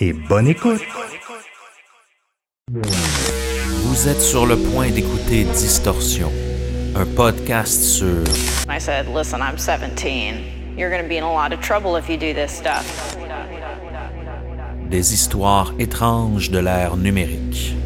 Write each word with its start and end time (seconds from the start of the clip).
et 0.00 0.12
bonne 0.12 0.48
écoute. 0.48 0.80
Vous 2.70 4.08
êtes 4.08 4.20
sur 4.20 4.46
le 4.46 4.56
point 4.56 4.90
d'écouter 4.90 5.44
Distorsion, 5.44 6.32
un 6.94 7.06
podcast 7.06 7.82
sur 7.82 8.22
I 8.68 8.78
said, 8.78 9.06
Listen, 9.08 9.40
I'm 9.40 9.56
17. 9.56 10.76
You're 10.76 10.90
going 10.90 11.02
to 11.02 11.08
be 11.08 11.16
in 11.16 11.24
a 11.24 11.32
lot 11.32 11.52
of 11.52 11.60
trouble 11.60 11.96
if 11.96 12.08
you 12.08 12.16
do 12.16 12.32
this 12.32 12.50
stuff. 12.50 13.16
des 14.90 15.14
histoires 15.14 15.72
étranges 15.78 16.50
de 16.50 16.58
l'ère 16.58 16.96
numérique. 16.96 17.76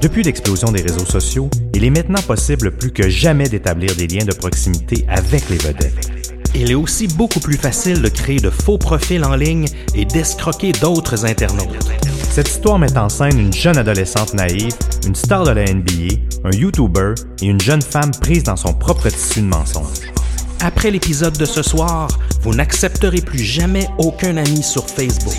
Depuis 0.00 0.22
l'explosion 0.22 0.70
des 0.70 0.82
réseaux 0.82 1.04
sociaux, 1.04 1.50
il 1.74 1.84
est 1.84 1.90
maintenant 1.90 2.22
possible 2.22 2.70
plus 2.70 2.92
que 2.92 3.08
jamais 3.08 3.48
d'établir 3.48 3.96
des 3.96 4.06
liens 4.06 4.24
de 4.24 4.32
proximité 4.32 5.04
avec 5.08 5.48
les 5.48 5.56
vedettes. 5.56 6.12
Il 6.54 6.70
est 6.70 6.76
aussi 6.76 7.08
beaucoup 7.08 7.40
plus 7.40 7.56
facile 7.56 8.00
de 8.00 8.08
créer 8.08 8.38
de 8.38 8.50
faux 8.50 8.78
profils 8.78 9.24
en 9.24 9.34
ligne 9.34 9.66
et 9.96 10.04
d'escroquer 10.04 10.70
d'autres 10.72 11.26
internautes. 11.26 11.90
Cette 12.30 12.48
histoire 12.48 12.78
met 12.78 12.96
en 12.96 13.08
scène 13.08 13.40
une 13.40 13.52
jeune 13.52 13.76
adolescente 13.76 14.34
naïve, 14.34 14.72
une 15.04 15.16
star 15.16 15.42
de 15.42 15.50
la 15.50 15.64
NBA, 15.64 16.14
un 16.44 16.56
YouTuber 16.56 17.14
et 17.42 17.46
une 17.46 17.60
jeune 17.60 17.82
femme 17.82 18.12
prise 18.20 18.44
dans 18.44 18.56
son 18.56 18.74
propre 18.74 19.08
tissu 19.08 19.40
de 19.40 19.46
mensonges. 19.46 20.12
Après 20.60 20.92
l'épisode 20.92 21.36
de 21.36 21.44
ce 21.44 21.62
soir, 21.62 22.08
vous 22.42 22.54
n'accepterez 22.54 23.20
plus 23.20 23.42
jamais 23.42 23.88
aucun 23.98 24.36
ami 24.36 24.62
sur 24.62 24.88
Facebook. 24.88 25.34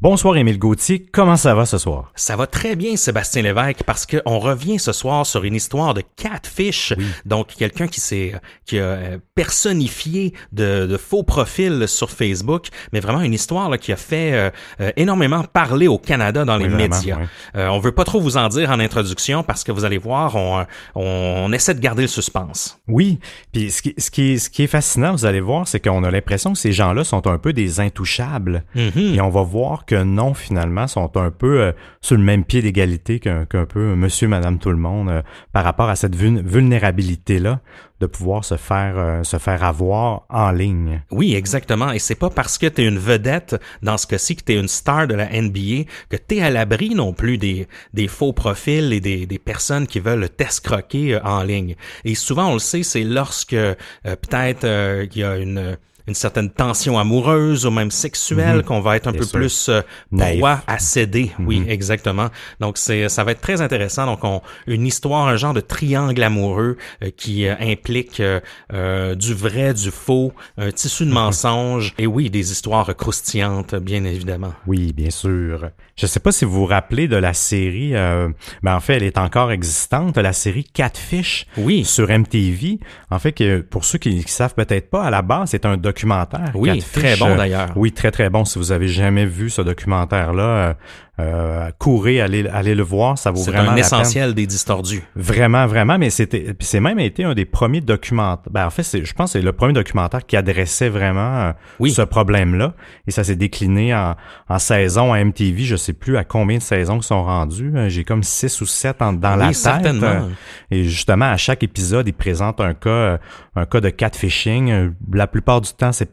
Bonsoir 0.00 0.36
Émile 0.36 0.60
Gauthier, 0.60 1.04
comment 1.10 1.36
ça 1.36 1.56
va 1.56 1.66
ce 1.66 1.76
soir? 1.76 2.12
Ça 2.14 2.36
va 2.36 2.46
très 2.46 2.76
bien, 2.76 2.94
Sébastien 2.94 3.42
Lévesque, 3.42 3.82
parce 3.84 4.06
qu'on 4.06 4.38
revient 4.38 4.78
ce 4.78 4.92
soir 4.92 5.26
sur 5.26 5.42
une 5.42 5.56
histoire 5.56 5.92
de 5.92 6.04
catfish. 6.14 6.94
Donc, 7.26 7.48
quelqu'un 7.48 7.88
qui 7.88 8.00
s'est, 8.00 8.32
qui 8.64 8.78
a 8.78 8.82
euh, 8.82 9.18
personnifié 9.34 10.34
de, 10.52 10.86
de 10.86 10.96
faux 10.96 11.24
profils 11.24 11.88
sur 11.88 12.12
Facebook, 12.12 12.68
mais 12.92 13.00
vraiment 13.00 13.22
une 13.22 13.34
histoire 13.34 13.70
là, 13.70 13.76
qui 13.76 13.90
a 13.92 13.96
fait 13.96 14.34
euh, 14.34 14.50
euh, 14.80 14.92
énormément 14.96 15.42
parler 15.42 15.88
au 15.88 15.98
Canada 15.98 16.44
dans 16.44 16.58
les 16.58 16.66
Oui, 16.66 16.74
vraiment, 16.74 16.94
médias. 16.94 17.16
oui. 17.18 17.26
Euh, 17.56 17.66
on 17.66 17.80
veut 17.80 17.90
pas 17.90 18.04
trop 18.04 18.20
vous 18.20 18.36
en 18.36 18.46
dire 18.46 18.70
en 18.70 18.78
introduction 18.78 19.42
parce 19.42 19.64
que 19.64 19.72
vous 19.72 19.84
allez 19.84 19.98
voir, 19.98 20.36
on, 20.36 20.64
on, 20.94 21.52
essaie 21.52 21.74
de 21.74 21.80
garder 21.80 22.02
le 22.02 22.08
suspense. 22.08 22.80
Oui, 22.86 23.18
puis 23.52 23.72
ce 23.72 23.82
qui, 23.82 23.94
ce, 23.98 24.12
qui 24.12 24.34
est, 24.34 24.38
ce 24.38 24.48
qui 24.48 24.62
est 24.62 24.68
fascinant, 24.68 25.10
vous 25.10 25.26
allez 25.26 25.40
voir, 25.40 25.66
c'est 25.66 25.80
qu'on 25.80 26.04
a 26.04 26.10
l'impression 26.12 26.52
que 26.52 26.58
ces 26.60 26.70
gens-là 26.70 27.02
sont 27.02 27.26
un 27.26 27.38
peu 27.38 27.52
des 27.52 27.80
intouchables. 27.80 28.62
Mhm. 28.76 29.14
Et 29.16 29.20
on 29.20 29.30
va 29.30 29.42
voir 29.42 29.86
que 29.88 29.94
non, 30.04 30.34
finalement, 30.34 30.86
sont 30.86 31.16
un 31.16 31.30
peu 31.30 31.60
euh, 31.60 31.72
sur 32.00 32.16
le 32.16 32.22
même 32.22 32.44
pied 32.44 32.62
d'égalité 32.62 33.20
qu'un 33.20 33.44
peu 33.46 33.94
monsieur, 33.94 34.28
madame, 34.28 34.58
tout 34.58 34.70
le 34.70 34.76
monde 34.76 35.08
euh, 35.10 35.22
par 35.52 35.64
rapport 35.64 35.88
à 35.88 35.96
cette 35.96 36.14
vul- 36.14 36.42
vulnérabilité-là 36.44 37.60
de 38.00 38.06
pouvoir 38.06 38.44
se 38.44 38.56
faire, 38.56 38.94
euh, 38.96 39.22
se 39.24 39.38
faire 39.38 39.64
avoir 39.64 40.22
en 40.30 40.50
ligne. 40.52 41.02
Oui, 41.10 41.34
exactement. 41.34 41.90
Et 41.90 41.98
c'est 41.98 42.14
pas 42.14 42.30
parce 42.30 42.56
que 42.58 42.66
tu 42.66 42.82
es 42.82 42.86
une 42.86 42.98
vedette, 42.98 43.56
dans 43.82 43.96
ce 43.98 44.06
cas-ci, 44.06 44.36
que 44.36 44.44
tu 44.44 44.52
es 44.52 44.60
une 44.60 44.68
star 44.68 45.06
de 45.08 45.14
la 45.14 45.26
NBA, 45.30 45.84
que 46.08 46.16
tu 46.16 46.36
es 46.36 46.42
à 46.42 46.50
l'abri 46.50 46.94
non 46.94 47.12
plus 47.12 47.38
des, 47.38 47.66
des 47.94 48.06
faux 48.08 48.32
profils 48.32 48.92
et 48.92 49.00
des, 49.00 49.26
des 49.26 49.38
personnes 49.38 49.86
qui 49.86 50.00
veulent 50.00 50.28
t'escroquer 50.30 51.14
euh, 51.16 51.20
en 51.24 51.42
ligne. 51.42 51.74
Et 52.04 52.14
souvent, 52.14 52.50
on 52.50 52.54
le 52.54 52.58
sait, 52.60 52.82
c'est 52.82 53.04
lorsque 53.04 53.56
peut-être 54.04 54.64
il 55.12 55.18
y 55.18 55.24
a 55.24 55.36
une 55.36 55.76
une 56.08 56.14
certaine 56.14 56.50
tension 56.50 56.98
amoureuse 56.98 57.66
ou 57.66 57.70
même 57.70 57.90
sexuelle 57.90 58.62
qu'on 58.64 58.80
va 58.80 58.96
être 58.96 59.06
un 59.06 59.12
Bien 59.12 59.20
peu 59.20 59.26
sûr. 59.26 59.38
plus 59.38 59.68
euh, 59.68 59.82
proie 60.16 60.62
à 60.66 60.78
céder. 60.78 61.32
Oui, 61.38 61.64
exactement. 61.68 62.28
Donc 62.60 62.78
c'est 62.78 63.08
ça 63.08 63.24
va 63.24 63.32
être 63.32 63.40
très 63.42 63.60
intéressant. 63.60 64.06
Donc 64.06 64.24
on 64.24 64.40
une 64.66 64.86
histoire, 64.86 65.28
un 65.28 65.36
genre 65.36 65.54
de 65.54 65.60
triangle 65.60 66.22
amoureux 66.22 66.76
euh, 67.02 67.10
qui 67.16 67.46
euh, 67.46 67.54
implique 67.60 68.20
euh, 68.20 68.40
euh, 68.72 69.14
du 69.14 69.34
vrai, 69.34 69.74
du 69.74 69.90
faux, 69.90 70.32
un 70.56 70.70
tissu 70.70 71.04
de 71.04 71.12
mensonges 71.12 71.94
et 71.98 72.06
oui, 72.06 72.30
des 72.30 72.50
histoires 72.52 72.94
croustillantes, 72.96 73.74
bien 73.74 74.04
évidemment. 74.04 74.54
Oui, 74.66 74.92
bien 74.92 75.10
sûr. 75.10 75.70
Je 75.98 76.06
sais 76.06 76.20
pas 76.20 76.30
si 76.30 76.44
vous 76.44 76.52
vous 76.52 76.64
rappelez 76.66 77.08
de 77.08 77.16
la 77.16 77.32
série, 77.34 77.96
euh, 77.96 78.28
ben 78.62 78.76
en 78.76 78.80
fait, 78.80 78.94
elle 78.94 79.02
est 79.02 79.18
encore 79.18 79.50
existante, 79.50 80.16
la 80.16 80.32
série 80.32 80.62
Catfish 80.62 81.46
Oui. 81.56 81.84
sur 81.84 82.08
MTV. 82.08 82.78
En 83.10 83.18
fait, 83.18 83.32
que 83.32 83.60
pour 83.62 83.84
ceux 83.84 83.98
qui 83.98 84.14
ne 84.14 84.22
savent 84.22 84.54
peut-être 84.54 84.90
pas, 84.90 85.02
à 85.02 85.10
la 85.10 85.22
base, 85.22 85.50
c'est 85.50 85.66
un 85.66 85.76
documentaire. 85.76 86.52
Oui, 86.54 86.68
Catfish, 86.78 86.92
très 86.92 87.16
bon 87.16 87.30
euh, 87.30 87.36
d'ailleurs. 87.36 87.70
Oui, 87.74 87.90
très 87.90 88.12
très 88.12 88.30
bon. 88.30 88.44
Si 88.44 88.60
vous 88.60 88.70
avez 88.70 88.86
jamais 88.86 89.26
vu 89.26 89.50
ce 89.50 89.60
documentaire-là, 89.60 90.76
euh, 91.20 91.70
courez, 91.78 92.20
allez, 92.20 92.46
allez 92.46 92.74
le 92.76 92.82
voir, 92.84 93.18
ça 93.18 93.30
vaut 93.32 93.38
C'est 93.38 93.50
vraiment 93.50 93.64
un 93.72 93.74
la 93.74 93.82
peine. 93.82 93.84
essentiel 93.84 94.34
des 94.34 94.46
distordus. 94.46 95.02
Vraiment, 95.16 95.66
vraiment, 95.66 95.98
mais 95.98 96.10
c'était, 96.10 96.54
c'est 96.60 96.78
même 96.80 96.98
été 97.00 97.24
un 97.24 97.34
des 97.34 97.44
premiers 97.44 97.80
documentaires. 97.80 98.50
Ben, 98.52 98.66
en 98.66 98.70
fait, 98.70 98.84
c'est, 98.84 99.04
je 99.04 99.12
pense, 99.14 99.32
que 99.32 99.38
c'est 99.40 99.44
le 99.44 99.52
premier 99.52 99.72
documentaire 99.72 100.24
qui 100.24 100.36
adressait 100.36 100.88
vraiment 100.88 101.38
euh, 101.40 101.52
Oui. 101.80 101.90
ce 101.90 102.02
problème-là. 102.02 102.74
Et 103.06 103.10
ça 103.10 103.24
s'est 103.24 103.34
décliné 103.36 103.94
en, 103.94 104.14
en 104.48 104.58
saison 104.58 105.12
à 105.12 105.18
MTV. 105.24 105.64
Je 105.64 105.76
sais 105.76 105.92
plus 105.92 106.16
à 106.16 106.24
combien 106.24 106.58
de 106.58 106.62
saisons 106.62 106.98
ils 106.98 107.02
sont 107.02 107.24
rendus. 107.24 107.72
Euh, 107.74 107.88
J'ai 107.88 108.04
comme 108.04 108.22
six 108.22 108.60
ou 108.60 108.66
sept 108.66 109.02
en- 109.02 109.12
dans 109.12 109.32
Oui, 109.34 109.38
la 109.40 109.46
tête. 109.48 109.56
certainement. 109.56 110.06
Euh, 110.06 110.28
Et 110.70 110.84
justement, 110.84 111.26
à 111.30 111.36
chaque 111.36 111.62
épisode, 111.64 112.06
ils 112.06 112.12
présentent 112.12 112.60
un 112.60 112.74
cas, 112.74 112.88
euh, 112.90 113.18
un 113.56 113.66
cas 113.66 113.80
de 113.80 113.88
catfishing. 113.90 114.92
La 115.12 115.26
plupart 115.26 115.60
du 115.60 115.72
temps, 115.72 115.92
c'est 115.92 116.10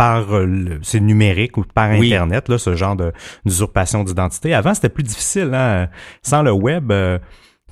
par 0.00 0.32
euh, 0.34 0.46
le- 0.46 0.78
c'est 0.82 0.98
numérique 1.00 1.58
ou 1.58 1.64
par 1.74 1.90
Oui. 1.98 2.06
internet 2.14 2.48
là 2.48 2.56
ce 2.56 2.74
genre 2.74 2.96
de 2.96 3.12
d'usurpation 3.44 4.02
d'identité. 4.02 4.54
Avant 4.54 4.72
c'était 4.72 4.88
plus 4.88 5.02
difficile 5.02 5.50
hein? 5.52 5.88
sans 6.22 6.42
le 6.42 6.52
web. 6.52 6.90
euh, 6.90 7.18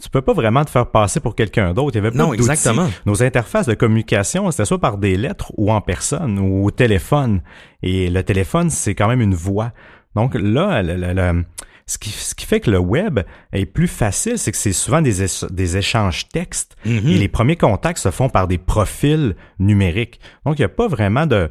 tu 0.02 0.10
peux 0.10 0.20
pas 0.20 0.34
vraiment 0.34 0.62
te 0.64 0.70
faire 0.70 0.90
passer 0.90 1.18
pour 1.20 1.34
quelqu'un 1.34 1.72
d'autre. 1.74 1.92
Il 1.94 1.96
y 1.96 1.98
avait 2.06 2.10
pas 2.12 2.18
Non, 2.18 2.32
exactement. 2.34 2.88
Nos 3.06 3.22
interfaces 3.22 3.66
de 3.66 3.74
communication, 3.74 4.48
c'était 4.50 4.66
soit 4.66 4.78
par 4.78 4.98
des 4.98 5.16
lettres 5.16 5.50
ou 5.56 5.72
en 5.72 5.80
personne 5.80 6.38
ou 6.38 6.66
au 6.66 6.70
téléphone. 6.70 7.40
Et 7.82 8.08
le 8.10 8.22
téléphone, 8.22 8.68
c'est 8.70 8.94
quand 8.94 9.08
même 9.08 9.20
une 9.22 9.34
voix. 9.34 9.72
Donc 10.14 10.34
là, 10.34 10.82
le- 10.84 10.96
le- 10.96 11.14
le- 11.14 11.44
ce, 11.86 11.96
qui, 11.98 12.10
ce 12.10 12.34
qui 12.36 12.44
fait 12.46 12.60
que 12.60 12.70
le 12.70 12.78
web 12.78 13.20
est 13.52 13.66
plus 13.66 13.88
facile, 13.88 14.38
c'est 14.38 14.52
que 14.52 14.56
c'est 14.58 14.72
souvent 14.74 15.00
des, 15.02 15.24
des 15.50 15.76
échanges 15.78 16.28
textes. 16.28 16.76
Mhm. 16.84 17.08
Et 17.08 17.18
les 17.18 17.28
premiers 17.28 17.56
contacts 17.56 17.98
se 17.98 18.10
font 18.12 18.28
par 18.28 18.46
des 18.46 18.58
profils 18.58 19.34
numériques. 19.58 20.20
Donc, 20.44 20.58
il 20.58 20.62
n'y 20.62 20.66
a 20.66 20.68
pas 20.68 20.86
vraiment 20.88 21.26
de... 21.26 21.50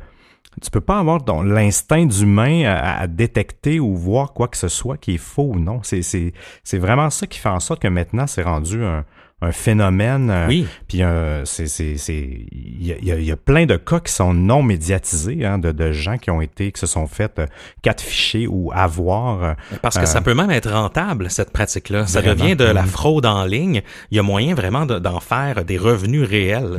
Tu 0.62 0.72
peux 0.72 0.82
pas 0.82 1.00
avoir 1.00 1.20
l'instinct 1.44 2.06
d'humain 2.06 2.64
à, 2.66 3.06
détecter 3.08 3.80
ou 3.80 3.96
voir 3.96 4.34
quoi 4.34 4.48
que 4.48 4.58
ce 4.58 4.68
soit 4.68 4.98
qui 4.98 5.16
est 5.16 5.20
faux 5.20 5.52
ou 5.54 5.60
non. 5.60 5.82
C'est 5.84 6.78
vraiment 6.78 7.10
ça 7.10 7.28
qui 7.28 7.40
fait 7.40 7.50
en 7.50 7.60
sorte 7.60 7.82
que 7.82 7.88
maintenant, 7.88 8.26
c'est 8.26 8.42
rendu 8.42 8.84
un, 8.84 9.06
un 9.42 9.52
phénomène. 9.52 10.32
euh, 10.32 10.48
Oui. 10.48 10.66
Puis 10.88 11.04
euh, 11.04 11.46
c'est, 11.46 11.68
c'est, 11.68 11.98
c'est, 11.98 12.16
il 12.52 12.86
y 12.88 12.92
a, 13.12 13.18
il 13.18 13.24
y 13.24 13.32
a- 13.32 13.38
plein 13.38 13.66
de 13.68 13.76
cas 13.78 14.00
qui 14.00 14.12
sont 14.12 14.34
non 14.34 14.64
médiatisés, 14.64 15.46
hein, 15.46 15.60
de, 15.60 15.72
de 15.72 15.92
gens 15.92 16.18
qui 16.18 16.32
ont 16.32 16.42
été, 16.42 16.72
qui 16.72 16.80
se 16.80 16.88
sont 16.88 17.06
fait 17.06 17.38
euh, 17.40 17.46
catficher 17.84 18.48
ou 18.48 18.72
avoir. 18.74 19.44
euh, 19.44 19.54
Parce 19.84 19.98
que 20.00 20.06
ça 20.08 20.22
peut 20.22 20.34
même 20.34 20.50
être 20.50 20.72
rentable, 20.72 21.30
cette 21.30 21.52
pratique-là. 21.52 22.08
Ça 22.08 22.20
Vraiment. 22.22 22.36
devient 22.44 22.56
de 22.56 22.64
la 22.66 22.82
Mhm. 22.82 22.88
fraude 22.88 23.26
en 23.28 23.46
ligne. 23.46 23.84
Il 24.12 24.18
y 24.18 24.20
a 24.20 24.24
moyen 24.24 24.56
vraiment 24.56 24.86
de- 24.88 24.98
d'en 25.00 25.20
faire 25.20 25.64
des 25.66 25.78
revenus 25.78 26.28
réels. 26.28 26.78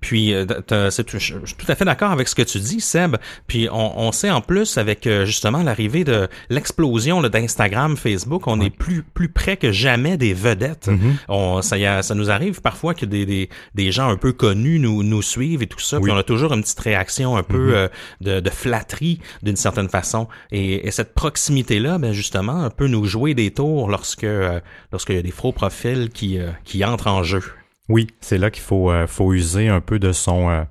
Puis, 0.00 0.34
t'as- 0.66 0.90
c'est 0.90 1.04
tout- 1.04 1.18
je 1.18 1.24
suis 1.44 1.54
tout 1.56 1.70
à 1.70 1.74
fait 1.74 1.84
d'accord 1.84 2.10
avec 2.10 2.26
ce 2.26 2.34
que 2.34 2.42
tu 2.42 2.58
dis, 2.58 2.80
Seb. 2.80 3.16
Puis, 3.46 3.68
on, 3.70 3.98
on 4.00 4.12
sait 4.12 4.30
en 4.30 4.40
plus, 4.40 4.78
avec 4.78 5.06
justement 5.24 5.62
l'arrivée 5.62 6.04
de 6.04 6.26
l'explosion 6.48 7.20
là, 7.20 7.28
d'Instagram, 7.28 7.96
Facebook, 7.96 8.46
on 8.46 8.60
est 8.60 8.70
plus 8.70 9.02
plus 9.02 9.28
près 9.28 9.56
que 9.58 9.72
jamais 9.72 10.16
des 10.16 10.32
vedettes. 10.34 10.88
Mhm. 10.88 11.16
On, 11.28 11.60
ça, 11.62 11.76
y 11.76 11.84
a- 11.86 11.97
ça 12.02 12.14
nous 12.14 12.30
arrive 12.30 12.60
parfois 12.60 12.94
que 12.94 13.06
des, 13.06 13.26
des, 13.26 13.48
des 13.74 13.92
gens 13.92 14.08
un 14.08 14.16
peu 14.16 14.32
connus 14.32 14.78
nous, 14.78 15.02
nous 15.02 15.22
suivent 15.22 15.62
et 15.62 15.66
tout 15.66 15.80
ça. 15.80 16.00
Puis, 16.00 16.10
on 16.10 16.16
a 16.16 16.22
toujours 16.22 16.52
une 16.52 16.62
petite 16.62 16.80
réaction 16.80 17.36
un 17.36 17.42
peu 17.42 17.76
euh, 17.76 17.88
de, 18.20 18.40
de 18.40 18.50
flatterie 18.50 19.20
d'une 19.42 19.56
certaine 19.56 19.88
façon. 19.88 20.28
Et, 20.50 20.86
et 20.86 20.90
cette 20.90 21.14
proximité-là, 21.14 21.98
ben 21.98 22.12
justement, 22.12 22.68
peut 22.70 22.88
nous 22.88 23.04
jouer 23.04 23.34
des 23.34 23.50
tours 23.50 23.88
lorsque 23.88 24.24
euh, 24.24 24.60
lorsqu'il 24.92 25.16
y 25.16 25.18
a 25.18 25.22
des 25.22 25.30
faux 25.30 25.52
profils 25.52 26.10
qui, 26.10 26.38
euh, 26.38 26.50
qui 26.64 26.84
entrent 26.84 27.08
en 27.08 27.22
jeu. 27.22 27.42
Oui, 27.88 28.06
c'est 28.20 28.38
là 28.38 28.50
qu'il 28.50 28.62
faut, 28.62 28.90
euh, 28.90 29.06
faut 29.06 29.32
user 29.32 29.68
un 29.68 29.80
peu 29.80 29.98
de 29.98 30.12
son, 30.12 30.66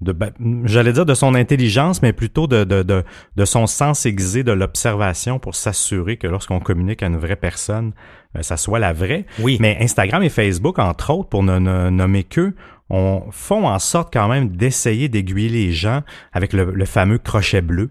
ben, 0.00 0.32
j'allais 0.64 0.92
dire 0.92 1.06
de 1.06 1.14
son 1.14 1.34
intelligence, 1.34 2.02
mais 2.02 2.12
plutôt 2.12 2.46
de, 2.46 2.64
de, 2.64 2.82
de, 2.82 3.04
de 3.36 3.44
son 3.44 3.66
sens 3.66 4.06
aiguisé 4.06 4.44
de 4.44 4.52
l'observation 4.52 5.38
pour 5.38 5.54
s'assurer 5.54 6.16
que 6.16 6.26
lorsqu'on 6.26 6.60
communique 6.60 7.02
à 7.02 7.06
une 7.06 7.18
vraie 7.18 7.36
personne, 7.36 7.92
ça 8.40 8.56
soit 8.56 8.78
la 8.78 8.92
vraie. 8.92 9.24
Oui. 9.40 9.56
Mais 9.60 9.76
Instagram 9.80 10.22
et 10.22 10.28
Facebook, 10.28 10.78
entre 10.78 11.10
autres, 11.12 11.28
pour 11.28 11.42
ne, 11.42 11.58
ne 11.58 11.90
nommer 11.90 12.24
qu'eux, 12.24 12.54
on 12.88 13.22
font 13.30 13.66
en 13.68 13.78
sorte 13.78 14.12
quand 14.12 14.28
même 14.28 14.48
d'essayer 14.50 15.08
d'aiguiller 15.08 15.48
les 15.48 15.72
gens 15.72 16.02
avec 16.32 16.52
le, 16.52 16.72
le 16.72 16.84
fameux 16.84 17.18
crochet 17.18 17.60
bleu, 17.60 17.90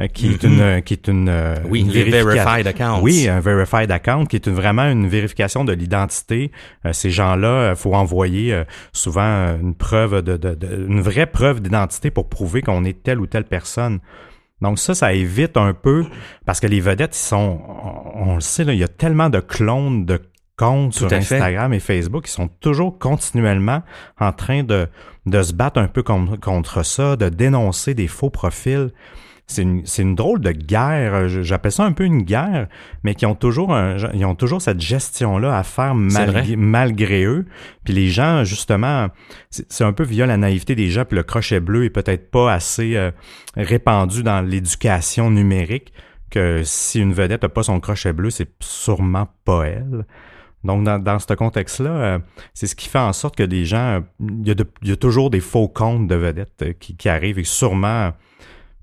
euh, 0.00 0.08
qui, 0.08 0.28
est 0.32 0.42
une, 0.42 0.60
euh, 0.60 0.80
qui 0.80 0.94
est 0.94 1.06
une, 1.08 1.28
euh, 1.28 1.54
Oui, 1.68 1.80
une 1.82 1.90
verified 1.90 2.66
accounts. 2.66 3.00
Oui, 3.00 3.28
un 3.28 3.38
verified 3.38 3.90
account 3.92 4.24
qui 4.26 4.34
est 4.36 4.46
une- 4.46 4.54
vraiment 4.54 4.90
une 4.90 5.06
vérification 5.06 5.64
de 5.64 5.72
l'identité. 5.72 6.50
Euh, 6.84 6.92
ces 6.92 7.10
gens-là, 7.10 7.70
il 7.70 7.76
faut 7.76 7.94
envoyer 7.94 8.52
euh, 8.52 8.64
souvent 8.92 9.22
euh, 9.22 9.56
une 9.60 9.74
preuve 9.74 10.22
de, 10.22 10.36
de- 10.36 10.54
de- 10.54 10.86
une 10.88 11.00
vraie 11.00 11.26
preuve 11.26 11.60
d'identité 11.60 12.10
pour 12.10 12.28
prouver 12.28 12.60
qu'on 12.62 12.84
est 12.84 13.02
telle 13.04 13.20
ou 13.20 13.26
telle 13.26 13.44
personne. 13.44 14.00
Donc 14.60 14.78
ça, 14.78 14.94
ça 14.94 15.12
évite 15.12 15.56
un 15.56 15.72
peu 15.72 16.04
parce 16.44 16.60
que 16.60 16.66
les 16.66 16.80
vedettes, 16.80 17.16
ils 17.16 17.26
sont, 17.26 17.60
on, 18.14 18.30
on 18.30 18.34
le 18.34 18.40
sait 18.40 18.64
là, 18.64 18.72
il 18.72 18.78
y 18.78 18.84
a 18.84 18.88
tellement 18.88 19.30
de 19.30 19.40
clones 19.40 20.04
de 20.04 20.20
comptes 20.56 20.92
Tout 20.92 20.98
sur 20.98 21.08
fait. 21.08 21.16
Instagram 21.16 21.72
et 21.72 21.80
Facebook 21.80 22.24
qui 22.26 22.30
sont 22.30 22.48
toujours 22.48 22.98
continuellement 22.98 23.82
en 24.18 24.32
train 24.32 24.62
de, 24.62 24.88
de 25.26 25.42
se 25.42 25.54
battre 25.54 25.80
un 25.80 25.88
peu 25.88 26.02
contre, 26.02 26.38
contre 26.38 26.84
ça, 26.84 27.16
de 27.16 27.30
dénoncer 27.30 27.94
des 27.94 28.08
faux 28.08 28.30
profils. 28.30 28.90
C'est 29.50 30.02
une, 30.02 30.14
drôle 30.14 30.40
de 30.40 30.52
guerre. 30.52 31.28
Je- 31.28 31.42
J'appelle 31.42 31.72
ça 31.72 31.84
un 31.84 31.92
peu 31.92 32.04
une 32.04 32.22
guerre, 32.22 32.68
mais 33.02 33.14
qui 33.14 33.26
ont 33.26 33.34
toujours 33.34 33.74
un, 33.74 33.96
ils 34.14 34.24
ont 34.24 34.34
toujours 34.34 34.62
cette 34.62 34.80
gestion-là 34.80 35.56
à 35.56 35.62
faire 35.62 35.94
malgré, 35.94 37.24
eux. 37.24 37.46
Puis 37.84 37.92
les 37.94 38.08
gens, 38.08 38.44
justement, 38.44 39.08
c'est 39.50 39.84
un 39.84 39.92
peu 39.92 40.04
via 40.04 40.26
la 40.26 40.36
naïveté 40.36 40.74
des 40.74 40.90
gens, 40.90 41.04
puis 41.04 41.16
le 41.16 41.22
crochet 41.22 41.60
bleu 41.60 41.84
est 41.84 41.90
peut-être 41.90 42.30
pas 42.30 42.52
assez 42.52 42.96
euh, 42.96 43.10
répandu 43.56 44.22
dans 44.22 44.40
l'éducation 44.40 45.30
numérique 45.30 45.92
que 46.30 46.62
si 46.64 47.00
une 47.00 47.12
vedette 47.12 47.42
n'a 47.42 47.48
pas 47.48 47.64
son 47.64 47.80
crochet 47.80 48.12
bleu, 48.12 48.30
c'est 48.30 48.50
sûrement 48.60 49.28
pas 49.44 49.64
elle. 49.64 50.06
Donc, 50.62 50.84
dans, 50.84 50.98
dans 50.98 51.18
ce 51.18 51.32
contexte-là, 51.32 51.90
euh, 51.90 52.18
c'est 52.54 52.66
ce 52.66 52.76
qui 52.76 52.88
fait 52.88 52.98
en 52.98 53.12
sorte 53.14 53.34
que 53.34 53.42
les 53.42 53.64
gens, 53.64 53.96
euh, 53.96 54.00
il 54.20 54.46
y, 54.46 54.50
a 54.50 54.54
y 54.82 54.96
toujours 54.96 55.30
des 55.30 55.40
faux 55.40 55.68
comptes 55.68 56.06
de 56.06 56.14
vedettes 56.14 56.62
euh, 56.62 56.72
qui, 56.78 56.96
qui 56.96 57.08
arrivent 57.08 57.38
et 57.38 57.44
sûrement, 57.44 58.12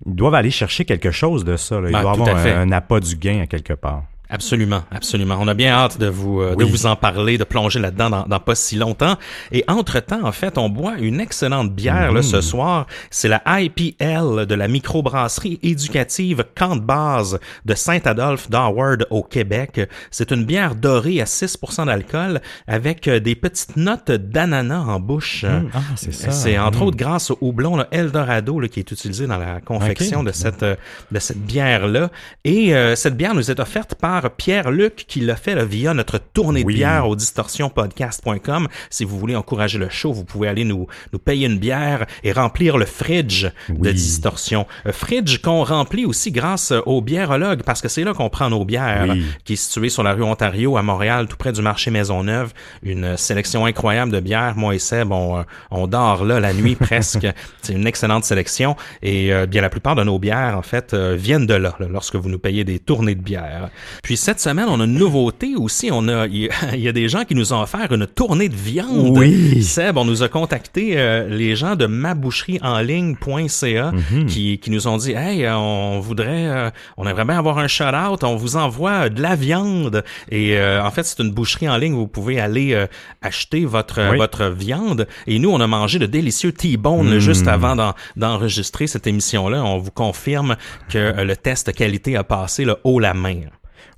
ils 0.06 0.16
doivent 0.16 0.36
aller 0.36 0.52
chercher 0.52 0.86
quelque 0.86 1.12
chose 1.12 1.44
de 1.44 1.58
ça. 1.58 1.80
là. 1.82 1.90
Il 1.90 1.92
doit 1.92 2.02
y 2.02 2.16
tout 2.16 2.22
avoir 2.24 2.38
un, 2.46 2.62
un 2.62 2.72
appât 2.72 3.00
du 3.00 3.16
gain 3.16 3.42
à 3.42 3.48
quelque 3.48 3.74
part. 3.74 4.04
Absolument, 4.30 4.84
absolument. 4.92 5.38
On 5.40 5.48
a 5.48 5.54
bien 5.54 5.72
hâte 5.72 6.00
de 6.00 6.08
vous 6.08 6.42
euh, 6.42 6.56
de 6.56 6.64
vous 6.66 6.86
en 6.86 6.96
parler, 6.96 7.38
de 7.38 7.44
plonger 7.44 7.80
là-dedans 7.80 8.10
dans, 8.10 8.24
dans 8.24 8.40
pas 8.40 8.56
si 8.56 8.76
longtemps. 8.76 9.16
Et 9.52 9.64
entre-temps, 9.68 10.26
en 10.26 10.32
fait, 10.32 10.58
on 10.58 10.70
boit 10.70 10.96
une 11.00 11.20
excellente 11.22 11.74
bière 11.74 12.12
là, 12.12 12.22
ce 12.22 12.42
soir. 12.42 12.88
C'est 13.10 13.30
la 13.30 13.42
IPL 13.48 14.46
de 14.46 14.56
la 14.56 14.68
microbrasserie 14.68 15.60
éducative 15.64 16.44
Camp 16.56 16.76
de 16.76 16.82
base 16.82 17.40
de 17.66 17.74
Saint-Adolphe 17.74 18.50
d'Howard 18.50 19.06
au 19.10 19.24
Québec. 19.24 19.82
C'est 20.12 20.32
une 20.32 20.44
bière 20.46 20.76
dorée 20.76 21.22
à 21.22 21.26
6% 21.26 21.86
d'alcool 21.86 22.42
avec 22.68 23.08
euh, 23.08 23.20
des 23.20 23.36
petites 23.36 23.78
notes 23.78 24.12
d'ananas 24.12 24.80
en 24.82 25.00
bouche. 25.00 25.46
Ah, 25.46 25.80
c'est 25.96 26.14
ça. 26.14 26.32
C'est 26.32 26.58
entre 26.58 26.80
Mm. 26.80 26.84
autres 26.88 26.98
grâce 26.98 27.32
au 27.32 27.38
houblon 27.42 27.76
là, 27.78 27.88
Eldorado 27.92 28.60
là, 28.60 28.68
qui 28.68 28.80
est 28.80 28.92
utilisé 28.92 29.26
dans 29.26 29.38
la 29.38 29.62
confection 29.62 30.24
de 30.24 30.32
cette 30.32 30.64
euh, 30.64 30.76
de 31.12 31.20
cette 31.20 31.40
bière 31.40 31.88
là. 31.88 32.10
Et 32.44 32.76
euh, 32.76 32.96
cette 32.96 33.16
bière 33.18 33.34
nous 33.34 33.50
est 33.50 33.60
offerte 33.60 33.96
par 33.96 34.17
Pierre-Luc 34.36 35.06
qui 35.08 35.20
l'a 35.22 35.36
fait 35.36 35.56
là, 35.56 35.66
via 35.66 35.94
notre 35.94 36.18
tournée 36.18 36.64
Oui. 36.66 36.74
de 36.74 36.78
bière 36.80 37.08
au 37.08 37.16
distorsionpodcast.com. 37.16 38.68
Si 38.90 39.04
vous 39.06 39.18
voulez 39.18 39.36
encourager 39.36 39.78
le 39.78 39.90
show, 39.90 40.14
vous 40.14 40.26
pouvez 40.26 40.48
aller 40.48 40.64
nous 40.64 40.88
nous 41.14 41.20
payer 41.20 41.48
une 41.48 41.58
bière 41.60 42.06
et 42.24 42.32
remplir 42.32 42.78
le 42.78 42.86
fridge 42.86 43.46
de. 43.70 43.92
Distorsion. 43.92 44.68
Euh, 44.86 44.92
fridge 44.92 45.40
qu'on 45.42 45.64
remplit 45.64 46.06
aussi 46.06 46.32
grâce 46.32 46.72
euh, 46.72 46.82
au 46.86 47.02
biérologue 47.02 47.64
parce 47.64 47.82
que 47.82 47.88
c'est 47.88 48.04
là 48.04 48.14
qu'on 48.14 48.30
prend 48.30 48.50
nos 48.50 48.64
bières 48.66 49.08
Oui. 49.10 49.24
qui 49.44 49.54
est 49.54 49.58
situé 49.58 49.90
sur 49.90 50.04
la 50.04 50.14
rue 50.14 50.24
Ontario 50.24 50.78
à 50.78 50.82
Montréal, 50.84 51.28
tout 51.28 51.38
près 51.38 51.52
du 51.52 51.62
marché 51.62 51.90
Maisonneuve. 51.92 52.54
Une 52.84 53.18
sélection 53.18 53.66
incroyable 53.66 54.12
de 54.12 54.20
bières. 54.20 54.56
Moi 54.56 54.76
et 54.76 54.80
Seb, 54.80 55.12
on, 55.12 55.40
euh, 55.40 55.44
on 55.72 55.88
dort 55.88 56.26
là 56.26 56.40
la 56.40 56.54
nuit 56.54 56.76
presque. 56.80 57.28
C'est 57.62 57.74
une 57.74 57.88
excellente 57.88 58.24
sélection. 58.26 58.76
Et 59.02 59.34
euh, 59.34 59.46
bien 59.46 59.62
la 59.62 59.70
plupart 59.70 59.96
de 59.96 60.04
nos 60.04 60.20
bières, 60.20 60.58
en 60.58 60.62
fait, 60.62 60.94
euh, 60.94 61.16
viennent 61.18 61.46
de 61.48 61.54
là, 61.56 61.76
là, 61.80 61.88
lorsque 61.90 62.16
vous 62.16 62.30
nous 62.30 62.40
payez 62.40 62.64
des 62.64 62.80
tournées 62.80 63.16
de 63.16 63.22
bières. 63.22 63.70
Puis 64.08 64.16
cette 64.16 64.40
semaine, 64.40 64.68
on 64.70 64.80
a 64.80 64.86
une 64.86 64.94
nouveauté 64.94 65.56
aussi. 65.58 65.90
On 65.92 66.08
a, 66.08 66.28
il 66.28 66.44
y 66.44 66.50
a- 66.50 66.54
il 66.76 66.80
y 66.80 66.88
a 66.88 66.94
des 66.94 67.10
gens 67.10 67.26
qui 67.26 67.36
nous 67.36 67.52
ont 67.52 67.62
offert 67.62 67.92
une 67.92 68.08
tournée 68.08 68.48
de 68.48 68.56
viande. 68.56 69.18
Oui. 69.18 69.62
Seb, 69.62 69.98
on 69.98 70.06
nous 70.06 70.24
a 70.24 70.30
contacté 70.30 70.94
euh, 70.96 71.28
les 71.28 71.58
gens 71.58 71.76
de 71.76 71.88
maboucheriesenligne.ca 71.88 73.92
Mhm. 73.92 74.26
qui, 74.28 74.60
qui 74.60 74.72
nous 74.72 74.88
ont 74.88 74.96
dit 74.96 75.12
Hey, 75.12 75.44
euh, 75.44 75.58
on 75.58 76.00
voudrait 76.00 76.48
euh, 76.48 76.70
on 76.96 77.06
aimerait 77.06 77.26
bien 77.26 77.38
avoir 77.38 77.58
un 77.58 77.68
shout-out, 77.68 78.24
on 78.24 78.38
vous 78.38 78.56
envoie 78.56 78.92
euh, 78.92 79.10
de 79.10 79.22
la 79.22 79.36
viande. 79.36 80.06
Et 80.32 80.58
euh, 80.58 80.82
en 80.82 80.90
fait, 80.92 81.04
c'est 81.04 81.20
une 81.20 81.32
boucherie 81.32 81.68
en 81.68 81.76
ligne 81.76 81.94
où 81.94 81.98
vous 82.00 82.08
pouvez 82.08 82.40
aller 82.40 82.72
euh, 82.74 82.88
acheter 83.22 83.66
votre, 83.66 84.12
Oui. 84.12 84.16
votre 84.18 84.46
viande. 84.46 85.06
Et 85.28 85.38
nous, 85.40 85.50
on 85.50 85.60
a 85.60 85.68
mangé 85.68 86.00
de 86.00 86.06
délicieux 86.06 86.54
T-bone 86.54 87.10
là, 87.10 87.18
Mm. 87.18 87.20
juste 87.20 87.48
avant 87.50 87.76
d'en- 87.76 87.94
d'enregistrer 88.16 88.88
cette 88.88 89.06
émission-là. 89.06 89.62
On 89.66 89.80
vous 89.80 89.92
confirme 89.92 90.56
que 90.90 91.22
le 91.24 91.36
test 91.36 91.74
qualité 91.74 92.16
a 92.16 92.24
passé 92.24 92.64
le 92.64 92.78
haut 92.86 93.02
la 93.02 93.14
main. 93.14 93.42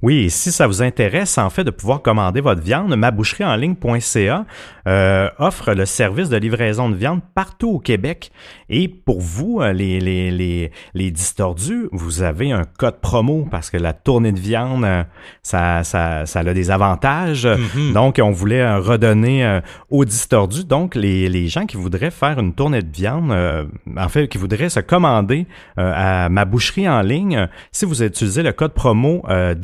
Oui, 0.01 0.19
et 0.25 0.29
si 0.29 0.51
ça 0.51 0.65
vous 0.65 0.81
intéresse, 0.81 1.37
en 1.37 1.49
fait, 1.49 1.63
de 1.63 1.71
pouvoir 1.71 2.01
commander 2.01 2.39
votre 2.39 2.61
viande, 2.61 2.95
maboucherieenligne.ca 2.95 4.45
euh, 4.87 5.29
offre 5.37 5.73
le 5.73 5.85
service 5.85 6.29
de 6.29 6.37
livraison 6.37 6.89
de 6.89 6.95
viande 6.95 7.19
partout 7.35 7.69
au 7.69 7.79
Québec. 7.79 8.31
Et 8.69 8.87
pour 8.87 9.19
vous, 9.19 9.59
euh, 9.61 9.73
les, 9.73 9.99
les, 9.99 10.31
les, 10.31 10.71
les 10.93 11.11
distordus, 11.11 11.89
vous 11.91 12.21
avez 12.21 12.51
un 12.51 12.63
code 12.77 12.99
promo 13.01 13.47
parce 13.51 13.69
que 13.69 13.77
la 13.77 13.93
tournée 13.93 14.31
de 14.31 14.39
viande, 14.39 14.85
euh, 14.85 15.03
ça, 15.43 15.83
ça, 15.83 16.25
ça 16.25 16.39
a 16.39 16.53
des 16.53 16.71
avantages. 16.71 17.47
Donc, 17.93 18.19
on 18.23 18.31
voulait 18.31 18.61
euh, 18.61 18.79
redonner 18.79 19.59
aux 19.89 20.05
distordus. 20.05 20.63
Donc, 20.63 20.95
les, 20.95 21.29
les 21.29 21.47
gens 21.47 21.65
qui 21.65 21.77
voudraient 21.77 22.11
faire 22.11 22.39
une 22.39 22.53
tournée 22.53 22.81
de 22.81 22.91
viande, 22.91 23.31
euh, 23.31 23.65
en 23.97 24.09
fait, 24.09 24.27
qui 24.27 24.37
voudraient 24.37 24.69
se 24.69 24.79
commander 24.79 25.45
euh, 25.77 25.91
à 25.95 26.29
ma 26.29 26.45
boucherie 26.45 26.87
en 26.87 27.01
ligne, 27.01 27.47
si 27.71 27.85
vous 27.85 28.03
utilisez 28.03 28.43
le 28.43 28.51
code 28.51 28.73
promo 28.73 29.23
euh, 29.29 29.55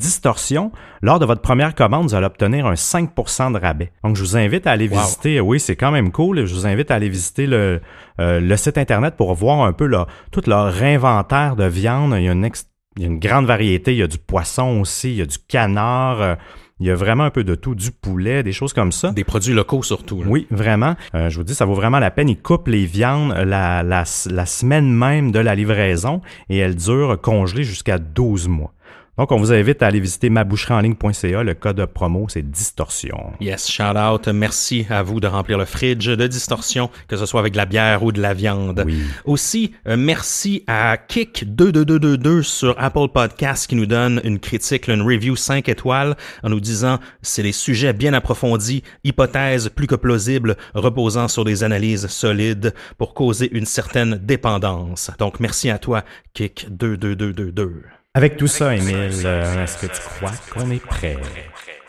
Lors 1.02 1.20
de 1.20 1.26
votre 1.26 1.42
première 1.42 1.76
commande, 1.76 2.08
vous 2.10 2.16
allez 2.16 2.26
obtenir 2.26 2.66
un 2.66 2.74
5% 2.74 3.54
de 3.54 3.60
rabais. 3.60 3.92
Donc, 4.04 4.16
je 4.16 4.22
vous 4.22 4.38
invite 4.38 4.66
à 4.68 4.72
aller 4.72 4.88
Wow. 4.88 5.00
visiter, 5.02 5.40
oui, 5.40 5.60
c'est 5.60 5.76
quand 5.76 5.92
même 5.92 6.12
cool, 6.12 6.46
je 6.46 6.54
vous 6.54 6.66
invite 6.68 6.92
à 6.92 6.96
aller 6.96 7.10
visiter 7.10 7.48
le, 7.48 7.82
euh, 8.20 8.40
le 8.40 8.58
site 8.58 8.78
Internet 8.78 9.16
pour 9.18 9.34
voir 9.36 9.62
un 9.64 9.74
peu 9.74 9.86
leur, 9.86 10.08
tout 10.32 10.42
leur 10.48 10.82
inventaire 10.82 11.56
de 11.56 11.66
viande. 11.66 12.14
Il 12.18 12.24
y 12.24 12.30
a 12.30 12.32
une, 12.32 12.46
ex- 12.46 12.68
il 12.98 13.04
y 13.04 13.06
a 13.06 13.10
une 13.10 13.20
grande 13.20 13.46
variété, 13.46 13.92
il 13.94 13.98
y 13.98 14.04
a 14.04 14.08
du 14.08 14.18
poisson 14.18 14.80
aussi, 14.82 15.12
il 15.12 15.18
y 15.18 15.22
a 15.22 15.26
du 15.26 15.38
canard, 15.48 16.22
euh, 16.22 16.36
il 16.80 16.88
y 16.88 16.92
a 16.92 16.96
vraiment 16.96 17.24
un 17.24 17.30
peu 17.30 17.44
de 17.46 17.56
tout, 17.56 17.74
du 17.74 17.92
poulet, 17.92 18.44
des 18.44 18.52
choses 18.52 18.74
comme 18.74 18.92
ça. 18.92 19.12
Des 19.12 19.24
produits 19.24 19.54
locaux 19.54 19.82
surtout. 19.82 20.22
là. 20.22 20.28
Oui, 20.30 20.46
vraiment. 20.52 20.96
Euh, 21.14 21.30
je 21.30 21.38
vous 21.38 21.44
dis, 21.46 21.56
ça 21.56 21.64
vaut 21.66 21.74
vraiment 21.74 22.00
la 22.00 22.12
peine. 22.12 22.28
Ils 22.28 22.42
coupent 22.42 22.68
les 22.68 22.86
viandes 22.86 23.32
la, 23.34 23.82
la, 23.82 24.04
la 24.30 24.46
semaine 24.46 24.92
même 24.94 25.32
de 25.32 25.40
la 25.40 25.56
livraison 25.56 26.22
et 26.50 26.58
elles 26.58 26.76
durent 26.76 27.20
congelées 27.22 27.64
jusqu'à 27.64 27.98
12 27.98 28.50
mois. 28.50 28.74
Donc, 29.18 29.32
on 29.32 29.38
vous 29.38 29.54
invite 29.54 29.82
à 29.82 29.88
aller 29.88 30.02
visiter 30.02 30.30
maboucheranligne.ca. 30.30 31.44
Le 31.44 31.54
code 31.54 31.86
promo, 31.86 32.28
c'est 32.28 32.42
distorsion. 32.42 33.32
Yes, 33.40 33.72
shout 33.72 33.98
out. 33.98 34.28
Merci 34.28 34.86
à 34.90 35.04
vous 35.04 35.22
de 35.22 35.28
remplir 35.28 35.58
le 35.58 35.64
fridge 35.64 36.10
de 36.10 36.28
distorsion, 36.28 36.90
que 37.08 37.16
ce 37.16 37.26
soit 37.26 37.40
avec 37.40 37.54
de 37.54 37.58
la 37.58 37.66
bière 37.66 38.04
ou 38.04 38.12
de 38.12 38.22
la 38.22 38.34
viande. 38.34 38.84
Oui. 38.86 39.00
Aussi, 39.24 39.72
euh, 39.88 39.96
merci 39.96 40.66
à 40.68 40.98
Kick22222 40.98 42.42
sur 42.42 42.76
Apple 42.78 43.08
Podcast 43.14 43.68
qui 43.68 43.76
nous 43.76 43.86
donne 43.86 44.20
une 44.26 44.40
critique, 44.40 44.90
une 44.90 45.02
review 45.02 45.38
5 45.38 45.70
étoiles 45.70 46.18
en 46.44 46.50
nous 46.50 46.60
disant 46.60 47.00
c'est 47.22 47.44
des 47.44 47.54
sujets 47.54 47.94
bien 47.94 48.14
approfondis, 48.14 48.84
hypothèses 49.06 49.70
plus 49.70 49.88
que 49.88 49.96
plausibles, 49.96 50.58
reposant 50.74 51.30
sur 51.30 51.46
des 51.46 51.64
analyses 51.64 52.08
solides 52.08 52.74
pour 52.98 53.14
causer 53.14 53.50
une 53.56 53.66
certaine 53.66 54.16
dépendance. 54.16 55.10
Donc, 55.20 55.40
merci 55.40 55.70
à 55.70 55.80
toi, 55.80 56.04
Kick22222. 56.36 57.95
Avec 58.16 58.38
tout 58.38 58.48
ça, 58.48 58.74
Émile, 58.76 59.12
euh, 59.26 59.64
est-ce 59.64 59.78
que 59.86 59.88
tu 59.94 60.02
crois 60.02 60.32
qu'on 60.52 60.72
est 60.72 60.84
prêt? 60.84 61.18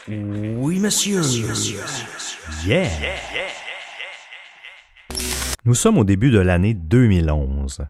Oui, 0.09 0.81
monsieur. 0.81 1.21
Yeah! 2.67 2.89
Nous 5.65 5.75
sommes 5.75 5.99
au 5.99 6.05
début 6.05 6.31
de 6.33 6.41
l'année 6.41 6.75
2011. 6.75 7.87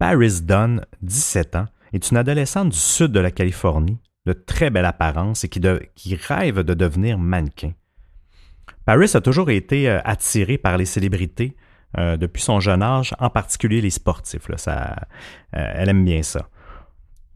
Paris 0.00 0.40
Dunn, 0.42 0.84
17 1.02 1.54
ans, 1.56 1.66
est 1.92 2.10
une 2.10 2.16
adolescente 2.16 2.70
du 2.70 2.76
sud 2.78 3.12
de 3.12 3.20
la 3.20 3.30
Californie, 3.30 3.98
de 4.26 4.32
très 4.32 4.70
belle 4.70 4.84
apparence 4.84 5.44
et 5.44 5.48
qui, 5.48 5.60
de- 5.60 5.82
qui 5.94 6.16
rêve 6.16 6.60
de 6.60 6.74
devenir 6.74 7.18
mannequin. 7.18 7.72
Paris 8.84 9.12
a 9.14 9.20
toujours 9.20 9.50
été 9.50 9.88
euh, 9.88 10.00
attirée 10.04 10.58
par 10.58 10.76
les 10.76 10.86
célébrités 10.86 11.56
euh, 11.98 12.16
depuis 12.16 12.42
son 12.42 12.58
jeune 12.58 12.82
âge, 12.82 13.14
en 13.20 13.30
particulier 13.30 13.80
les 13.80 13.90
sportifs. 13.90 14.48
là. 14.48 14.58
Ça, 14.58 14.96
euh, 15.56 15.72
elle 15.76 15.88
aime 15.88 16.04
bien 16.04 16.22
ça 16.24 16.48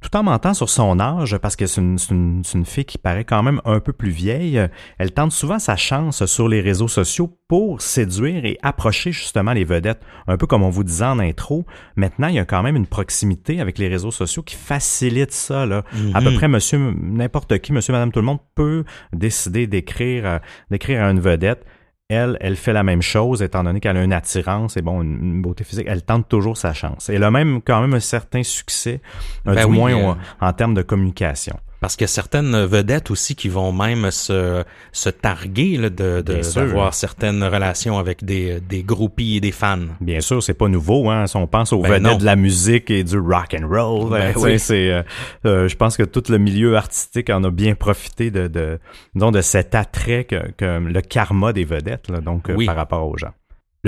tout 0.00 0.16
en 0.16 0.22
mentant 0.22 0.54
sur 0.54 0.68
son 0.68 1.00
âge, 1.00 1.36
parce 1.38 1.56
que 1.56 1.66
c'est 1.66 1.80
une, 1.80 1.96
une- 2.10 2.64
fille 2.64 2.84
qui 2.84 2.98
paraît 2.98 3.24
quand 3.24 3.42
même 3.42 3.60
un 3.64 3.80
peu 3.80 3.92
plus 3.92 4.10
vieille, 4.10 4.60
elle 4.98 5.12
tente 5.12 5.32
souvent 5.32 5.58
sa 5.58 5.76
chance 5.76 6.24
sur 6.26 6.48
les 6.48 6.60
réseaux 6.60 6.88
sociaux 6.88 7.36
pour 7.48 7.80
séduire 7.82 8.44
et 8.44 8.58
approcher 8.62 9.10
justement 9.10 9.52
les 9.52 9.64
vedettes. 9.64 10.00
Un 10.26 10.36
peu 10.36 10.46
comme 10.46 10.62
on 10.62 10.70
vous 10.70 10.84
disait 10.84 11.04
en 11.06 11.18
intro, 11.18 11.64
maintenant 11.96 12.28
il 12.28 12.34
y 12.34 12.38
a 12.38 12.44
quand 12.44 12.62
même 12.62 12.76
une 12.76 12.86
proximité 12.86 13.60
avec 13.60 13.78
les 13.78 13.88
réseaux 13.88 14.10
sociaux 14.10 14.42
qui 14.42 14.54
facilite 14.56 15.32
ça. 15.32 15.66
Là. 15.66 15.82
À 16.14 16.20
peu 16.20 16.32
près 16.34 16.48
monsieur, 16.48 16.78
n'importe 17.00 17.58
qui, 17.58 17.72
monsieur, 17.72 17.92
madame, 17.92 18.12
tout 18.12 18.20
le 18.20 18.26
monde 18.26 18.40
peut 18.54 18.84
décider 19.12 19.66
d'écrire, 19.66 20.26
euh, 20.26 20.38
d'écrire 20.70 21.02
à 21.04 21.10
une 21.10 21.20
vedette. 21.20 21.64
Elle, 22.10 22.38
elle 22.40 22.56
fait 22.56 22.72
la 22.72 22.84
même 22.84 23.02
chose, 23.02 23.42
étant 23.42 23.62
donné 23.62 23.80
qu'elle 23.80 23.98
a 23.98 24.02
une 24.02 24.14
attirance 24.14 24.78
et 24.78 24.82
bon, 24.82 25.02
une, 25.02 25.22
une 25.22 25.42
beauté 25.42 25.62
physique. 25.62 25.86
Elle 25.90 26.02
tente 26.02 26.26
toujours 26.26 26.56
sa 26.56 26.72
chance. 26.72 27.10
Elle 27.10 27.22
a 27.22 27.30
même 27.30 27.60
quand 27.60 27.82
même 27.82 27.92
un 27.92 28.00
certain 28.00 28.42
succès, 28.42 29.02
Ben 29.44 29.54
du 29.54 29.64
oui, 29.64 29.76
moins 29.76 29.92
euh, 29.92 30.14
en 30.40 30.52
termes 30.54 30.72
de 30.72 30.80
communication. 30.80 31.58
Parce 31.80 31.94
qu'il 31.94 32.02
y 32.02 32.06
a 32.06 32.08
certaines 32.08 32.64
vedettes 32.64 33.10
aussi 33.12 33.36
qui 33.36 33.48
vont 33.48 33.70
même 33.72 34.10
se, 34.10 34.64
se 34.90 35.08
targuer 35.10 35.76
là, 35.76 35.90
de, 35.90 36.22
de- 36.22 36.54
d'avoir 36.54 36.92
certaines 36.92 37.44
relations 37.44 37.98
avec 37.98 38.24
des, 38.24 38.60
des 38.60 38.82
groupies 38.82 39.36
et 39.36 39.40
des 39.40 39.52
fans. 39.52 39.78
Bien 40.00 40.20
sûr, 40.20 40.42
c'est 40.42 40.54
pas 40.54 40.66
nouveau. 40.68 41.08
Hein? 41.08 41.28
Si 41.28 41.36
on 41.36 41.46
pense 41.46 41.72
aux 41.72 41.80
Ben 41.82 41.90
vedettes 41.92 42.12
non. 42.12 42.18
de 42.18 42.24
la 42.24 42.34
musique 42.36 42.90
et 42.90 43.04
du 43.04 43.18
rock 43.18 43.54
and 43.60 43.68
roll, 43.68 44.10
Ben 44.10 44.32
ben, 44.32 44.42
oui. 44.42 44.58
c'est, 44.58 44.90
euh, 44.90 45.02
euh, 45.46 45.68
je 45.68 45.76
pense 45.76 45.96
que 45.96 46.02
tout 46.02 46.24
le 46.30 46.38
milieu 46.38 46.76
artistique 46.76 47.30
en 47.30 47.44
a 47.44 47.50
bien 47.50 47.76
profité 47.76 48.30
de, 48.32 48.48
de, 48.48 48.80
disons, 49.14 49.30
de 49.30 49.40
cet 49.40 49.76
attrait 49.76 50.24
que, 50.24 50.50
que 50.56 50.78
le 50.80 51.00
karma 51.00 51.52
des 51.52 51.64
vedettes, 51.64 52.10
là, 52.10 52.20
donc 52.20 52.50
euh, 52.50 52.56
par 52.66 52.74
rapport 52.76 53.06
aux 53.08 53.16
gens. 53.16 53.32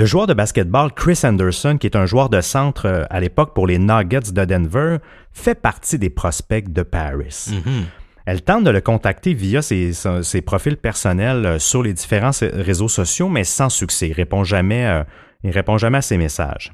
Le 0.01 0.07
joueur 0.07 0.25
de 0.25 0.33
basketball 0.33 0.91
Chris 0.91 1.19
Anderson, 1.23 1.77
qui 1.79 1.85
est 1.85 1.95
un 1.95 2.07
joueur 2.07 2.29
de 2.29 2.41
centre 2.41 2.87
euh, 2.87 3.03
à 3.11 3.19
l'époque 3.19 3.53
pour 3.53 3.67
les 3.67 3.77
Nuggets 3.77 4.31
de 4.31 4.45
Denver, 4.45 4.97
fait 5.31 5.53
partie 5.53 5.99
des 5.99 6.09
prospects 6.09 6.73
de 6.73 6.81
Paris. 6.81 7.51
Mhm. 7.51 7.85
Elle 8.25 8.41
tente 8.41 8.63
de 8.63 8.71
le 8.71 8.81
contacter 8.81 9.35
via 9.35 9.61
ses, 9.61 9.93
profils 10.43 10.77
personnels 10.77 11.45
euh, 11.45 11.59
sur 11.59 11.83
les 11.83 11.93
différents 11.93 12.31
réseaux 12.41 12.87
sociaux, 12.87 13.29
mais 13.29 13.43
sans 13.43 13.69
succès. 13.69 14.07
Il 14.07 14.13
répond 14.13 14.43
jamais, 14.43 14.87
euh, 14.87 15.03
il 15.43 15.51
répond 15.51 15.77
jamais 15.77 15.99
à 15.99 16.01
ses 16.01 16.17
messages. 16.17 16.73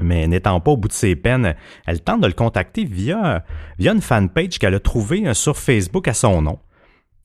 Mais 0.00 0.26
n'étant 0.26 0.58
pas 0.58 0.72
au 0.72 0.76
bout 0.76 0.88
de 0.88 0.92
ses 0.92 1.14
peines, 1.14 1.54
elle 1.86 2.00
tente 2.00 2.22
de 2.22 2.26
le 2.26 2.32
contacter 2.32 2.82
via, 2.84 3.44
via 3.78 3.92
une 3.92 4.02
fanpage 4.02 4.58
qu'elle 4.58 4.74
a 4.74 4.80
trouvée 4.80 5.32
sur 5.34 5.56
Facebook 5.56 6.08
à 6.08 6.14
son 6.14 6.42
nom. 6.42 6.58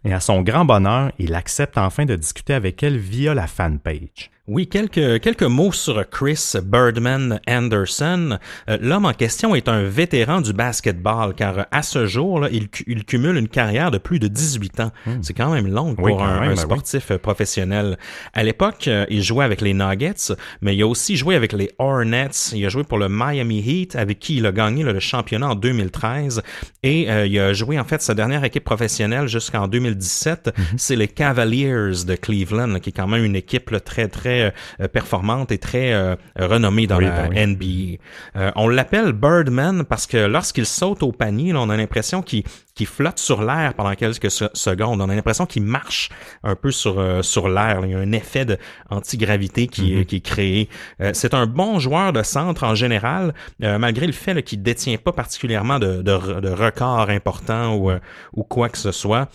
Et 0.06 0.14
à 0.14 0.20
son 0.20 0.44
grand 0.44 0.66
bonheur, 0.66 1.12
il 1.18 1.34
accepte 1.34 1.80
enfin 1.80 2.06
de 2.06 2.16
discuter 2.16 2.54
avec 2.54 2.84
elle 2.84 3.00
via 3.00 3.34
la 3.34 3.48
fanpage. 3.48 4.30
Oui, 4.50 4.68
quelques, 4.68 5.20
quelques 5.20 5.44
mots 5.44 5.74
sur 5.74 6.10
Chris 6.10 6.54
Birdman 6.64 7.42
Anderson. 7.50 8.38
Euh, 8.70 8.78
L'homme 8.80 9.04
en 9.04 9.12
question 9.12 9.56
est 9.56 9.68
un 9.68 9.84
vétéran 9.84 10.40
du 10.40 10.54
basketball 10.54 11.34
car 11.36 11.68
à 11.70 11.82
ce 11.84 12.06
jour, 12.06 12.40
là, 12.40 12.48
il, 12.50 12.70
cu- 12.70 12.86
il 12.88 13.04
cumule 13.04 13.36
une 13.36 13.50
carrière 13.50 13.92
de 13.92 13.98
plus 13.98 14.20
de 14.20 14.30
18 14.30 14.80
ans. 14.80 14.92
C'est 15.22 15.34
quand 15.34 15.52
même 15.52 15.68
long 15.68 15.96
pour 15.96 16.08
Hmm. 16.08 16.12
Oui, 16.12 16.14
un, 16.24 16.34
même, 16.40 16.44
un 16.44 16.46
ben 16.46 16.52
oui. 16.52 16.58
sportif 16.58 17.12
euh, 17.12 17.18
professionnel. 17.18 17.98
À 18.34 18.44
l'époque, 18.46 18.88
euh, 18.88 19.06
il 19.10 19.22
jouait 19.22 19.44
avec 19.44 19.60
les 19.60 19.74
Nuggets, 19.74 20.32
mais 20.62 20.74
il 20.78 20.82
a 20.82 20.88
aussi 20.88 21.18
joué 21.18 21.36
avec 21.36 21.52
les 21.52 21.70
Hornets. 21.78 22.30
Il 22.54 22.66
a 22.66 22.70
joué 22.70 22.86
pour 22.86 23.00
le 23.00 23.10
Miami 23.10 23.60
Heat 23.60 23.98
avec 23.98 24.20
qui 24.20 24.38
il 24.38 24.46
a 24.46 24.54
gagné 24.54 24.84
là, 24.84 24.94
le 24.94 25.02
championnat 25.02 25.50
en 25.50 25.56
2013. 25.56 26.42
Et 26.84 27.12
euh, 27.12 27.28
il 27.28 27.38
a 27.38 27.52
joué 27.52 27.78
en 27.78 27.84
fait 27.84 28.02
sa 28.02 28.14
dernière 28.14 28.46
équipe 28.46 28.64
professionnelle 28.64 29.28
jusqu'en 29.28 29.68
2017. 29.68 30.54
Mhm. 30.58 30.66
C'est 30.78 30.96
les 30.96 31.10
Cavaliers 31.10 31.68
de 32.08 32.16
Cleveland, 32.16 32.80
qui 32.80 32.92
est 32.92 32.94
quand 32.94 33.08
même 33.08 33.26
une 33.26 33.36
équipe 33.36 33.72
là, 33.72 33.82
très 33.82 34.08
très 34.08 34.37
euh, 34.42 34.88
performante 34.88 35.52
et 35.52 35.58
très 35.58 35.94
euh, 35.94 36.16
renommée 36.38 36.88
dans 36.88 36.98
Oui, 36.98 37.06
la 37.06 37.28
ben 37.28 37.52
NBA. 37.54 37.98
Euh, 38.36 38.52
on 38.56 38.68
l'appelle 38.68 39.12
Birdman 39.14 39.84
parce 39.84 40.08
que 40.08 40.18
lorsqu'il 40.18 40.66
saute 40.66 41.04
au 41.04 41.12
panier, 41.12 41.54
là, 41.54 41.62
on 41.62 41.70
a 41.70 41.78
l'impression 41.78 42.22
qu'il 42.22 42.44
flotte 42.86 43.20
sur 43.20 43.44
l'air 43.44 43.74
pendant 43.74 43.94
quelques 43.96 44.30
se- 44.32 44.50
secondes. 44.54 45.02
On 45.02 45.10
a 45.10 45.16
l'impression 45.16 45.46
qu'il 45.46 45.64
marche 45.64 46.10
un 46.44 46.56
peu 46.56 46.72
sur 46.72 47.00
euh, 47.00 47.22
sur 47.22 47.50
l'air. 47.50 47.82
Il 47.84 47.92
y 47.92 47.96
a 47.96 48.00
un 48.00 48.12
effet 48.12 48.46
de 48.46 48.58
antigravité 48.90 49.68
qui, 49.68 49.96
est- 49.98 50.06
qui 50.06 50.18
est 50.18 50.22
créé. 50.22 50.70
Euh, 51.02 51.12
c'est 51.14 51.34
un 51.34 51.46
bon 51.46 51.80
joueur 51.80 52.14
de 52.14 52.24
centre 52.24 52.64
en 52.64 52.76
général, 52.76 53.34
euh, 53.64 53.78
malgré 53.78 54.06
le 54.08 54.14
fait 54.14 54.42
qu'il 54.44 54.62
détient 54.62 54.98
pas 54.98 55.12
particulièrement 55.12 55.80
de, 55.80 56.02
de, 56.02 56.12
re- 56.12 56.40
de 56.42 56.50
records 56.50 57.10
importants 57.10 57.76
ou, 57.76 57.90
euh, 57.92 58.00
ou 58.34 58.44
quoi 58.44 58.70
que 58.70 58.78
ce 58.78 58.92
soit. 58.92 59.30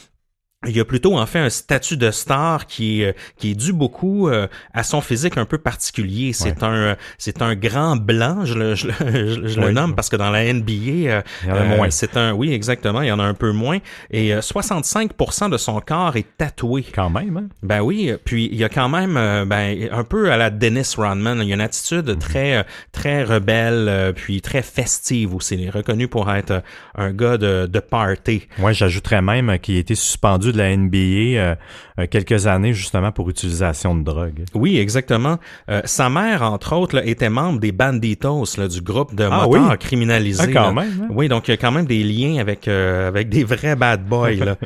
Il 0.66 0.76
y 0.76 0.80
a 0.80 0.84
plutôt 0.84 1.18
en 1.18 1.26
fait 1.26 1.38
un 1.40 1.50
statut 1.50 1.96
de 1.96 2.10
star 2.10 2.66
qui 2.66 3.02
est, 3.02 3.06
euh, 3.06 3.12
qui 3.36 3.50
est 3.50 3.54
dû 3.54 3.72
beaucoup 3.72 4.28
euh, 4.28 4.46
à 4.72 4.82
son 4.84 5.00
physique 5.00 5.36
un 5.36 5.44
peu 5.44 5.58
particulier. 5.58 6.32
C'est 6.32 6.62
un 6.62 6.96
c'est 7.18 7.42
un 7.42 7.54
grand 7.54 7.96
blanc, 7.96 8.44
je 8.44 8.54
le, 8.54 8.74
je 8.74 8.86
le, 8.88 8.92
je- 9.00 9.48
je 9.48 9.60
le 9.60 9.66
Oui. 9.68 9.72
nomme 9.74 9.94
parce 9.94 10.08
que 10.08 10.16
dans 10.16 10.30
la 10.30 10.44
NBA, 10.52 10.72
euh, 10.72 11.22
Il 11.42 11.48
y 11.48 11.52
en 11.52 11.56
a 11.56 11.64
moins. 11.64 11.90
c'est 11.90 12.16
un 12.16 12.32
oui 12.32 12.52
exactement, 12.52 13.02
il 13.02 13.08
y 13.08 13.12
en 13.12 13.18
a 13.18 13.24
un 13.24 13.34
peu 13.34 13.50
moins 13.52 13.78
et 14.10 14.34
euh, 14.34 14.40
65% 14.40 15.50
de 15.50 15.56
son 15.56 15.80
corps 15.80 16.16
est 16.16 16.26
tatoué. 16.38 16.84
Quand 16.94 17.10
même, 17.10 17.36
hein? 17.36 17.48
Ben 17.62 17.80
oui, 17.80 18.12
puis 18.24 18.48
il 18.52 18.56
y 18.58 18.64
a 18.64 18.68
quand 18.68 18.88
même 18.88 19.14
ben 19.46 19.88
un 19.90 20.04
peu 20.04 20.30
à 20.30 20.36
la 20.36 20.50
Dennis 20.50 20.94
Rodman, 20.96 21.38
il 21.42 21.48
y 21.48 21.52
a 21.52 21.54
une 21.54 21.60
attitude 21.60 22.18
très 22.18 22.56
euh, 22.58 22.62
très 22.92 23.24
rebelle 23.24 24.12
puis 24.14 24.40
très 24.40 24.62
festive 24.62 25.34
aussi. 25.34 25.54
Il 25.56 25.64
est 25.64 25.70
reconnu 25.70 26.08
pour 26.08 26.32
être 26.32 26.62
un 26.96 27.12
gars 27.12 27.36
de, 27.36 27.66
de 27.66 27.80
party. 27.80 28.46
Ouais, 28.58 28.74
j'ajouterais 28.74 29.22
même 29.22 29.58
qu'il 29.58 29.76
a 29.76 29.80
été 29.80 29.94
suspendu 29.94 30.51
de 30.52 30.58
la 30.58 30.76
NBA 30.76 30.96
euh, 30.96 31.54
euh, 31.98 32.06
quelques 32.10 32.46
années 32.46 32.72
justement 32.72 33.12
pour 33.12 33.28
utilisation 33.28 33.94
de 33.94 34.02
drogue. 34.04 34.44
Oui, 34.54 34.78
exactement. 34.78 35.38
Euh, 35.68 35.80
sa 35.84 36.08
mère, 36.08 36.42
entre 36.42 36.74
autres, 36.76 36.96
là, 36.96 37.04
était 37.04 37.30
membre 37.30 37.60
des 37.60 37.72
Banditos, 37.72 38.44
là, 38.58 38.68
du 38.68 38.80
groupe 38.80 39.14
de 39.14 39.24
Ah 39.24 39.46
motards 39.46 39.70
oui? 39.70 39.78
criminalisés. 39.78 40.44
Ah, 40.48 40.52
quand 40.52 40.74
là. 40.74 40.82
même, 40.82 41.00
hein? 41.02 41.08
Oui, 41.10 41.28
donc 41.28 41.48
il 41.48 41.52
y 41.52 41.54
a 41.54 41.56
quand 41.56 41.72
même 41.72 41.86
des 41.86 42.02
liens 42.02 42.40
avec 42.40 42.68
avec 42.68 43.28
des 43.28 43.44
vrais 43.44 43.76
bad 43.76 44.04
boys. 44.06 44.32
là. 44.32 44.56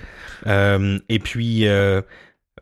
Et 1.09 1.19
puis 1.19 1.67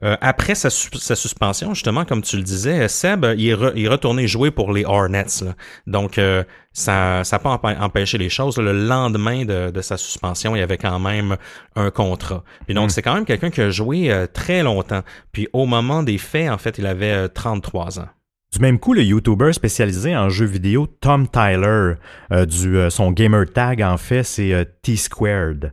euh, 0.04 0.12
euh, 0.12 0.16
après 0.20 0.54
sa, 0.54 0.70
sa 0.70 1.16
suspension, 1.16 1.72
justement, 1.74 2.04
comme 2.04 2.22
tu 2.22 2.36
le 2.36 2.42
disais, 2.42 2.88
Seb, 2.88 3.24
il 3.38 3.48
est, 3.48 3.54
re- 3.54 3.72
il 3.74 3.86
est 3.86 3.88
retourné 3.88 4.26
jouer 4.26 4.50
pour 4.50 4.72
les 4.72 4.84
Hornets. 4.84 5.42
là. 5.42 5.54
Donc 5.86 6.18
euh, 6.18 6.44
ça 6.72 7.22
ça 7.24 7.38
pas 7.38 7.58
empêché 7.80 8.18
les 8.18 8.28
choses. 8.28 8.58
Le 8.58 8.72
lendemain 8.86 9.44
de, 9.44 9.70
de 9.70 9.80
sa 9.80 9.96
suspension, 9.96 10.54
il 10.56 10.58
y 10.58 10.62
avait 10.62 10.76
quand 10.78 10.98
même 10.98 11.36
un 11.76 11.90
contrat. 11.90 12.44
Puis 12.66 12.74
donc 12.74 12.86
Mm. 12.86 12.90
c'est 12.90 13.02
quand 13.02 13.14
même 13.14 13.24
quelqu'un 13.24 13.50
qui 13.50 13.60
a 13.62 13.70
joué 13.70 14.10
euh, 14.10 14.26
très 14.26 14.62
longtemps. 14.62 15.02
Puis 15.32 15.48
au 15.52 15.66
moment 15.66 16.02
des 16.02 16.18
faits, 16.18 16.50
en 16.50 16.58
fait, 16.58 16.76
il 16.78 16.86
avait 16.86 17.12
euh, 17.12 17.28
33 17.28 18.00
ans. 18.00 18.08
Du 18.52 18.60
même 18.60 18.78
coup, 18.78 18.92
le 18.92 19.02
YouTuber 19.02 19.52
spécialisé 19.52 20.16
en 20.16 20.28
jeux 20.28 20.46
vidéo 20.46 20.86
Tom 21.00 21.26
Tyler, 21.28 21.94
euh, 22.30 22.46
du, 22.46 22.76
euh, 22.76 22.88
son 22.90 23.10
gamer 23.10 23.46
tag 23.52 23.82
en 23.82 23.96
fait, 23.96 24.22
c'est 24.22 24.52
euh, 24.52 24.64
T-Squared. 24.82 25.72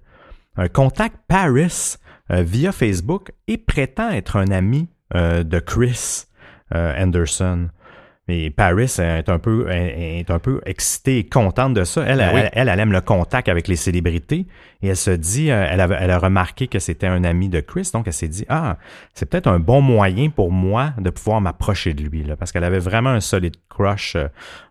contacte 0.74 1.18
Paris 1.28 1.98
via 2.32 2.72
Facebook 2.72 3.32
et 3.48 3.58
prétend 3.58 4.10
être 4.10 4.38
un 4.38 4.48
ami 4.48 4.88
de 5.14 5.60
Chris 5.60 6.26
Anderson. 6.74 7.70
Et 8.32 8.50
Paris 8.50 8.96
est 9.00 9.30
un 9.30 9.40
peu, 9.40 9.70
est 9.70 10.30
un 10.30 10.40
peu 10.40 10.62
excitée 10.66 11.18
et 11.18 11.28
contente 11.28 11.74
de 11.74 11.84
ça. 11.84 12.04
Elle, 12.04 12.20
ben 12.20 12.50
elle, 12.54 12.70
elle, 12.70 12.80
aime 12.80 12.92
le 12.92 13.02
contact 13.02 13.50
avec 13.50 13.68
les 13.68 13.76
célébrités 13.76 14.46
et 14.82 14.88
elle 14.90 14.96
se 14.96 15.12
dit, 15.12 15.52
euh, 15.52 15.68
elle 15.70 15.82
a, 15.82 15.88
elle 16.00 16.12
a 16.12 16.18
remarqué 16.18 16.68
que 16.68 16.80
c'était 16.80 17.08
un 17.08 17.24
ami 17.24 17.50
de 17.50 17.60
Chris, 17.60 17.90
donc 17.94 18.08
elle 18.08 18.14
s'est 18.14 18.28
dit, 18.28 18.46
ah, 18.48 18.78
c'est 19.14 19.28
peut-être 19.28 19.48
un 19.48 19.60
bon 19.60 19.82
moyen 19.82 20.30
pour 20.30 20.52
moi 20.52 20.94
de 20.98 21.10
pouvoir 21.10 21.42
m'approcher 21.42 21.94
de 21.94 22.04
lui, 22.04 22.24
là, 22.24 22.38
parce 22.38 22.52
qu'elle 22.52 22.64
avait 22.64 22.80
vraiment 22.80 23.10
un 23.10 23.20
solide 23.20 23.56
crush 23.70 24.16
euh, 24.16 24.28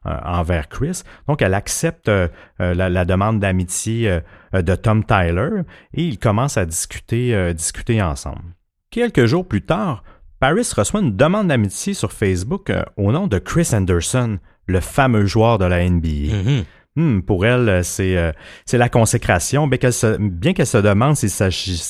euh, 0.06 0.16
envers 0.24 0.68
Chris. 0.68 1.02
Donc 1.28 1.42
elle 1.42 1.54
accepte 1.54 2.10
la, 2.58 2.88
la, 2.88 3.04
demande 3.04 3.40
d'amitié 3.40 4.20
de 4.52 4.74
Tom 4.74 5.04
Tyler 5.04 5.62
et 5.94 6.04
ils 6.04 6.18
commencent 6.18 6.56
à 6.56 6.66
discuter, 6.66 7.54
discuter 7.54 8.02
ensemble. 8.02 8.42
Quelques 8.90 9.26
jours 9.26 9.46
plus 9.46 9.62
tard, 9.62 10.02
Paris 10.40 10.66
reçoit 10.74 11.00
une 11.00 11.16
demande 11.16 11.48
d'amitié 11.48 11.92
sur 11.92 12.12
Facebook 12.12 12.70
euh, 12.70 12.82
au 12.96 13.12
nom 13.12 13.26
de 13.26 13.38
Chris 13.38 13.68
Anderson, 13.72 14.38
le 14.66 14.80
fameux 14.80 15.26
joueur 15.26 15.58
de 15.58 15.66
la 15.66 15.88
NBA. 15.88 16.08
Mm-hmm. 16.08 16.64
Hmm, 16.96 17.20
pour 17.20 17.46
elle, 17.46 17.68
euh, 17.68 17.82
c'est 17.84 18.16
euh, 18.16 18.32
c'est 18.64 18.78
la 18.78 18.88
consécration. 18.88 19.68
Bien 19.68 19.78
qu'elle 19.78 19.92
se, 19.92 20.16
bien 20.18 20.54
qu'elle 20.54 20.66
se 20.66 20.78
demande 20.78 21.14
s'il 21.14 21.30
s'agit 21.30 21.80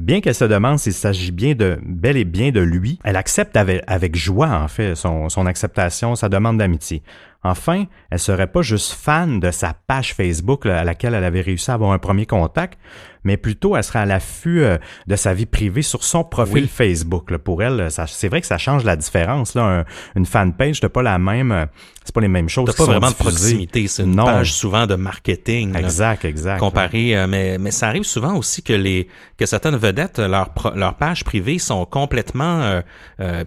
bien 0.00 0.20
qu'elle 0.20 0.34
se 0.34 0.46
demande 0.46 0.78
s'il 0.78 0.94
s'agit 0.94 1.30
bien 1.30 1.54
de 1.54 1.78
bel 1.84 2.16
et 2.16 2.24
bien 2.24 2.50
de 2.50 2.60
lui, 2.60 2.98
elle 3.04 3.16
accepte 3.16 3.56
avec, 3.56 3.84
avec 3.86 4.16
joie 4.16 4.48
en 4.48 4.66
fait 4.66 4.94
son, 4.94 5.28
son 5.28 5.44
acceptation, 5.46 6.16
sa 6.16 6.30
demande 6.30 6.58
d'amitié. 6.58 7.02
Enfin, 7.42 7.84
elle 8.10 8.18
serait 8.18 8.46
pas 8.46 8.60
juste 8.60 8.92
fan 8.92 9.40
de 9.40 9.50
sa 9.50 9.72
page 9.72 10.14
Facebook 10.14 10.66
à 10.66 10.84
laquelle 10.84 11.14
elle 11.14 11.24
avait 11.24 11.40
réussi 11.40 11.70
à 11.70 11.74
avoir 11.74 11.92
un 11.92 11.98
premier 11.98 12.26
contact, 12.26 12.78
mais 13.24 13.36
plutôt 13.36 13.76
elle 13.76 13.84
serait 13.84 14.00
à 14.00 14.06
l'affût 14.06 14.62
euh, 14.62 14.78
de 15.06 15.16
sa 15.16 15.34
vie 15.34 15.46
privée 15.46 15.82
sur 15.82 16.04
son 16.04 16.24
profil 16.24 16.68
Facebook. 16.68 17.34
Pour 17.38 17.62
elle, 17.62 17.88
c'est 17.90 18.28
vrai 18.28 18.40
que 18.40 18.46
ça 18.46 18.58
change 18.58 18.84
la 18.84 18.96
différence. 18.96 19.54
Là. 19.54 19.84
une 20.16 20.26
fanpage, 20.26 20.80
t'as 20.80 20.88
pas 20.88 21.02
la 21.02 21.18
même, 21.18 21.52
euh, 21.52 21.66
c'est 22.04 22.14
pas 22.14 22.20
les 22.20 22.28
mêmes 22.28 22.48
choses. 22.48 22.66
T'as 22.66 22.76
pas 22.76 22.84
vraiment 22.84 23.10
de 23.10 23.14
proximité, 23.14 23.88
c'est 23.88 24.02
une 24.02 24.16
page 24.16 24.52
souvent 24.52 24.86
de 24.86 24.94
marketing. 24.94 25.76
Exact, 25.76 26.24
exact. 26.24 26.58
Comparé, 26.58 27.16
euh, 27.16 27.26
mais 27.26 27.58
mais 27.58 27.70
ça 27.70 27.88
arrive 27.88 28.04
souvent 28.04 28.36
aussi 28.36 28.62
que 28.62 28.72
les 28.72 29.08
que 29.38 29.46
certaines 29.46 29.76
vedettes 29.76 30.18
leur 30.18 30.50
leurs 30.74 30.94
pages 30.94 31.24
privées 31.24 31.58
sont 31.58 31.84
complètement 31.84 32.82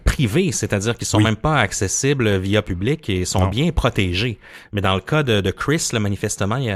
privées, 0.04 0.52
c'est-à-dire 0.52 0.98
qu'ils 0.98 1.08
sont 1.08 1.20
même 1.20 1.36
pas 1.36 1.58
accessibles 1.58 2.38
via 2.38 2.62
public 2.62 3.10
et 3.10 3.26
sont 3.26 3.48
bien 3.48 3.72
Mais 4.72 4.82
dans 4.82 4.96
le 4.96 5.02
cas 5.02 5.24
de, 5.24 5.52
Chris, 5.52 5.90
là, 5.94 6.00
manifestement, 6.00 6.58
il 6.58 6.72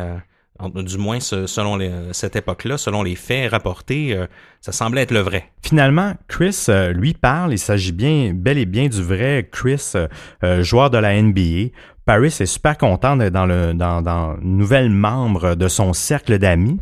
du 0.84 0.98
moins 0.98 1.20
selon 1.20 1.80
cette 2.14 2.36
époque-là, 2.36 2.78
selon 2.78 3.04
les 3.04 3.16
faits 3.16 3.52
rapportés, 3.52 4.16
euh, 4.16 4.26
ça 4.62 4.72
semblait 4.72 5.04
être 5.04 5.12
le 5.12 5.20
vrai. 5.20 5.52
Finalement, 5.62 6.14
Chris 6.28 6.66
euh, 6.70 6.92
lui 6.92 7.14
parle, 7.14 7.54
il 7.54 7.60
s'agit 7.60 7.92
bien, 7.92 8.32
bel 8.34 8.58
et 8.58 8.66
bien 8.66 8.88
du 8.88 9.02
vrai 9.02 9.48
Chris, 9.52 9.94
euh, 9.96 10.64
joueur 10.64 10.90
de 10.90 10.98
la 10.98 11.22
NBA. 11.22 11.70
Paris 12.06 12.28
est 12.28 12.46
super 12.46 12.78
content 12.78 13.18
d'être 13.18 13.34
dans 13.34 13.46
le 13.46 13.74
dans, 13.74 14.38
nouvelle 14.42 14.90
membre 14.90 15.56
de 15.56 15.68
son 15.68 15.94
cercle 15.94 16.38
d'amis. 16.40 16.80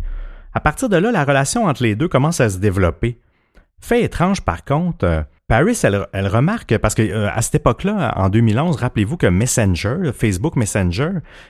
À 0.54 0.60
partir 0.60 0.88
de 0.88 0.98
là, 0.98 1.12
la 1.12 1.26
relation 1.26 1.66
entre 1.66 1.84
les 1.84 1.96
deux 1.96 2.08
commence 2.08 2.40
à 2.40 2.50
se 2.50 2.60
développer. 2.60 3.20
Fait 3.82 4.04
étrange 4.04 4.42
par 4.42 4.64
contre, 4.64 5.26
Paris, 5.48 5.80
elle, 5.84 6.08
elle, 6.12 6.28
remarque, 6.28 6.76
parce 6.80 6.96
que 6.96 7.28
à 7.28 7.40
cette 7.44 7.56
époque-là, 7.56 8.14
en 8.18 8.30
2011, 8.30 8.78
rappelez-vous 8.78 9.16
que 9.16 9.28
Messenger, 9.28 10.12
Facebook 10.12 10.56
Messenger, 10.56 11.10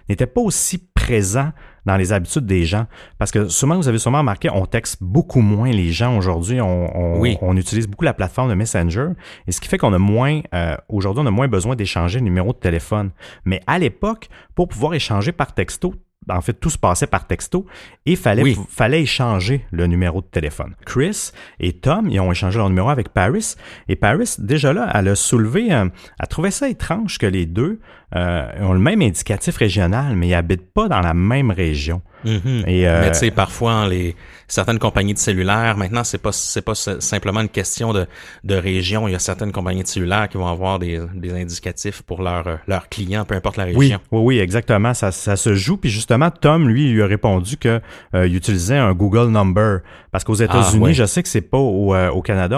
n'était 0.09 0.27
pas 0.27 0.41
aussi 0.41 0.85
présent 0.93 1.51
dans 1.85 1.95
les 1.95 2.11
habitudes 2.11 2.45
des 2.45 2.65
gens. 2.65 2.87
Parce 3.17 3.31
que 3.31 3.47
souvent, 3.47 3.77
vous 3.77 3.87
avez 3.87 3.97
sûrement 3.97 4.17
remarqué, 4.17 4.49
on 4.49 4.65
texte 4.65 4.97
beaucoup 5.01 5.39
moins 5.39 5.71
les 5.71 5.91
gens 5.91 6.17
aujourd'hui. 6.17 6.59
On, 6.59 7.21
on, 7.41 7.55
utilise 7.55 7.87
beaucoup 7.87 8.03
la 8.03 8.13
plateforme 8.13 8.49
de 8.49 8.55
Messenger. 8.55 9.09
Et 9.47 9.53
ce 9.53 9.61
qui 9.61 9.69
fait 9.69 9.77
qu'on 9.77 9.93
a 9.93 9.99
moins, 9.99 10.41
euh, 10.53 10.75
aujourd'hui, 10.89 11.23
on 11.23 11.27
a 11.27 11.31
moins 11.31 11.47
besoin 11.47 11.75
d'échanger 11.75 12.19
le 12.19 12.25
numéro 12.25 12.51
de 12.51 12.57
téléphone. 12.57 13.11
Mais 13.45 13.61
à 13.65 13.79
l'époque, 13.79 14.27
pour 14.55 14.67
pouvoir 14.67 14.93
échanger 14.93 15.31
par 15.31 15.53
texto, 15.53 15.93
en 16.29 16.41
fait, 16.41 16.53
tout 16.53 16.69
se 16.69 16.77
passait 16.77 17.07
par 17.07 17.27
texto 17.27 17.65
et 18.05 18.15
fallait, 18.15 18.55
fallait 18.69 19.01
échanger 19.01 19.65
le 19.71 19.87
numéro 19.87 20.21
de 20.21 20.27
téléphone. 20.27 20.75
Chris 20.85 21.31
et 21.59 21.73
Tom, 21.73 22.09
ils 22.09 22.19
ont 22.19 22.31
échangé 22.31 22.57
leur 22.57 22.69
numéro 22.69 22.89
avec 22.89 23.09
Paris 23.09 23.55
et 23.87 23.95
Paris, 23.95 24.35
déjà 24.39 24.73
là, 24.73 24.89
elle 24.93 25.07
a 25.07 25.15
soulevé, 25.15 25.71
euh, 25.71 25.87
elle 26.19 26.27
trouvait 26.27 26.51
ça 26.51 26.69
étrange 26.69 27.17
que 27.17 27.25
les 27.25 27.45
deux 27.45 27.79
euh, 28.15 28.47
ont 28.61 28.73
le 28.73 28.79
même 28.79 29.01
indicatif 29.01 29.57
régional, 29.57 30.15
mais 30.15 30.29
ils 30.29 30.33
habitent 30.33 30.71
pas 30.73 30.87
dans 30.87 31.01
la 31.01 31.13
même 31.13 31.51
région. 31.51 32.01
Mm-hmm. 32.25 32.67
Et, 32.67 32.87
euh, 32.87 33.01
mais 33.01 33.11
tu 33.11 33.19
sais, 33.19 33.31
parfois, 33.31 33.87
les 33.87 34.15
certaines 34.47 34.79
compagnies 34.79 35.13
de 35.13 35.19
cellulaires, 35.19 35.77
maintenant, 35.77 36.03
c'est 36.03 36.17
pas 36.17 36.31
c'est 36.31 36.61
pas 36.61 36.75
simplement 36.75 37.41
une 37.41 37.49
question 37.49 37.93
de, 37.93 38.07
de 38.43 38.55
région. 38.55 39.07
Il 39.07 39.11
y 39.11 39.15
a 39.15 39.19
certaines 39.19 39.51
compagnies 39.51 39.83
de 39.83 39.87
cellulaires 39.87 40.29
qui 40.29 40.37
vont 40.37 40.47
avoir 40.47 40.79
des, 40.79 40.99
des 41.13 41.33
indicatifs 41.33 42.01
pour 42.01 42.21
leurs 42.21 42.59
leurs 42.67 42.89
clients, 42.89 43.25
peu 43.25 43.35
importe 43.35 43.57
la 43.57 43.65
région. 43.65 43.79
Oui, 43.79 43.93
oui, 44.11 44.21
oui 44.21 44.39
exactement. 44.39 44.93
Ça, 44.93 45.11
ça 45.11 45.35
se 45.35 45.53
joue. 45.53 45.77
Puis 45.77 45.89
justement, 45.89 46.31
Tom, 46.31 46.67
lui, 46.67 46.85
il 46.85 46.93
lui 46.93 47.03
a 47.03 47.07
répondu 47.07 47.57
que 47.57 47.81
euh, 48.13 48.27
il 48.27 48.35
utilisait 48.35 48.77
un 48.77 48.93
Google 48.93 49.29
Number 49.29 49.79
parce 50.15 50.23
qu'aux 50.23 50.41
ah, 50.41 50.45
États-Unis, 50.45 50.93
je 50.93 51.03
sais 51.03 51.21
que 51.21 51.27
c'est 51.27 51.41
pas 51.41 51.57
au, 51.57 51.93
euh, 51.93 52.09
au 52.09 52.21
Canada. 52.21 52.57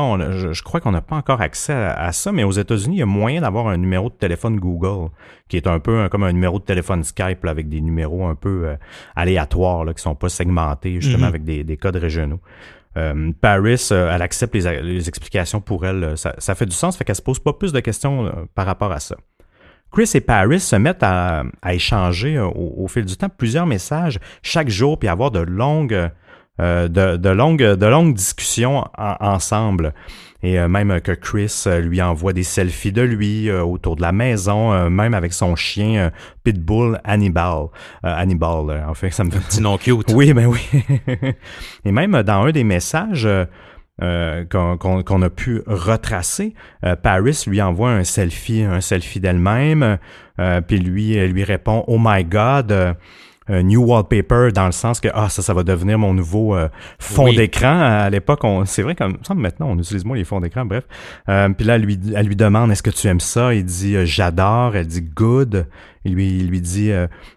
je, 0.52 0.62
crois 0.62 0.80
qu'on 0.80 0.92
n'a 0.92 1.02
pas 1.02 1.16
encore 1.16 1.42
accès 1.42 1.74
à, 1.74 2.12
ça, 2.12 2.32
mais 2.32 2.44
aux 2.44 2.52
États-Unis, 2.52 2.98
il 2.98 3.00
y 3.00 3.02
a 3.02 3.08
moyen 3.08 3.42
d'avoir 3.42 3.68
un 3.68 3.78
numéro 3.78 4.10
de 4.10 4.16
téléphone 4.16 4.60
Google 4.60 5.10
qui 5.48 5.58
est 5.58 5.66
un 5.66 5.80
peu 5.80 6.08
comme 6.10 6.24
un 6.24 6.32
numéro 6.32 6.60
de 6.60 6.64
téléphone 6.64 7.04
Skype 7.04 7.44
avec 7.46 7.68
des 7.68 7.82
numéros 7.82 8.28
un 8.28 8.36
peu 8.36 8.76
aléatoires 9.16 9.86
là, 9.86 9.96
qui 9.96 10.04
sont 10.04 10.14
pas 10.14 10.30
segmentés 10.30 11.02
justement 11.02 11.24
mhm. 11.24 11.36
avec 11.36 11.44
des, 11.44 11.78
codes 11.78 11.96
régionaux. 11.96 12.40
Euh, 12.98 13.32
Paris, 13.42 13.88
euh, 13.92 14.14
elle 14.14 14.22
accepte 14.22 14.56
les, 14.56 15.08
explications 15.08 15.62
pour 15.62 15.86
elle. 15.86 16.04
Euh, 16.04 16.16
ça, 16.16 16.56
fait 16.56 16.66
du 16.66 16.76
sens, 16.76 16.96
fait 16.96 17.04
qu'elle 17.04 17.16
se 17.16 17.22
pose 17.22 17.40
pas 17.40 17.54
plus 17.54 17.72
de 17.72 17.80
questions 17.80 18.48
par 18.56 18.66
rapport 18.66 18.92
à 18.92 19.00
ça. 19.00 19.16
Chris 19.92 20.12
et 20.16 20.22
Paris 20.22 20.60
se 20.60 20.76
mettent 20.76 21.04
à, 21.04 21.44
échanger 21.70 22.40
au, 22.40 22.88
fil 22.88 23.06
du 23.06 23.16
temps 23.16 23.30
plusieurs 23.30 23.66
messages 23.66 24.20
chaque 24.42 24.70
jour, 24.70 25.00
puis 25.00 25.08
avoir 25.08 25.32
de 25.32 25.40
longues, 25.40 26.12
de, 26.60 27.30
longues, 27.30 27.64
de 27.64 27.86
longues 27.86 28.14
discussions 28.14 28.84
ensemble. 28.98 29.94
Et 30.44 30.60
euh, 30.60 30.68
même 30.68 31.02
que 31.02 31.12
Chris 31.12 31.64
euh, 31.66 31.80
lui 31.80 32.02
envoie 32.02 32.34
des 32.34 32.44
selfies 32.44 32.92
de 32.92 33.02
lui 33.02 33.50
euh, 33.50 33.64
autour 33.64 33.96
de 33.96 34.02
la 34.02 34.12
maison, 34.12 34.90
même 34.90 35.14
avec 35.14 35.34
son 35.34 35.56
chien 35.56 36.12
Pitbull 36.44 37.00
Hannibal. 37.04 37.68
Hannibal, 38.04 38.86
en 38.88 38.94
fait, 38.94 39.12
ça 39.12 39.24
me 39.24 39.32
fait... 39.32 39.40
Petit 39.40 39.62
nom 39.62 39.78
cute. 39.78 40.12
Oui, 40.14 40.34
ben 40.34 40.46
oui. 40.46 40.60
Et 41.86 41.92
même 41.92 42.22
dans 42.24 42.44
un 42.44 42.52
des 42.52 42.64
messages... 42.64 43.28
qu'on 44.00 45.22
a 45.22 45.30
pu 45.30 45.64
retracer. 45.66 46.54
Paris 47.02 47.44
lui 47.48 47.62
envoie 47.62 47.90
un 47.92 48.04
selfie, 48.04 48.62
un 48.62 48.82
selfie 48.82 49.20
d'elle-même, 49.20 49.98
puis 50.68 50.78
lui 50.78 51.16
lui 51.28 51.44
répond 51.44 51.84
Oh 51.88 51.98
my 52.00 52.24
God, 52.24 52.96
new 53.50 53.84
wallpaper 53.84 54.52
dans 54.54 54.66
le 54.66 54.72
sens 54.72 55.00
que 55.00 55.08
ah 55.14 55.30
ça 55.30 55.42
ça 55.42 55.54
va 55.54 55.64
devenir 55.64 55.98
mon 55.98 56.14
nouveau 56.14 56.56
euh, 56.56 56.70
fond 57.00 57.32
d'écran. 57.32 57.80
À 57.80 58.10
l'époque 58.10 58.44
on 58.44 58.66
c'est 58.66 58.82
vrai 58.82 58.96
comme 58.96 59.18
ça 59.26 59.34
maintenant 59.34 59.70
on 59.70 59.78
utilise 59.78 60.06
moins 60.06 60.18
les 60.18 60.24
fonds 60.24 60.40
d'écran 60.40 60.66
bref. 60.66 60.84
Euh, 61.30 61.50
puis 61.50 61.66
là 61.66 61.76
elle 61.76 61.84
lui 61.84 62.00
elle 62.16 62.28
lui 62.28 62.36
demande 62.36 62.72
est-ce 62.72 62.84
que 62.84 62.90
tu 62.90 63.08
aimes 63.08 63.20
ça? 63.20 63.54
Il 63.54 63.66
dit 63.66 63.96
euh, 63.96 64.06
j'adore. 64.06 64.76
Elle 64.76 64.88
dit 64.88 65.02
good. 65.02 65.68
Il 66.06 66.14
lui 66.14 66.40
il 66.40 66.48
lui 66.50 66.62
dit 66.62 66.92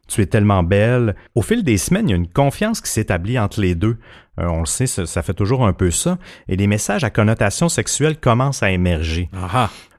tu 0.08 0.20
es 0.20 0.26
tellement 0.26 0.62
belle. 0.62 1.14
Au 1.34 1.42
fil 1.42 1.62
des 1.62 1.78
semaines 1.78 2.08
il 2.08 2.10
y 2.10 2.14
a 2.14 2.16
une 2.16 2.28
confiance 2.28 2.80
qui 2.80 2.90
s'établit 2.90 3.38
entre 3.38 3.60
les 3.60 3.74
deux. 3.74 3.96
On 4.42 4.60
le 4.60 4.66
sait, 4.66 4.86
ça, 4.86 5.22
fait 5.22 5.34
toujours 5.34 5.66
un 5.66 5.74
peu 5.74 5.90
ça. 5.90 6.16
Et 6.48 6.56
les 6.56 6.66
messages 6.66 7.04
à 7.04 7.10
connotation 7.10 7.68
sexuelle 7.68 8.16
commencent 8.16 8.62
à 8.62 8.70
émerger. 8.70 9.28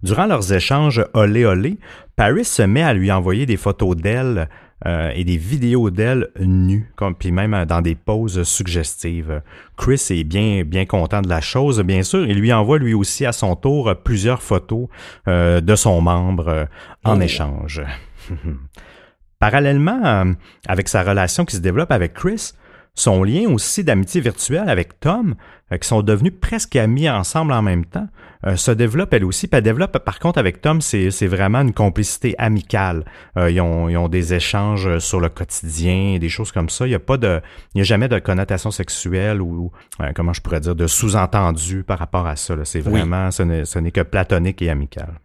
Durant 0.02 0.26
leurs 0.26 0.52
échanges 0.52 1.06
olé 1.14 1.46
olé, 1.46 1.78
Paris 2.16 2.46
se 2.46 2.64
met 2.64 2.82
à 2.82 2.96
lui 2.96 3.12
envoyer 3.12 3.46
des 3.46 3.58
photos 3.58 3.96
d'elle 3.96 4.50
euh, 4.88 5.12
et 5.14 5.24
des 5.24 5.38
vidéos 5.38 5.90
d'elle 5.92 6.30
nue, 6.40 6.92
comme 6.96 7.16
puis 7.16 7.32
même 7.32 7.54
euh, 7.54 7.66
dans 7.66 7.82
des 7.82 7.96
poses 7.96 8.44
suggestives. 8.44 9.42
Chris 9.78 10.08
est 10.10 10.24
bien 10.24 10.64
bien 10.64 10.86
content 10.86 11.22
de 11.22 11.30
la 11.30 11.42
chose, 11.42 11.82
bien 11.82 12.04
sûr. 12.04 12.26
Il 12.26 12.40
lui 12.40 12.52
envoie 12.52 12.80
lui 12.80 12.94
aussi 12.94 13.26
à 13.26 13.32
son 13.32 13.56
tour 13.56 13.94
plusieurs 14.04 14.42
photos 14.42 14.88
euh, 15.28 15.62
de 15.62 15.76
son 15.76 16.02
membre 16.02 16.68
en 17.04 17.20
oh. 17.20 17.22
échange. 17.22 17.84
Parallèlement 19.40 20.36
avec 20.68 20.88
sa 20.88 21.02
relation 21.02 21.46
qui 21.46 21.56
se 21.56 21.62
développe 21.62 21.92
avec 21.92 22.14
Chris, 22.14 22.54
son 22.94 23.24
lien 23.24 23.50
aussi 23.50 23.84
d'amitié 23.84 24.22
virtuelle 24.22 24.70
avec 24.70 25.00
Tom, 25.00 25.32
euh, 25.32 25.36
qui 25.78 25.88
sont 25.88 26.02
devenus 26.02 26.34
presque 26.40 26.76
amis 26.76 27.10
ensemble 27.10 27.54
en 27.54 27.62
même 27.62 27.86
temps, 27.86 28.08
euh, 28.46 28.56
se 28.56 28.72
développe 28.72 29.14
elle 29.14 29.24
aussi. 29.24 29.48
Puis 29.48 29.58
elle 29.58 29.64
développe, 29.64 29.98
par 30.00 30.20
contre, 30.20 30.40
avec 30.40 30.62
Tom, 30.62 30.82
c'est 30.82 31.28
vraiment 31.28 31.62
une 31.62 31.74
complicité 31.74 32.36
amicale. 32.38 33.06
Euh, 33.38 33.52
ils, 33.52 33.62
ont, 33.62 33.88
ils 33.88 33.98
ont 33.98 34.10
des 34.10 34.34
échanges 34.34 35.00
sur 35.00 35.20
le 35.20 35.30
quotidien, 35.30 36.18
des 36.20 36.30
choses 36.30 36.52
comme 36.52 36.70
ça. 36.70 36.86
Il 36.86 36.90
n'y 36.90 36.96
a 36.96 37.00
pas 37.00 37.18
de, 37.18 37.42
il 37.76 37.80
y 37.80 37.82
a 37.82 37.84
jamais 37.84 38.08
de 38.08 38.20
connotation 38.20 38.72
sexuelle 38.72 39.42
ou, 39.42 39.72
comment 40.16 40.34
je 40.34 40.42
pourrais 40.42 40.60
dire, 40.60 40.76
de 40.76 40.88
sous-entendu 40.88 41.84
par 41.84 42.00
rapport 42.00 42.28
à 42.28 42.36
ça. 42.36 42.56
C'est 42.64 42.82
vraiment, 42.82 43.32
ce 43.32 43.80
n'est 43.80 43.92
que 43.92 44.02
platonique 44.02 44.62
et 44.62 44.70
amical 44.70 45.20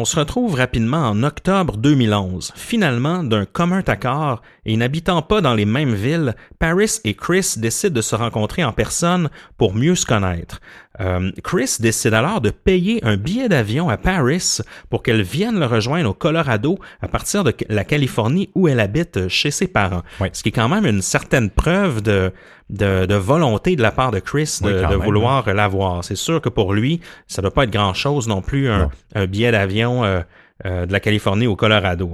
On 0.00 0.04
se 0.04 0.14
retrouve 0.14 0.54
rapidement 0.54 1.08
en 1.08 1.24
octobre 1.24 1.76
2011. 1.76 2.52
Finalement, 2.54 3.24
d'un 3.24 3.44
commun 3.46 3.82
accord 3.84 4.42
et 4.64 4.76
n'habitant 4.76 5.22
pas 5.22 5.40
dans 5.40 5.54
les 5.54 5.64
mêmes 5.64 5.96
villes, 5.96 6.36
Paris 6.60 7.00
et 7.02 7.14
Chris 7.14 7.54
décident 7.56 7.96
de 7.96 8.00
se 8.00 8.14
rencontrer 8.14 8.62
en 8.62 8.72
personne 8.72 9.28
pour 9.56 9.74
mieux 9.74 9.96
se 9.96 10.06
connaître. 10.06 10.60
Euh, 11.00 11.30
Chris 11.44 11.76
décide 11.80 12.14
alors 12.14 12.40
de 12.40 12.50
payer 12.50 13.00
un 13.04 13.16
billet 13.16 13.48
d'avion 13.48 13.88
à 13.88 13.96
Paris 13.96 14.58
pour 14.90 15.02
qu'elle 15.02 15.22
vienne 15.22 15.58
le 15.58 15.66
rejoindre 15.66 16.10
au 16.10 16.14
Colorado 16.14 16.78
à 17.00 17.08
partir 17.08 17.44
de 17.44 17.54
la 17.68 17.84
Californie 17.84 18.50
où 18.54 18.68
elle 18.68 18.80
habite 18.80 19.28
chez 19.28 19.50
ses 19.50 19.68
parents. 19.68 20.02
Ce 20.32 20.42
qui 20.42 20.48
est 20.48 20.52
quand 20.52 20.68
même 20.68 20.86
une 20.86 21.02
certaine 21.02 21.50
preuve 21.50 22.02
de, 22.02 22.32
de, 22.70 23.14
volonté 23.14 23.76
de 23.76 23.82
la 23.82 23.92
part 23.92 24.10
de 24.10 24.18
Chris 24.18 24.58
de, 24.62 24.94
vouloir 24.94 25.52
la 25.52 25.68
voir. 25.68 26.04
C'est 26.04 26.16
sûr 26.16 26.40
que 26.40 26.48
pour 26.48 26.72
lui, 26.72 27.00
ça 27.26 27.42
doit 27.42 27.52
pas 27.52 27.64
être 27.64 27.70
grand-chose 27.70 28.28
non 28.28 28.42
plus, 28.42 28.68
un, 28.68 29.26
billet 29.26 29.52
d'avion 29.52 30.04
euh, 30.04 30.20
euh, 30.66 30.86
de 30.86 30.92
la 30.92 31.00
Californie 31.00 31.46
au 31.46 31.56
Colorado. 31.56 32.10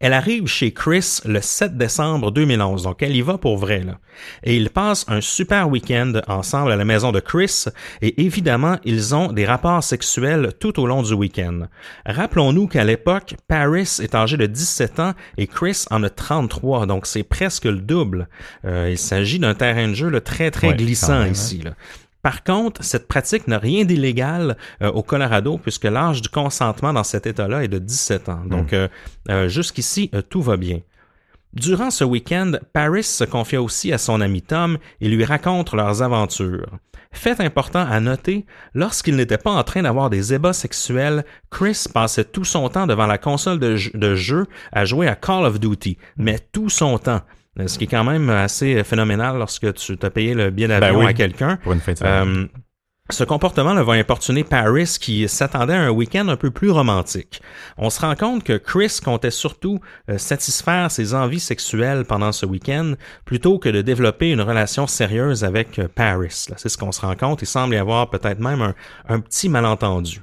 Elle 0.00 0.12
arrive 0.12 0.46
chez 0.46 0.72
Chris 0.72 1.20
le 1.24 1.40
7 1.40 1.76
décembre 1.76 2.30
2011, 2.30 2.82
donc 2.82 3.02
elle 3.02 3.16
y 3.16 3.22
va 3.22 3.38
pour 3.38 3.56
vrai. 3.56 3.80
Là. 3.80 3.98
Et 4.42 4.56
ils 4.56 4.70
passent 4.70 5.04
un 5.08 5.20
super 5.20 5.68
week-end 5.68 6.12
ensemble 6.28 6.72
à 6.72 6.76
la 6.76 6.84
maison 6.84 7.12
de 7.12 7.20
Chris 7.20 7.64
et 8.02 8.22
évidemment, 8.24 8.78
ils 8.84 9.14
ont 9.14 9.32
des 9.32 9.46
rapports 9.46 9.82
sexuels 9.82 10.52
tout 10.58 10.80
au 10.80 10.86
long 10.86 11.02
du 11.02 11.14
week-end. 11.14 11.62
Rappelons-nous 12.06 12.68
qu'à 12.68 12.84
l'époque, 12.84 13.34
Paris 13.48 13.98
est 14.00 14.14
âgé 14.14 14.36
de 14.36 14.46
17 14.46 15.00
ans 15.00 15.14
et 15.38 15.46
Chris 15.46 15.84
en 15.90 16.02
a 16.02 16.10
33, 16.10 16.86
donc 16.86 17.06
c'est 17.06 17.22
presque 17.22 17.64
le 17.64 17.78
double. 17.78 18.28
Euh, 18.64 18.88
il 18.90 18.98
s'agit 18.98 19.38
d'un 19.38 19.54
terrain 19.54 19.88
de 19.88 19.94
jeu 19.94 20.20
très 20.20 20.50
très 20.50 20.74
glissant 20.74 21.12
hein. 21.12 21.28
ici. 21.28 21.62
Là. 21.62 21.72
Par 22.24 22.42
contre, 22.42 22.82
cette 22.82 23.06
pratique 23.06 23.48
n'a 23.48 23.58
rien 23.58 23.84
d'illégal 23.84 24.56
euh, 24.80 24.90
au 24.90 25.02
Colorado 25.02 25.58
puisque 25.58 25.84
l'âge 25.84 26.22
du 26.22 26.30
consentement 26.30 26.94
dans 26.94 27.04
cet 27.04 27.26
État-là 27.26 27.64
est 27.64 27.68
de 27.68 27.78
17 27.78 28.30
ans. 28.30 28.42
Donc, 28.46 28.72
hmm. 28.72 28.76
euh, 28.76 28.88
euh, 29.28 29.48
jusqu'ici, 29.48 30.10
tout 30.30 30.40
va 30.40 30.56
bien. 30.56 30.80
Durant 31.52 31.90
ce 31.90 32.02
week-end, 32.02 32.52
Paris 32.72 33.02
se 33.02 33.24
confia 33.24 33.60
aussi 33.60 33.92
à 33.92 33.98
son 33.98 34.22
ami 34.22 34.40
Tom 34.40 34.78
et 35.02 35.08
lui 35.10 35.22
raconte 35.22 35.74
leurs 35.74 36.00
aventures. 36.00 36.78
Fait 37.12 37.38
important 37.42 37.86
à 37.86 38.00
noter, 38.00 38.46
lorsqu'il 38.72 39.16
n'était 39.16 39.38
pas 39.38 39.52
en 39.52 39.62
train 39.62 39.82
d'avoir 39.82 40.08
des 40.08 40.32
ébats 40.32 40.54
sexuels, 40.54 41.26
Chris 41.50 41.84
passait 41.92 42.24
tout 42.24 42.44
son 42.44 42.70
temps 42.70 42.86
devant 42.86 43.06
la 43.06 43.18
console 43.18 43.58
de, 43.58 43.76
de 43.92 44.14
jeu 44.14 44.46
à 44.72 44.86
jouer 44.86 45.08
à 45.08 45.14
Call 45.14 45.44
of 45.44 45.60
Duty, 45.60 45.98
mais 46.16 46.38
tout 46.52 46.70
son 46.70 46.96
temps. 46.96 47.20
Euh, 47.60 47.68
ce 47.68 47.78
qui 47.78 47.84
est 47.84 47.88
quand 47.88 48.04
même 48.04 48.30
assez 48.30 48.82
phénoménal 48.84 49.38
lorsque 49.38 49.72
tu 49.74 49.96
t'as 49.96 50.10
payé 50.10 50.34
le 50.34 50.50
billet 50.50 50.68
d'avion 50.68 51.00
ben 51.00 51.06
à 51.06 51.12
quelqu'un. 51.12 51.58
Euh, 52.02 52.46
ce 53.10 53.22
comportement 53.22 53.74
va 53.74 53.92
importuner 53.92 54.44
Paris 54.44 54.96
qui 54.98 55.28
s'attendait 55.28 55.74
à 55.74 55.82
un 55.82 55.90
week-end 55.90 56.26
un 56.28 56.36
peu 56.36 56.50
plus 56.50 56.70
romantique. 56.70 57.42
On 57.76 57.90
se 57.90 58.00
rend 58.00 58.16
compte 58.16 58.44
que 58.44 58.56
Chris 58.56 58.98
comptait 59.04 59.30
surtout 59.30 59.78
euh, 60.08 60.18
satisfaire 60.18 60.90
ses 60.90 61.14
envies 61.14 61.40
sexuelles 61.40 62.04
pendant 62.06 62.32
ce 62.32 62.46
week-end 62.46 62.94
plutôt 63.24 63.58
que 63.58 63.68
de 63.68 63.82
développer 63.82 64.30
une 64.30 64.40
relation 64.40 64.86
sérieuse 64.86 65.44
avec 65.44 65.80
Paris. 65.94 66.46
C'est 66.56 66.68
ce 66.68 66.78
qu'on 66.78 66.92
se 66.92 67.02
rend 67.02 67.14
compte. 67.14 67.42
Il 67.42 67.46
semble 67.46 67.74
y 67.74 67.78
avoir 67.78 68.10
peut-être 68.10 68.40
même 68.40 68.62
un, 68.62 68.74
un 69.06 69.20
petit 69.20 69.48
malentendu. 69.48 70.22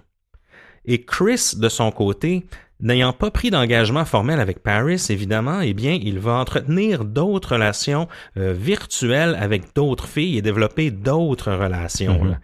Et 0.85 1.05
Chris, 1.05 1.51
de 1.57 1.69
son 1.69 1.91
côté, 1.91 2.47
N'ayant 2.81 3.13
pas 3.13 3.29
pris 3.29 3.51
d'engagement 3.51 4.05
formel 4.05 4.39
avec 4.39 4.63
Paris, 4.63 5.05
évidemment, 5.09 5.61
eh 5.61 5.73
bien, 5.73 5.97
il 6.01 6.19
va 6.19 6.33
entretenir 6.33 7.05
d'autres 7.05 7.53
relations 7.53 8.07
euh, 8.37 8.53
virtuelles 8.53 9.37
avec 9.39 9.75
d'autres 9.75 10.07
filles 10.07 10.37
et 10.37 10.41
développer 10.41 10.89
d'autres 10.89 11.53
relations. 11.53 12.23
Mhm. 12.23 12.39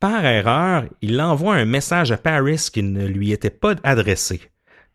Par 0.00 0.24
erreur, 0.24 0.84
il 1.02 1.20
envoie 1.20 1.54
un 1.54 1.64
message 1.64 2.12
à 2.12 2.16
Paris 2.16 2.68
qui 2.72 2.82
ne 2.82 3.06
lui 3.06 3.32
était 3.32 3.50
pas 3.50 3.74
adressé. 3.82 4.40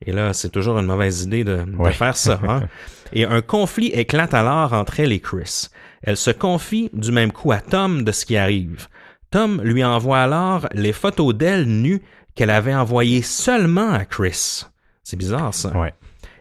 Et 0.06 0.12
là, 0.12 0.34
c'est 0.34 0.50
toujours 0.50 0.78
une 0.80 0.86
mauvaise 0.86 1.24
idée 1.24 1.44
de, 1.44 1.66
faire 1.92 2.18
ça. 2.18 2.40
Hein? 2.48 2.64
et 3.14 3.26
un 3.26 3.42
conflit 3.42 3.88
éclate 3.88 4.34
alors 4.34 4.74
entre 4.74 5.00
elle 5.00 5.12
et 5.12 5.20
Chris. 5.20 5.70
Elle 6.04 6.18
se 6.18 6.32
confie 6.32 6.90
du 6.94 7.12
même 7.12 7.32
coup 7.32 7.52
à 7.52 7.60
Tom 7.60 8.04
de 8.04 8.12
ce 8.12 8.26
qui 8.26 8.36
arrive. 8.36 8.88
Tom 9.30 9.62
lui 9.64 9.84
envoie 9.84 10.20
alors 10.20 10.68
les 10.74 10.94
photos 10.94 11.34
d'elle 11.36 11.66
nue 11.66 12.02
qu'elle 12.36 12.50
avait 12.50 12.76
envoyées 12.76 13.22
seulement 13.22 13.92
à 13.92 14.06
Chris. 14.06 14.66
C'est 15.12 15.18
bizarre, 15.18 15.54
ça. 15.54 15.74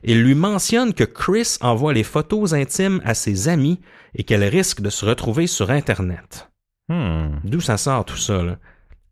Il 0.04 0.22
lui 0.22 0.36
mentionne 0.36 0.94
que 0.94 1.02
Chris 1.02 1.56
envoie 1.60 1.92
les 1.92 2.04
photos 2.04 2.52
intimes 2.52 3.00
à 3.04 3.14
ses 3.14 3.48
amis 3.48 3.80
et 4.14 4.22
qu'elle 4.22 4.44
risque 4.44 4.80
de 4.80 4.90
se 4.90 5.04
retrouver 5.04 5.48
sur 5.48 5.72
Internet. 5.72 6.48
Hmm. 6.88 7.40
D'où 7.42 7.60
ça 7.60 7.76
sort 7.76 8.04
tout 8.04 8.16
ça, 8.16 8.44
là? 8.44 8.58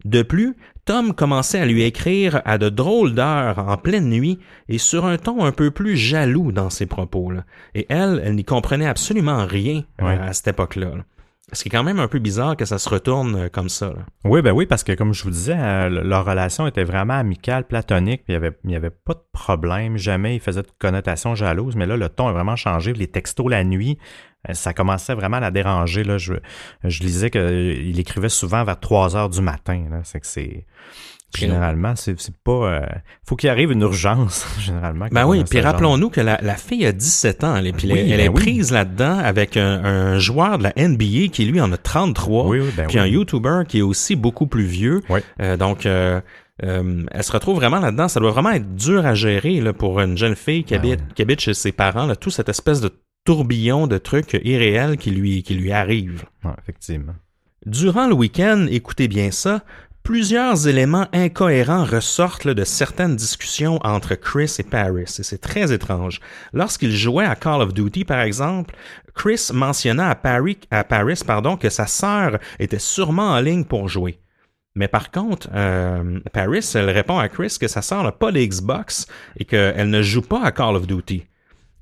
De 0.04 0.22
plus, 0.22 0.56
Tom 0.84 1.12
commençait 1.12 1.58
à 1.58 1.66
lui 1.66 1.82
écrire 1.82 2.40
à 2.44 2.56
de 2.56 2.68
drôles 2.68 3.16
d'heures 3.16 3.58
en 3.58 3.76
pleine 3.76 4.08
nuit 4.08 4.38
et 4.68 4.78
sur 4.78 5.06
un 5.06 5.18
ton 5.18 5.44
un 5.44 5.50
peu 5.50 5.72
plus 5.72 5.96
jaloux 5.96 6.52
dans 6.52 6.70
ses 6.70 6.86
propos. 6.86 7.32
Et 7.74 7.86
elle, 7.88 8.22
elle 8.24 8.36
n'y 8.36 8.44
comprenait 8.44 8.86
absolument 8.86 9.44
rien 9.44 9.82
euh, 10.00 10.28
à 10.28 10.32
cette 10.34 10.46
époque-là. 10.46 10.98
là 10.98 11.04
ce 11.52 11.62
qui 11.62 11.68
est 11.68 11.72
quand 11.72 11.84
même 11.84 11.98
un 11.98 12.08
peu 12.08 12.18
bizarre 12.18 12.56
que 12.56 12.64
ça 12.64 12.78
se 12.78 12.88
retourne 12.88 13.36
euh, 13.36 13.48
comme 13.48 13.68
ça. 13.68 13.94
Oui, 14.24 14.42
ben 14.42 14.52
oui, 14.52 14.66
parce 14.66 14.84
que 14.84 14.92
comme 14.92 15.14
je 15.14 15.24
vous 15.24 15.30
disais, 15.30 15.56
euh, 15.58 15.88
leur 15.88 16.24
relation 16.24 16.66
était 16.66 16.84
vraiment 16.84 17.14
amicale, 17.14 17.66
platonique, 17.66 18.24
puis 18.24 18.34
il 18.34 18.38
n'y 18.38 18.46
avait, 18.46 18.58
y 18.64 18.76
avait 18.76 18.90
pas 18.90 19.14
de 19.14 19.22
problème, 19.32 19.96
jamais 19.96 20.36
il 20.36 20.40
faisait 20.40 20.62
de 20.62 20.68
connotation 20.78 21.34
jalouse, 21.34 21.74
mais 21.76 21.86
là, 21.86 21.96
le 21.96 22.08
ton 22.08 22.28
a 22.28 22.32
vraiment 22.32 22.56
changé. 22.56 22.92
Les 22.92 23.08
textos 23.08 23.48
la 23.48 23.64
nuit, 23.64 23.98
euh, 24.48 24.54
ça 24.54 24.74
commençait 24.74 25.14
vraiment 25.14 25.38
à 25.38 25.40
la 25.40 25.50
déranger. 25.50 26.04
Là. 26.04 26.18
Je, 26.18 26.34
je 26.84 27.00
lisais 27.00 27.30
qu'il 27.30 27.98
écrivait 27.98 28.28
souvent 28.28 28.64
vers 28.64 28.78
3 28.78 29.16
heures 29.16 29.30
du 29.30 29.40
matin. 29.40 29.88
C'est 30.04 30.20
que 30.20 30.26
c'est 30.26 30.66
Généralement, 31.36 31.94
c'est 31.94 32.16
pas. 32.42 32.52
Euh, 32.52 32.86
faut 33.22 33.36
qu'il 33.36 33.50
arrive 33.50 33.70
une 33.70 33.82
urgence, 33.82 34.46
généralement. 34.60 35.06
Ben 35.12 35.26
oui, 35.26 35.44
puis 35.48 35.60
rappelons-nous 35.60 36.08
que 36.10 36.20
la, 36.20 36.38
la, 36.42 36.54
fille 36.56 36.86
a 36.86 36.92
17 36.92 37.44
ans, 37.44 37.56
elle, 37.56 37.72
puis 37.72 37.90
elle, 37.90 38.20
est 38.20 38.28
ben 38.28 38.34
prise 38.34 38.72
là-dedans 38.72 39.18
avec 39.18 39.56
un, 39.56 40.18
joueur 40.18 40.58
de 40.58 40.64
la 40.64 40.72
NBA 40.76 41.28
qui, 41.30 41.44
lui, 41.44 41.60
en 41.60 41.70
a 41.72 41.76
33, 41.76 42.46
oui, 42.46 42.60
ben 42.76 42.86
puis 42.86 42.98
un 42.98 43.06
YouTuber 43.06 43.62
qui 43.68 43.78
est 43.78 43.82
aussi 43.82 44.16
beaucoup 44.16 44.46
plus 44.46 44.64
vieux. 44.64 45.02
Euh, 45.40 45.56
donc, 45.56 45.84
euh, 45.86 46.20
elle 46.60 47.22
se 47.22 47.32
retrouve 47.32 47.56
vraiment 47.56 47.78
là-dedans. 47.78 48.08
Ça 48.08 48.20
doit 48.20 48.30
vraiment 48.30 48.50
être 48.50 48.74
dur 48.74 49.04
à 49.04 49.14
gérer 49.14 49.60
là, 49.60 49.72
pour 49.72 50.00
une 50.00 50.16
jeune 50.16 50.34
fille 50.34 50.64
qui, 50.64 50.74
ben 50.74 50.78
habite, 50.78 51.14
qui 51.14 51.22
habite 51.22 51.40
chez 51.40 51.54
ses 51.54 51.72
parents, 51.72 52.06
là, 52.06 52.16
tout 52.16 52.30
cette 52.30 52.48
espèce 52.48 52.80
de 52.80 52.90
tourbillon 53.24 53.86
de 53.86 53.98
trucs 53.98 54.40
irréels 54.44 54.96
qui 54.96 55.10
lui, 55.10 55.42
qui 55.42 55.54
lui 55.54 55.72
arrivent. 55.72 56.24
effectivement. 56.62 57.14
Durant 57.66 58.06
le 58.06 58.14
week-end, 58.14 58.66
écoutez 58.70 59.08
bien 59.08 59.30
ça, 59.30 59.62
plusieurs 60.08 60.66
éléments 60.66 61.06
incohérents 61.12 61.84
ressortent 61.84 62.48
de 62.48 62.64
certaines 62.64 63.14
discussions 63.14 63.78
entre 63.84 64.14
Chris 64.14 64.56
et 64.58 64.62
Paris, 64.62 65.02
et 65.02 65.22
c'est 65.22 65.36
très 65.36 65.70
étrange. 65.70 66.20
Lorsqu'il 66.54 66.92
jouait 66.96 67.26
à 67.26 67.36
Call 67.36 67.60
of 67.60 67.74
Duty, 67.74 68.06
par 68.06 68.22
exemple, 68.22 68.74
Chris 69.14 69.50
mentionna 69.52 70.08
à 70.08 70.14
Paris, 70.14 71.20
pardon, 71.26 71.58
que 71.58 71.68
sa 71.68 71.86
sœur 71.86 72.38
était 72.58 72.78
sûrement 72.78 73.32
en 73.32 73.40
ligne 73.40 73.64
pour 73.64 73.90
jouer. 73.90 74.18
Mais 74.74 74.88
par 74.88 75.10
contre, 75.10 75.50
euh, 75.52 76.20
Paris, 76.32 76.66
elle 76.74 76.88
répond 76.88 77.18
à 77.18 77.28
Chris 77.28 77.58
que 77.60 77.68
sa 77.68 77.82
sœur 77.82 78.02
n'a 78.02 78.12
pas 78.12 78.32
de 78.32 78.40
Xbox 78.40 79.06
et 79.36 79.44
qu'elle 79.44 79.90
ne 79.90 80.00
joue 80.00 80.22
pas 80.22 80.42
à 80.42 80.52
Call 80.52 80.76
of 80.76 80.86
Duty. 80.86 81.26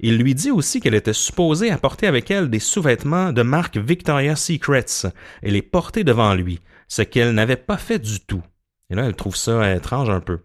Il 0.01 0.19
lui 0.19 0.35
dit 0.35 0.51
aussi 0.51 0.81
qu'elle 0.81 0.95
était 0.97 1.13
supposée 1.13 1.71
apporter 1.71 2.09
avec 2.09 2.29
elle 2.33 2.51
des 2.51 2.59
sous-vêtements 2.59 3.33
de 3.33 3.43
marque 3.43 3.77
Victoria's 3.77 4.43
Secrets 4.43 5.13
et 5.45 5.53
les 5.53 5.63
porter 5.63 6.03
devant 6.03 6.35
lui 6.35 6.61
ce 6.89 7.03
qu'elle 7.03 7.33
n'avait 7.33 7.57
pas 7.57 7.77
fait 7.77 7.99
du 7.99 8.21
tout. 8.21 8.43
Et 8.91 8.95
là, 8.95 9.05
elle 9.05 9.17
trouve 9.17 9.37
ça 9.37 9.75
étrange 9.75 10.11
un 10.11 10.21
peu. 10.21 10.41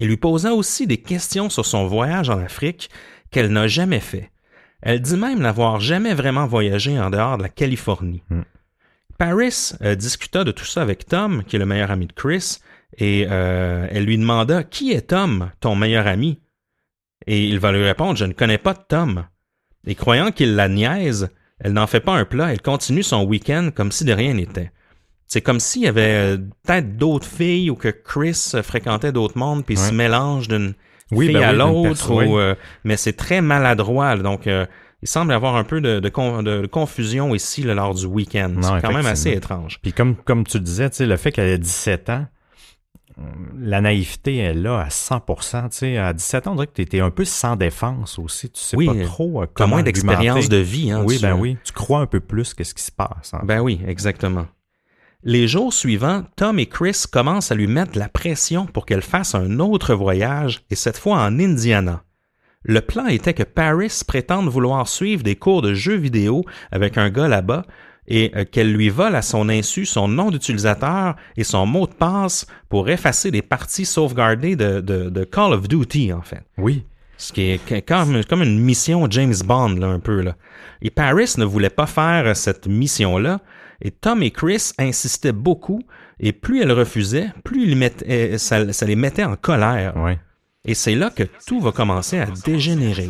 Il 0.00 0.08
lui 0.08 0.16
posa 0.16 0.54
aussi 0.54 0.86
des 0.86 0.98
questions 0.98 1.48
sur 1.48 1.64
son 1.64 1.86
voyage 1.86 2.28
en 2.30 2.38
Afrique 2.38 2.90
qu'elle 3.30 3.52
n'a 3.52 3.66
jamais 3.66 4.00
fait. 4.00 4.30
Elle 4.82 5.00
dit 5.00 5.16
même 5.16 5.40
n'avoir 5.40 5.80
jamais 5.80 6.14
vraiment 6.14 6.46
voyagé 6.46 6.98
en 6.98 7.10
dehors 7.10 7.38
de 7.38 7.42
la 7.42 7.48
Californie. 7.48 8.22
Hmm. 8.28 8.42
Paris 9.18 9.72
euh, 9.82 9.94
discuta 9.94 10.44
de 10.44 10.50
tout 10.50 10.64
ça 10.64 10.82
avec 10.82 11.06
Tom, 11.06 11.44
qui 11.44 11.56
est 11.56 11.58
le 11.58 11.66
meilleur 11.66 11.90
ami 11.90 12.06
de 12.06 12.12
Chris, 12.12 12.58
et 12.98 13.26
euh, 13.30 13.86
elle 13.90 14.04
lui 14.04 14.18
demanda 14.18 14.62
Qui 14.62 14.92
est 14.92 15.08
Tom, 15.08 15.50
ton 15.60 15.74
meilleur 15.74 16.06
ami 16.06 16.40
Et 17.26 17.46
il 17.46 17.58
va 17.58 17.72
lui 17.72 17.82
répondre 17.82 18.16
Je 18.16 18.24
ne 18.24 18.32
connais 18.32 18.58
pas 18.58 18.74
Tom. 18.74 19.24
Et 19.86 19.94
croyant 19.94 20.30
qu'il 20.30 20.54
la 20.54 20.68
niaise, 20.68 21.30
elle 21.58 21.72
n'en 21.72 21.86
fait 21.86 22.00
pas 22.00 22.14
un 22.14 22.24
plat, 22.24 22.52
elle 22.52 22.62
continue 22.62 23.02
son 23.02 23.24
week-end 23.24 23.70
comme 23.74 23.92
si 23.92 24.04
de 24.04 24.12
rien 24.12 24.34
n'était. 24.34 24.72
C'est 25.26 25.40
comme 25.40 25.60
s'il 25.60 25.82
y 25.82 25.88
avait 25.88 26.34
euh, 26.34 26.36
peut-être 26.64 26.96
d'autres 26.96 27.26
filles 27.26 27.70
ou 27.70 27.76
que 27.76 27.88
Chris 27.88 28.52
fréquentait 28.62 29.12
d'autres 29.12 29.38
mondes 29.38 29.64
puis 29.64 29.76
se 29.76 29.92
mélange 29.92 30.48
d'une 30.48 30.74
fille 31.10 31.32
ben 31.32 31.42
à 31.42 31.52
l'autre. 31.52 32.12
Euh, 32.12 32.54
mais 32.84 32.96
c'est 32.96 33.14
très 33.14 33.40
maladroit. 33.40 34.16
donc, 34.16 34.46
euh, 34.46 34.66
il 35.02 35.08
semble 35.08 35.32
y 35.32 35.34
avoir 35.34 35.56
un 35.56 35.64
peu 35.64 35.80
de, 35.80 36.00
de, 36.00 36.66
confusion 36.66 37.34
ici 37.34 37.62
lors 37.62 37.94
du 37.94 38.06
week-end. 38.06 38.54
C'est 38.62 38.80
quand 38.80 38.94
même 38.94 39.06
assez 39.06 39.32
étrange. 39.32 39.78
Puis 39.82 39.92
comme, 39.92 40.16
comme 40.16 40.44
tu 40.44 40.60
disais, 40.60 40.88
le 41.00 41.16
fait 41.16 41.32
qu'elle 41.32 41.48
ait 41.48 41.58
17 41.58 42.10
ans, 42.10 42.26
la 43.58 43.80
naïveté 43.80 44.38
est 44.38 44.54
là 44.54 44.80
à 44.80 44.88
100%. 44.88 45.68
Tu 45.70 45.76
sais, 45.76 45.96
à 45.98 46.12
17 46.12 46.46
ans, 46.46 46.52
on 46.52 46.54
dirait 46.54 46.66
que 46.66 46.72
tu 46.72 46.82
étais 46.82 47.00
un 47.00 47.10
peu 47.10 47.24
sans 47.24 47.56
défense 47.56 48.18
aussi. 48.18 48.50
Tu 48.50 48.60
sais 48.60 48.76
pas 48.76 49.04
trop 49.04 49.44
comment 49.52 49.76
moins 49.76 49.82
d'expérience 49.82 50.48
de 50.48 50.56
vie. 50.56 50.90
Hein, 50.90 51.04
oui, 51.06 51.18
ben 51.20 51.34
oui. 51.34 51.58
Tu 51.64 51.72
crois 51.72 52.00
un 52.00 52.06
peu 52.06 52.20
plus 52.20 52.54
que 52.54 52.64
ce 52.64 52.74
qui 52.74 52.82
se 52.82 52.92
passe. 52.92 53.32
Ben 53.42 53.60
oui, 53.60 53.80
exactement. 53.86 54.46
Les 55.26 55.48
jours 55.48 55.72
suivants, 55.72 56.22
Tom 56.36 56.58
et 56.58 56.66
Chris 56.66 57.04
commencent 57.10 57.50
à 57.50 57.54
lui 57.54 57.66
mettre 57.66 57.98
la 57.98 58.10
pression 58.10 58.66
pour 58.66 58.84
qu'elle 58.84 59.00
fasse 59.00 59.34
un 59.34 59.58
autre 59.58 59.94
voyage, 59.94 60.60
et 60.68 60.74
cette 60.74 60.98
fois 60.98 61.16
en 61.16 61.38
Indiana. 61.38 62.02
Le 62.62 62.82
plan 62.82 63.06
était 63.06 63.32
que 63.32 63.42
Paris 63.42 64.02
prétende 64.06 64.50
vouloir 64.50 64.86
suivre 64.86 65.22
des 65.22 65.36
cours 65.36 65.62
de 65.62 65.72
jeux 65.72 65.96
vidéo 65.96 66.44
avec 66.70 66.98
un 66.98 67.08
gars 67.08 67.28
là-bas 67.28 67.64
et 68.06 68.32
euh, 68.36 68.44
qu'elle 68.44 68.70
lui 68.70 68.90
vole 68.90 69.16
à 69.16 69.22
son 69.22 69.48
insu 69.48 69.86
son 69.86 70.08
nom 70.08 70.30
d'utilisateur 70.30 71.16
et 71.38 71.44
son 71.44 71.64
mot 71.64 71.86
de 71.86 71.94
passe 71.94 72.46
pour 72.68 72.90
effacer 72.90 73.30
les 73.30 73.40
parties 73.40 73.86
sauvegardées 73.86 74.56
de, 74.56 74.82
de, 74.82 75.08
de 75.08 75.24
Call 75.24 75.54
of 75.54 75.68
Duty, 75.68 76.12
en 76.12 76.20
fait. 76.20 76.42
Oui. 76.58 76.84
Ce 77.16 77.32
qui 77.32 77.52
est 77.52 77.88
comme, 77.88 78.22
comme 78.24 78.42
une 78.42 78.60
mission 78.60 79.06
James 79.08 79.34
Bond, 79.42 79.76
là, 79.76 79.86
un 79.86 80.00
peu. 80.00 80.20
Là. 80.20 80.36
Et 80.82 80.90
Paris 80.90 81.32
ne 81.38 81.46
voulait 81.46 81.70
pas 81.70 81.86
faire 81.86 82.36
cette 82.36 82.66
mission-là, 82.66 83.40
et 83.80 83.90
Tom 83.90 84.22
et 84.22 84.30
Chris 84.30 84.72
insistaient 84.78 85.32
beaucoup, 85.32 85.82
et 86.20 86.32
plus 86.32 86.62
elle 86.62 86.72
refusait, 86.72 87.32
plus 87.44 87.64
il 87.64 87.76
mettait, 87.76 88.38
ça, 88.38 88.72
ça 88.72 88.86
les 88.86 88.96
mettait 88.96 89.24
en 89.24 89.36
colère. 89.36 89.96
Ouais. 89.96 90.18
Et 90.64 90.74
c'est 90.74 90.94
là 90.94 91.10
que 91.10 91.24
tout 91.46 91.60
va 91.60 91.72
commencer 91.72 92.18
à 92.18 92.26
dégénérer. 92.44 93.08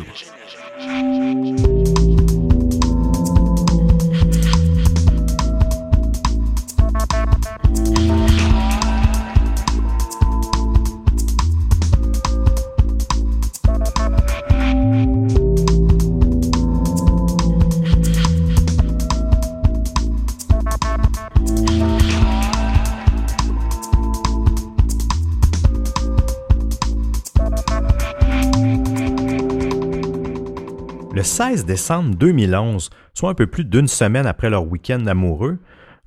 16 31.25 31.65
décembre 31.65 32.15
2011, 32.15 32.91
soit 33.15 33.31
un 33.31 33.33
peu 33.33 33.47
plus 33.47 33.65
d'une 33.65 33.87
semaine 33.87 34.27
après 34.27 34.51
leur 34.51 34.67
week-end 34.67 35.03
amoureux, 35.07 35.57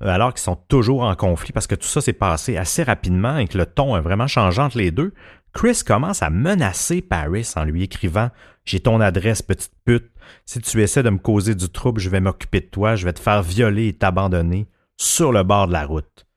euh, 0.01 0.07
alors 0.07 0.33
qu'ils 0.33 0.41
sont 0.41 0.55
toujours 0.69 1.03
en 1.03 1.13
conflit 1.15 1.51
parce 1.51 1.67
que 1.67 1.75
tout 1.75 1.87
ça 1.87 1.99
s'est 1.99 2.13
passé 2.13 2.55
assez 2.55 2.83
rapidement 2.83 3.37
et 3.37 3.47
que 3.47 3.57
le 3.57 3.65
ton 3.65 3.95
a 3.95 4.01
vraiment 4.01 4.27
changé 4.27 4.61
entre 4.61 4.77
les 4.77 4.91
deux, 4.91 5.13
Chris 5.53 5.81
commence 5.85 6.23
à 6.23 6.29
menacer 6.29 7.01
Paris 7.01 7.51
en 7.57 7.65
lui 7.65 7.83
écrivant 7.83 8.29
J'ai 8.63 8.79
ton 8.79 9.01
adresse, 9.01 9.41
petite 9.41 9.73
pute. 9.83 10.09
Si 10.45 10.61
tu 10.61 10.81
essaies 10.81 11.03
de 11.03 11.09
me 11.09 11.17
causer 11.17 11.53
du 11.53 11.67
trouble, 11.67 11.99
je 11.99 12.09
vais 12.09 12.21
m'occuper 12.21 12.61
de 12.61 12.67
toi, 12.67 12.95
je 12.95 13.03
vais 13.03 13.13
te 13.13 13.19
faire 13.19 13.43
violer 13.43 13.89
et 13.89 13.93
t'abandonner 13.93 14.67
sur 14.95 15.33
le 15.33 15.43
bord 15.43 15.67
de 15.67 15.73
la 15.73 15.85
route. 15.85 16.27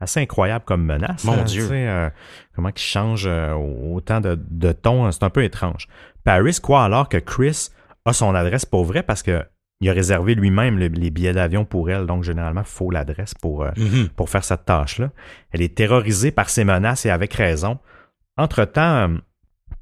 Assez 0.00 0.20
incroyable 0.20 0.64
comme 0.64 0.84
menace. 0.84 1.22
Mon 1.22 1.34
hein, 1.34 1.44
Dieu. 1.44 1.68
euh, 1.70 2.10
comment 2.54 2.70
il 2.70 2.78
change 2.78 3.26
euh, 3.26 3.52
autant 3.54 4.20
de, 4.20 4.36
de 4.50 4.72
ton, 4.72 5.06
hein, 5.06 5.12
c'est 5.12 5.22
un 5.22 5.30
peu 5.30 5.44
étrange. 5.44 5.86
Paris 6.24 6.58
croit 6.60 6.82
alors 6.82 7.08
que 7.08 7.18
Chris 7.18 7.70
a 8.04 8.12
son 8.12 8.34
adresse 8.34 8.64
pour 8.66 8.84
vrai 8.84 9.02
parce 9.02 9.22
que 9.22 9.42
il 9.80 9.88
a 9.88 9.92
réservé 9.92 10.34
lui-même 10.34 10.76
le- 10.78 10.88
les 10.88 11.10
billets 11.10 11.32
d'avion 11.32 11.64
pour 11.64 11.88
elle, 11.88 12.04
donc 12.06 12.24
généralement, 12.24 12.62
il 12.62 12.66
faut 12.66 12.90
l'adresse 12.90 13.34
pour, 13.34 13.62
euh, 13.62 13.70
Mhm. 13.76 14.08
pour 14.16 14.28
faire 14.28 14.42
cette 14.42 14.64
tâche-là. 14.64 15.10
Elle 15.52 15.62
est 15.62 15.76
terrorisée 15.76 16.32
par 16.32 16.50
ces 16.50 16.64
menaces 16.64 17.06
et 17.06 17.10
avec 17.10 17.32
raison. 17.34 17.78
Entre-temps, 18.36 19.08
euh, 19.10 19.18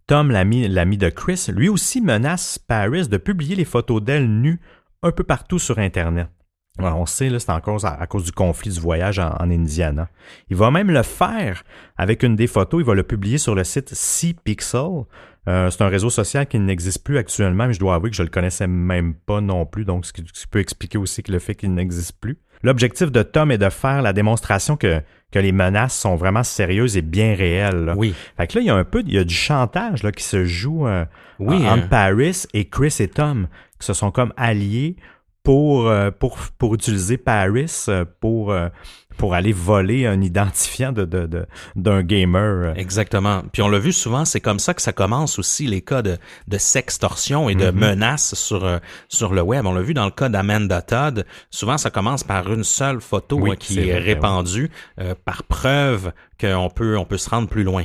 Tom, 0.07 0.31
l'ami 0.31 0.97
de 0.99 1.09
Chris, 1.09 1.47
lui 1.49 1.69
aussi 1.69 2.01
menace 2.01 2.59
Paris 2.59 3.09
de 3.09 3.17
publier 3.17 3.57
les 3.57 3.65
photos 3.65 4.03
d'elle 4.03 4.29
nue 4.29 4.61
un 5.03 5.13
peu 5.13 5.25
partout 5.25 5.59
sur 5.59 5.79
Internet. 5.79 6.29
Alors, 6.79 7.01
on 7.01 7.07
sait, 7.07 7.31
c'est 7.39 7.51
encore 7.51 7.85
à, 7.87 7.99
à 8.01 8.07
cause 8.07 8.25
du 8.25 8.33
conflit 8.33 8.71
du 8.71 8.79
voyage 8.81 9.19
en, 9.19 9.31
en 9.31 9.51
Indiana. 9.51 10.11
Il 10.51 10.57
va 10.57 10.71
même 10.71 10.91
le 10.91 11.03
faire 11.03 11.65
avec 11.97 12.23
une 12.23 12.37
des 12.37 12.47
photos. 12.47 12.83
Il 12.83 12.87
va 12.87 12.95
le 12.95 13.03
publier 13.03 13.39
sur 13.39 13.55
le 13.55 13.65
site 13.65 13.95
C-Pixel. 13.95 15.05
Euh, 15.49 15.71
c'est 15.71 15.83
un 15.83 15.89
réseau 15.89 16.11
social 16.11 16.47
qui 16.47 16.59
n'existe 16.59 17.05
plus 17.05 17.19
actuellement, 17.19 17.67
mais 17.69 17.73
je 17.73 17.79
dois 17.79 17.95
avouer 17.95 18.11
que 18.11 18.17
je 18.17 18.23
le 18.23 18.29
connaissais 18.29 18.67
même 18.67 19.15
pas 19.15 19.41
non 19.41 19.65
plus, 19.65 19.85
donc 19.85 20.05
ce 20.05 20.13
qui, 20.13 20.25
peut 20.51 20.59
expliquer 20.59 20.99
aussi 20.99 21.23
que 21.23 21.31
le 21.31 21.39
fait 21.39 21.55
qu'il 21.55 21.73
n'existe 21.73 22.19
plus. 22.21 22.39
L'objectif 22.63 23.13
de 23.13 23.23
Tom 23.23 23.53
est 23.53 23.59
de 23.59 23.69
faire 23.69 24.03
la 24.03 24.13
démonstration 24.13 24.77
que, 24.77 25.01
que 25.31 25.39
les 25.39 25.53
menaces 25.53 25.97
sont 25.97 26.17
vraiment 26.17 26.43
sérieuses 26.43 26.97
et 26.97 27.03
bien 27.03 27.35
réelles. 27.35 27.85
là. 27.85 27.95
Oui. 27.97 28.15
Fait 28.37 28.47
que 28.47 28.59
là, 28.59 28.61
il 28.63 28.67
y 28.67 28.71
a 28.71 28.75
un 28.75 28.85
peu, 28.85 29.05
il 29.07 29.13
y 29.15 29.19
a 29.19 29.25
du 29.25 29.35
chantage 29.35 30.03
là, 30.03 30.11
qui 30.11 30.25
se 30.25 30.45
joue 30.45 30.87
euh, 30.89 31.05
Oui, 31.39 31.57
en- 31.57 31.75
entre 31.75 31.85
hein. 31.85 31.89
Paris 31.91 32.45
et 32.55 32.69
Chris 32.69 32.97
et 32.99 33.09
Tom, 33.09 33.47
qui 33.79 33.87
se 33.87 33.93
sont 33.93 34.11
comme 34.11 34.33
alliés 34.37 34.97
pour, 35.45 35.87
euh, 35.89 36.11
pour, 36.11 36.39
pour 36.59 36.75
utiliser 36.75 37.19
Paris 37.19 37.87
pour, 38.21 38.51
euh, 38.51 38.69
pour 39.17 39.35
aller 39.35 39.53
voler 39.53 40.07
un 40.07 40.21
identifiant 40.21 40.93
de, 40.93 41.05
de, 41.05 41.27
de- 41.27 41.47
d'un 41.75 42.03
gamer. 42.03 42.77
Exactement. 42.77 43.43
Puis 43.53 43.63
on 43.63 43.69
l'a 43.69 43.79
vu 43.79 43.93
souvent, 43.93 44.25
c'est 44.25 44.41
comme 44.41 44.59
ça 44.59 44.75
que 44.75 44.83
ça 44.83 44.93
commence 44.93 45.39
aussi 45.39 45.67
les 45.67 45.81
cas 45.81 46.03
de, 46.03 46.19
de 46.49 46.59
sextorsion 46.59 47.49
et 47.49 47.55
de 47.55 47.71
Mhm. 47.71 47.79
menaces 47.79 48.35
sur, 48.35 48.65
euh, 48.65 48.79
sur 49.09 49.33
le 49.35 49.43
web. 49.43 49.65
On 49.67 49.73
l'a 49.75 49.83
vu 49.83 49.95
dans 49.95 50.05
le 50.05 50.11
cas 50.11 50.29
d'Amanda 50.29 50.83
Todd. 50.83 51.25
Souvent, 51.51 51.79
ça 51.79 51.91
commence 51.91 52.25
par 52.25 52.53
une 52.53 52.65
seule 52.65 53.01
photo 53.01 53.39
Oui, 53.41 53.51
hein, 53.53 53.57
qui 53.59 53.81
est 53.81 53.93
vrai, 53.93 53.99
répandue 54.01 54.71
euh, 55.01 55.15
par 55.25 55.43
preuve 55.45 56.13
qu'on 56.41 56.71
peut, 56.75 56.97
on 56.99 57.05
peut 57.05 57.19
se 57.19 57.31
rendre 57.31 57.49
plus 57.49 57.65
loin. 57.65 57.85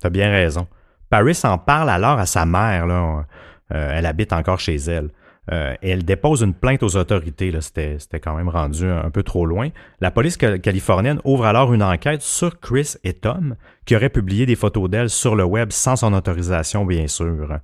T'as 0.00 0.10
bien 0.10 0.30
raison. 0.30 0.66
Paris 1.10 1.38
en 1.44 1.58
parle 1.58 1.88
alors 1.90 2.18
à 2.18 2.26
sa 2.26 2.44
mère. 2.46 2.86
Là. 2.86 3.24
Euh, 3.72 3.92
elle 3.94 4.06
habite 4.06 4.32
encore 4.32 4.60
chez 4.60 4.76
elle. 4.76 5.10
Euh, 5.52 5.74
et 5.80 5.90
elle 5.90 6.04
dépose 6.04 6.42
une 6.42 6.54
plainte 6.54 6.82
aux 6.82 6.96
autorités. 6.96 7.50
Là. 7.52 7.60
C'était, 7.60 7.96
c'était 7.98 8.20
quand 8.20 8.34
même 8.34 8.48
rendu 8.48 8.84
un, 8.88 9.10
peu 9.10 9.22
trop 9.22 9.46
loin. 9.46 9.68
La 10.00 10.10
police 10.10 10.36
ca- 10.40 10.58
californienne 10.58 11.20
ouvre 11.24 11.46
alors 11.46 11.72
une 11.72 11.82
enquête 11.82 12.22
sur 12.22 12.58
Chris 12.58 12.94
et 13.04 13.12
Tom, 13.12 13.54
qui 13.84 13.94
auraient 13.94 14.08
publié 14.10 14.44
des 14.46 14.56
photos 14.56 14.90
d'elle 14.90 15.10
sur 15.10 15.36
le 15.36 15.44
web 15.44 15.70
sans 15.70 15.96
son 15.96 16.12
autorisation, 16.14 16.84
bien 16.84 17.06
sûr. 17.06 17.58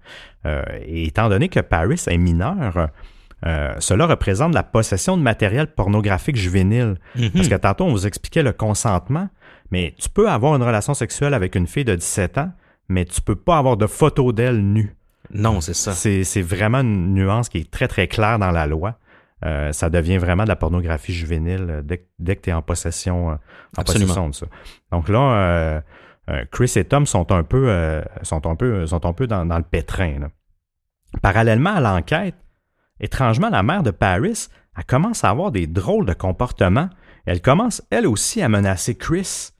Euh, 0.46 0.62
et 0.84 1.06
étant 1.06 1.28
donné 1.28 1.48
que 1.48 1.60
Paris 1.60 2.00
est 2.06 2.18
mineur, 2.18 2.88
euh, 3.44 3.74
cela 3.80 4.06
représente 4.06 4.54
la 4.54 4.62
possession 4.62 5.16
de 5.16 5.22
matériel 5.22 5.66
pornographique 5.66 6.36
juvénile. 6.36 6.94
Mhm. 7.16 7.30
Parce 7.30 7.48
que 7.48 7.56
tantôt, 7.56 7.84
on 7.84 7.90
vous 7.90 8.06
expliquait 8.06 8.44
le 8.44 8.52
consentement, 8.52 9.28
mais 9.72 9.94
tu 9.98 10.08
peux 10.08 10.30
avoir 10.30 10.54
une 10.54 10.62
relation 10.62 10.94
sexuelle 10.94 11.34
avec 11.34 11.56
une 11.56 11.66
fille 11.66 11.84
de 11.84 11.96
17 11.96 12.38
ans, 12.38 12.52
mais 12.88 13.04
tu 13.04 13.20
peux 13.20 13.34
pas 13.34 13.58
avoir 13.58 13.76
de 13.76 13.86
photos 13.88 14.32
d'elle 14.32 14.60
nue. 14.60 14.94
Non, 15.32 15.60
c'est 15.60 15.74
ça. 15.74 15.92
C'est 15.92 16.42
vraiment 16.42 16.78
une 16.80 17.14
nuance 17.14 17.48
qui 17.48 17.58
est 17.58 17.70
très, 17.70 17.88
très 17.88 18.06
claire 18.08 18.38
dans 18.38 18.50
la 18.50 18.66
loi. 18.66 18.98
Euh, 19.44 19.72
ça 19.72 19.90
devient 19.90 20.18
vraiment 20.18 20.44
de 20.44 20.48
la 20.48 20.56
pornographie 20.56 21.12
juvénile 21.12 21.66
euh, 21.68 21.82
dès, 21.82 21.98
que- 21.98 22.06
dès 22.20 22.36
que 22.36 22.42
tu 22.42 22.50
es 22.50 22.52
en 22.52 22.62
possession, 22.62 23.30
euh, 23.30 23.34
en 23.76 23.80
Absolument. 23.80 24.06
possession 24.14 24.28
de 24.28 24.34
ça. 24.34 24.46
Donc 24.92 25.08
là, 25.08 25.18
euh, 26.30 26.44
Chris 26.52 26.72
et 26.76 26.84
Tom 26.84 27.06
sont 27.06 27.32
un 27.32 27.42
peu, 27.42 27.64
euh, 27.68 28.02
sont 28.22 28.46
un 28.46 28.54
peu, 28.54 28.86
sont 28.86 29.04
un 29.04 29.12
peu 29.12 29.26
dans, 29.26 29.44
dans 29.44 29.56
le 29.58 29.64
pétrin. 29.64 30.20
là. 30.20 30.28
Parallèlement 31.22 31.74
à 31.74 31.80
l'enquête, 31.80 32.36
étrangement, 33.00 33.50
la 33.50 33.62
mère 33.64 33.82
de 33.82 33.90
Paris, 33.90 34.46
elle 34.76 34.84
commence 34.84 35.24
à 35.24 35.30
avoir 35.30 35.50
des 35.50 35.66
drôles 35.66 36.06
de 36.06 36.14
comportements. 36.14 36.88
Elle 37.26 37.40
commence, 37.42 37.82
elle 37.90 38.06
aussi, 38.06 38.42
à 38.42 38.48
menacer 38.48 38.94
Chris 38.94 39.50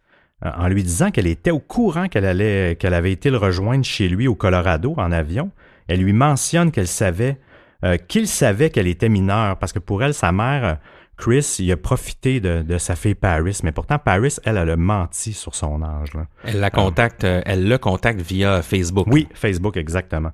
en 0.44 0.68
lui 0.68 0.82
disant 0.82 1.10
qu'elle 1.10 1.26
était 1.28 1.50
au 1.52 1.60
courant 1.60 2.08
qu'elle 2.08 2.24
allait, 2.24 2.76
qu'elle 2.76 2.94
avait 2.94 3.12
été 3.12 3.30
le 3.30 3.36
rejoindre 3.36 3.84
chez 3.84 4.08
lui 4.08 4.26
au 4.28 4.34
Colorado 4.34 4.94
en 4.96 5.12
avion. 5.12 5.50
Elle 5.88 6.00
lui 6.00 6.12
mentionne 6.12 6.70
qu'elle 6.70 6.88
savait, 6.88 7.38
euh, 7.84 7.96
qu'il 7.96 8.26
savait 8.26 8.70
qu'elle 8.70 8.86
était 8.86 9.08
mineure 9.08 9.58
parce 9.58 9.72
que 9.72 9.78
pour 9.78 10.02
elle, 10.02 10.14
sa 10.14 10.32
mère, 10.32 10.78
Chris, 11.16 11.56
il 11.60 11.70
a 11.70 11.76
profité 11.76 12.40
de, 12.40 12.62
de 12.62 12.78
sa 12.78 12.96
fille 12.96 13.14
Paris, 13.14 13.60
mais 13.62 13.72
pourtant 13.72 13.98
Paris, 13.98 14.36
elle, 14.44 14.56
elle 14.56 14.70
a 14.70 14.76
menti 14.76 15.32
sur 15.32 15.54
son 15.54 15.82
âge. 15.82 16.14
là. 16.14 16.26
Elle 16.44 16.60
la 16.60 16.70
contacte, 16.70 17.24
euh, 17.24 17.42
elle 17.44 17.68
le 17.68 17.78
contacte 17.78 18.20
via 18.20 18.62
Facebook. 18.62 19.06
Oui, 19.10 19.28
Facebook, 19.34 19.76
exactement. 19.76 20.32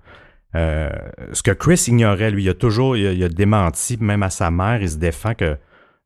Euh, 0.54 0.88
ce 1.32 1.42
que 1.42 1.50
Chris 1.50 1.84
ignorait, 1.88 2.30
lui, 2.30 2.44
il 2.44 2.48
a 2.48 2.54
toujours 2.54 2.96
il 2.96 3.06
a, 3.06 3.12
il 3.12 3.22
a 3.22 3.28
démenti, 3.28 3.98
même 4.00 4.22
à 4.22 4.30
sa 4.30 4.50
mère, 4.50 4.80
il 4.80 4.88
se 4.88 4.96
défend 4.96 5.34
que 5.34 5.58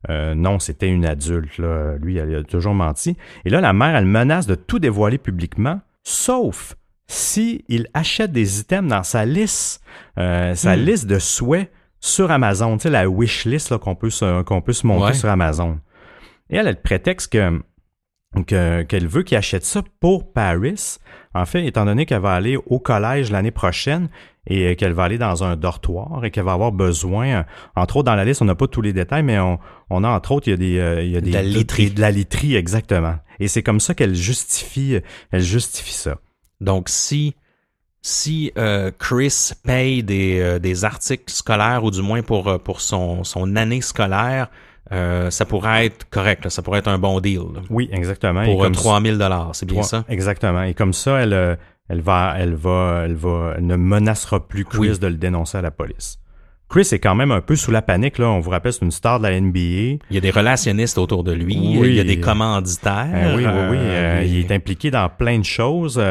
euh, 0.09 0.35
non, 0.35 0.59
c'était 0.59 0.89
une 0.89 1.05
adulte. 1.05 1.57
Là. 1.57 1.95
Lui, 1.97 2.15
il 2.15 2.35
a 2.35 2.43
toujours 2.43 2.73
menti. 2.73 3.15
Et 3.45 3.49
là, 3.49 3.61
la 3.61 3.71
mère, 3.71 3.95
elle 3.95 4.05
menace 4.05 4.47
de 4.47 4.55
tout 4.55 4.79
dévoiler 4.79 5.17
publiquement, 5.17 5.79
sauf 6.03 6.75
si 7.13 7.63
il 7.67 7.87
achète 7.93 8.31
des 8.31 8.59
items 8.59 8.89
dans 8.89 9.03
sa 9.03 9.25
liste, 9.25 9.81
euh, 10.17 10.55
sa 10.55 10.75
Hmm. 10.75 10.79
liste 10.81 11.07
de 11.07 11.19
souhaits 11.19 11.71
sur 11.99 12.31
Amazon, 12.31 12.77
tu 12.77 12.83
sais, 12.83 12.89
la 12.89 13.07
wish 13.09 13.45
list 13.45 13.77
qu'on 13.77 13.95
peut, 13.95 14.09
qu'on 14.45 14.61
peut 14.61 14.73
se 14.73 14.85
monter 14.87 15.05
Ouais. 15.05 15.13
sur 15.13 15.29
Amazon. 15.29 15.79
Et 16.49 16.57
elle 16.57 16.67
a 16.67 16.71
le 16.71 16.81
prétexte 16.81 17.31
que 17.31 17.61
que- 18.47 18.81
qu'elle 18.81 19.05
veut 19.07 19.21
qu'il 19.21 19.37
achète 19.37 19.63
ça 19.63 19.83
pour 19.99 20.33
Paris. 20.33 20.97
En 21.35 21.45
fait, 21.45 21.63
étant 21.67 21.85
donné 21.85 22.07
qu'elle 22.07 22.19
va 22.21 22.33
aller 22.33 22.57
au 22.57 22.79
collège 22.79 23.29
l'année 23.29 23.51
prochaine 23.51 24.09
et 24.47 24.71
euh, 24.71 24.75
qu'elle 24.75 24.93
va 24.93 25.03
aller 25.03 25.19
dans 25.19 25.43
un 25.43 25.55
dortoir 25.55 26.25
et 26.25 26.31
qu'elle 26.31 26.43
va 26.45 26.53
avoir 26.53 26.71
besoin, 26.71 27.27
euh, 27.27 27.43
entre 27.75 27.97
autres 27.97 28.05
dans 28.07 28.15
la 28.15 28.25
liste, 28.25 28.41
on 28.41 28.45
n'a 28.45 28.55
pas 28.55 28.65
tous 28.67 28.81
les 28.81 28.91
détails, 28.91 29.21
mais 29.21 29.37
on, 29.37 29.59
on 29.91 30.03
a 30.03 30.09
entre 30.09 30.31
autres, 30.31 30.47
il 30.47 30.51
y 30.51 30.53
a 30.55 30.57
des, 30.57 30.79
euh, 30.79 31.03
il 31.03 31.11
y 31.11 31.15
a 31.17 31.21
De 31.21 31.25
des 31.25 31.31
la 31.31 31.43
literie. 31.43 31.91
de 31.91 32.01
la 32.01 32.09
literie 32.09 32.55
exactement. 32.55 33.17
Et 33.39 33.47
c'est 33.47 33.61
comme 33.61 33.79
ça 33.79 33.93
qu'elle 33.93 34.15
justifie, 34.15 34.97
elle 35.31 35.41
justifie 35.41 35.93
ça. 35.93 36.17
Donc, 36.63 36.89
si 36.89 37.35
si 38.05 38.51
euh, 38.57 38.91
Chris 38.99 39.51
paye 39.63 40.03
des, 40.03 40.39
euh, 40.41 40.59
des 40.59 40.83
articles 40.83 41.31
scolaires 41.31 41.85
ou 41.85 41.91
du 41.91 42.01
moins 42.01 42.21
pour, 42.21 42.49
euh, 42.49 42.57
pour 42.57 42.81
son, 42.81 43.23
son 43.23 43.55
année 43.55 43.79
scolaire, 43.79 44.49
euh, 44.91 45.29
ça 45.29 45.45
pourrait 45.45 45.85
être 45.85 46.09
correct, 46.09 46.43
là. 46.43 46.49
ça 46.49 46.61
pourrait 46.61 46.79
être 46.79 46.89
un 46.89 46.99
bon 46.99 47.21
deal. 47.21 47.39
là. 47.55 47.61
Oui, 47.69 47.89
exactement. 47.93 48.43
Pour 48.43 48.61
euh, 48.61 48.65
comme 48.65 48.73
3000 48.75 49.17
dollars, 49.17 49.51
c'est 49.53 49.65
bien 49.65 49.83
ça? 49.83 50.03
Exactement. 50.09 50.63
Et 50.63 50.73
comme 50.73 50.91
ça, 50.91 51.21
elle, 51.21 51.57
elle 51.87 52.01
va, 52.01 52.35
elle 52.37 52.55
va, 52.55 53.03
elle 53.05 53.15
va, 53.15 53.53
elle 53.57 53.65
ne 53.67 53.77
menacera 53.77 54.45
plus 54.49 54.65
Chris 54.65 54.79
Oui. 54.79 54.99
de 54.99 55.07
le 55.07 55.15
dénoncer 55.15 55.57
à 55.59 55.61
la 55.61 55.71
police. 55.71 56.19
Chris 56.69 56.87
est 56.91 56.99
quand 56.99 57.13
même 57.15 57.31
un 57.31 57.41
peu 57.41 57.55
sous 57.55 57.69
la 57.71 57.81
panique 57.83 58.17
là. 58.17 58.27
On 58.29 58.39
vous 58.39 58.49
rappelle, 58.49 58.73
c'est 58.73 58.81
une 58.83 58.89
star 58.91 59.19
de 59.19 59.27
la 59.27 59.39
NBA. 59.39 59.59
Il 59.59 59.99
y 60.11 60.17
a 60.17 60.21
des 60.21 60.31
relationnistes 60.31 60.97
autour 60.97 61.23
de 61.23 61.31
lui, 61.31 61.55
Oui. 61.79 61.89
il 61.89 61.93
y 61.95 61.99
a 61.99 62.03
des 62.03 62.19
commanditaires. 62.19 63.07
Euh, 63.13 63.35
oui, 63.37 63.45
oui, 63.45 63.51
oui. 63.71 63.77
euh, 63.79 64.19
euh, 64.19 64.23
il 64.25 64.39
est 64.39 64.51
impliqué 64.51 64.89
dans 64.91 65.07
plein 65.07 65.37
de 65.37 65.45
choses. 65.45 66.01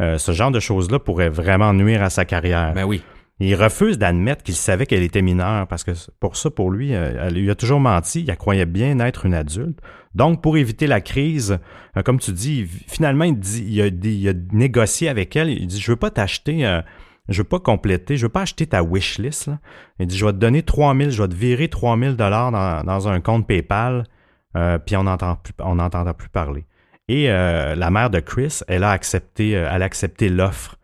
Euh, 0.00 0.18
ce 0.18 0.32
genre 0.32 0.50
de 0.50 0.60
choses-là 0.60 0.98
pourrait 0.98 1.28
vraiment 1.28 1.72
nuire 1.72 2.02
à 2.02 2.10
sa 2.10 2.24
carrière. 2.24 2.72
Ben 2.74 2.84
oui. 2.84 3.02
Il 3.42 3.54
refuse 3.54 3.96
d'admettre 3.96 4.42
qu'il 4.42 4.54
savait 4.54 4.84
qu'elle 4.84 5.02
était 5.02 5.22
mineure 5.22 5.66
parce 5.66 5.82
que 5.82 5.92
pour 6.20 6.36
ça, 6.36 6.50
pour 6.50 6.70
lui, 6.70 6.94
euh, 6.94 7.26
elle 7.26 7.34
lui 7.34 7.50
a 7.50 7.54
toujours 7.54 7.80
menti. 7.80 8.20
Il 8.26 8.36
croyait 8.36 8.66
bien 8.66 8.98
être 8.98 9.24
une 9.24 9.34
adulte. 9.34 9.78
Donc, 10.14 10.42
pour 10.42 10.56
éviter 10.58 10.86
la 10.86 11.00
crise, 11.00 11.58
euh, 11.96 12.02
comme 12.02 12.18
tu 12.18 12.32
dis, 12.32 12.66
finalement, 12.66 13.24
il, 13.24 13.38
dit, 13.38 13.64
il, 13.66 13.80
a, 13.80 13.86
il 13.86 14.46
négocié 14.52 15.08
avec 15.08 15.36
elle. 15.36 15.48
Il 15.50 15.66
dit, 15.66 15.80
je 15.80 15.90
veux 15.90 15.96
pas 15.96 16.10
t'acheter, 16.10 16.66
euh, 16.66 16.82
je 17.28 17.38
veux 17.38 17.48
pas 17.48 17.60
compléter, 17.60 18.16
je 18.16 18.26
veux 18.26 18.32
pas 18.32 18.42
acheter 18.42 18.66
ta 18.66 18.82
wish 18.82 19.18
list. 19.18 19.46
là. 19.46 19.58
Il 20.00 20.06
dit, 20.06 20.18
je 20.18 20.26
vais 20.26 20.32
te 20.32 20.38
donner 20.38 20.62
3000, 20.62 21.10
je 21.10 21.22
vais 21.22 21.28
te 21.28 21.34
virer 21.34 21.68
3000 21.68 22.16
dollars 22.16 22.50
dans, 22.50 22.82
dans 22.82 23.08
un 23.08 23.20
compte 23.20 23.46
PayPal, 23.46 24.04
euh, 24.56 24.78
puis 24.78 24.96
on 24.96 25.04
n'entend 25.04 25.36
plus, 25.36 25.54
on 25.60 25.76
n'entendra 25.76 26.12
plus 26.12 26.28
parler. 26.28 26.66
Et 27.10 27.28
euh, 27.28 27.74
la 27.74 27.90
mère 27.90 28.08
de 28.08 28.20
Chris, 28.20 28.60
elle 28.68 28.84
a 28.84 28.92
accepté, 28.92 29.56
euh, 29.56 29.68
elle 29.68 29.82
a 29.82 29.84
accepté 29.84 30.28
l'offre. 30.28 30.76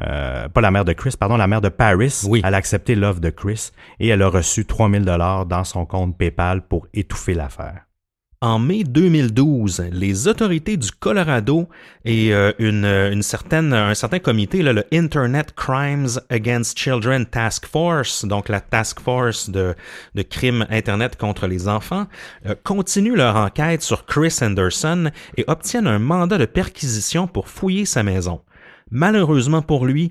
Euh, 0.00 0.48
pas 0.48 0.60
la 0.60 0.70
mère 0.70 0.84
de 0.84 0.92
Chris, 0.92 1.16
pardon, 1.18 1.36
la 1.36 1.48
mère 1.48 1.60
de 1.60 1.70
Paris. 1.70 2.22
Oui. 2.28 2.40
Elle 2.44 2.54
a 2.54 2.56
accepté 2.56 2.94
l'offre 2.94 3.18
de 3.18 3.30
Chris 3.30 3.72
et 3.98 4.06
elle 4.06 4.22
a 4.22 4.28
reçu 4.28 4.64
3000 4.64 5.04
dollars 5.04 5.44
dans 5.44 5.64
son 5.64 5.84
compte 5.84 6.16
PayPal 6.16 6.62
pour 6.62 6.86
étouffer 6.94 7.34
l'affaire. 7.34 7.86
En 8.42 8.58
mai 8.58 8.82
2012, 8.82 9.84
les 9.92 10.26
autorités 10.26 10.76
du 10.76 10.90
Colorado 10.90 11.68
et 12.04 12.34
euh, 12.34 12.50
une, 12.58 12.84
une 12.84 13.22
certaine, 13.22 13.72
un 13.72 13.94
certain 13.94 14.18
comité, 14.18 14.64
le 14.64 14.82
Internet 14.92 15.54
Crimes 15.54 16.18
Against 16.28 16.76
Children 16.76 17.24
Task 17.24 17.66
Force, 17.66 18.24
donc 18.24 18.48
la 18.48 18.60
task 18.60 18.98
force 18.98 19.48
de, 19.48 19.76
de 20.16 20.22
crimes 20.22 20.66
Internet 20.70 21.14
contre 21.14 21.46
les 21.46 21.68
enfants, 21.68 22.08
euh, 22.46 22.56
continuent 22.64 23.14
leur 23.14 23.36
enquête 23.36 23.82
sur 23.82 24.06
Chris 24.06 24.36
Anderson 24.42 25.12
et 25.36 25.44
obtiennent 25.46 25.86
un 25.86 26.00
mandat 26.00 26.38
de 26.38 26.46
perquisition 26.46 27.28
pour 27.28 27.46
fouiller 27.46 27.84
sa 27.84 28.02
maison. 28.02 28.40
Malheureusement 28.90 29.62
pour 29.62 29.86
lui, 29.86 30.10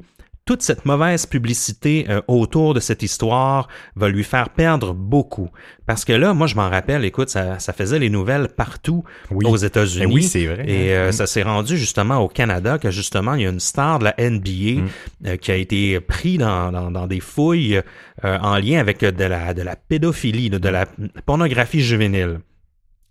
toute 0.51 0.63
cette 0.63 0.83
mauvaise 0.83 1.25
publicité 1.25 2.05
euh, 2.09 2.19
autour 2.27 2.73
de 2.73 2.81
cette 2.81 3.03
histoire 3.03 3.69
va 3.95 4.09
lui 4.09 4.25
faire 4.25 4.49
perdre 4.49 4.93
beaucoup. 4.93 5.49
Parce 5.85 6.03
que 6.03 6.11
là, 6.11 6.33
moi, 6.33 6.45
je 6.45 6.55
m'en 6.55 6.69
rappelle, 6.69 7.05
écoute, 7.05 7.29
ça, 7.29 7.57
ça 7.59 7.71
faisait 7.71 7.99
les 7.99 8.09
nouvelles 8.09 8.49
partout 8.49 9.05
Oui. 9.31 9.45
aux 9.47 9.55
États-Unis. 9.55 10.05
Eh 10.09 10.13
oui, 10.13 10.23
c'est 10.23 10.45
vrai. 10.47 10.65
Et 10.67 10.93
euh, 10.93 11.07
Mm. 11.07 11.11
ça 11.13 11.25
s'est 11.25 11.43
rendu 11.43 11.77
justement 11.77 12.17
au 12.17 12.27
Canada 12.27 12.77
que 12.79 12.91
justement, 12.91 13.35
il 13.35 13.43
y 13.43 13.45
a 13.45 13.49
une 13.49 13.61
star 13.61 13.99
de 13.99 14.03
la 14.03 14.13
NBA 14.17 14.81
Mm. 14.81 14.87
euh, 15.27 15.37
qui 15.37 15.51
a 15.51 15.55
été 15.55 16.01
pris 16.01 16.37
dans, 16.37 16.69
dans, 16.73 16.91
dans 16.91 17.07
des 17.07 17.21
fouilles 17.21 17.79
euh, 18.25 18.37
en 18.39 18.57
lien 18.57 18.79
avec 18.79 19.03
euh, 19.03 19.11
de 19.13 19.23
la, 19.23 19.53
de 19.53 19.61
la 19.61 19.77
pédophilie, 19.77 20.49
de, 20.49 20.57
de 20.57 20.67
la 20.69 20.85
pornographie 21.25 21.79
juvénile. 21.81 22.39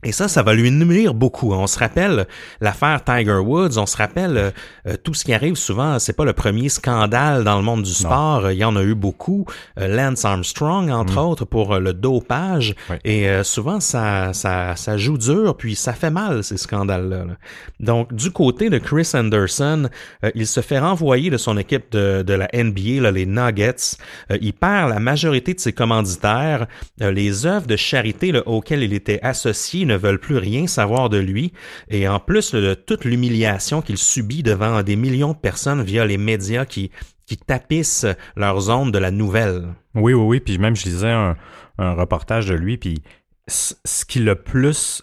Et 0.03 0.13
ça, 0.13 0.29
ça 0.29 0.43
va 0.43 0.55
lui 0.55 0.71
nuire 0.71 1.13
beaucoup. 1.13 1.53
On 1.53 1.67
se 1.67 1.79
rappelle 1.79 2.27
l'affaire 2.61 3.05
Tiger 3.05 3.39
Woods, 3.39 3.77
on 3.77 3.87
se 3.87 3.97
rappelle 3.97 4.53
euh, 4.87 4.97
tout 5.05 5.13
ce 5.13 5.25
qui 5.25 5.35
arrive 5.35 5.57
souvent. 5.57 5.99
C'est 5.99 6.15
pas 6.15 6.25
le 6.25 6.33
premier 6.33 6.69
scandale 6.71 7.45
dans 7.45 7.57
le 7.57 7.63
monde 7.63 7.83
du 7.83 7.93
sport. 7.93 8.51
Il 8.51 8.57
y 8.57 8.65
en 8.65 8.77
a 8.77 8.83
eu 8.83 8.95
beaucoup. 8.95 9.45
Euh, 9.79 9.89
Lance 9.89 10.25
Armstrong, 10.25 10.91
entre 10.91 11.19
autres, 11.19 11.45
pour 11.45 11.75
euh, 11.75 11.81
le 11.81 11.93
dopage. 11.93 12.75
Et 13.05 13.29
euh, 13.29 13.43
souvent, 13.45 13.81
ça, 13.81 14.33
ça, 14.33 14.77
ça 14.77 14.97
joue 14.97 15.19
dur, 15.19 15.57
puis 15.57 15.75
ça 15.75 15.93
fait 15.93 16.11
mal 16.11 16.43
ces 16.45 16.57
scandales-là. 16.57 17.25
là. 17.25 17.37
Donc, 17.79 18.15
du 18.15 18.31
côté 18.31 18.71
de 18.71 18.79
Chris 18.79 19.11
Anderson, 19.15 19.89
euh, 20.25 20.31
il 20.35 20.47
se 20.47 20.61
fait 20.61 20.79
renvoyer 20.79 21.31
de 21.31 21.37
son 21.37 21.59
équipe 21.59 21.91
de, 21.93 22.23
de 22.23 22.35
la 22.35 22.49
NBA, 22.55 23.03
là, 23.03 23.11
les 23.11 23.27
Nuggets. 23.27 23.97
Il 24.41 24.53
perd 24.53 24.91
la 24.91 25.01
majorité 25.01 25.55
de 25.55 25.61
ses 25.61 25.73
commanditaires. 25.73 26.67
Les 26.99 27.47
œuvres 27.47 27.67
de 27.67 27.77
charité 27.77 28.33
là, 28.33 28.43
auxquelles 28.47 28.83
il 28.83 28.93
était 28.93 29.21
associé 29.23 29.85
ne 29.91 29.97
veulent 29.97 30.19
plus 30.21 30.39
rien 30.39 30.67
savoir 30.67 31.09
de 31.09 31.19
lui. 31.19 31.53
Et 31.89 32.09
en 32.09 32.19
plus 32.21 32.55
de 32.55 32.75
toute 32.75 33.05
l'humiliation 33.05 33.83
qu'il 33.83 33.99
subit 33.99 34.43
devant 34.43 34.83
des 34.83 34.97
millions 34.97 35.33
de 35.33 35.39
personnes 35.39 35.83
via 35.83 36.05
les 36.07 36.19
médias 36.19 36.65
qui, 36.65 36.91
qui 37.27 37.37
tapissent 37.37 38.07
leurs 38.37 38.71
ondes 38.71 38.93
de 38.93 38.99
la 38.99 39.11
nouvelle. 39.11 39.69
Oui, 39.95 40.15
oui, 40.15 40.25
oui. 40.25 40.41
Puis 40.41 40.59
même, 40.59 40.77
je 40.77 40.85
lisais 40.85 41.11
un, 41.11 41.37
un 41.79 41.93
reportage 41.93 42.47
de 42.47 42.55
lui, 42.55 42.77
puis 42.79 43.03
ce 43.49 44.05
qui 44.05 44.21
le 44.21 44.37
plus, 44.37 45.03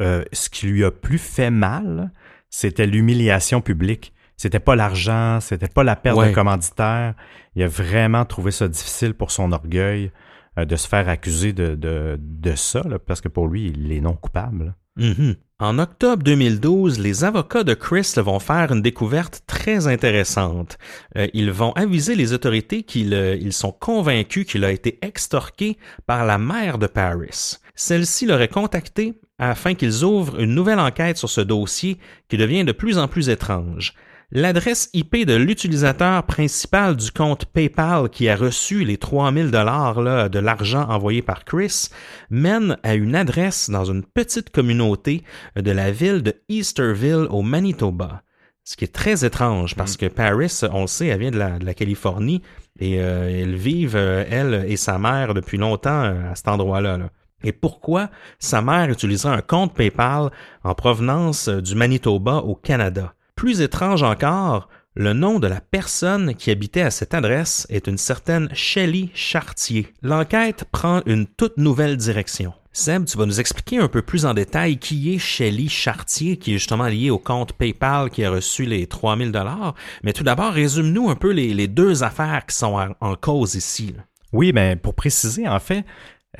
euh, 0.00 0.24
ce 0.32 0.48
qui 0.48 0.66
lui 0.66 0.84
a 0.84 0.90
plus 0.90 1.18
fait 1.18 1.50
mal, 1.50 2.12
c'était 2.50 2.86
l'humiliation 2.86 3.60
publique. 3.60 4.12
C'était 4.36 4.60
pas 4.60 4.76
l'argent, 4.76 5.40
c'était 5.40 5.66
pas 5.68 5.82
la 5.82 5.96
perte 5.96 6.16
Ouais. 6.16 6.28
de 6.30 6.34
commanditaire. 6.34 7.14
Il 7.56 7.62
a 7.64 7.66
vraiment 7.68 8.24
trouvé 8.24 8.52
ça 8.52 8.68
difficile 8.68 9.14
pour 9.14 9.32
son 9.32 9.50
orgueil 9.50 10.12
de 10.64 10.76
se 10.76 10.88
faire 10.88 11.08
accuser 11.08 11.52
de, 11.52 11.74
de, 11.76 12.54
ça, 12.54 12.82
parce 13.06 13.20
que 13.20 13.28
pour 13.28 13.48
lui, 13.48 13.72
il 13.74 13.92
est 13.92 14.00
non 14.00 14.14
coupable. 14.14 14.74
Mhm. 14.96 15.36
En 15.60 15.78
octobre 15.80 16.22
2012, 16.22 17.00
les 17.00 17.24
avocats 17.24 17.64
de 17.64 17.74
Chris 17.74 18.12
vont 18.18 18.38
faire 18.38 18.70
une 18.72 18.80
découverte 18.82 19.42
très 19.46 19.88
intéressante. 19.88 20.78
Euh, 21.16 21.26
ils 21.34 21.50
vont 21.50 21.72
aviser 21.72 22.14
les 22.14 22.32
autorités 22.32 22.84
qu'ils 22.84 23.12
euh, 23.12 23.36
ils 23.36 23.52
sont 23.52 23.72
convaincus 23.72 24.46
qu'il 24.46 24.64
a 24.64 24.70
été 24.70 25.00
extorqué 25.02 25.76
par 26.06 26.24
la 26.24 26.38
mère 26.38 26.78
de 26.78 26.86
Paris. 26.86 27.56
Celle-ci 27.74 28.26
l'aurait 28.26 28.46
contacté 28.46 29.14
afin 29.38 29.74
qu'ils 29.74 30.04
ouvrent 30.04 30.40
une 30.40 30.54
nouvelle 30.54 30.78
enquête 30.80 31.16
sur 31.16 31.30
ce 31.30 31.40
dossier 31.40 31.98
qui 32.28 32.36
devient 32.36 32.64
de 32.64 32.72
plus 32.72 32.98
en 32.98 33.08
plus 33.08 33.28
étrange. 33.28 33.94
L'adresse 34.30 34.90
IP 34.92 35.24
de 35.24 35.34
l'utilisateur 35.34 36.22
principal 36.24 36.96
du 36.96 37.10
compte 37.10 37.46
PayPal 37.46 38.10
qui 38.10 38.28
a 38.28 38.36
reçu 38.36 38.84
les 38.84 38.98
3000 38.98 39.50
dollars 39.50 40.28
de 40.28 40.38
l'argent 40.38 40.86
envoyé 40.86 41.22
par 41.22 41.46
Chris 41.46 41.88
mène 42.28 42.76
à 42.82 42.94
une 42.94 43.14
adresse 43.14 43.70
dans 43.70 43.86
une 43.86 44.04
petite 44.04 44.50
communauté 44.50 45.22
de 45.56 45.70
la 45.70 45.90
ville 45.90 46.22
de 46.22 46.34
Easterville 46.50 47.26
au 47.30 47.40
Manitoba. 47.40 48.22
Ce 48.64 48.76
qui 48.76 48.84
est 48.84 48.94
très 48.94 49.24
étrange 49.24 49.74
parce 49.74 49.96
que 49.96 50.04
Paris, 50.04 50.60
on 50.72 50.82
le 50.82 50.86
sait, 50.88 51.06
elle 51.06 51.20
vient 51.20 51.30
de 51.30 51.38
la, 51.38 51.58
de 51.58 51.64
la 51.64 51.72
Californie 51.72 52.42
et 52.78 53.00
euh, 53.00 53.30
elles 53.30 53.56
vivent, 53.56 53.96
euh, 53.96 54.26
elle 54.28 54.66
et 54.68 54.76
sa 54.76 54.98
mère, 54.98 55.32
depuis 55.32 55.56
longtemps 55.56 56.04
euh, 56.04 56.30
à 56.30 56.34
cet 56.34 56.48
endroit-là. 56.48 56.98
là. 56.98 57.08
Et 57.44 57.52
pourquoi 57.52 58.10
sa 58.38 58.60
mère 58.60 58.90
utiliserait 58.90 59.34
un 59.34 59.40
compte 59.40 59.74
PayPal 59.74 60.30
en 60.64 60.74
provenance 60.74 61.48
euh, 61.48 61.62
du 61.62 61.74
Manitoba 61.74 62.38
au 62.38 62.54
Canada? 62.54 63.14
Plus 63.38 63.60
étrange 63.60 64.02
encore, 64.02 64.68
le 64.96 65.12
nom 65.12 65.38
de 65.38 65.46
la 65.46 65.60
personne 65.60 66.34
qui 66.34 66.50
habitait 66.50 66.80
à 66.80 66.90
cette 66.90 67.14
adresse 67.14 67.68
est 67.70 67.86
une 67.86 67.96
certaine 67.96 68.48
Shelley 68.52 69.10
Chartier. 69.14 69.94
L'enquête 70.02 70.64
prend 70.72 71.02
une 71.06 71.28
toute 71.28 71.56
nouvelle 71.56 71.96
direction. 71.96 72.52
Seb, 72.72 73.04
tu 73.04 73.16
vas 73.16 73.26
nous 73.26 73.38
expliquer 73.38 73.78
un 73.78 73.86
peu 73.86 74.02
plus 74.02 74.26
en 74.26 74.34
détail 74.34 74.78
qui 74.78 75.14
est 75.14 75.18
Shelley 75.18 75.68
Chartier, 75.68 76.36
qui 76.36 76.50
est 76.50 76.58
justement 76.58 76.88
lié 76.88 77.10
au 77.10 77.20
compte 77.20 77.52
PayPal 77.52 78.10
qui 78.10 78.24
a 78.24 78.30
reçu 78.32 78.64
les 78.64 78.88
3000 78.88 79.30
dollars. 79.30 79.76
Mais 80.02 80.12
tout 80.12 80.24
d'abord, 80.24 80.52
résume-nous 80.52 81.08
un 81.08 81.14
peu 81.14 81.30
les, 81.30 81.68
deux 81.68 82.02
affaires 82.02 82.44
qui 82.44 82.56
sont 82.56 82.76
en, 83.00 83.14
cause 83.14 83.54
ici. 83.54 83.94
Oui, 84.32 84.50
mais 84.52 84.74
pour 84.74 84.94
préciser, 84.96 85.46
en 85.46 85.60
fait, 85.60 85.84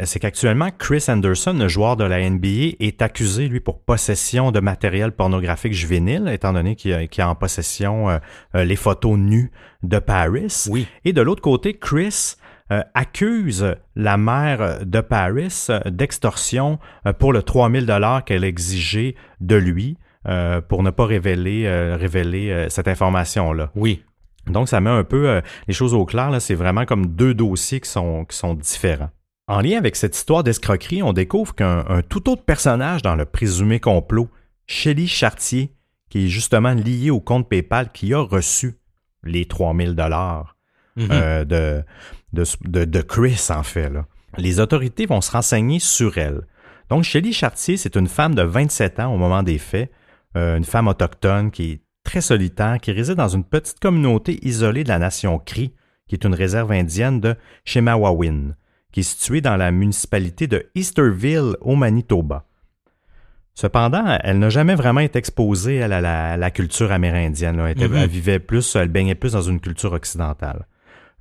c'est 0.05 0.21
qu'actuellement, 0.21 0.69
Chris 0.77 1.05
Anderson, 1.09 1.57
le 1.59 1.69
joueur 1.69 1.97
de 1.97 2.05
la 2.05 2.29
NBA, 2.29 2.77
est 2.81 3.03
accusé, 3.03 3.49
lui, 3.49 3.61
pour 3.61 3.81
possession 3.81 4.53
de 4.53 4.61
matériel 4.61 5.13
pornographique 5.13 5.73
juvénile, 5.73 6.29
étant 6.29 6.53
donné 6.53 6.77
qu'il 6.77 6.93
a, 6.93 7.07
qu'il 7.07 7.23
a 7.23 7.29
en 7.29 7.35
possession 7.35 8.09
euh, 8.09 8.19
euh, 8.55 8.65
les 8.65 8.77
photos 8.77 9.17
nues 9.19 9.51
de 9.83 9.99
Paris. 9.99 10.67
Oui. 10.71 10.87
Et 11.05 11.13
de 11.13 11.23
l'autre 11.23 11.43
côté, 11.43 11.79
Chris 11.79 12.37
euh, 12.71 12.83
accuse 12.95 13.75
la 13.97 14.17
mère 14.17 14.85
de 14.85 15.01
Paris 15.01 15.67
euh, 15.71 15.81
d'extorsion 15.87 16.79
euh, 17.07 17.13
pour 17.13 17.33
le 17.33 17.43
3000 17.43 17.87
dollars 17.87 18.25
qu'elle 18.25 18.45
exigeait 18.45 19.15
de 19.41 19.57
lui 19.57 19.97
euh, 20.27 20.61
pour 20.61 20.83
ne 20.83 20.91
pas 20.91 21.07
révéler, 21.07 21.65
euh, 21.65 21.97
révéler 21.97 22.51
euh, 22.51 22.69
cette 22.69 22.89
information-là. 22.89 23.71
Oui. 23.75 24.03
Donc, 24.47 24.69
ça 24.69 24.81
met 24.81 24.91
un 24.91 25.05
peu 25.05 25.29
euh, 25.29 25.41
les 25.67 25.75
choses 25.75 25.95
au 25.95 26.05
clair. 26.05 26.31
Là, 26.31 26.41
c'est 26.41 26.55
vraiment 26.55 26.85
comme 26.85 27.07
deux 27.07 27.35
dossiers 27.35 27.81
qui 27.81 27.89
sont, 27.89 28.25
qui 28.25 28.37
sont 28.37 28.55
différents. 28.55 29.11
En 29.49 29.61
lien 29.63 29.79
avec 29.79 29.97
cette 29.97 30.15
histoire 30.17 30.45
d'escroquerie, 30.45 31.03
on 31.03 31.13
découvre 31.15 31.55
qu'un 31.55 31.85
un 31.89 32.03
tout 32.03 32.29
autre 32.29 32.45
personnage 32.45 33.03
dans 33.03 33.17
le 33.17 33.25
présumé 33.25 33.81
complot, 33.81 34.29
Shelley 34.67 35.07
Chartier, 35.07 35.73
qui 36.11 36.27
est 36.27 36.29
justement 36.29 36.75
lié 36.75 37.11
au 37.11 37.21
compte 37.21 37.49
PayPal 37.49 37.91
qui 37.93 38.13
a 38.13 38.21
reçu 38.21 38.75
les 39.25 39.47
3000 39.47 39.95
dollars 39.95 40.55
Mhm. 40.97 41.09
euh, 41.13 41.45
de, 41.45 41.85
de, 42.33 42.45
de, 42.65 42.85
de 42.85 43.01
Chris, 43.03 43.47
en 43.51 43.63
fait. 43.63 43.89
Là. 43.89 44.07
Les 44.37 44.59
autorités 44.59 45.07
vont 45.07 45.21
se 45.21 45.31
renseigner 45.31 45.79
sur 45.79 46.19
elle. 46.19 46.41
Donc, 46.91 47.05
Shelley 47.05 47.31
Chartier, 47.31 47.77
c'est 47.77 47.95
une 47.95 48.09
femme 48.09 48.35
de 48.35 48.43
27 48.43 48.99
ans 48.99 49.15
au 49.15 49.17
moment 49.17 49.45
des 49.45 49.59
faits, 49.59 49.93
euh, 50.37 50.57
une 50.57 50.65
femme 50.65 50.89
autochtone 50.89 51.53
qui 51.53 51.71
est 51.71 51.81
très 52.03 52.21
solitaire 52.21 52.79
qui 52.83 52.91
réside 52.91 53.15
dans 53.15 53.29
une 53.29 53.45
petite 53.45 53.79
communauté 53.79 54.41
isolée 54.45 54.83
de 54.83 54.89
la 54.89 54.99
nation 54.99 55.39
Cree, 55.39 55.73
qui 56.09 56.17
est 56.17 56.25
une 56.25 56.35
réserve 56.35 56.73
indienne 56.73 57.21
de 57.21 57.37
Chemawawin, 57.65 58.57
qui 58.93 59.01
est 59.01 59.05
située 59.05 59.41
dans 59.41 59.57
la 59.57 59.71
municipalité 59.71 60.47
de 60.47 60.67
Easterville 60.75 61.57
au 61.61 61.77
Manitoba. 61.77 62.45
Cependant, 63.55 64.19
elle 64.23 64.39
n'a 64.39 64.51
jamais 64.51 64.77
vraiment 64.77 65.01
été 65.01 65.19
exposée 65.19 65.83
à 65.83 65.89
la, 65.89 66.51
culture 66.51 66.93
amérindienne. 66.93 67.59
Elle, 67.59 67.77
mm-hmm. 67.77 68.03
elle, 68.03 68.09
vivait 68.09 68.39
plus, 68.39 68.77
elle 68.77 68.89
baignait 68.89 69.17
plus 69.17 69.33
dans 69.33 69.43
une 69.43 69.61
culture 69.61 69.93
occidentale. 69.93 70.67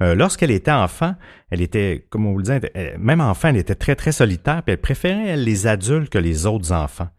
Euh, 0.03 0.13
lorsqu'elle 0.13 0.51
était 0.51 0.71
enfant, 0.71 1.15
elle 1.49 1.61
était, 1.61 2.05
comme 2.11 2.27
on 2.27 2.33
vous 2.33 2.37
le 2.37 2.43
dit, 2.43 2.67
même 2.99 3.21
enfant, 3.21 3.47
elle 3.47 3.57
était 3.57 3.75
très, 3.75 3.95
très 3.95 4.11
solitaire, 4.11 4.61
puis 4.61 4.73
elle 4.73 4.81
préférait 4.81 5.35
les 5.35 5.65
adultes 5.65 6.09
que 6.09 6.19
les 6.19 6.45
autres 6.45 6.71
enfants. 6.71 7.09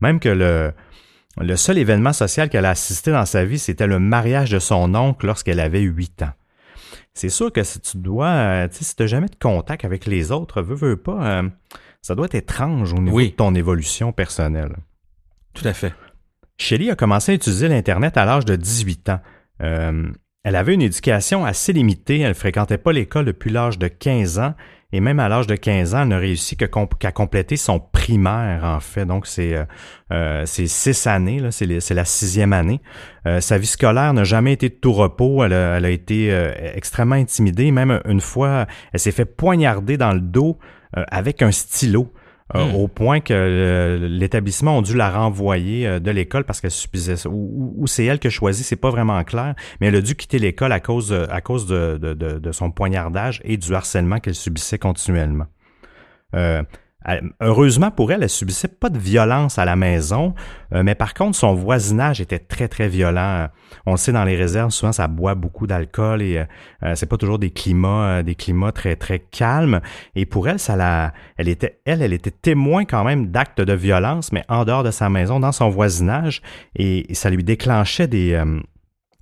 Même 0.00 0.18
que 0.18 0.30
le, 0.30 0.72
le 1.38 1.56
seul 1.56 1.78
événement 1.78 2.14
social 2.14 2.48
qu'elle 2.48 2.64
a 2.64 2.70
assisté 2.70 3.10
dans 3.10 3.26
sa 3.26 3.44
vie, 3.44 3.58
c'était 3.58 3.86
le 3.86 3.98
mariage 3.98 4.50
de 4.50 4.58
son 4.58 4.94
oncle 4.94 5.26
lorsqu'elle 5.26 5.60
avait 5.60 5.80
huit 5.80 6.22
ans. 6.22 6.32
C'est 7.14 7.28
sûr 7.28 7.52
que 7.52 7.62
si 7.62 7.80
tu 7.80 7.98
dois, 7.98 8.28
euh, 8.28 8.68
si 8.70 8.96
tu 8.96 9.02
n'as 9.02 9.06
jamais 9.06 9.28
de 9.28 9.36
contact 9.36 9.84
avec 9.84 10.06
les 10.06 10.32
autres, 10.32 10.62
veux, 10.62 10.74
veux 10.74 10.96
pas, 10.96 11.40
euh, 11.40 11.48
ça 12.00 12.14
doit 12.14 12.26
être 12.26 12.34
étrange 12.34 12.92
au 12.92 12.98
niveau 12.98 13.20
de 13.20 13.26
ton 13.28 13.54
évolution 13.54 14.12
personnelle. 14.12 14.76
Tout 15.54 15.66
à 15.68 15.74
fait. 15.74 15.92
Shelly 16.58 16.90
a 16.90 16.96
commencé 16.96 17.32
à 17.32 17.34
utiliser 17.34 17.68
l'Internet 17.68 18.16
à 18.16 18.24
l'âge 18.24 18.44
de 18.44 18.56
18 18.56 19.10
ans. 19.10 19.20
Elle 20.44 20.56
avait 20.56 20.74
une 20.74 20.82
éducation 20.82 21.44
assez 21.44 21.72
limitée, 21.72 22.20
elle 22.20 22.30
ne 22.30 22.34
fréquentait 22.34 22.78
pas 22.78 22.92
l'école 22.92 23.26
depuis 23.26 23.50
l'âge 23.50 23.78
de 23.78 23.86
15 23.86 24.38
ans, 24.40 24.54
et 24.92 25.00
même 25.00 25.20
à 25.20 25.28
l'âge 25.28 25.46
de 25.46 25.54
15 25.54 25.94
ans, 25.94 26.02
elle 26.02 26.08
n'a 26.08 26.18
réussi 26.18 26.56
qu'à 26.56 26.68
compléter 27.12 27.56
son 27.56 27.80
primaire, 27.80 28.64
en 28.64 28.80
fait. 28.80 29.06
Donc, 29.06 29.26
c'est 29.26 29.54
euh, 29.54 29.64
euh 30.12 30.44
six 30.46 31.06
années, 31.06 31.40
c'est 31.50 31.94
la 31.94 32.04
sixième 32.04 32.52
année. 32.52 32.80
Euh, 33.26 33.40
sa 33.40 33.56
vie 33.56 33.66
scolaire 33.66 34.12
n'a 34.12 34.24
jamais 34.24 34.52
été 34.52 34.68
de 34.68 34.74
tout 34.74 34.92
repos, 34.92 35.44
elle 35.44 35.54
a, 35.54 35.90
été 35.90 36.30
euh, 36.30 36.52
extrêmement 36.74 37.14
intimidée. 37.14 37.70
Même 37.70 38.02
une 38.06 38.20
fois, 38.20 38.66
elle 38.92 39.00
s'est 39.00 39.12
fait 39.12 39.24
poignarder 39.24 39.96
dans 39.96 40.12
le 40.12 40.20
dos 40.20 40.58
avec 40.94 41.40
un 41.40 41.52
stylo. 41.52 42.12
Euh, 42.54 42.66
hmm. 42.66 42.74
au 42.74 42.88
point 42.88 43.20
que 43.20 43.98
l'établissement 44.00 44.78
a 44.78 44.82
dû 44.82 44.94
la 44.94 45.10
renvoyer 45.10 45.86
euh, 45.86 46.00
de 46.00 46.10
l'école 46.10 46.44
parce 46.44 46.60
qu'elle 46.60 46.70
subissait 46.70 47.26
Ou, 47.26 47.74
ou 47.78 47.86
c'est 47.86 48.04
elle 48.04 48.18
qui 48.18 48.26
a 48.26 48.30
choisi, 48.30 48.62
c'est 48.62 48.76
pas 48.76 48.90
vraiment 48.90 49.22
clair, 49.24 49.54
mais 49.80 49.86
elle 49.86 49.96
a 49.96 50.02
dû 50.02 50.14
quitter 50.14 50.38
l'école 50.38 50.72
à 50.72 50.80
cause, 50.80 51.12
à 51.12 51.40
cause 51.40 51.66
de, 51.66 51.96
de, 51.96 52.14
de, 52.14 52.52
son 52.52 52.70
poignardage 52.70 53.40
et 53.44 53.56
du 53.56 53.74
harcèlement 53.74 54.18
qu'elle 54.18 54.34
subissait 54.34 54.78
continuellement. 54.78 55.46
Euh, 56.34 56.62
Heureusement 57.40 57.90
pour 57.90 58.12
elle, 58.12 58.22
elle 58.22 58.28
subissait 58.28 58.68
pas 58.68 58.88
de 58.88 58.98
violence 58.98 59.58
à 59.58 59.64
la 59.64 59.76
maison, 59.76 60.34
euh, 60.72 60.82
mais 60.84 60.94
par 60.94 61.14
contre, 61.14 61.36
son 61.36 61.54
voisinage 61.54 62.20
était 62.20 62.38
très, 62.38 62.68
très 62.68 62.88
violent. 62.88 63.48
On 63.86 63.92
le 63.92 63.96
sait, 63.96 64.12
dans 64.12 64.24
les 64.24 64.36
réserves, 64.36 64.70
souvent, 64.70 64.92
ça 64.92 65.08
boit 65.08 65.34
beaucoup 65.34 65.66
d'alcool 65.66 66.22
et 66.22 66.38
euh, 66.38 66.44
euh, 66.84 66.94
c'est 66.94 67.06
pas 67.06 67.16
toujours 67.16 67.38
des 67.38 67.50
climats, 67.50 68.22
des 68.22 68.34
climats 68.34 68.72
très, 68.72 68.96
très 68.96 69.18
calmes. 69.18 69.80
Et 70.14 70.26
pour 70.26 70.48
elle, 70.48 70.58
ça 70.58 70.76
la, 70.76 71.12
elle 71.36 71.48
était, 71.48 71.80
elle, 71.84 72.02
elle 72.02 72.12
était 72.12 72.30
témoin 72.30 72.84
quand 72.84 73.04
même 73.04 73.28
d'actes 73.28 73.60
de 73.60 73.72
violence, 73.72 74.32
mais 74.32 74.44
en 74.48 74.64
dehors 74.64 74.84
de 74.84 74.90
sa 74.90 75.08
maison, 75.08 75.40
dans 75.40 75.52
son 75.52 75.70
voisinage, 75.70 76.42
et, 76.76 77.12
ça 77.14 77.30
lui 77.30 77.44
déclenchait 77.44 78.08
des, 78.08 78.42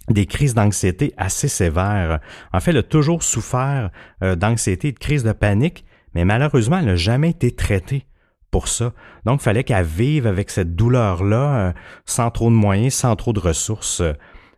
des 0.09 0.27
crises 0.27 0.55
d'anxiété 0.55 1.13
assez 1.17 1.49
sévères. 1.49 2.21
En 2.53 2.61
fait, 2.61 2.71
elle 2.71 2.79
a 2.79 2.83
toujours 2.83 3.23
souffert 3.23 3.91
d'anxiété 4.21 4.93
de 4.93 4.99
crises 4.99 5.25
de 5.25 5.33
panique, 5.33 5.85
mais 6.15 6.25
malheureusement, 6.25 6.79
elle 6.79 6.87
n'a 6.87 6.97
jamais 6.97 7.31
été 7.31 7.51
traitée 7.53 8.07
pour 8.51 8.69
ça. 8.69 8.93
Donc, 9.25 9.41
il 9.41 9.45
fallait 9.45 9.65
qu'elle 9.65 9.85
vive 9.85 10.27
avec 10.27 10.51
cette 10.51 10.75
douleur-là, 10.75 11.69
euh, 11.69 11.73
sans 12.05 12.31
trop 12.31 12.51
de 12.51 12.55
moyens, 12.55 12.95
sans 12.95 13.15
trop 13.17 13.33
de 13.33 13.39
ressources. 13.39 14.03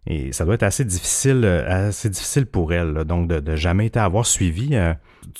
et 0.07 0.33
ça 0.33 0.45
doit 0.45 0.55
être 0.55 0.63
assez 0.63 0.85
difficile, 0.85 1.43
euh, 1.45 1.89
assez 1.89 2.09
difficile 2.09 2.47
pour 2.47 2.73
elle, 2.73 3.05
donc 3.05 3.29
de, 3.29 3.41
de, 3.41 3.57
jamais 3.57 3.87
été 3.87 4.01
avoir 4.01 4.27
suivi. 4.27 4.71
Euh, 4.73 4.95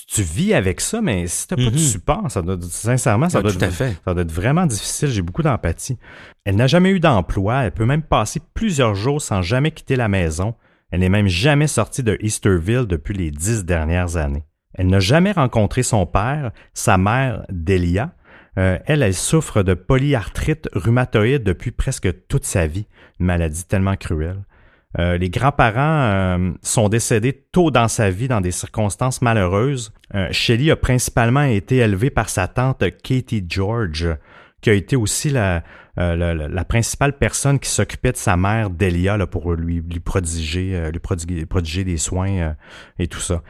tu 0.07 0.21
vis 0.21 0.53
avec 0.53 0.81
ça, 0.81 1.01
mais 1.01 1.27
si 1.27 1.47
t'as 1.47 1.55
pas 1.55 1.63
de 1.63 1.69
mm-hmm. 1.71 1.91
support, 1.91 2.31
ça 2.31 2.41
doit, 2.41 2.57
sincèrement, 2.61 3.29
ça, 3.29 3.41
doit 3.41 3.51
être, 3.51 3.73
ça 3.73 4.13
doit 4.13 4.21
être 4.21 4.31
vraiment 4.31 4.65
difficile. 4.65 5.09
J'ai 5.09 5.21
beaucoup 5.21 5.43
d'empathie. 5.43 5.97
Elle 6.45 6.55
n'a 6.55 6.67
jamais 6.67 6.91
eu 6.91 6.99
d'emploi. 6.99 7.63
Elle 7.63 7.71
peut 7.71 7.85
même 7.85 8.03
passer 8.03 8.39
plusieurs 8.53 8.95
jours 8.95 9.21
sans 9.21 9.41
jamais 9.41 9.71
quitter 9.71 9.95
la 9.95 10.07
maison. 10.07 10.55
Elle 10.91 10.99
n'est 10.99 11.09
même 11.09 11.27
jamais 11.27 11.67
sortie 11.67 12.03
de 12.03 12.17
Easterville 12.21 12.85
depuis 12.85 13.15
les 13.15 13.31
dix 13.31 13.65
dernières 13.65 14.15
années. 14.15 14.43
Elle 14.75 14.87
n'a 14.87 14.99
jamais 14.99 15.31
rencontré 15.31 15.83
son 15.83 16.05
père, 16.05 16.51
sa 16.73 16.97
mère, 16.97 17.45
Delia. 17.49 18.11
Euh, 18.57 18.77
elle, 18.85 19.01
elle 19.01 19.13
souffre 19.13 19.63
de 19.63 19.73
polyarthrite 19.73 20.69
rhumatoïde 20.73 21.43
depuis 21.43 21.71
presque 21.71 22.27
toute 22.27 22.45
sa 22.45 22.67
vie, 22.67 22.87
une 23.19 23.25
maladie 23.27 23.65
tellement 23.65 23.95
cruelle. 23.95 24.43
Euh, 24.99 25.17
les 25.17 25.31
grands-parents 25.31 25.79
euh, 25.79 26.51
sont 26.61 26.87
décédés 26.87 27.33
tôt 27.51 27.71
dans 27.71 27.87
sa 27.87 28.11
vie 28.11 28.27
dans 28.27 28.41
des 28.41 28.51
circonstances 28.51 29.23
malheureuses. 29.23 29.91
Shelley 30.29 30.69
a 30.69 30.75
principalement 30.75 31.43
été 31.43 31.77
élevée 31.77 32.11
par 32.11 32.29
sa 32.29 32.47
tante 32.47 32.83
Katie 33.01 33.43
George, 33.47 34.07
qui 34.61 34.69
a 34.69 34.73
été 34.73 34.95
aussi 34.95 35.31
la, 35.31 35.63
principale 36.69 37.17
personne 37.17 37.57
qui 37.57 37.69
s'occupait 37.69 38.11
de 38.11 38.17
sa 38.17 38.37
mère 38.37 38.69
Delia 38.69 39.17
pour 39.25 39.53
lui, 39.53 39.81
lui 39.81 39.99
prodiguer 39.99 41.83
des 41.83 41.97
soins 41.97 42.53
et 42.99 43.07
tout 43.07 43.19
ça. 43.19 43.41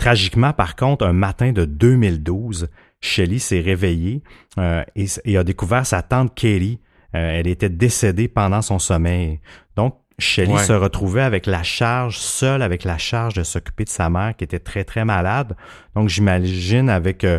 Tragiquement, 0.00 0.54
par 0.54 0.76
contre, 0.76 1.04
un 1.04 1.12
matin 1.12 1.52
de 1.52 1.66
2012, 1.66 2.70
Shelley 3.02 3.38
s'est 3.38 3.60
réveillée 3.60 4.22
euh, 4.56 4.82
et, 4.96 5.36
a 5.36 5.44
découvert 5.44 5.84
sa 5.84 6.00
tante 6.00 6.34
Katie. 6.34 6.80
Euh, 7.14 7.38
elle 7.38 7.46
était 7.46 7.68
décédée 7.68 8.26
pendant 8.26 8.62
son 8.62 8.78
sommeil. 8.78 9.40
Donc, 9.76 9.98
Shelley 10.18 10.56
se 10.56 10.72
retrouvait 10.72 11.20
avec 11.20 11.44
la 11.44 11.62
charge, 11.62 12.16
seule 12.16 12.62
avec 12.62 12.84
la 12.84 12.96
charge 12.96 13.34
de 13.34 13.42
s'occuper 13.42 13.84
de 13.84 13.90
sa 13.90 14.08
mère 14.08 14.34
qui 14.36 14.44
était 14.44 14.58
très, 14.58 14.84
très 14.84 15.04
malade. 15.04 15.54
Donc, 15.94 16.08
j'imagine 16.08 16.88
avec 16.88 17.22
euh, 17.24 17.38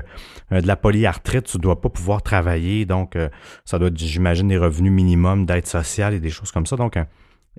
de 0.52 0.68
la 0.68 0.76
polyarthrite, 0.76 1.46
tu 1.46 1.58
dois 1.58 1.82
pas 1.82 1.90
pouvoir 1.90 2.22
travailler. 2.22 2.86
Donc, 2.86 3.18
ça 3.66 3.80
doit 3.80 3.88
être, 3.88 3.98
j'imagine, 3.98 4.50
des 4.50 4.58
revenus 4.58 4.92
minimums 4.92 5.48
d'aide 5.48 5.66
sociale 5.66 6.14
et 6.14 6.20
des 6.20 6.30
choses 6.30 6.52
comme 6.52 6.68
ça. 6.68 6.76
Donc, 6.76 7.00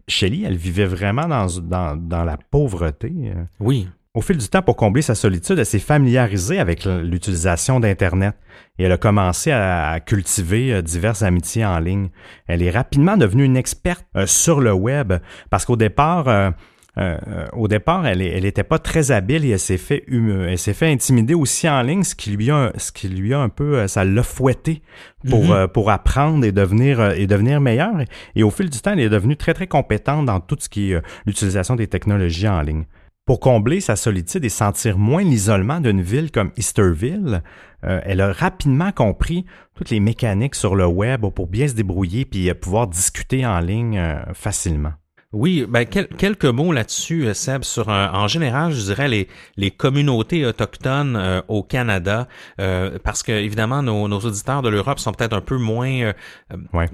Shelley, 0.07 0.43
elle 0.47 0.57
vivait 0.57 0.87
vraiment 0.87 1.27
dans, 1.27 1.49
dans, 1.61 1.97
dans 1.97 2.23
la 2.23 2.37
pauvreté. 2.37 3.13
Oui. 3.59 3.89
Au 4.15 4.21
fil 4.21 4.37
du 4.37 4.47
temps, 4.47 4.61
pour 4.61 4.77
combler 4.77 5.01
sa 5.01 5.15
solitude, 5.15 5.59
elle 5.59 5.65
s'est 5.65 5.79
familiarisée 5.79 6.59
avec 6.59 6.85
l'utilisation 6.85 7.81
d'Internet 7.81 8.35
et 8.79 8.85
elle 8.85 8.93
a 8.93 8.99
commencé 8.99 9.51
à, 9.53 10.01
cultiver 10.05 10.71
euh, 10.71 10.83
diverses 10.83 11.23
amitiés 11.23 11.65
en 11.65 11.79
ligne. 11.79 12.11
Elle 12.47 12.63
est 12.63 12.71
rapidement 12.71 13.17
devenue 13.17 13.45
une 13.45 13.57
experte 13.57 14.05
euh, 14.15 14.27
sur 14.27 14.61
le 14.61 14.75
web 14.75 15.15
parce 15.49 15.65
qu'au 15.65 15.77
départ, 15.77 16.29
euh, 16.29 16.51
au 17.55 17.69
départ, 17.69 18.07
elle 18.07 18.19
n'était 18.19 18.65
pas 18.65 18.79
très 18.79 19.13
habile 19.13 19.47
et 19.47 19.51
elle 19.53 19.59
s'est 19.59 19.79
fait, 19.79 20.05
elle 20.07 20.59
s'est 20.59 20.75
fait 20.75 20.93
intimider 20.93 21.33
aussi 21.33 21.67
en 21.67 21.81
ligne, 21.81 22.03
ce 22.03 22.15
qui 22.15 22.33
lui 22.33 22.51
a, 22.51 22.71
ce 22.77 22.93
qui 22.93 23.09
lui 23.09 23.33
a 23.33 23.39
un 23.39 23.49
peu, 23.49 23.89
ça 23.89 24.05
l'a 24.05 24.23
fouetté 24.23 24.83
pour 25.27 25.45
mm-hmm. 25.45 25.69
pour 25.69 25.91
apprendre 25.91 26.45
et 26.45 26.53
devenir 26.53 27.13
et 27.13 27.27
devenir 27.27 27.63
meilleure. 27.63 27.95
Et 28.37 28.43
au 28.43 28.51
fil 28.51 28.69
du 28.69 28.79
temps, 28.79 28.93
elle 28.93 29.01
est 29.01 29.09
devenue 29.09 29.39
très 29.39 29.55
très 29.55 29.69
compétente 29.69 30.27
dans 30.27 30.41
tout 30.41 30.59
ce 30.61 30.69
qui 30.69 30.93
est 30.93 31.03
l'utilisation 31.25 31.77
des 31.77 31.87
technologies 31.87 32.47
en 32.47 32.61
ligne. 32.61 32.85
Pour 33.25 33.39
combler 33.39 33.81
sa 33.81 33.95
solitude 33.95 34.45
et 34.45 34.49
sentir 34.49 34.99
moins 34.99 35.23
l'isolement 35.23 35.81
d'une 35.81 36.03
ville 36.03 36.33
comme 36.33 36.51
Easterville, 36.57 37.45
euh, 37.85 38.01
elle 38.03 38.21
a 38.21 38.33
rapidement 38.33 38.91
compris 38.91 39.47
toutes 39.77 39.91
les 39.91 40.01
mécaniques 40.01 40.57
sur 40.57 40.75
le 40.75 40.87
web 40.87 41.25
pour 41.29 41.47
bien 41.47 41.69
se 41.69 41.75
débrouiller 41.75 42.25
puis 42.25 42.53
pouvoir 42.55 42.89
discuter 42.89 43.47
en 43.47 43.61
ligne 43.61 43.97
euh, 43.97 44.25
facilement. 44.35 44.95
Oui, 45.33 45.65
ben 45.67 45.87
quelques 45.87 46.45
mots 46.45 46.73
là-dessus, 46.73 47.27
euh, 47.27 47.33
Seb, 47.33 47.65
sur 47.65 47.89
en 47.89 48.29
général, 48.29 48.71
je 48.73 48.83
dirais 48.83 49.09
les, 49.09 49.29
les 49.57 49.71
communautés 49.71 50.45
autochtones 50.45 51.17
euh, 51.17 51.41
au 51.49 51.63
Canada, 51.63 52.29
euh, 52.61 52.99
parce 53.03 53.23
que 53.23 53.33
évidemment 53.33 53.83
nos, 53.83 54.09
nos 54.09 54.19
auditeurs 54.21 54.61
de 54.61 54.69
l'Europe 54.69 54.99
sont 54.99 55.13
peut-être 55.13 55.33
un 55.33 55.41
peu 55.41 55.57
moins 55.57 56.13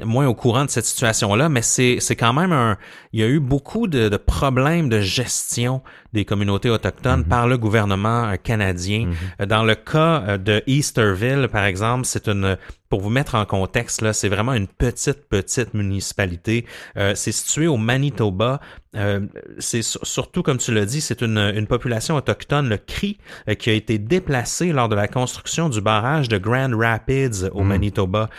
moins 0.04 0.28
au 0.28 0.34
courant 0.36 0.64
de 0.64 0.70
cette 0.70 0.84
situation-là, 0.84 1.48
mais 1.48 1.62
c'est 1.62 1.96
c'est 1.98 2.14
quand 2.14 2.32
même 2.32 2.52
un, 2.52 2.76
il 3.12 3.18
y 3.18 3.24
a 3.24 3.26
eu 3.26 3.40
beaucoup 3.40 3.88
de, 3.88 4.08
de 4.08 4.16
problèmes 4.16 4.88
de 4.88 5.00
gestion 5.00 5.82
des 6.12 6.24
communautés 6.24 6.70
autochtones 6.70 7.22
mm-hmm. 7.22 7.28
par 7.28 7.48
le 7.48 7.58
gouvernement 7.58 8.34
canadien. 8.42 9.08
Mm-hmm. 9.40 9.46
Dans 9.46 9.62
le 9.62 9.74
cas 9.74 10.38
de 10.38 10.62
Easterville, 10.66 11.48
par 11.50 11.64
exemple, 11.64 12.04
c'est 12.04 12.28
une 12.28 12.56
pour 12.88 13.00
vous 13.00 13.10
mettre 13.10 13.34
en 13.34 13.44
contexte, 13.44 14.00
là, 14.00 14.12
c'est 14.12 14.28
vraiment 14.28 14.54
une 14.54 14.66
petite, 14.66 15.28
petite 15.28 15.74
municipalité. 15.74 16.64
Euh, 16.96 17.14
c'est 17.14 17.32
situé 17.32 17.66
au 17.66 17.76
Manitoba. 17.76 18.60
Euh, 18.96 19.20
c'est 19.58 19.82
surtout, 19.82 20.42
comme 20.42 20.56
tu 20.56 20.72
l'as 20.72 20.86
dit, 20.86 21.02
c'est 21.02 21.20
une, 21.20 21.36
une, 21.36 21.66
population 21.66 22.16
autochtone, 22.16 22.68
le 22.68 22.78
Cri, 22.78 23.18
euh, 23.48 23.54
qui 23.54 23.68
a 23.68 23.74
été 23.74 23.98
déplacée 23.98 24.72
lors 24.72 24.88
de 24.88 24.94
la 24.94 25.06
construction 25.06 25.68
du 25.68 25.82
barrage 25.82 26.28
de 26.28 26.38
Grand 26.38 26.74
Rapids 26.74 27.50
au 27.52 27.62
mm. 27.62 27.66
Manitoba. 27.66 28.30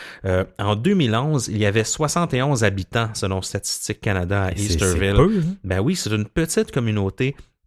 en 0.58 0.76
2011, 0.76 1.50
il 1.50 1.58
y 1.60 1.66
avait 1.66 1.84
71 1.84 2.64
habitants, 2.64 3.10
selon 3.14 3.42
Statistique 3.42 4.02
Canada 4.02 4.46
à 4.46 4.52
Easterville. 4.54 5.16
Hein? 5.20 5.30
Ben 5.64 5.80
oui, 5.80 5.96
c'est 5.96 6.12
une 6.12 6.26
petite 6.26 6.72
communauté 6.72 7.36
Euh, 7.36 7.59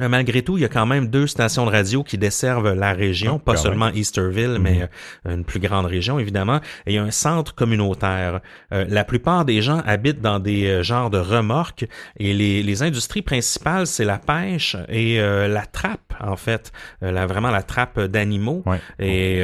Malgré 0.00 0.42
tout, 0.42 0.58
il 0.58 0.62
y 0.62 0.64
a 0.64 0.68
quand 0.68 0.86
même 0.86 1.06
deux 1.06 1.28
stations 1.28 1.64
de 1.66 1.70
radio 1.70 2.02
qui 2.02 2.18
desservent 2.18 2.72
la 2.74 2.92
région, 2.94 3.36
Ah, 3.40 3.44
pas 3.44 3.56
seulement 3.56 3.90
Easterville, 3.90 4.54
Mhm. 4.58 4.58
mais 4.62 4.88
euh, 5.24 5.36
une 5.36 5.44
plus 5.44 5.60
grande 5.60 5.86
région, 5.86 6.18
évidemment. 6.18 6.56
Et 6.84 6.92
il 6.92 6.94
y 6.96 6.98
a 6.98 7.02
un 7.04 7.12
centre 7.12 7.54
communautaire. 7.54 8.40
Euh, 8.72 8.84
la 8.88 9.04
plupart 9.04 9.44
des 9.44 9.62
gens 9.62 9.80
habitent 9.86 10.20
dans 10.20 10.40
des 10.40 10.66
euh, 10.66 10.82
genres 10.82 11.10
de 11.10 11.18
remorques 11.18 11.86
et 12.18 12.34
les, 12.34 12.64
les 12.64 12.82
industries 12.82 13.22
principales, 13.22 13.86
c'est 13.86 14.04
la 14.04 14.18
pêche 14.18 14.76
et 14.88 15.20
euh, 15.20 15.46
la 15.46 15.64
trappe, 15.64 16.12
en 16.18 16.34
fait. 16.34 16.72
Euh, 17.04 17.12
la, 17.12 17.26
vraiment 17.26 17.52
la 17.52 17.62
trappe 17.62 18.00
d'animaux. 18.00 18.64
Ouais. 18.66 18.80
Et 18.98 19.42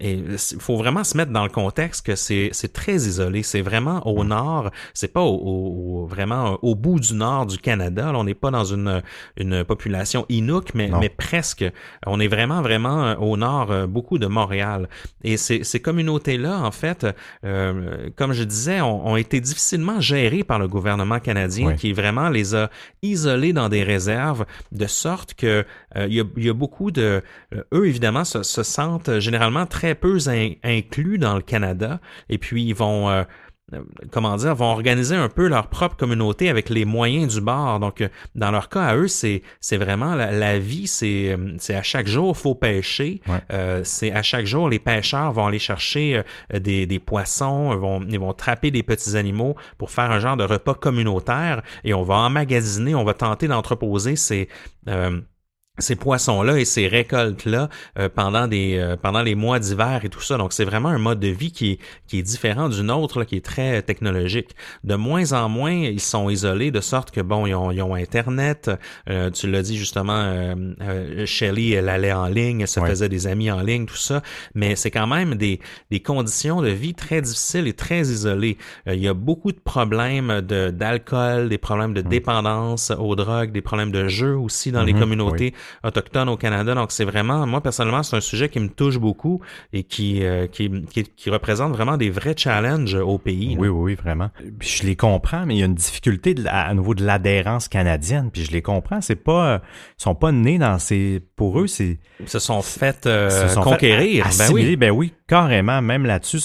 il 0.00 0.38
faut 0.38 0.78
vraiment 0.78 1.04
se 1.04 1.14
mettre 1.14 1.30
dans 1.32 1.44
le 1.44 1.50
contexte 1.50 2.06
que 2.06 2.14
c'est 2.16 2.48
c'est 2.52 2.72
très 2.72 2.94
isolé. 2.94 3.42
C'est 3.42 3.60
vraiment 3.60 4.06
au 4.06 4.24
nord. 4.24 4.70
C'est 4.94 5.12
pas 5.12 5.20
au, 5.20 5.34
au- 5.34 6.04
au- 6.04 6.06
vraiment 6.06 6.58
au 6.62 6.74
bout 6.74 7.00
du 7.00 7.12
nord 7.12 7.44
du 7.44 7.58
Canada. 7.58 8.12
Là, 8.12 8.18
on 8.18 8.24
n'est 8.24 8.32
pas 8.34 8.50
dans 8.50 8.64
une, 8.64 9.02
une 9.36 9.62
population 9.62 9.89
Inuk, 10.28 10.74
mais, 10.74 10.88
presque. 11.08 11.64
On 12.06 12.20
est 12.20 12.28
vraiment, 12.28 12.62
vraiment 12.62 13.04
euh, 13.04 13.14
au 13.16 13.36
nord, 13.36 13.70
euh, 13.70 13.86
beaucoup 13.86 14.18
de 14.18 14.26
Montréal. 14.26 14.88
Et 15.24 15.36
ces, 15.36 15.64
ces 15.64 15.80
communautés-là, 15.80 16.58
en 16.60 16.70
fait, 16.70 17.06
euh, 17.44 18.08
comme 18.16 18.32
je 18.32 18.44
disais, 18.44 18.80
ont, 18.80 19.06
ont 19.06 19.16
été 19.16 19.40
difficilement 19.40 20.00
gérées 20.00 20.44
par 20.44 20.58
le 20.58 20.68
gouvernement 20.68 21.20
canadien, 21.20 21.68
Oui. 21.68 21.76
qui 21.76 21.92
vraiment 21.92 22.28
les 22.28 22.54
a 22.54 22.70
isolés 23.02 23.52
dans 23.52 23.68
des 23.68 23.82
réserves, 23.82 24.44
de 24.72 24.86
sorte 24.86 25.34
que 25.34 25.64
euh, 25.96 26.06
il 26.08 26.14
y, 26.14 26.20
a, 26.20 26.24
il 26.36 26.44
y 26.44 26.48
a 26.48 26.54
beaucoup 26.54 26.90
de... 26.90 27.22
euh, 27.54 27.62
eux, 27.74 27.86
évidemment, 27.86 28.24
se, 28.24 28.42
se 28.42 28.62
sentent 28.62 29.18
généralement 29.18 29.66
très 29.66 29.94
peu 29.94 30.18
in- 30.28 30.52
inclus 30.64 31.18
dans 31.18 31.34
le 31.34 31.42
Canada, 31.42 32.00
et 32.28 32.38
puis 32.38 32.64
ils 32.64 32.74
vont... 32.74 33.24
euh, 33.72 33.80
comment 34.10 34.36
dire, 34.36 34.54
vont 34.54 34.72
organiser 34.72 35.16
un 35.16 35.28
peu 35.28 35.48
leur 35.48 35.68
propre 35.68 35.96
communauté 35.96 36.48
avec 36.48 36.68
les 36.68 36.84
moyens 36.84 37.34
du 37.34 37.40
bord. 37.40 37.80
Donc, 37.80 38.00
euh, 38.00 38.08
dans 38.34 38.50
leur 38.50 38.68
cas, 38.68 38.82
à 38.82 38.96
eux, 38.96 39.08
c'est 39.08 39.42
c'est 39.60 39.76
vraiment 39.76 40.14
la, 40.14 40.30
la 40.32 40.58
vie, 40.58 40.86
c'est 40.86 41.32
euh, 41.32 41.54
c'est 41.58 41.74
à 41.74 41.82
chaque 41.82 42.06
jour, 42.06 42.36
faut 42.36 42.54
pêcher. 42.54 43.20
Ouais. 43.26 43.40
Euh, 43.52 43.82
c'est 43.84 44.12
à 44.12 44.22
chaque 44.22 44.46
jour, 44.46 44.68
les 44.68 44.78
pêcheurs 44.78 45.32
vont 45.32 45.46
aller 45.46 45.58
chercher 45.58 46.22
des, 46.52 46.86
des 46.86 46.98
poissons, 46.98 47.76
vont, 47.76 48.00
ils 48.08 48.18
vont 48.18 48.32
trapper 48.32 48.70
des 48.70 48.82
petits 48.82 49.16
animaux 49.16 49.56
pour 49.78 49.90
faire 49.90 50.10
un 50.10 50.20
genre 50.20 50.36
de 50.36 50.44
repas 50.44 50.74
communautaire 50.74 51.62
et 51.84 51.94
on 51.94 52.02
va 52.02 52.16
emmagasiner, 52.16 52.94
on 52.94 53.04
va 53.04 53.14
tenter 53.14 53.48
d'entreposer 53.48 54.16
ces... 54.16 54.48
euh, 54.88 55.20
ces 55.80 55.96
poissons-là 55.96 56.58
et 56.58 56.64
ces 56.64 56.86
récoltes-là 56.88 57.68
euh, 57.98 58.08
pendant 58.14 58.46
des 58.46 58.76
euh, 58.78 58.96
pendant 58.96 59.22
les 59.22 59.34
mois 59.34 59.58
d'hiver 59.58 60.00
et 60.04 60.08
tout 60.08 60.20
ça. 60.20 60.36
Donc 60.36 60.52
c'est 60.52 60.64
vraiment 60.64 60.88
un 60.90 60.98
mode 60.98 61.20
de 61.20 61.28
vie 61.28 61.52
qui 61.52 61.72
est 61.72 61.78
qui 62.06 62.18
est 62.18 62.22
différent 62.22 62.68
d'une 62.68 62.90
autre, 62.90 63.18
là, 63.20 63.24
qui 63.24 63.36
est 63.36 63.44
très 63.44 63.82
technologique. 63.82 64.50
De 64.84 64.94
moins 64.94 65.32
en 65.32 65.48
moins, 65.48 65.72
ils 65.72 66.00
sont 66.00 66.28
isolés 66.30 66.70
de 66.70 66.80
sorte 66.80 67.10
que 67.10 67.20
bon, 67.20 67.46
ils 67.46 67.54
ont, 67.54 67.70
ils 67.70 67.82
ont 67.82 67.94
Internet. 67.94 68.70
Euh, 69.08 69.30
tu 69.30 69.50
l'as 69.50 69.62
dit 69.62 69.76
justement, 69.76 70.12
euh, 70.16 70.54
euh, 70.82 71.26
Shelley, 71.26 71.70
elle 71.70 71.88
allait 71.88 72.12
en 72.12 72.26
ligne, 72.26 72.60
elle 72.62 72.68
se 72.68 72.80
Ouais. 72.80 72.88
faisait 72.88 73.08
des 73.08 73.26
amis 73.26 73.50
en 73.50 73.60
ligne, 73.60 73.86
tout 73.86 73.96
ça. 73.96 74.22
Mais 74.54 74.74
c'est 74.76 74.90
quand 74.90 75.06
même 75.06 75.34
des 75.34 75.60
des 75.90 76.00
conditions 76.00 76.62
de 76.62 76.68
vie 76.68 76.94
très 76.94 77.20
difficiles 77.22 77.66
et 77.66 77.72
très 77.74 78.00
isolées. 78.00 78.56
Euh, 78.88 78.94
il 78.94 79.02
y 79.02 79.08
a 79.08 79.14
beaucoup 79.14 79.52
de 79.52 79.58
problèmes 79.60 80.40
de 80.40 80.70
d'alcool, 80.70 81.48
des 81.48 81.58
problèmes 81.58 81.94
de 81.94 82.00
dépendance 82.02 82.90
aux 82.90 83.16
drogues, 83.16 83.52
des 83.52 83.60
problèmes 83.60 83.90
de 83.92 84.08
jeu 84.08 84.36
aussi 84.36 84.72
dans 84.72 84.82
les 84.82 84.92
Mhm, 84.92 85.00
communautés 85.00 85.54
autochtones 85.84 86.28
au 86.28 86.36
Canada. 86.36 86.74
Donc 86.74 86.92
c'est 86.92 87.04
vraiment, 87.04 87.46
moi 87.46 87.62
personnellement, 87.62 88.02
c'est 88.02 88.16
un 88.16 88.20
sujet 88.20 88.48
qui 88.48 88.60
me 88.60 88.68
touche 88.68 88.98
beaucoup 88.98 89.40
et 89.72 89.84
qui, 89.84 90.24
euh, 90.24 90.46
qui, 90.46 90.70
qui, 90.86 91.04
qui 91.04 91.30
représente 91.30 91.72
vraiment 91.72 91.96
des 91.96 92.10
vrais 92.10 92.34
challenges 92.36 92.94
au 92.94 93.18
pays. 93.18 93.56
Oui, 93.58 93.68
oui, 93.68 93.80
oui, 93.80 93.94
vraiment. 93.94 94.30
Puis 94.58 94.68
je 94.80 94.86
les 94.86 94.96
comprends, 94.96 95.46
mais 95.46 95.56
il 95.56 95.58
y 95.58 95.62
a 95.62 95.66
une 95.66 95.74
difficulté 95.74 96.34
de 96.34 96.44
à 96.46 96.72
nouveau 96.74 96.94
de 96.94 97.04
l'adhérence 97.04 97.68
canadienne. 97.68 98.30
Puis 98.32 98.44
je 98.44 98.52
les 98.52 98.62
comprends. 98.62 99.00
C'est 99.00 99.16
pas, 99.16 99.60
ils 99.98 100.02
sont 100.02 100.14
pas 100.14 100.32
nés 100.32 100.58
dans 100.58 100.78
ces, 100.78 101.22
pour 101.36 101.60
eux, 101.60 101.66
c'est 101.66 101.98
Ils 102.20 102.28
se 102.28 102.38
sont 102.38 102.62
fait 102.62 103.06
euh, 103.06 103.30
se 103.30 103.54
sont 103.54 103.62
fait 103.62 103.70
conquérir. 103.70 104.26
ben 104.38 104.52
oui. 104.52 104.76
Ben 104.76 104.90
oui, 104.90 105.12
carrément, 105.26 105.82
même 105.82 106.06
là-dessus. 106.06 106.40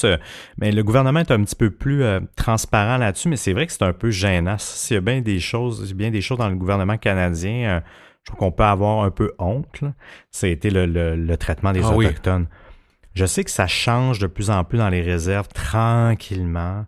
Mais 0.58 0.72
le 0.72 0.84
gouvernement 0.84 1.20
est 1.20 1.32
un 1.32 1.44
petit 1.44 1.56
peu 1.56 1.70
plus 1.70 2.04
euh, 2.04 2.20
transparent 2.36 2.98
là-dessus, 2.98 3.30
mais 3.30 3.38
c'est 3.38 3.54
vrai 3.54 3.66
que 3.68 3.74
c'est 3.74 3.84
un 3.84 3.94
peu 3.94 4.12
gênant. 4.12 4.56
S'il 4.58 4.96
y 4.96 4.98
a 4.98 5.02
bien 5.02 5.22
des 5.22 5.40
choses, 5.40 5.94
bien 5.94 6.12
des 6.12 6.22
choses 6.22 6.38
dans 6.38 6.50
le 6.50 6.56
gouvernement 6.56 6.98
canadien, 6.98 7.70
euh, 7.70 7.80
je 8.26 8.32
trouve 8.32 8.40
qu'on 8.40 8.52
peut 8.52 8.64
avoir 8.64 9.04
un 9.04 9.12
peu 9.12 9.34
honte. 9.38 9.82
là. 9.82 9.94
Ça 10.32 10.48
a 10.48 10.50
été 10.50 10.70
le, 10.72 10.86
le- 10.88 11.16
le 11.16 11.38
traitement 11.38 11.72
des 11.72 11.82
Ah 11.84 11.92
oui. 11.96 12.06
Autochtones. 12.08 12.48
Je 13.14 13.26
sais 13.26 13.44
que 13.44 13.52
ça 13.52 13.68
change 13.68 14.20
de 14.20 14.28
plus 14.28 14.50
en 14.50 14.64
plus 14.64 14.78
dans 14.80 14.90
les 14.90 15.02
réserves 15.02 15.48
tranquillement. 15.50 16.86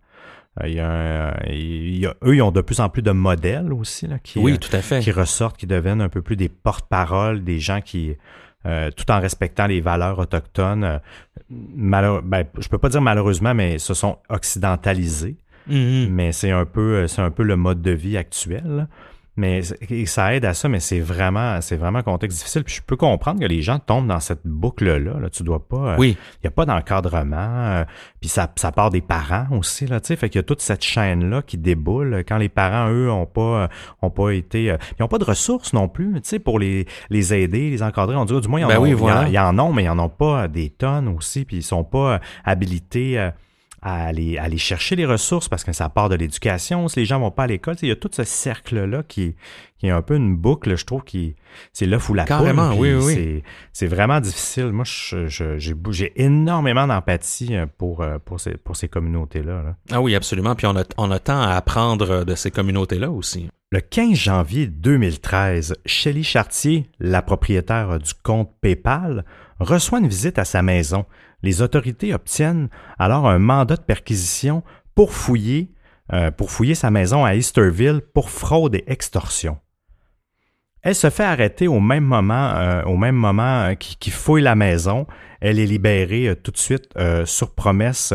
Euh, 0.61 0.67
il 0.67 0.73
y 0.73 0.79
a 0.79 0.89
un- 0.89 1.37
il 1.47 1.97
y 1.99 2.05
a- 2.07 2.15
eux, 2.23 2.35
ils 2.35 2.41
ont 2.41 2.51
de 2.51 2.61
plus 2.61 2.79
en 2.79 2.89
plus 2.89 3.01
de 3.03 3.11
modèles 3.11 3.71
aussi 3.71 4.07
là, 4.07 4.17
qui, 4.19 4.39
Oui, 4.39 4.53
euh, 4.53 4.57
tout 4.57 4.75
à 4.75 4.81
fait. 4.81 4.99
qui 4.99 5.11
ressortent, 5.11 5.57
qui 5.57 5.67
deviennent 5.67 6.01
un 6.01 6.09
peu 6.09 6.21
plus 6.21 6.35
des 6.35 6.49
porte-paroles, 6.49 7.43
des 7.43 7.59
gens 7.59 7.81
qui, 7.81 8.15
euh, 8.65 8.89
tout 8.91 9.09
en 9.11 9.19
respectant 9.21 9.67
les 9.67 9.79
valeurs 9.79 10.17
autochtones, 10.19 10.83
euh, 10.83 10.97
malheure- 11.49 12.23
ben, 12.23 12.43
je 12.59 12.67
peux 12.67 12.79
pas 12.79 12.89
dire 12.89 13.01
malheureusement, 13.01 13.53
mais 13.53 13.77
se 13.77 13.93
sont 13.93 14.17
occidentalisés. 14.29 15.37
Mhm. 15.67 16.07
Mais 16.09 16.31
c'est 16.31 16.51
un 16.51 16.65
peu, 16.65 16.95
euh, 16.95 17.07
c'est 17.07 17.21
un 17.21 17.31
peu 17.31 17.43
le 17.43 17.55
mode 17.55 17.81
de 17.81 17.91
vie 17.91 18.17
actuel. 18.17 18.87
Mais 19.39 19.61
et 19.89 20.07
ça 20.07 20.33
aide 20.33 20.45
à 20.45 20.53
ça, 20.55 20.67
mais 20.67 20.79
c'est 20.79 20.99
vraiment, 20.99 21.61
c'est 21.61 21.75
vraiment 21.77 21.99
un 21.99 22.03
contexte 22.03 22.39
difficile. 22.39 22.63
Puis 22.63 22.75
je 22.75 22.81
peux 22.81 22.95
comprendre 22.95 23.39
que 23.39 23.45
les 23.45 23.61
gens 23.61 23.77
tombent 23.77 24.07
dans 24.07 24.19
cette 24.19 24.41
boucle-là. 24.45 24.97
Là. 25.19 25.29
Tu 25.29 25.43
dois 25.43 25.65
pas. 25.67 25.93
euh, 25.93 25.95
Oui. 25.99 26.17
il 26.35 26.39
n'y 26.43 26.47
a 26.47 26.51
pas 26.51 26.65
d'encadrement. 26.65 27.35
euh, 27.37 27.83
puis 28.19 28.29
ça, 28.29 28.51
ça 28.55 28.71
part 28.71 28.89
des 28.89 29.01
parents 29.01 29.45
aussi, 29.51 29.85
là, 29.85 29.99
tu 29.99 30.07
sais. 30.07 30.15
Fait 30.15 30.29
qu'il 30.29 30.39
y 30.39 30.41
a 30.41 30.43
toute 30.43 30.61
cette 30.61 30.83
chaîne-là 30.83 31.43
qui 31.43 31.57
déboule 31.57 32.23
quand 32.27 32.37
les 32.37 32.49
parents, 32.49 32.89
eux, 32.91 33.11
ont 33.11 33.27
pas, 33.27 33.41
euh, 33.41 33.67
ont 34.01 34.09
pas 34.09 34.31
été. 34.31 34.71
euh, 34.71 34.77
ils 34.99 35.03
ont 35.03 35.07
pas 35.07 35.19
de 35.19 35.23
ressources 35.25 35.71
non 35.73 35.87
plus, 35.87 36.13
tu 36.15 36.21
sais, 36.29 36.39
pour 36.39 36.57
les, 36.57 36.87
les 37.11 37.33
aider, 37.33 37.69
les 37.69 37.83
encadrer. 37.83 38.15
On 38.15 38.25
dirait, 38.25 38.41
du 38.41 38.47
moins, 38.47 38.59
ils 38.61 38.65
en, 38.65 38.69
Ben 38.69 38.79
ont, 38.79 38.81
oui, 38.81 38.89
ils 38.91 38.95
en- 39.03 39.25
ils 39.27 39.37
en 39.39 39.59
ont, 39.59 39.71
mais 39.71 39.83
ils 39.83 39.89
en 39.89 39.99
ont 39.99 40.09
pas 40.09 40.47
des 40.47 40.69
tonnes 40.71 41.07
aussi. 41.09 41.45
Puis 41.45 41.57
ils 41.57 41.63
sont 41.63 41.83
pas 41.83 42.13
euh, 42.15 42.19
habilités. 42.43 43.29
Euh, 43.85 43.87
à 43.89 44.05
aller, 44.07 44.37
à 44.37 44.43
aller 44.43 44.57
chercher 44.57 44.95
les 44.95 45.05
ressources 45.05 45.49
parce 45.49 45.63
que 45.63 45.71
ça 45.73 45.89
part 45.89 46.09
de 46.09 46.15
l'éducation. 46.15 46.87
Si 46.87 46.99
les 46.99 47.05
gens 47.05 47.19
vont 47.19 47.31
pas 47.31 47.43
à 47.43 47.47
l'école, 47.47 47.75
il 47.81 47.89
y 47.89 47.91
a 47.91 47.95
tout 47.95 48.09
ce 48.11 48.23
cercle-là 48.23 49.03
qui, 49.07 49.35
qui 49.77 49.87
est 49.87 49.91
un 49.91 50.01
peu 50.01 50.15
une 50.15 50.35
boucle, 50.35 50.75
je 50.75 50.85
trouve, 50.85 51.03
qui 51.03 51.35
c'est 51.73 51.85
l'œuf 51.85 52.09
ou 52.09 52.13
la 52.13 52.25
Carrément, 52.25 52.69
poule, 52.75 52.79
oui, 52.79 52.93
oui. 52.95 53.13
c'est- 53.13 53.43
C'est 53.73 53.87
vraiment 53.87 54.19
difficile. 54.19 54.67
Moi, 54.71 54.85
je- 54.85 55.27
je- 55.27 55.77
j'ai 55.91 56.13
énormément 56.21 56.87
d'empathie 56.87 57.55
euh, 57.55 57.65
pour, 57.77 58.01
euh, 58.01 58.17
pour 58.23 58.39
ces, 58.39 58.57
pour 58.57 58.75
ces 58.75 58.87
communautés-là. 58.87 59.61
là. 59.63 59.75
Ah 59.91 60.01
oui, 60.01 60.15
absolument. 60.15 60.55
Puis 60.55 60.65
on 60.67 60.75
a, 60.75 60.83
on 60.97 61.11
a 61.11 61.19
tant 61.19 61.39
à 61.41 61.51
apprendre 61.53 62.23
de 62.25 62.35
ces 62.35 62.51
communautés-là 62.51 63.11
aussi. 63.11 63.47
Le 63.71 63.81
15 63.81 64.15
janvier 64.17 64.65
2013, 64.67 65.75
Shelley 65.85 66.23
Chartier, 66.23 66.89
la 66.99 67.21
propriétaire 67.21 67.99
du 67.99 68.13
compte 68.23 68.49
PayPal, 68.61 69.25
reçoit 69.59 69.99
une 69.99 70.07
visite 70.07 70.39
à 70.39 70.45
sa 70.45 70.61
maison. 70.61 71.05
Les 71.43 71.61
autorités 71.61 72.13
obtiennent 72.13 72.69
alors 72.99 73.27
un 73.27 73.39
mandat 73.39 73.75
de 73.75 73.81
perquisition 73.81 74.63
pour 74.95 75.13
fouiller, 75.13 75.71
euh, 76.13 76.31
pour 76.31 76.51
fouiller 76.51 76.75
sa 76.75 76.91
maison 76.91 77.25
à 77.25 77.35
Easterville 77.35 78.01
pour 78.13 78.29
fraude 78.29 78.75
et 78.75 78.83
extorsion. 78.87 79.57
Elle 80.87 80.95
se 80.95 81.09
fait 81.09 81.25
arrêter 81.25 81.67
au 81.67 81.81
même 81.81 82.05
moment, 82.05 82.53
euh, 82.55 82.81
au 82.83 82.95
même 82.95 83.17
moment 83.17 83.63
euh, 83.63 83.73
qu'il 83.73 84.13
fouille 84.13 84.41
la 84.41 84.55
maison. 84.55 85.05
Elle 85.41 85.59
est 85.59 85.65
libérée 85.65 86.29
euh, 86.29 86.35
tout 86.35 86.51
de 86.51 86.57
suite 86.57 86.93
sur 87.25 87.53
promesse 87.53 88.13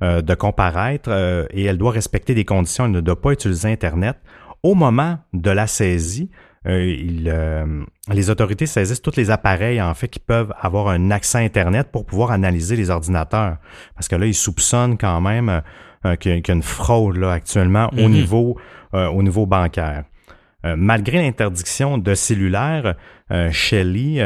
de 0.00 0.34
comparaître 0.34 1.10
et 1.50 1.64
elle 1.64 1.78
doit 1.78 1.90
respecter 1.90 2.34
des 2.34 2.44
conditions. 2.44 2.84
Elle 2.84 2.92
ne 2.92 3.00
doit 3.00 3.20
pas 3.20 3.32
utiliser 3.32 3.68
Internet. 3.72 4.16
Au 4.62 4.74
moment 4.76 5.18
de 5.32 5.50
la 5.50 5.66
saisie, 5.66 6.30
euh, 6.66 6.84
il, 6.84 7.28
euh, 7.28 7.82
les 8.12 8.30
autorités 8.30 8.66
saisissent 8.66 9.02
tous 9.02 9.16
les 9.16 9.30
appareils 9.30 9.80
en 9.82 9.92
fait 9.94 10.08
qui 10.08 10.18
peuvent 10.20 10.52
avoir 10.60 10.88
un 10.88 11.10
accès 11.10 11.38
Internet 11.44 11.88
pour 11.92 12.06
pouvoir 12.06 12.30
analyser 12.30 12.76
les 12.76 12.90
ordinateurs. 12.90 13.56
Parce 13.94 14.08
que 14.08 14.16
là, 14.16 14.26
ils 14.26 14.34
soupçonnent 14.34 14.96
quand 14.98 15.20
même 15.20 15.62
euh, 16.06 16.16
qu'il 16.16 16.32
y, 16.32 16.34
a- 16.36 16.40
qu'il 16.40 16.48
y 16.48 16.50
a 16.52 16.56
une 16.56 16.62
fraude 16.62 17.16
là, 17.16 17.32
actuellement 17.32 17.88
au 17.92 18.08
Mhm. 18.08 18.10
niveau 18.10 18.58
euh, 18.94 19.08
au 19.08 19.22
niveau 19.22 19.44
bancaire. 19.46 20.04
Malgré 20.76 21.18
l'interdiction 21.18 21.98
de 21.98 22.14
cellulaire, 22.14 22.94
Shelley, 23.50 24.22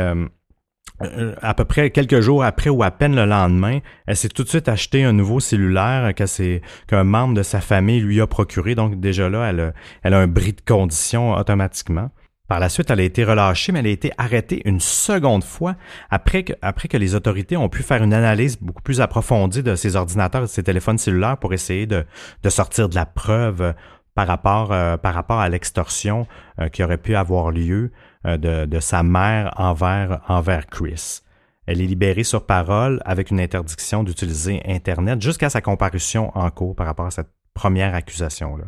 à 1.42 1.54
peu 1.54 1.64
près 1.64 1.90
quelques 1.90 2.20
jours 2.20 2.42
après 2.44 2.70
ou 2.70 2.82
à 2.82 2.90
peine 2.90 3.14
le 3.14 3.24
lendemain, 3.24 3.78
elle 4.06 4.16
s'est 4.16 4.28
tout 4.28 4.42
de 4.42 4.48
suite 4.48 4.68
acheté 4.68 5.04
un 5.04 5.12
nouveau 5.12 5.38
cellulaire 5.40 6.12
que 6.14 6.26
c'est- 6.26 6.60
qu'un 6.88 7.04
membre 7.04 7.34
de 7.34 7.42
sa 7.42 7.60
famille 7.60 8.00
lui 8.00 8.20
a 8.20 8.26
procuré. 8.26 8.74
Donc 8.74 8.98
déjà 9.00 9.28
là, 9.28 9.48
elle 9.50 9.60
a, 9.60 9.72
elle 10.02 10.14
a 10.14 10.18
un 10.18 10.26
bris 10.26 10.52
de 10.52 10.60
condition 10.60 11.32
automatiquement. 11.34 12.10
Par 12.48 12.60
la 12.60 12.70
suite, 12.70 12.90
elle 12.90 13.00
a 13.00 13.04
été 13.04 13.24
relâchée, 13.24 13.72
mais 13.72 13.80
elle 13.80 13.88
a 13.88 13.90
été 13.90 14.10
arrêtée 14.16 14.62
une 14.64 14.80
seconde 14.80 15.44
fois 15.44 15.76
après 16.08 16.44
que, 16.44 16.96
les 16.96 17.14
autorités 17.14 17.58
ont 17.58 17.68
pu 17.68 17.82
faire 17.82 18.02
une 18.02 18.14
analyse 18.14 18.58
beaucoup 18.58 18.80
plus 18.80 19.02
approfondie 19.02 19.62
de 19.62 19.74
ses 19.74 19.96
ordinateurs 19.96 20.42
et 20.42 20.46
de 20.46 20.50
ses 20.50 20.62
téléphones 20.62 20.96
cellulaires 20.96 21.36
pour 21.36 21.52
essayer 21.52 21.86
de, 21.86 22.06
sortir 22.48 22.88
de 22.88 22.94
la 22.94 23.04
preuve 23.04 23.60
euh, 23.60 23.72
par 24.14 24.26
rapport, 24.26 24.72
euh, 24.72 24.96
par 24.96 25.12
rapport 25.12 25.38
à 25.38 25.48
l'extorsion 25.50 26.26
euh, 26.58 26.70
qui 26.70 26.82
aurait 26.82 26.96
pu 26.96 27.14
avoir 27.14 27.50
lieu 27.50 27.92
de, 28.24 28.64
de 28.64 28.80
sa 28.80 29.02
mère 29.02 29.52
envers, 29.56 30.20
envers 30.26 30.66
Chris. 30.66 31.20
Elle 31.66 31.82
est 31.82 31.86
libérée 31.86 32.24
sur 32.24 32.46
parole 32.46 33.00
avec 33.04 33.30
une 33.30 33.40
interdiction 33.40 34.02
d'utiliser 34.02 34.62
Internet 34.66 35.20
jusqu'à 35.20 35.50
sa 35.50 35.60
comparution 35.60 36.36
en 36.36 36.50
cours 36.50 36.74
par 36.74 36.86
rapport 36.86 37.06
à 37.06 37.10
cette 37.10 37.30
première 37.54 37.94
accusation-là. 37.94 38.64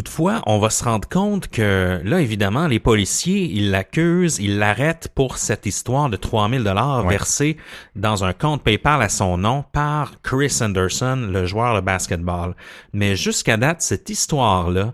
Toutefois, 0.00 0.42
on 0.44 0.58
va 0.58 0.68
se 0.68 0.84
rendre 0.84 1.08
compte 1.08 1.48
que 1.48 2.02
là, 2.04 2.20
évidemment, 2.20 2.66
les 2.66 2.78
policiers, 2.78 3.44
ils 3.50 3.70
l'accusent, 3.70 4.38
ils 4.38 4.58
l'arrêtent 4.58 5.08
pour 5.14 5.38
cette 5.38 5.64
histoire 5.64 6.10
de 6.10 6.18
3000 6.18 6.62
dollars 6.64 7.06
Ouais. 7.06 7.12
versés 7.12 7.56
dans 7.94 8.22
un 8.22 8.34
compte 8.34 8.62
PayPal 8.62 9.00
à 9.00 9.08
son 9.08 9.38
nom 9.38 9.64
par 9.72 10.20
Chris 10.20 10.54
Anderson, 10.60 11.30
le 11.32 11.46
joueur 11.46 11.74
de 11.76 11.80
basketball. 11.80 12.54
Mais 12.92 13.16
jusqu'à 13.16 13.56
date, 13.56 13.80
cette 13.80 14.10
histoire-là, 14.10 14.92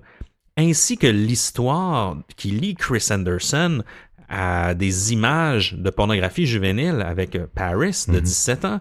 ainsi 0.56 0.96
que 0.96 1.08
l'histoire 1.08 2.16
qui 2.36 2.52
lie 2.52 2.76
Chris 2.76 3.08
Anderson 3.10 3.82
à 4.28 4.74
des 4.74 5.12
images 5.12 5.74
de 5.74 5.90
pornographie 5.90 6.46
juvénile 6.46 7.04
avec 7.04 7.34
euh, 7.34 7.48
Paris 7.52 8.04
de 8.06 8.20
17 8.20 8.64
ans, 8.66 8.80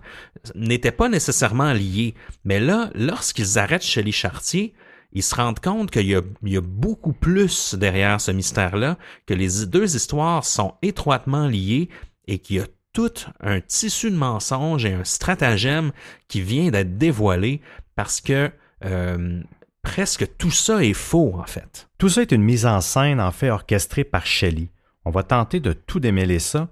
n'étaient 0.54 0.92
pas 0.92 1.10
nécessairement 1.10 1.74
liées. 1.74 2.14
Mais 2.46 2.60
là, 2.60 2.92
lorsqu'ils 2.94 3.58
arrêtent 3.58 3.82
Shelley 3.84 4.12
Chartier, 4.12 4.76
ils 5.14 5.24
se 5.24 5.36
rendent 5.36 5.60
compte 5.60 5.92
qu'il 5.92 6.08
y 6.08 6.16
a, 6.16 6.62
beaucoup 6.62 7.14
plus 7.14 7.76
derrière 7.76 8.22
ce 8.22 8.32
mystère-là, 8.32 8.98
que 9.26 9.34
les 9.34 9.66
deux 9.66 9.96
histoires 9.96 10.46
sont 10.46 10.76
étroitement 10.82 11.48
liées 11.48 11.90
et 12.28 12.40
qu'il 12.40 12.58
y 12.58 12.60
a 12.60 12.68
tout 12.94 13.12
un 13.40 13.62
tissu 13.62 14.12
de 14.12 14.16
mensonges 14.16 14.86
et 14.86 14.94
un 14.94 15.04
stratagème 15.04 15.92
qui 16.28 16.42
vient 16.42 16.72
d'être 16.72 16.98
dévoilé 16.98 17.62
parce 17.96 18.22
que 18.22 18.52
euh, 18.84 19.42
presque 19.82 20.38
tout 20.38 20.52
ça 20.52 20.84
est 20.84 20.94
faux, 20.94 21.34
en 21.38 21.46
fait. 21.46 21.90
Tout 21.98 22.10
ça 22.10 22.22
est 22.22 22.32
une 22.32 22.44
mise 22.44 22.66
en 22.66 22.82
scène, 22.82 23.22
en 23.22 23.32
fait, 23.32 23.50
orchestrée 23.50 24.04
par 24.04 24.26
Shelley. 24.26 24.70
On 25.06 25.12
va 25.12 25.24
tenter 25.24 25.60
de 25.60 25.74
tout 25.74 26.00
démêler 26.00 26.40
ça. 26.40 26.70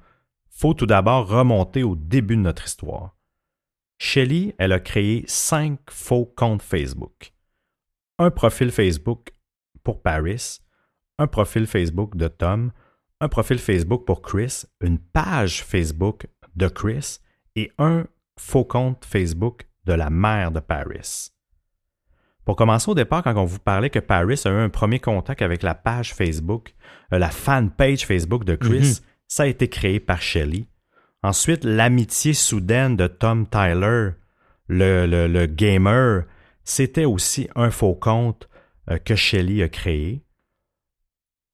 Faut 0.50 0.74
tout 0.74 0.86
d'abord 0.86 1.28
remonter 1.28 1.84
au 1.84 1.96
début 1.96 2.36
de 2.36 2.42
notre 2.42 2.66
histoire. 2.66 3.16
Shelley, 3.98 4.56
elle 4.58 4.72
a 4.72 4.80
créé 4.80 5.24
cinq 5.28 5.80
faux 5.90 6.26
comptes 6.26 6.62
Facebook. 6.62 7.34
Un 8.20 8.32
profil 8.32 8.72
Facebook 8.72 9.32
pour 9.84 10.02
Paris, 10.02 10.60
un 11.18 11.28
profil 11.28 11.66
Facebook 11.68 12.16
de 12.18 12.28
Tom, 12.28 12.72
un 13.22 13.30
profil 13.30 13.60
Facebook 13.60 14.06
pour 14.06 14.22
Chris, 14.22 14.64
une 14.82 15.00
page 15.00 15.64
Facebook 15.64 16.28
de 16.56 16.68
Chris 16.68 17.20
et 17.56 17.72
un 17.78 18.06
faux 18.38 18.66
compte 18.66 19.06
Facebook 19.06 19.68
de 19.86 19.94
la 19.94 20.10
mère 20.10 20.52
de 20.52 20.60
Paris. 20.60 21.32
Pour 22.46 22.56
commencer 22.56 22.90
au 22.90 22.96
départ, 22.96 23.24
quand 23.24 23.36
on 23.36 23.46
vous 23.46 23.60
parlait 23.60 23.90
que 23.90 24.00
Paris 24.00 24.42
a 24.46 24.50
eu 24.50 24.54
un 24.54 24.70
premier 24.70 25.00
contact 25.00 25.42
avec 25.42 25.62
la 25.64 25.76
page 25.76 26.14
Facebook, 26.14 26.74
euh, 27.14 27.20
la 27.20 27.30
fan 27.30 27.70
page 27.70 28.06
Facebook 28.06 28.44
de 28.44 28.56
Chris, 28.56 29.00
ça 29.28 29.44
a 29.44 29.48
été 29.48 29.70
créé 29.70 30.00
par 30.00 30.22
Shelley. 30.22 30.66
Ensuite, 31.22 31.64
l'amitié 31.64 32.34
soudaine 32.34 32.96
de 32.96 33.08
Tom 33.08 33.46
Tyler, 33.48 34.12
le, 34.68 35.06
le- 35.06 35.28
le 35.28 35.46
gamer, 35.46 36.24
c'était 36.70 37.06
aussi 37.06 37.50
un 37.56 37.72
faux 37.72 37.96
compte 37.96 38.48
euh, 38.92 39.00
que 39.00 39.16
Shelley 39.16 39.64
a 39.64 39.70
créé. 39.70 40.22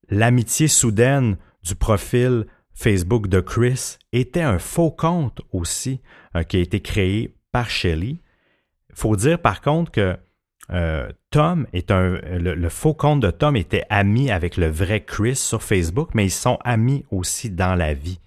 L'amitié 0.09 0.68
soudaine 0.68 1.38
du 1.63 1.74
profil 1.74 2.45
Facebook 2.74 3.28
de 3.28 3.39
Chris 3.39 3.97
était 4.11 4.41
un 4.41 4.59
faux 4.59 4.91
compte 4.91 5.39
aussi 5.53 6.01
euh, 6.36 6.43
qui 6.43 6.57
a 6.57 6.59
été 6.59 6.82
créé 6.82 7.34
par 7.53 7.70
Shelley. 7.70 8.18
Il 8.89 8.95
faut 8.95 9.16
dire 9.16 9.39
par 9.39 9.61
contre 9.61 9.89
que 9.89 10.18
euh, 10.72 11.09
Tom 11.30 11.66
est 11.72 11.91
un. 11.91 12.20
Le 12.20 12.70
faux 12.70 12.93
compte 12.93 13.22
de 13.22 13.32
Tom 13.32 13.55
était 13.55 13.86
ami 13.89 14.32
avec 14.32 14.57
le 14.57 14.68
vrai 14.68 15.05
Chris 15.05 15.38
sur 15.38 15.63
Facebook, 15.63 16.09
mais 16.13 16.26
ils 16.26 16.32
sont 16.32 16.59
amis 16.66 17.05
aussi 17.09 17.49
dans 17.49 17.76
la 17.76 17.93
vie. 17.93 18.20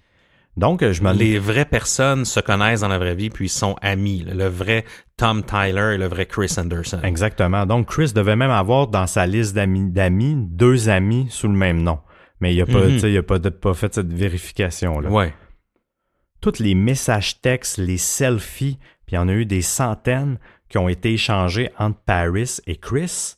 Donc, 0.59 0.83
je 0.87 1.01
me 1.01 1.13
Les 1.13 1.39
vraies 1.39 1.65
personnes 1.65 2.25
se 2.25 2.39
connaissent 2.39 2.81
dans 2.81 2.87
la 2.89 2.97
vraie 2.99 3.15
vie 3.15 3.29
puis 3.29 3.49
sont 3.49 3.75
amis. 3.81 4.23
Le 4.31 4.47
vrai 4.47 4.85
Tom 5.17 5.43
Tyler 5.43 5.93
et 5.95 5.97
le 5.97 6.07
vrai 6.07 6.25
Chris 6.25 6.53
Anderson. 6.57 6.99
Exactement. 7.03 7.65
Donc, 7.65 7.87
Chris 7.87 8.11
devait 8.13 8.35
même 8.35 8.51
avoir 8.51 8.87
dans 8.87 9.07
sa 9.07 9.25
liste 9.25 9.55
d'amis, 9.55 10.35
deux 10.49 10.89
amis 10.89 11.27
sous 11.29 11.47
le 11.47 11.53
même 11.55 11.81
nom. 11.81 11.99
Mais 12.41 12.53
il 12.53 12.59
n'a 12.59 12.65
pas, 12.65 12.85
Mhm. 12.87 12.99
il 13.03 13.17
a 13.17 13.23
pas, 13.23 13.39
pas 13.39 13.73
fait 13.73 13.93
cette 13.93 14.13
vérification-là. 14.13 15.09
Ouais. 15.09 15.33
Tous 16.41 16.59
les 16.59 16.75
messages 16.75 17.41
textes, 17.41 17.77
les 17.77 17.97
selfies, 17.97 18.77
puis 19.05 19.13
il 19.13 19.15
y 19.15 19.17
en 19.17 19.27
a 19.27 19.33
eu 19.33 19.45
des 19.45 19.61
centaines 19.61 20.39
qui 20.69 20.77
ont 20.77 20.87
été 20.87 21.13
échangés 21.13 21.69
entre 21.77 21.99
Paris 22.05 22.57
et 22.67 22.77
Chris. 22.77 23.35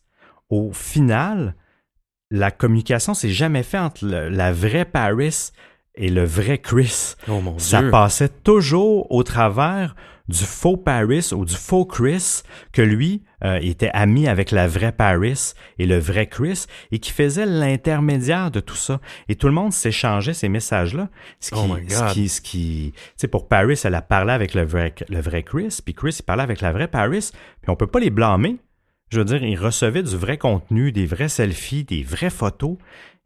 Au 0.49 0.71
final, 0.73 1.55
la 2.29 2.51
communication 2.51 3.13
s'est 3.13 3.29
jamais 3.31 3.63
faite 3.63 3.81
entre 3.81 4.05
le- 4.05 4.29
la 4.29 4.51
vraie 4.53 4.85
Paris 4.85 5.51
et 5.95 6.09
le 6.09 6.23
vrai 6.23 6.57
Chris. 6.59 7.15
Oh 7.27 7.41
mon 7.41 7.57
Ça 7.59 7.81
Dieu. 7.81 7.91
passait 7.91 8.29
toujours 8.29 9.11
au 9.11 9.23
travers 9.23 9.95
du 10.27 10.45
faux 10.45 10.77
Paris 10.77 11.31
ou 11.33 11.43
du 11.43 11.55
faux 11.55 11.83
Chris, 11.83 12.43
que 12.71 12.81
lui 12.81 13.23
euh, 13.43 13.59
était 13.61 13.89
ami 13.93 14.29
avec 14.29 14.51
la 14.51 14.65
vraie 14.67 14.93
Paris 14.93 15.53
et 15.77 15.85
le 15.85 15.97
vrai 15.97 16.27
Chris, 16.27 16.67
et 16.91 16.99
qui 16.99 17.11
faisait 17.11 17.45
l'intermédiaire 17.45 18.49
de 18.51 18.61
tout 18.61 18.75
ça. 18.75 19.01
Et 19.27 19.35
tout 19.35 19.47
le 19.47 19.53
monde 19.53 19.73
s'échangeait 19.73 20.33
ces 20.33 20.47
messages-là. 20.47 21.09
Ce 21.41 21.51
qui, 21.51 21.59
Oh 21.59 21.67
my 21.67 21.89
ce 21.89 21.99
God. 21.99 22.13
qui, 22.13 22.29
ce 22.29 22.39
qui, 22.39 22.93
pour 23.29 23.49
Paris, 23.49 23.79
elle 23.83 23.95
a 23.95 24.01
parlé 24.01 24.31
avec 24.31 24.53
le 24.53 24.63
vrai, 24.63 24.93
le 25.09 25.19
vrai 25.19 25.43
Chris, 25.43 25.79
puis 25.83 25.93
Chris, 25.93 26.15
il 26.19 26.23
parlait 26.23 26.43
avec 26.43 26.61
la 26.61 26.71
vraie 26.71 26.87
Paris, 26.87 27.31
puis 27.61 27.69
on 27.69 27.75
peut 27.75 27.87
pas 27.87 27.99
les 27.99 28.11
blâmer. 28.11 28.57
Je 29.09 29.19
veux 29.19 29.25
dire, 29.25 29.43
ils 29.43 29.59
recevaient 29.59 30.03
du 30.03 30.15
vrai 30.15 30.37
contenu, 30.37 30.93
des 30.93 31.05
vrais 31.05 31.27
selfies, 31.27 31.83
des 31.83 32.01
vraies 32.03 32.29
photos. 32.29 32.77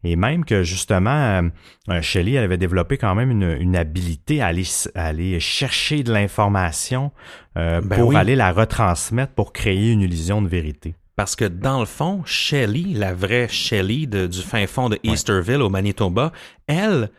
Et 0.08 0.16
même 0.16 0.44
que 0.44 0.62
justement, 0.62 1.10
euh, 1.10 1.42
euh, 1.90 2.02
Shelley 2.02 2.32
elle 2.32 2.44
avait 2.44 2.56
développé 2.58 2.96
quand 2.96 3.14
même 3.14 3.30
une, 3.30 3.56
une 3.60 3.76
habilité 3.76 4.40
à 4.40 4.46
aller, 4.46 4.60
s- 4.62 4.90
à 4.94 5.06
aller 5.06 5.40
chercher 5.40 6.02
de 6.02 6.12
l'information 6.12 7.10
euh, 7.58 7.80
Ben 7.80 7.98
pour 7.98 8.08
oui. 8.10 8.16
aller 8.16 8.36
la 8.36 8.52
retransmettre 8.52 9.32
pour 9.32 9.52
créer 9.52 9.90
une 9.92 10.00
illusion 10.02 10.42
de 10.42 10.48
vérité. 10.48 10.94
Parce 11.16 11.34
que 11.34 11.46
dans 11.46 11.80
le 11.80 11.86
fond, 11.86 12.22
Shelley, 12.26 12.92
la 12.94 13.14
vraie 13.14 13.48
Shelley 13.48 14.06
de- 14.06 14.26
du 14.26 14.42
fin 14.42 14.66
fond 14.66 14.88
de 14.90 14.98
Easterville 15.02 15.62
au 15.62 15.70
Manitoba, 15.70 16.30
elle- 16.66 17.10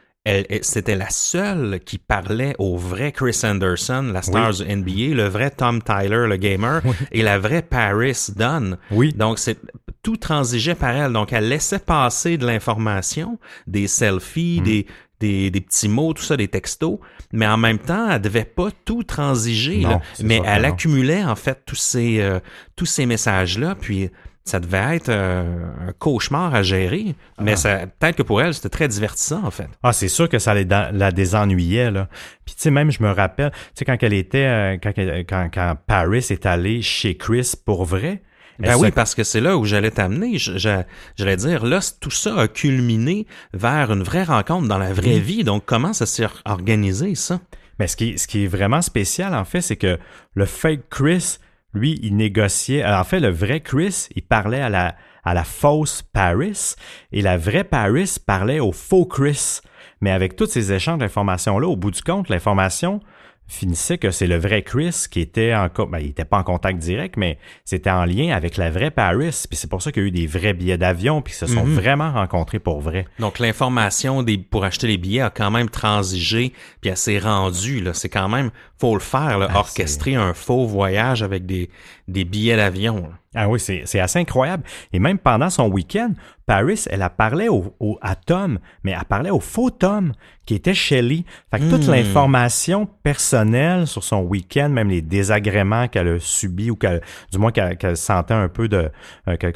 c'était 0.61 0.95
la 0.95 1.09
seule 1.09 1.79
qui 1.85 1.97
parlait 1.97 2.55
au 2.59 2.77
vrai 2.77 3.11
Chris 3.11 3.39
Anderson, 3.43 4.09
la 4.13 4.21
star 4.21 4.51
du 4.53 4.63
NBA, 4.63 5.15
le 5.15 5.27
vrai 5.27 5.51
Tom 5.51 5.81
Tyler, 5.81 6.25
le 6.27 6.35
gamer, 6.37 6.81
et 7.11 7.21
la 7.21 7.39
vraie 7.39 7.61
Paris 7.61 8.27
Dunn. 8.35 8.77
Oui. 8.91 9.13
Donc, 9.13 9.39
c'est 9.39 9.57
tout 10.03 10.17
transigeait 10.17 10.75
par 10.75 10.95
elle. 10.95 11.13
Donc, 11.13 11.33
elle 11.33 11.47
laissait 11.49 11.79
passer 11.79 12.37
de 12.37 12.45
l'information, 12.45 13.39
des 13.67 13.83
Mm. 13.83 13.87
selfies, 13.87 14.61
des, 14.61 14.85
des, 15.19 15.49
des 15.51 15.61
petits 15.61 15.89
mots, 15.89 16.13
tout 16.13 16.23
ça, 16.23 16.37
des 16.37 16.47
textos, 16.47 16.99
mais 17.33 17.47
en 17.47 17.57
même 17.57 17.79
temps, 17.79 18.09
elle 18.09 18.21
devait 18.21 18.45
pas 18.45 18.69
tout 18.85 19.03
transiger. 19.03 19.81
Non, 19.81 19.89
là. 19.89 20.01
c'est 20.13 20.23
mais 20.23 20.41
elle 20.45 20.65
accumulait 20.65 21.23
en 21.23 21.35
fait 21.35 21.63
tous 21.65 21.75
ces 21.75 22.19
euh, 22.21 22.39
tous 22.75 22.85
ces 22.85 23.05
messages 23.05 23.57
là, 23.57 23.75
puis 23.79 24.09
ça 24.47 24.59
devait 24.59 24.95
être 24.95 25.09
euh, 25.09 25.43
un 25.87 25.91
cauchemar 25.93 26.53
à 26.55 26.63
gérer. 26.63 27.15
Mais 27.39 27.53
Ah. 27.53 27.55
ça 27.57 27.77
peut-être 27.99 28.15
que 28.17 28.23
pour 28.23 28.41
elle, 28.41 28.53
c'était 28.53 28.69
très 28.69 28.87
divertissant 28.87 29.43
en 29.43 29.51
fait. 29.51 29.67
Ah, 29.83 29.93
c'est 29.93 30.07
sûr 30.07 30.27
que 30.29 30.39
ça 30.39 30.53
la, 30.53 30.91
la 30.91 31.11
désennuyait, 31.11 31.91
là. 31.91 32.07
Puis, 32.45 32.55
tu 32.55 32.61
sais, 32.61 32.71
même, 32.71 32.91
je 32.91 33.01
me 33.03 33.11
rappelle, 33.11 33.51
tu 33.51 33.57
sais, 33.75 33.85
quand 33.85 33.97
elle 34.01 34.13
était, 34.13 34.45
euh, 34.45 34.77
quand, 34.81 34.91
elle- 34.97 35.25
quand, 35.25 35.49
quand 35.53 35.75
Paris 35.87 36.25
est 36.29 36.45
allé 36.45 36.81
chez 36.81 37.15
Chris 37.17 37.53
pour 37.65 37.85
vrai. 37.85 38.21
Ben 38.59 38.75
oui, 38.75 38.89
parce 38.89 39.13
que 39.13 39.23
c'est 39.23 39.39
là 39.41 39.55
où 39.55 39.65
j'allais 39.65 39.91
t'amener. 39.91 40.37
J'allais 40.39 41.35
dire, 41.37 41.63
là, 41.63 41.79
tout 41.99 42.09
ça 42.09 42.35
a 42.39 42.47
culminé 42.47 43.27
vers 43.53 43.91
une 43.91 44.01
vraie 44.01 44.23
rencontre 44.23 44.67
dans 44.67 44.79
la 44.79 44.93
vraie 44.93 45.19
vie. 45.19 45.43
Donc, 45.43 45.63
comment 45.67 45.93
ça 45.93 46.07
s'est 46.07 46.25
or- 46.25 46.41
organisé, 46.45 47.13
ça? 47.13 47.39
Mais 47.79 47.85
ce 47.85 47.95
qui, 47.95 48.17
ce 48.17 48.25
qui 48.27 48.45
est 48.45 48.47
vraiment 48.47 48.81
spécial, 48.81 49.35
en 49.35 49.45
fait, 49.45 49.61
c'est 49.61 49.75
que 49.75 49.99
le 50.33 50.45
fake 50.45 50.89
Chris, 50.89 51.37
lui, 51.77 51.99
il 52.03 52.15
négociait. 52.15 52.85
En 52.85 53.03
fait, 53.03 53.19
le 53.19 53.29
vrai 53.29 53.61
Chris, 53.61 54.07
il 54.15 54.23
parlait 54.23 54.61
à 54.61 54.69
la, 54.69 54.95
à 55.23 55.33
la 55.33 55.43
fausse 55.43 56.01
Paris 56.01 56.75
et 57.11 57.21
la 57.21 57.37
vraie 57.37 57.63
Paris 57.63 58.17
parlait 58.25 58.59
au 58.59 58.71
faux 58.71 59.05
Chris. 59.05 59.59
Mais 60.01 60.11
avec 60.11 60.35
tous 60.35 60.47
ces 60.47 60.73
échanges 60.73 60.99
d'informations-là, 60.99 61.67
au 61.67 61.75
bout 61.75 61.91
du 61.91 62.01
compte, 62.01 62.29
l'information 62.29 62.99
finissait 63.47 63.97
que 63.97 64.11
c'est 64.11 64.27
le 64.27 64.37
vrai 64.37 64.61
Chris 64.61 65.05
qui 65.09 65.21
était 65.21 65.53
en 65.55 65.67
ben, 65.85 65.99
il 65.99 66.07
était 66.09 66.25
pas 66.25 66.37
en 66.37 66.43
contact 66.43 66.79
direct, 66.79 67.15
mais 67.17 67.37
c'était 67.65 67.89
en 67.89 68.03
lien 68.05 68.35
avec 68.35 68.57
la 68.57 68.69
vraie 68.69 68.91
Paris. 68.91 69.45
Puis 69.49 69.57
c'est 69.57 69.69
pour 69.69 69.81
ça 69.81 69.91
qu'il 69.91 70.03
y 70.03 70.05
a 70.05 70.07
eu 70.09 70.11
des 70.11 70.27
vrais 70.27 70.53
billets 70.53 70.77
d'avion, 70.77 71.21
puis 71.21 71.33
ils 71.33 71.37
se 71.37 71.45
sont 71.47 71.65
Mhm. 71.65 71.73
vraiment 71.75 72.11
rencontrés 72.11 72.59
pour 72.59 72.81
vrai. 72.81 73.05
Donc, 73.19 73.39
l'information 73.39 74.21
des, 74.23 74.37
pour 74.37 74.65
acheter 74.65 74.87
les 74.87 74.97
billets 74.97 75.21
a 75.21 75.29
quand 75.29 75.49
même 75.51 75.69
transigé, 75.69 76.51
puis 76.81 76.89
elle 76.89 76.97
s'est 76.97 77.19
rendue. 77.19 77.79
Là. 77.81 77.93
C'est 77.93 78.09
quand 78.09 78.27
même, 78.29 78.51
faut 78.79 78.93
le 78.93 78.99
faire, 78.99 79.37
là, 79.39 79.47
Ah, 79.49 79.59
orchestrer 79.59 80.15
un 80.15 80.33
faux 80.33 80.65
voyage 80.65 81.23
avec 81.23 81.45
des, 81.45 81.69
des 82.07 82.23
billets 82.25 82.55
d'avion. 82.55 83.09
Ah 83.35 83.49
oui, 83.49 83.59
c'est 83.59 83.83
c'est 83.85 83.99
assez 83.99 84.19
incroyable. 84.19 84.63
Et 84.93 84.99
même 84.99 85.17
pendant 85.19 85.49
son 85.49 85.69
week-end, 85.69 86.11
Paris, 86.45 86.85
elle 86.89 87.01
a 87.01 87.09
parlé 87.09 87.49
au, 87.49 87.75
au- 87.79 87.99
à 88.01 88.15
Tom, 88.15 88.59
mais 88.83 88.91
elle 88.91 89.05
parlait 89.05 89.29
au 89.29 89.39
faux 89.41 89.69
Tom, 89.69 90.13
qui 90.45 90.55
était 90.55 90.73
Shelley. 90.73 91.25
Fait 91.51 91.59
que 91.59 91.69
toute 91.69 91.85
Hmm. 91.87 91.91
l'information 91.91 92.87
personnelle 93.03 93.87
sur 93.87 94.03
son 94.03 94.21
week-end, 94.21 94.69
même 94.69 94.89
les 94.89 95.01
désagréments 95.01 95.87
qu'elle 95.89 96.07
a 96.07 96.19
subis 96.19 96.71
ou 96.71 96.75
qu'elle, 96.75 97.01
du 97.31 97.37
moins 97.37 97.51
qu'elle 97.51 97.97
sentait 97.97 98.33
un 98.33 98.47
peu 98.47 98.67
de, 98.69 98.89
euh, 99.27 99.35
qu'elle- 99.37 99.53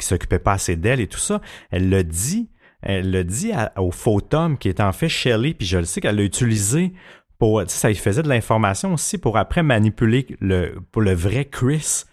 s'occupait- 0.00 0.38
pas 0.38 0.52
assez 0.52 0.76
d'elle 0.76 1.00
et 1.00 1.06
tout 1.06 1.18
ça, 1.18 1.40
elle 1.70 1.90
le 1.90 2.02
dit, 2.02 2.48
elle 2.82 3.10
le 3.10 3.24
dit 3.24 3.52
à- 3.52 3.72
au 3.76 3.90
faux 3.90 4.20
Tom, 4.20 4.56
qui 4.56 4.68
était 4.70 4.82
en 4.82 4.92
fait 4.92 5.08
Shelley, 5.08 5.52
puis 5.54 5.66
je 5.66 5.78
le 5.78 5.84
sais 5.84 6.00
qu'elle 6.00 6.16
l'a 6.16 6.22
utilisé 6.22 6.92
pour, 7.38 7.62
ça 7.68 7.88
lui 7.88 7.94
faisait 7.96 8.22
de 8.22 8.28
l'information 8.28 8.94
aussi 8.94 9.16
pour 9.18 9.38
après 9.38 9.62
manipuler 9.62 10.26
le, 10.40 10.74
pour 10.92 11.02
le 11.02 11.14
vrai 11.14 11.44
Chris. 11.44 12.04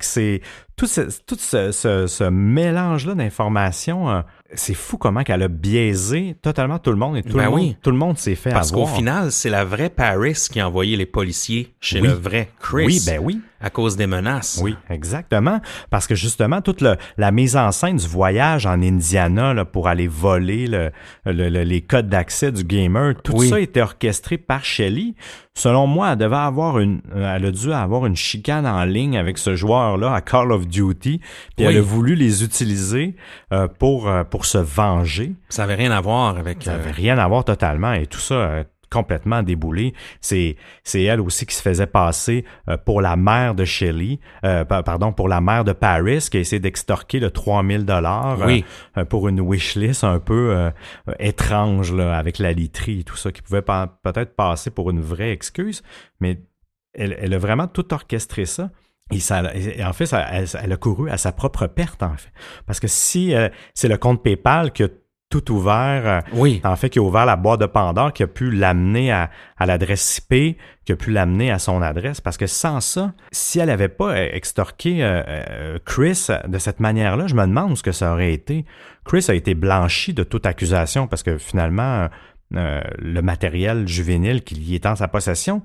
C'est 0.00 0.40
tout 0.76 0.86
ce, 0.86 1.02
tout 1.26 1.36
ce, 1.38 1.70
ce, 1.72 2.06
ce 2.06 2.24
mélange-là 2.24 3.14
d'informations. 3.14 4.10
euh, 4.10 4.22
c'est 4.54 4.74
fou 4.74 4.96
comment 4.98 5.22
qu'elle 5.22 5.42
a 5.42 5.48
biaisé 5.48 6.36
totalement 6.42 6.78
tout 6.78 6.90
le 6.90 6.96
monde 6.96 7.16
et 7.18 7.22
tout, 7.22 7.36
Ben 7.36 7.44
le, 7.44 7.50
monde, 7.50 7.74
tout 7.82 7.90
le 7.90 7.96
monde 7.96 8.18
s'est 8.18 8.34
fait 8.34 8.50
Parce 8.50 8.72
qu'au 8.72 8.86
final, 8.86 9.30
c'est 9.30 9.50
la 9.50 9.64
vraie 9.64 9.90
Paris 9.90 10.34
qui 10.50 10.58
a 10.60 10.66
envoyé 10.68 10.96
les 10.96 11.06
policiers 11.06 11.74
chez 11.80 12.00
Oui. 12.00 12.08
le 12.08 12.14
vrai 12.14 12.48
Chris. 12.60 12.86
Oui, 12.86 13.02
ben 13.06 13.20
oui. 13.22 13.40
À 13.62 13.70
cause 13.70 13.96
des 13.96 14.06
menaces. 14.06 14.60
Oui, 14.62 14.76
exactement. 14.90 15.60
Parce 15.90 16.06
que 16.06 16.14
justement, 16.14 16.60
toute 16.60 16.80
le- 16.80 16.96
la 17.16 17.30
mise 17.30 17.56
en 17.56 17.70
scène 17.72 17.96
du 17.96 18.06
voyage 18.08 18.66
en 18.66 18.82
Indiana 18.82 19.54
là, 19.54 19.64
pour 19.64 19.88
aller 19.88 20.08
voler 20.08 20.66
le, 20.66 20.90
le- 21.24 21.48
le- 21.48 21.62
les 21.62 21.80
codes 21.80 22.08
d'accès 22.08 22.50
du 22.52 22.64
gamer, 22.64 23.14
tout 23.22 23.34
Oui. 23.36 23.48
ça 23.48 23.60
était 23.60 23.80
orchestré 23.82 24.36
par 24.38 24.64
Shelley. 24.64 25.14
Selon 25.54 25.86
moi, 25.86 26.12
elle 26.12 26.18
devait 26.18 26.34
avoir 26.36 26.78
une, 26.78 27.02
euh, 27.14 27.36
elle 27.36 27.44
a 27.46 27.50
dû 27.50 27.72
avoir 27.72 28.06
une 28.06 28.16
chicane 28.16 28.66
en 28.66 28.84
ligne 28.84 29.16
avec 29.18 29.36
ce 29.38 29.54
joueur-là 29.54 30.14
à 30.14 30.20
Call 30.22 30.50
of 30.50 30.66
Duty, 30.66 31.20
puis 31.56 31.66
elle 31.66 31.76
a 31.76 31.82
voulu 31.82 32.14
les 32.14 32.42
utiliser 32.42 33.16
euh, 33.52 33.68
pour 33.68 34.08
euh, 34.08 34.24
pour 34.24 34.46
se 34.46 34.58
venger. 34.58 35.34
Ça 35.50 35.64
avait 35.64 35.74
rien 35.74 35.90
à 35.90 36.00
voir 36.00 36.36
avec. 36.38 36.62
Ça 36.62 36.72
euh, 36.72 36.78
n'avait 36.78 36.90
rien 36.90 37.18
à 37.18 37.28
voir 37.28 37.44
totalement 37.44 37.92
et 37.92 38.06
tout 38.06 38.18
ça 38.18 38.34
euh, 38.34 38.64
complètement 38.92 39.42
déboulé. 39.42 39.94
C'est 40.20 40.56
c'est 40.84 41.02
elle 41.02 41.20
aussi 41.20 41.46
qui 41.46 41.54
se 41.54 41.62
faisait 41.62 41.86
passer 41.86 42.44
euh, 42.68 42.76
pour 42.76 43.00
la 43.00 43.16
mère 43.16 43.54
de 43.54 43.64
Shelley, 43.64 44.20
euh, 44.44 44.64
pa- 44.64 44.82
pardon, 44.82 45.12
pour 45.12 45.28
la 45.28 45.40
mère 45.40 45.64
de 45.64 45.72
Paris 45.72 46.26
qui 46.30 46.36
a 46.36 46.40
essayé 46.40 46.60
d'extorquer 46.60 47.18
le 47.20 47.30
3000 47.30 47.84
dollars 47.84 48.38
Oui. 48.46 48.64
pour 49.08 49.28
une 49.28 49.40
wishlist 49.40 50.04
un 50.04 50.18
peu 50.20 50.50
euh, 50.54 50.70
euh, 51.08 51.12
étrange 51.18 51.92
là, 51.92 52.16
avec 52.18 52.38
la 52.38 52.52
literie 52.52 53.00
et 53.00 53.04
tout 53.04 53.16
ça 53.16 53.32
qui 53.32 53.42
pouvait 53.42 53.62
pa- 53.62 53.98
peut-être 54.02 54.36
passer 54.36 54.70
pour 54.70 54.90
une 54.90 55.00
vraie 55.00 55.32
excuse, 55.32 55.82
mais 56.20 56.40
elle, 56.94 57.16
elle 57.20 57.32
a 57.34 57.38
vraiment 57.38 57.66
tout 57.66 57.92
orchestré 57.94 58.44
ça. 58.44 58.70
Et, 59.10 59.20
ça, 59.20 59.42
et 59.54 59.84
en 59.84 59.92
fait, 59.92 60.06
ça- 60.06 60.26
elle, 60.30 60.46
elle 60.62 60.72
a 60.72 60.76
couru 60.76 61.10
à 61.10 61.18
sa 61.18 61.32
propre 61.32 61.66
perte, 61.66 62.02
en 62.02 62.16
fait. 62.16 62.30
Parce 62.66 62.80
que 62.80 62.88
si 62.88 63.34
euh, 63.34 63.48
c'est 63.74 63.88
le 63.88 63.98
compte 63.98 64.22
PayPal 64.22 64.72
qui 64.72 64.84
a 64.84 64.88
tout 65.32 65.50
ouvert, 65.50 66.02
euh, 66.06 66.20
Oui. 66.34 66.60
en 66.62 66.76
fait, 66.76 66.90
qui 66.90 66.98
a 66.98 67.02
ouvert 67.02 67.24
la 67.26 67.36
boîte 67.36 67.60
de 67.60 67.66
Pandore, 67.66 68.12
qui 68.12 68.22
a 68.22 68.26
pu 68.26 68.50
l'amener 68.50 69.10
à, 69.10 69.30
à 69.58 69.66
l'adresse 69.66 70.18
IP, 70.30 70.58
qui 70.84 70.92
a 70.92 70.96
pu 70.96 71.10
l'amener 71.10 71.50
à 71.50 71.58
son 71.58 71.80
adresse. 71.80 72.20
Parce 72.20 72.36
que 72.36 72.46
sans 72.46 72.80
ça, 72.80 73.12
si 73.32 73.58
elle 73.58 73.68
n'avait 73.68 73.88
pas 73.88 74.10
euh, 74.12 74.28
extorqué 74.32 75.02
euh, 75.02 75.22
euh, 75.26 75.78
Chris 75.84 76.26
de 76.46 76.58
cette 76.58 76.80
manière-là, 76.80 77.26
je 77.26 77.34
me 77.34 77.46
demande 77.46 77.76
ce 77.76 77.82
que 77.82 77.92
ça 77.92 78.12
aurait 78.12 78.32
été. 78.34 78.66
Chris 79.04 79.24
a 79.28 79.34
été 79.34 79.54
blanchi 79.54 80.12
de 80.12 80.22
toute 80.22 80.44
accusation 80.46 81.06
parce 81.06 81.22
que 81.22 81.38
finalement, 81.38 82.08
euh, 82.54 82.80
le 82.98 83.20
matériel 83.22 83.88
juvénile 83.88 84.42
qui 84.44 84.54
y 84.56 84.74
est 84.74 84.84
en 84.84 84.94
sa 84.94 85.08
possession, 85.08 85.62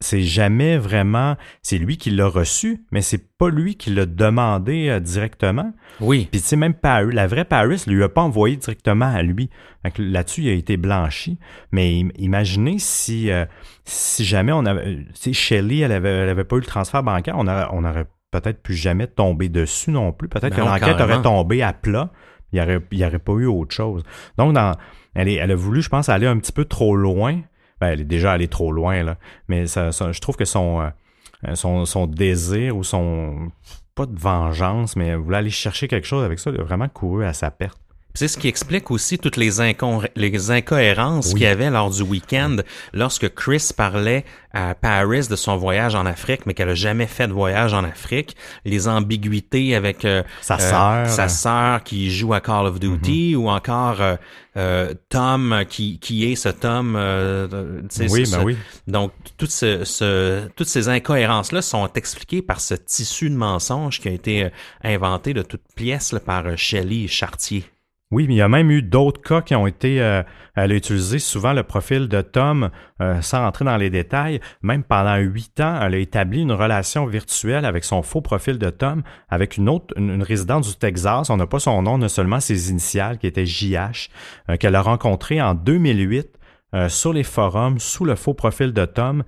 c'est 0.00 0.22
jamais 0.22 0.76
vraiment, 0.78 1.36
c'est 1.62 1.78
lui 1.78 1.96
qui 1.96 2.10
l'a 2.10 2.26
reçu, 2.26 2.84
mais 2.92 3.02
c'est 3.02 3.36
pas 3.38 3.48
lui 3.50 3.76
qui 3.76 3.90
l'a 3.90 4.06
demandé 4.06 4.88
euh, 4.88 5.00
directement. 5.00 5.72
Oui. 6.00 6.28
Puis 6.30 6.40
tu 6.40 6.46
sais, 6.46 6.56
même 6.56 6.74
Paris, 6.74 7.12
la 7.12 7.26
vraie 7.26 7.44
Paris 7.44 7.82
lui 7.86 8.02
a 8.02 8.08
pas 8.08 8.22
envoyé 8.22 8.56
directement 8.56 9.06
à 9.12 9.22
lui. 9.22 9.50
Là-dessus, 9.98 10.42
il 10.42 10.48
a 10.50 10.52
été 10.52 10.76
blanchi. 10.76 11.38
Mais 11.72 12.00
im- 12.00 12.10
imaginez 12.18 12.78
si, 12.78 13.30
euh, 13.30 13.44
si 13.84 14.24
jamais 14.24 14.52
on 14.52 14.66
avait, 14.66 14.86
euh, 14.86 15.02
si 15.14 15.32
Shelley, 15.34 15.78
elle 15.78 15.92
avait, 15.92 16.10
elle 16.10 16.28
avait 16.28 16.44
pas 16.44 16.56
eu 16.56 16.60
le 16.60 16.66
transfert 16.66 17.02
bancaire, 17.02 17.34
on 17.38 17.46
aurait, 17.46 17.66
on 17.72 17.84
aurait 17.84 18.06
peut-être 18.30 18.62
plus 18.62 18.74
jamais 18.74 19.06
tombé 19.06 19.48
dessus 19.48 19.90
non 19.90 20.12
plus. 20.12 20.28
Peut-être 20.28 20.50
Ben 20.54 20.56
que 20.56 20.60
l'enquête 20.68 21.00
aurait 21.00 21.22
tombé 21.22 21.62
à 21.62 21.72
plat. 21.72 22.10
Il 22.52 22.58
y 22.58 22.62
aurait, 22.62 22.80
il 22.92 22.98
y 22.98 23.04
aurait 23.04 23.18
pas 23.18 23.32
eu 23.32 23.46
autre 23.46 23.74
chose. 23.74 24.02
Donc, 24.36 24.54
dans, 24.54 24.74
elle, 25.14 25.28
est, 25.28 25.34
elle 25.34 25.50
a 25.50 25.54
voulu, 25.54 25.82
je 25.82 25.88
pense, 25.88 26.08
aller 26.08 26.26
un 26.26 26.38
petit 26.38 26.52
peu 26.52 26.64
trop 26.64 26.96
loin. 26.96 27.40
Ben, 27.80 27.88
elle 27.88 28.00
est 28.00 28.04
déjà 28.04 28.32
allée 28.32 28.48
trop 28.48 28.72
loin, 28.72 29.02
là. 29.02 29.16
Mais 29.48 29.66
ça, 29.66 29.90
je 29.90 30.20
trouve 30.20 30.36
que 30.36 30.44
son, 30.44 30.80
euh, 30.80 31.54
son, 31.54 31.84
son 31.84 32.06
désir 32.06 32.76
ou 32.76 32.84
son, 32.84 33.50
pas 33.94 34.06
de 34.06 34.18
vengeance, 34.18 34.96
mais 34.96 35.08
elle 35.08 35.16
voulait 35.16 35.38
aller 35.38 35.50
chercher 35.50 35.88
quelque 35.88 36.06
chose 36.06 36.24
avec 36.24 36.38
ça, 36.38 36.50
elle 36.50 36.60
a 36.60 36.64
vraiment 36.64 36.88
couru 36.88 37.24
à 37.24 37.32
sa 37.32 37.50
perte. 37.50 37.78
C'est 38.18 38.26
ce 38.26 38.36
qui 38.36 38.48
explique 38.48 38.90
aussi 38.90 39.16
toutes 39.16 39.36
les, 39.36 39.60
incohérences 39.60 41.26
Oui. 41.28 41.32
qu'il 41.34 41.42
y 41.42 41.46
avait 41.46 41.70
lors 41.70 41.88
du 41.88 42.02
week-end 42.02 42.56
lorsque 42.92 43.32
Chris 43.32 43.70
parlait 43.76 44.24
à 44.52 44.74
Paris 44.74 45.28
de 45.30 45.36
son 45.36 45.56
voyage 45.56 45.94
en 45.94 46.04
Afrique, 46.04 46.40
mais 46.44 46.52
qu'elle 46.52 46.70
a 46.70 46.74
jamais 46.74 47.06
fait 47.06 47.28
de 47.28 47.32
voyage 47.32 47.74
en 47.74 47.84
Afrique. 47.84 48.34
Les 48.64 48.88
ambiguïtés 48.88 49.76
avec 49.76 50.04
euh, 50.04 50.24
Sa 50.40 50.56
euh, 50.56 50.58
sœur. 50.58 51.08
sa 51.08 51.28
sœur 51.28 51.84
qui 51.84 52.10
joue 52.10 52.34
à 52.34 52.40
Call 52.40 52.66
of 52.66 52.80
Duty 52.80 53.36
ou 53.36 53.48
encore 53.48 53.98
euh, 54.56 54.94
Tom 55.10 55.62
qui, 55.68 56.00
qui 56.00 56.24
est 56.32 56.34
ce 56.34 56.48
Tom. 56.48 56.96
Oui, 56.96 58.26
ce- 58.26 58.36
ben 58.36 58.42
oui. 58.42 58.56
Donc, 58.88 59.12
tout 59.36 59.46
ce, 59.46 59.84
ce- 59.84 60.48
toutes 60.56 60.66
ces 60.66 60.88
incohérences-là 60.88 61.62
sont 61.62 61.88
expliquées 61.94 62.42
par 62.42 62.60
ce 62.60 62.74
tissu 62.74 63.30
de 63.30 63.36
mensonges 63.36 64.00
qui 64.00 64.08
a 64.08 64.12
été 64.12 64.48
inventé 64.82 65.34
de 65.34 65.42
toutes 65.42 65.62
pièces 65.76 66.12
là, 66.12 66.18
par 66.18 66.58
Shelley 66.58 67.06
Chartier. 67.06 67.62
Oui, 68.10 68.26
mais 68.26 68.34
il 68.34 68.38
y 68.38 68.42
a 68.42 68.48
même 68.48 68.70
eu 68.70 68.82
d'autres 68.82 69.20
cas 69.20 69.42
qui 69.42 69.54
ont 69.54 69.66
été. 69.66 70.00
euh, 70.00 70.22
elle 70.62 70.72
a 70.72 70.74
utilisé 70.74 71.18
souvent 71.18 71.52
le 71.52 71.62
profil 71.62 72.08
de 72.08 72.20
Tom 72.20 72.70
euh, 73.00 73.20
sans 73.20 73.40
rentrer 73.40 73.64
dans 73.64 73.76
les 73.76 73.90
détails. 73.90 74.40
Même 74.62 74.82
pendant 74.82 75.16
huit 75.16 75.60
ans, 75.60 75.78
elle 75.80 75.94
a 75.94 75.98
établi 75.98 76.40
une 76.40 76.52
relation 76.52 77.06
virtuelle 77.06 77.64
avec 77.64 77.84
son 77.84 78.02
faux 78.02 78.20
profil 78.20 78.58
de 78.58 78.70
Tom, 78.70 79.02
avec 79.28 79.56
une 79.56 79.68
autre, 79.68 79.94
une, 79.96 80.22
résidente 80.22 80.64
du 80.64 80.74
Texas. 80.74 81.30
On 81.30 81.36
n'a 81.36 81.46
pas 81.46 81.60
son 81.60 81.82
nom, 81.82 81.94
on 81.94 82.02
a 82.02 82.08
seulement 82.08 82.40
ses 82.40 82.70
initiales, 82.70 83.18
qui 83.18 83.26
était 83.26 83.46
JH, 83.46 84.08
euh, 84.50 84.56
qu'elle 84.56 84.74
a 84.74 84.82
rencontré 84.82 85.40
en 85.40 85.54
2008 85.54 86.28
euh, 86.74 86.88
sur 86.88 87.12
les 87.12 87.24
forums 87.24 87.78
sous 87.78 88.04
le 88.04 88.16
faux 88.16 88.34
profil 88.34 88.72
de 88.72 88.84
Tom. 88.84 89.22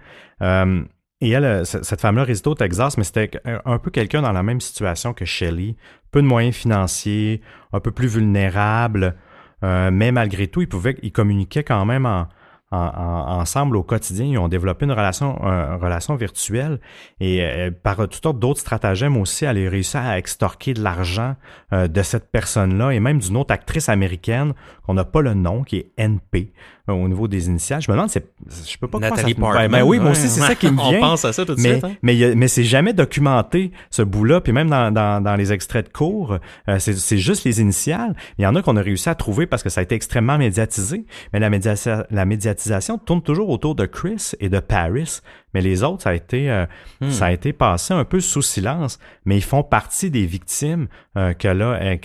Et 1.20 1.30
elle, 1.30 1.44
euh, 1.44 1.64
cette 1.64 2.00
femme-là 2.00 2.24
résidait 2.24 2.48
au 2.48 2.54
Texas, 2.54 2.96
mais 2.96 3.04
c'était 3.04 3.30
un- 3.66 3.78
peu 3.78 3.90
quelqu'un 3.90 4.22
dans 4.22 4.32
la 4.32 4.42
même 4.42 4.60
situation 4.60 5.12
que 5.12 5.24
Shelley. 5.24 5.76
Peu 6.10 6.22
de 6.22 6.26
moyens 6.26 6.56
financiers, 6.56 7.42
un 7.72 7.80
peu 7.80 7.90
plus 7.90 8.08
vulnérable, 8.08 9.16
euh, 9.62 9.90
mais 9.92 10.12
malgré 10.12 10.46
tout, 10.46 10.62
ils 10.62 10.68
pouvaient, 10.68 10.96
ils 11.02 11.12
communiquaient 11.12 11.64
quand 11.64 11.84
même 11.84 12.06
en, 12.06 12.26
en- 12.70 12.76
en- 12.78 13.38
ensemble 13.40 13.76
au 13.76 13.82
quotidien. 13.82 14.26
Ils 14.26 14.38
ont 14.38 14.48
développé 14.48 14.84
une 14.84 14.92
relation, 14.92 15.36
une 15.42 15.82
relation 15.82 16.14
virtuelle 16.16 16.78
et 17.20 17.42
euh, 17.42 17.70
par 17.70 17.96
toutes 17.96 18.22
sortes 18.22 18.38
d'autres 18.38 18.60
stratagèmes 18.60 19.16
aussi, 19.16 19.44
elle 19.44 19.64
a 19.66 19.70
réussi 19.70 19.96
à 19.96 20.18
extorquer 20.18 20.74
de 20.74 20.82
l'argent 20.82 21.34
euh, 21.72 21.88
de 21.88 22.02
cette 22.02 22.30
personne-là 22.30 22.90
et 22.90 23.00
même 23.00 23.18
d'une 23.18 23.36
autre 23.36 23.52
actrice 23.52 23.88
américaine 23.88 24.52
qu'on 24.86 24.94
n'a 24.94 25.04
pas 25.04 25.20
le 25.22 25.34
nom, 25.34 25.62
qui 25.62 25.76
est 25.76 25.90
NP 25.98 26.52
euh, 26.88 26.92
au 26.92 27.08
niveau 27.08 27.28
des 27.28 27.46
initiales. 27.48 27.80
Je 27.82 27.90
me 27.90 27.96
demande, 27.96 28.10
c'est, 28.10 28.26
je 28.68 28.76
peux 28.78 28.88
pas 28.88 28.98
Nathalie 28.98 29.32
ça- 29.32 29.38
ben, 29.38 29.40
Portman. 29.40 29.70
ben 29.70 29.82
oui, 29.82 29.98
moi 29.98 30.10
aussi, 30.12 30.28
c'est 30.28 30.40
ça 30.40 30.54
qui 30.54 30.70
me 30.70 30.76
vient. 30.90 30.98
On 30.98 31.00
pense 31.00 31.24
à 31.24 31.32
ça 31.32 31.44
tout 31.44 31.54
de 31.54 31.60
Mais, 31.60 31.72
suite. 31.72 31.84
hein. 31.84 31.92
mais, 32.02 32.34
mais 32.36 32.48
c'est 32.48 32.64
jamais 32.64 32.92
documenté, 32.92 33.72
ce 33.90 34.02
bout-là. 34.02 34.40
Puis 34.40 34.52
même 34.52 34.68
dans, 34.70 34.90
dans, 34.92 35.22
dans 35.22 35.36
les 35.36 35.52
extraits 35.52 35.86
de 35.86 35.92
cours, 35.92 36.38
euh, 36.68 36.78
c'est 36.78 36.94
c'est 36.96 37.18
juste 37.18 37.44
les 37.44 37.60
initiales. 37.60 38.14
Il 38.38 38.42
y 38.42 38.46
en 38.46 38.54
a 38.56 38.62
qu'on 38.62 38.76
a 38.76 38.82
réussi 38.82 39.08
à 39.08 39.14
trouver 39.14 39.46
parce 39.46 39.62
que 39.62 39.68
ça 39.70 39.80
a 39.80 39.82
été 39.82 39.94
extrêmement 39.94 40.38
médiatisé. 40.38 41.04
Mais 41.32 41.38
la, 41.40 41.50
médiatisation, 41.50 42.04
la 42.10 42.24
médiatisation 42.24 42.59
tourne 42.98 43.22
toujours 43.22 43.48
autour 43.50 43.74
de 43.74 43.86
Chris 43.86 44.32
et 44.40 44.48
de 44.48 44.60
Paris. 44.60 45.20
Mais 45.54 45.60
les 45.60 45.82
autres, 45.82 46.02
ça 46.02 46.10
a 46.10 46.14
été, 46.14 46.50
euh, 46.50 46.66
Hmm. 47.00 47.10
ça 47.10 47.26
a 47.26 47.32
été 47.32 47.52
passé 47.52 47.94
un 47.94 48.04
peu 48.04 48.20
sous 48.20 48.42
silence. 48.42 48.98
Mais 49.24 49.36
ils 49.36 49.42
font 49.44 49.62
partie 49.62 50.10
des 50.10 50.26
victimes 50.26 50.88
euh, 51.16 51.32
qu'elle 51.34 51.62
a, 51.62 51.80
euh, 51.82 51.96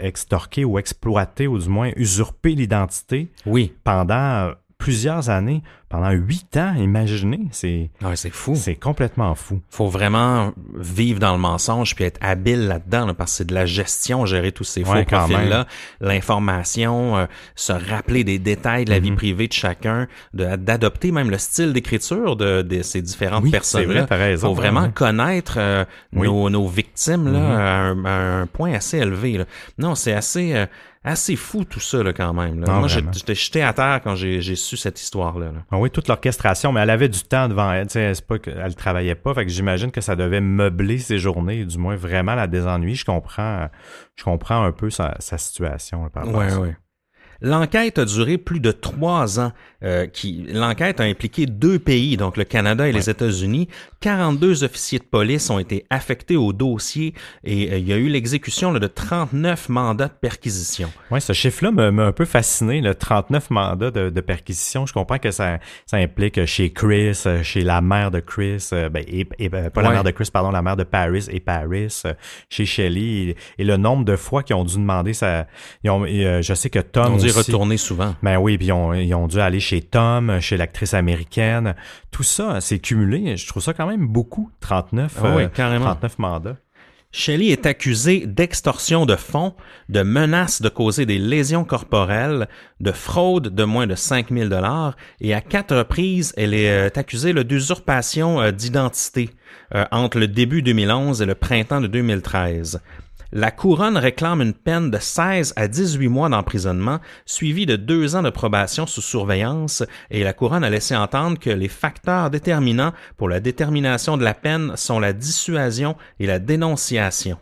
a 0.00 0.04
extorquées 0.04 0.64
ou 0.64 0.78
exploitées, 0.78 1.46
ou 1.46 1.58
du 1.58 1.68
moins 1.68 1.90
usurpé 1.96 2.54
l'identité 2.54 3.30
Oui. 3.46 3.72
pendant 3.84 4.14
euh, 4.48 4.52
plusieurs 4.78 5.28
années, 5.30 5.62
pendant 5.90 6.10
huit 6.12 6.56
ans. 6.56 6.72
Imaginez, 6.78 7.48
c'est 7.50 7.90
Ouais, 8.02 8.16
c'est 8.16 8.30
fou. 8.30 8.54
c'est 8.54 8.76
complètement 8.76 9.34
fou. 9.34 9.60
faut 9.68 9.88
vraiment 9.88 10.52
vivre 10.74 11.18
dans 11.20 11.32
le 11.32 11.38
mensonge 11.38 11.94
puis 11.94 12.04
être 12.04 12.18
habile 12.22 12.66
là-dedans 12.68 13.06
là, 13.06 13.12
parce 13.14 13.32
que 13.32 13.36
c'est 13.38 13.46
de 13.46 13.54
la 13.54 13.66
gestion 13.66 14.24
gérer 14.24 14.52
tous 14.52 14.64
ces 14.64 14.84
faux 14.84 14.92
Ouais, 14.92 15.04
profils 15.04 15.48
là 15.48 15.66
l'information 16.00 17.16
euh, 17.16 17.26
se 17.56 17.72
rappeler 17.72 18.24
des 18.24 18.38
détails 18.38 18.84
de 18.84 18.90
la 18.90 18.98
Mhm. 18.98 19.04
vie 19.04 19.12
privée 19.12 19.48
de 19.48 19.52
chacun 19.52 20.06
de- 20.34 20.56
d'adopter 20.56 21.10
même 21.12 21.30
le 21.30 21.38
style 21.38 21.72
d'écriture 21.72 22.36
de, 22.36 22.62
de 22.62 22.82
ces 22.82 23.02
différentes 23.02 23.44
Oui, 23.44 23.50
personnes 23.50 23.80
c'est 23.82 23.86
vrai, 23.86 23.94
là 24.00 24.06
t'as 24.06 24.16
raison, 24.16 24.48
faut 24.48 24.54
vraiment 24.54 24.82
ouais. 24.82 24.86
Mhm. 24.88 24.92
connaître 24.94 25.54
euh, 25.58 25.84
nos, 26.12 26.50
nos 26.50 26.68
victimes 26.68 27.32
là 27.32 27.40
à, 27.40 27.80
un, 27.90 28.04
à 28.04 28.10
un 28.42 28.46
point 28.46 28.72
assez 28.74 28.98
élevé 28.98 29.38
là. 29.38 29.44
non 29.78 29.94
c'est 29.94 30.12
assez 30.12 30.54
euh, 30.54 30.66
assez 31.02 31.34
fou 31.34 31.64
tout 31.64 31.80
ça 31.80 32.02
là, 32.02 32.12
quand 32.12 32.34
même 32.34 32.60
là. 32.60 32.66
Non, 32.66 32.78
moi 32.80 32.88
j'étais 32.88 33.34
jeté 33.34 33.62
à 33.62 33.72
terre 33.72 34.00
quand 34.04 34.14
j'ai 34.16 34.54
su 34.54 34.76
cette 34.76 35.00
histoire 35.00 35.38
là, 35.38 35.46
Ah 35.70 35.78
oui, 35.80 35.90
toute 35.90 36.08
l'orchestration, 36.08 36.72
mais 36.72 36.80
elle 36.80 36.90
avait 36.90 37.08
du 37.08 37.22
temps 37.22 37.48
devant 37.48 37.72
elle. 37.72 37.88
C'est 37.90 38.24
pas 38.26 38.38
qu'elle 38.38 38.74
travaillait 38.74 39.14
pas, 39.14 39.34
fait 39.34 39.44
que 39.44 39.50
j'imagine 39.50 39.90
que 39.90 40.00
ça 40.00 40.14
devait 40.16 40.40
meubler 40.40 40.98
ses 40.98 41.18
journées, 41.18 41.64
du 41.64 41.78
moins 41.78 41.96
vraiment 41.96 42.34
la 42.34 42.46
désennuyer. 42.46 42.94
Je 42.94 43.04
comprends, 43.04 43.68
je 44.16 44.24
comprends 44.24 44.62
un 44.62 44.72
peu 44.72 44.90
sa, 44.90 45.16
sa 45.18 45.38
situation. 45.38 46.08
par 46.10 46.24
rapport 46.26 46.40
à 46.40 46.44
Ouais, 46.44 46.50
ça. 46.50 46.60
ouais. 46.60 46.76
L'enquête 47.40 47.98
a 47.98 48.04
duré 48.04 48.38
plus 48.38 48.60
de 48.60 48.72
trois 48.72 49.40
ans. 49.40 49.52
Euh, 49.82 50.06
qui 50.06 50.44
L'enquête 50.52 51.00
a 51.00 51.04
impliqué 51.04 51.46
deux 51.46 51.78
pays, 51.78 52.18
donc 52.18 52.36
le 52.36 52.44
Canada 52.44 52.86
et 52.86 52.92
les 52.92 53.08
États-Unis. 53.08 53.66
42 54.00 54.62
officiers 54.62 54.98
de 54.98 55.04
police 55.04 55.48
ont 55.48 55.58
été 55.58 55.86
affectés 55.88 56.36
au 56.36 56.52
dossier 56.52 57.14
et 57.44 57.72
euh, 57.72 57.78
il 57.78 57.88
y 57.88 57.92
a 57.94 57.96
eu 57.96 58.08
l'exécution 58.08 58.74
de 58.74 58.86
39 58.86 59.70
mandats 59.70 60.08
de 60.08 60.12
perquisition. 60.20 60.92
Oui, 61.10 61.22
ce 61.22 61.32
chiffre-là 61.32 61.70
m'a 61.70 62.04
un 62.04 62.12
peu 62.12 62.26
fasciné, 62.26 62.82
le 62.82 62.94
39 62.94 63.48
mandats 63.48 63.90
de, 63.90 64.10
de, 64.10 64.20
perquisition. 64.20 64.84
Je 64.84 64.92
comprends 64.92 65.18
que 65.18 65.30
ça, 65.30 65.60
ça 65.86 65.96
implique 65.96 66.44
chez 66.44 66.72
Chris, 66.74 67.22
euh, 67.24 67.42
chez 67.42 67.62
la 67.62 67.80
mère 67.80 68.10
de 68.10 68.20
Chris, 68.20 68.68
ben, 68.72 69.02
et, 69.08 69.24
pas 69.48 69.80
la 69.80 69.90
mère 69.90 70.04
de 70.04 70.10
Chris, 70.10 70.28
pardon, 70.30 70.50
la 70.50 70.60
mère 70.60 70.76
de 70.76 70.84
Paris 70.84 71.26
et 71.30 71.40
Paris, 71.40 72.02
chez 72.50 72.66
Shelley, 72.66 73.34
et, 73.58 73.64
le 73.64 73.78
nombre 73.78 74.04
de 74.04 74.16
fois 74.16 74.42
qu'ils 74.42 74.56
ont 74.56 74.64
dû 74.64 74.74
demander 74.74 75.14
ça. 75.14 75.46
Ils 75.84 75.90
ont, 75.90 76.04
je 76.04 76.54
sais 76.54 76.68
que 76.68 76.80
Tom. 76.80 77.18
Dû 77.32 77.38
retourner 77.38 77.76
souvent. 77.76 78.14
Ben 78.22 78.38
oui, 78.38 78.58
puis 78.58 78.68
ils 78.68 78.72
ont, 78.72 78.92
ils 78.92 79.14
ont 79.14 79.26
dû 79.26 79.40
aller 79.40 79.60
chez 79.60 79.82
Tom, 79.82 80.40
chez 80.40 80.56
l'actrice 80.56 80.94
américaine. 80.94 81.74
Tout 82.10 82.22
ça, 82.22 82.60
c'est 82.60 82.78
cumulé. 82.78 83.36
Je 83.36 83.46
trouve 83.46 83.62
ça 83.62 83.74
quand 83.74 83.86
même 83.86 84.06
beaucoup, 84.06 84.50
39, 84.60 85.18
ah 85.22 85.36
oui, 85.36 85.44
39 85.52 86.02
euh, 86.02 86.08
mandats. 86.18 86.56
Shelley 87.12 87.48
est 87.48 87.66
accusée 87.66 88.24
d'extorsion 88.24 89.04
de 89.04 89.16
fonds, 89.16 89.54
de 89.88 90.02
menaces 90.02 90.62
de 90.62 90.68
causer 90.68 91.06
des 91.06 91.18
lésions 91.18 91.64
corporelles, 91.64 92.48
de 92.78 92.92
fraude 92.92 93.48
de 93.48 93.64
moins 93.64 93.88
de 93.88 93.96
5000 93.96 94.48
dollars 94.48 94.96
et 95.20 95.34
à 95.34 95.40
quatre 95.40 95.74
reprises, 95.74 96.32
elle 96.36 96.54
est 96.54 96.70
euh, 96.70 96.88
accusée 96.94 97.34
d'usurpation 97.34 98.40
euh, 98.40 98.52
d'identité 98.52 99.30
entre 99.92 100.18
le 100.18 100.26
début 100.26 100.62
2011 100.62 101.22
et 101.22 101.26
le 101.26 101.36
printemps 101.36 101.80
de 101.80 101.86
2013. 101.86 102.80
La 103.32 103.52
couronne 103.52 103.96
réclame 103.96 104.42
une 104.42 104.54
peine 104.54 104.90
de 104.90 104.98
16 104.98 105.52
à 105.54 105.68
18 105.68 106.08
mois 106.08 106.28
d'emprisonnement, 106.28 106.98
suivi 107.26 107.64
de 107.64 107.76
deux 107.76 108.16
ans 108.16 108.22
de 108.22 108.30
probation 108.30 108.86
sous 108.86 109.02
surveillance, 109.02 109.84
et 110.10 110.24
la 110.24 110.32
couronne 110.32 110.64
a 110.64 110.70
laissé 110.70 110.96
entendre 110.96 111.38
que 111.38 111.50
les 111.50 111.68
facteurs 111.68 112.30
déterminants 112.30 112.92
pour 113.16 113.28
la 113.28 113.38
détermination 113.38 114.16
de 114.16 114.24
la 114.24 114.34
peine 114.34 114.72
sont 114.74 114.98
la 114.98 115.12
dissuasion 115.12 115.96
et 116.18 116.26
la 116.26 116.40
dénonciation. 116.40 117.38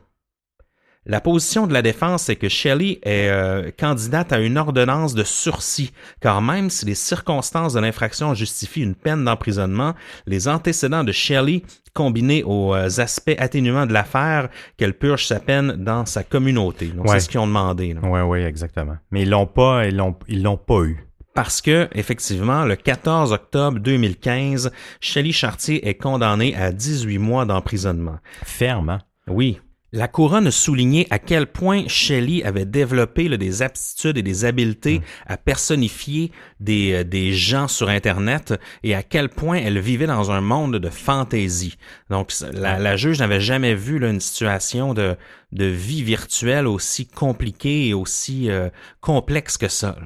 La 1.10 1.22
position 1.22 1.66
de 1.66 1.72
la 1.72 1.80
défense 1.80 2.28
est 2.28 2.36
que 2.36 2.50
Shelley 2.50 2.98
est 3.02 3.30
euh, 3.30 3.70
candidate 3.78 4.30
à 4.30 4.40
une 4.40 4.58
ordonnance 4.58 5.14
de 5.14 5.24
sursis, 5.24 5.90
car 6.20 6.42
même 6.42 6.68
si 6.68 6.84
les 6.84 6.94
circonstances 6.94 7.72
de 7.72 7.80
l'infraction 7.80 8.34
justifient 8.34 8.82
une 8.82 8.94
peine 8.94 9.24
d'emprisonnement, 9.24 9.94
les 10.26 10.48
antécédents 10.48 11.04
de 11.04 11.12
Shelley, 11.12 11.62
combinés 11.94 12.44
aux 12.44 12.74
euh, 12.74 13.00
aspects 13.00 13.34
atténuants 13.38 13.86
de 13.86 13.94
l'affaire, 13.94 14.50
qu'elle 14.76 14.92
purge 14.92 15.24
sa 15.24 15.40
peine 15.40 15.76
dans 15.78 16.04
sa 16.04 16.24
communauté. 16.24 16.88
Donc 16.88 17.08
c'est 17.08 17.20
ce 17.20 17.30
qu'ils 17.30 17.40
ont 17.40 17.46
demandé. 17.46 17.96
Oui, 18.02 18.20
oui, 18.20 18.40
exactement. 18.40 18.98
Mais 19.10 19.22
ils 19.22 19.30
l'ont 19.30 19.46
pas, 19.46 19.86
ils 19.86 19.96
l'ont, 19.96 20.14
ils 20.28 20.42
l'ont 20.42 20.58
pas 20.58 20.82
eu 20.82 21.08
parce 21.34 21.62
que, 21.62 21.88
effectivement, 21.92 22.64
le 22.64 22.74
14 22.74 23.32
octobre 23.32 23.78
2015, 23.78 24.72
Shelley 25.00 25.30
Chartier 25.30 25.88
est 25.88 25.94
condamnée 25.94 26.56
à 26.56 26.72
18 26.72 27.18
mois 27.18 27.44
d'emprisonnement. 27.44 28.18
Ferme, 28.42 28.88
hein? 28.90 28.98
Oui. 29.28 29.60
La 29.92 30.06
couronne 30.06 30.50
soulignait 30.50 31.06
à 31.08 31.18
quel 31.18 31.46
point 31.46 31.84
Shelley 31.88 32.44
avait 32.44 32.66
développé 32.66 33.34
des 33.38 33.62
aptitudes 33.62 34.18
et 34.18 34.22
des 34.22 34.44
habiletés 34.44 34.98
mm. 34.98 35.02
à 35.26 35.36
personnifier 35.38 36.30
des, 36.60 36.92
euh, 36.92 37.04
des, 37.04 37.32
gens 37.32 37.68
sur 37.68 37.88
Internet 37.88 38.52
et 38.82 38.94
à 38.94 39.02
quel 39.02 39.30
point 39.30 39.56
elle 39.56 39.78
vivait 39.78 40.06
dans 40.06 40.30
un 40.30 40.42
monde 40.42 40.76
de 40.76 40.90
fantaisie. 40.90 41.78
Donc, 42.10 42.32
la, 42.52 42.78
la 42.78 42.96
juge 42.96 43.18
n'avait 43.20 43.40
jamais 43.40 43.74
vu 43.74 43.98
là, 43.98 44.10
une 44.10 44.20
situation 44.20 44.92
de, 44.92 45.16
de 45.52 45.64
vie 45.64 46.02
virtuelle 46.02 46.66
aussi 46.66 47.08
compliquée 47.08 47.88
et 47.88 47.94
aussi 47.94 48.50
euh, 48.50 48.68
complexe 49.00 49.56
que 49.56 49.68
ça. 49.68 49.96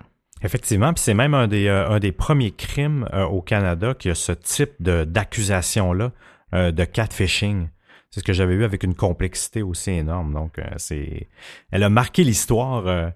Effectivement, 0.44 0.92
puis 0.92 1.02
c'est 1.02 1.14
même 1.14 1.34
un 1.34 1.48
des, 1.48 1.66
euh, 1.66 1.88
un 1.88 1.98
des 1.98 2.12
premiers 2.12 2.52
crimes 2.52 3.08
au 3.30 3.42
Canada 3.42 3.94
qui 3.98 4.10
a 4.10 4.14
ce 4.14 4.32
type 4.32 4.74
d'accusation-là 4.80 6.12
de 6.52 6.84
catfishing. 6.84 7.68
C'est 8.12 8.20
ce 8.20 8.24
que 8.24 8.34
j'avais 8.34 8.56
vu 8.56 8.64
avec 8.64 8.82
une 8.82 8.94
complexité 8.94 9.62
aussi 9.62 9.90
énorme. 9.90 10.34
Donc, 10.34 10.58
euh, 10.58 10.64
c'est, 10.76 11.28
elle 11.70 11.82
a 11.82 11.88
marqué 11.88 12.24
l'histoire. 12.24 13.12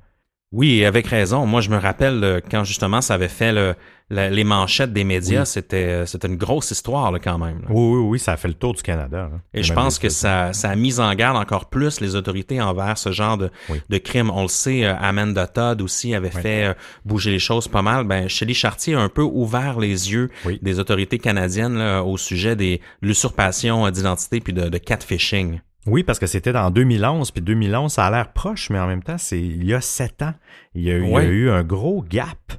Oui, 0.57 0.87
avec 0.87 1.07
raison. 1.09 1.45
Moi, 1.45 1.61
je 1.61 1.69
me 1.69 1.77
rappelle 1.77 2.25
euh, 2.25 2.41
quand 2.51 2.65
justement 2.65 3.03
ça 3.03 3.13
avait 3.13 3.29
fait 3.29 3.53
le, 3.53 3.75
les 4.09 4.43
manchettes 4.43 4.91
des 4.91 5.05
médias, 5.05 5.45
c'était 5.45 5.77
euh, 5.77 6.07
c'était 6.07 6.29
une 6.29 6.39
grosse 6.39 6.71
histoire 6.71 7.13
là, 7.13 7.19
quand 7.19 7.37
même. 7.37 7.61
Oui, 7.69 7.99
oui, 7.99 8.07
oui, 8.09 8.19
ça 8.19 8.33
a 8.33 8.37
fait 8.39 8.49
le 8.49 8.55
tour 8.55 8.73
du 8.73 8.83
Canada. 8.83 9.29
Et 9.53 9.63
je 9.63 9.75
pense 9.75 9.99
que 9.99 10.09
ça, 10.09 10.55
ça 10.55 10.71
a 10.71 10.75
mis 10.75 10.99
en 10.99 11.15
garde 11.15 11.37
encore 11.37 11.67
plus 11.67 12.01
les 12.01 12.17
autorités 12.17 12.63
envers 12.63 12.97
ce 12.97 13.13
genre 13.13 13.37
de, 13.37 13.51
de 13.91 13.99
crime. 13.99 14.31
On 14.31 14.41
le 14.41 14.49
sait, 14.49 14.87
euh, 14.87 14.97
Amanda 14.99 15.47
Todd 15.47 15.83
aussi 15.83 16.15
avait 16.15 16.31
fait 16.31 16.75
bouger 17.05 17.33
les 17.33 17.39
choses 17.39 17.69
pas 17.69 17.83
mal. 17.83 18.05
Ben, 18.05 18.27
Shelley 18.27 18.55
Chartier 18.55 18.95
a 18.95 19.01
un 19.01 19.11
peu 19.11 19.23
ouvert 19.23 19.79
les 19.79 20.11
yeux 20.11 20.31
des 20.63 20.79
autorités 20.79 21.19
canadiennes 21.19 21.79
au 21.79 22.17
sujet 22.17 22.57
des 22.57 22.81
l'usurpation 23.03 23.91
d'identité 23.91 24.41
puis 24.41 24.55
de, 24.55 24.71
de 24.71 24.79
catfishing. 24.79 25.61
Oui, 25.87 26.03
parce 26.03 26.19
que 26.19 26.27
c'était 26.27 26.55
en 26.57 26.71
2011, 26.71 27.31
puis 27.31 27.43
2011, 27.43 27.93
ça 27.93 28.07
a 28.07 28.11
l'air 28.11 28.33
proche, 28.33 28.71
mais 28.71 28.79
en 28.79 28.87
même 28.87 29.03
temps, 29.03 29.19
c'est 29.19 29.41
il 29.41 29.65
y 29.65 29.73
a 29.73 29.81
sept 29.81 30.23
ans. 30.23 30.35
Il 30.75 30.83
y 30.83 30.91
a, 30.91 30.99
il 30.99 31.09
y 31.09 31.17
a 31.17 31.23
eu 31.23 31.51
un 31.51 31.63
gros 31.63 32.03
gap 32.03 32.53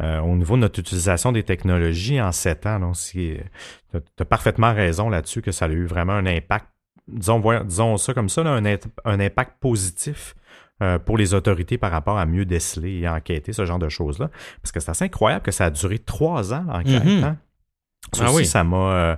euh, 0.00 0.20
au 0.20 0.34
niveau 0.34 0.56
de 0.56 0.62
notre 0.62 0.80
utilisation 0.80 1.30
des 1.30 1.42
technologies 1.42 2.20
en 2.20 2.32
sept 2.32 2.64
ans. 2.64 2.80
Donc, 2.80 2.96
tu 3.12 3.38
as 4.18 4.24
parfaitement 4.24 4.72
raison 4.72 5.10
là-dessus 5.10 5.42
que 5.42 5.52
ça 5.52 5.66
a 5.66 5.68
eu 5.68 5.84
vraiment 5.84 6.14
un 6.14 6.26
impact, 6.26 6.66
disons, 7.06 7.42
disons 7.64 7.96
ça 7.98 8.14
comme 8.14 8.30
ça, 8.30 8.40
un, 8.42 8.64
un, 8.64 9.20
impact 9.20 9.60
positif 9.60 10.34
euh, 10.80 10.98
pour 10.98 11.18
les 11.18 11.34
autorités 11.34 11.76
par 11.76 11.90
rapport 11.90 12.18
à 12.18 12.24
mieux 12.24 12.46
déceler 12.46 13.00
et 13.00 13.08
enquêter 13.08 13.52
ce 13.52 13.66
genre 13.66 13.78
de 13.78 13.90
choses-là. 13.90 14.30
Parce 14.62 14.72
que 14.72 14.80
c'est 14.80 14.90
assez 14.90 15.04
incroyable 15.04 15.42
que 15.42 15.50
ça 15.50 15.66
a 15.66 15.70
duré 15.70 15.98
trois 15.98 16.54
ans 16.54 16.64
l'enquête. 16.66 17.04
Mm-hmm. 17.04 17.24
Hein. 17.24 17.36
ah 18.20 18.32
oui. 18.32 18.46
ça 18.46 18.64
m'a 18.64 18.92
euh, 18.92 19.16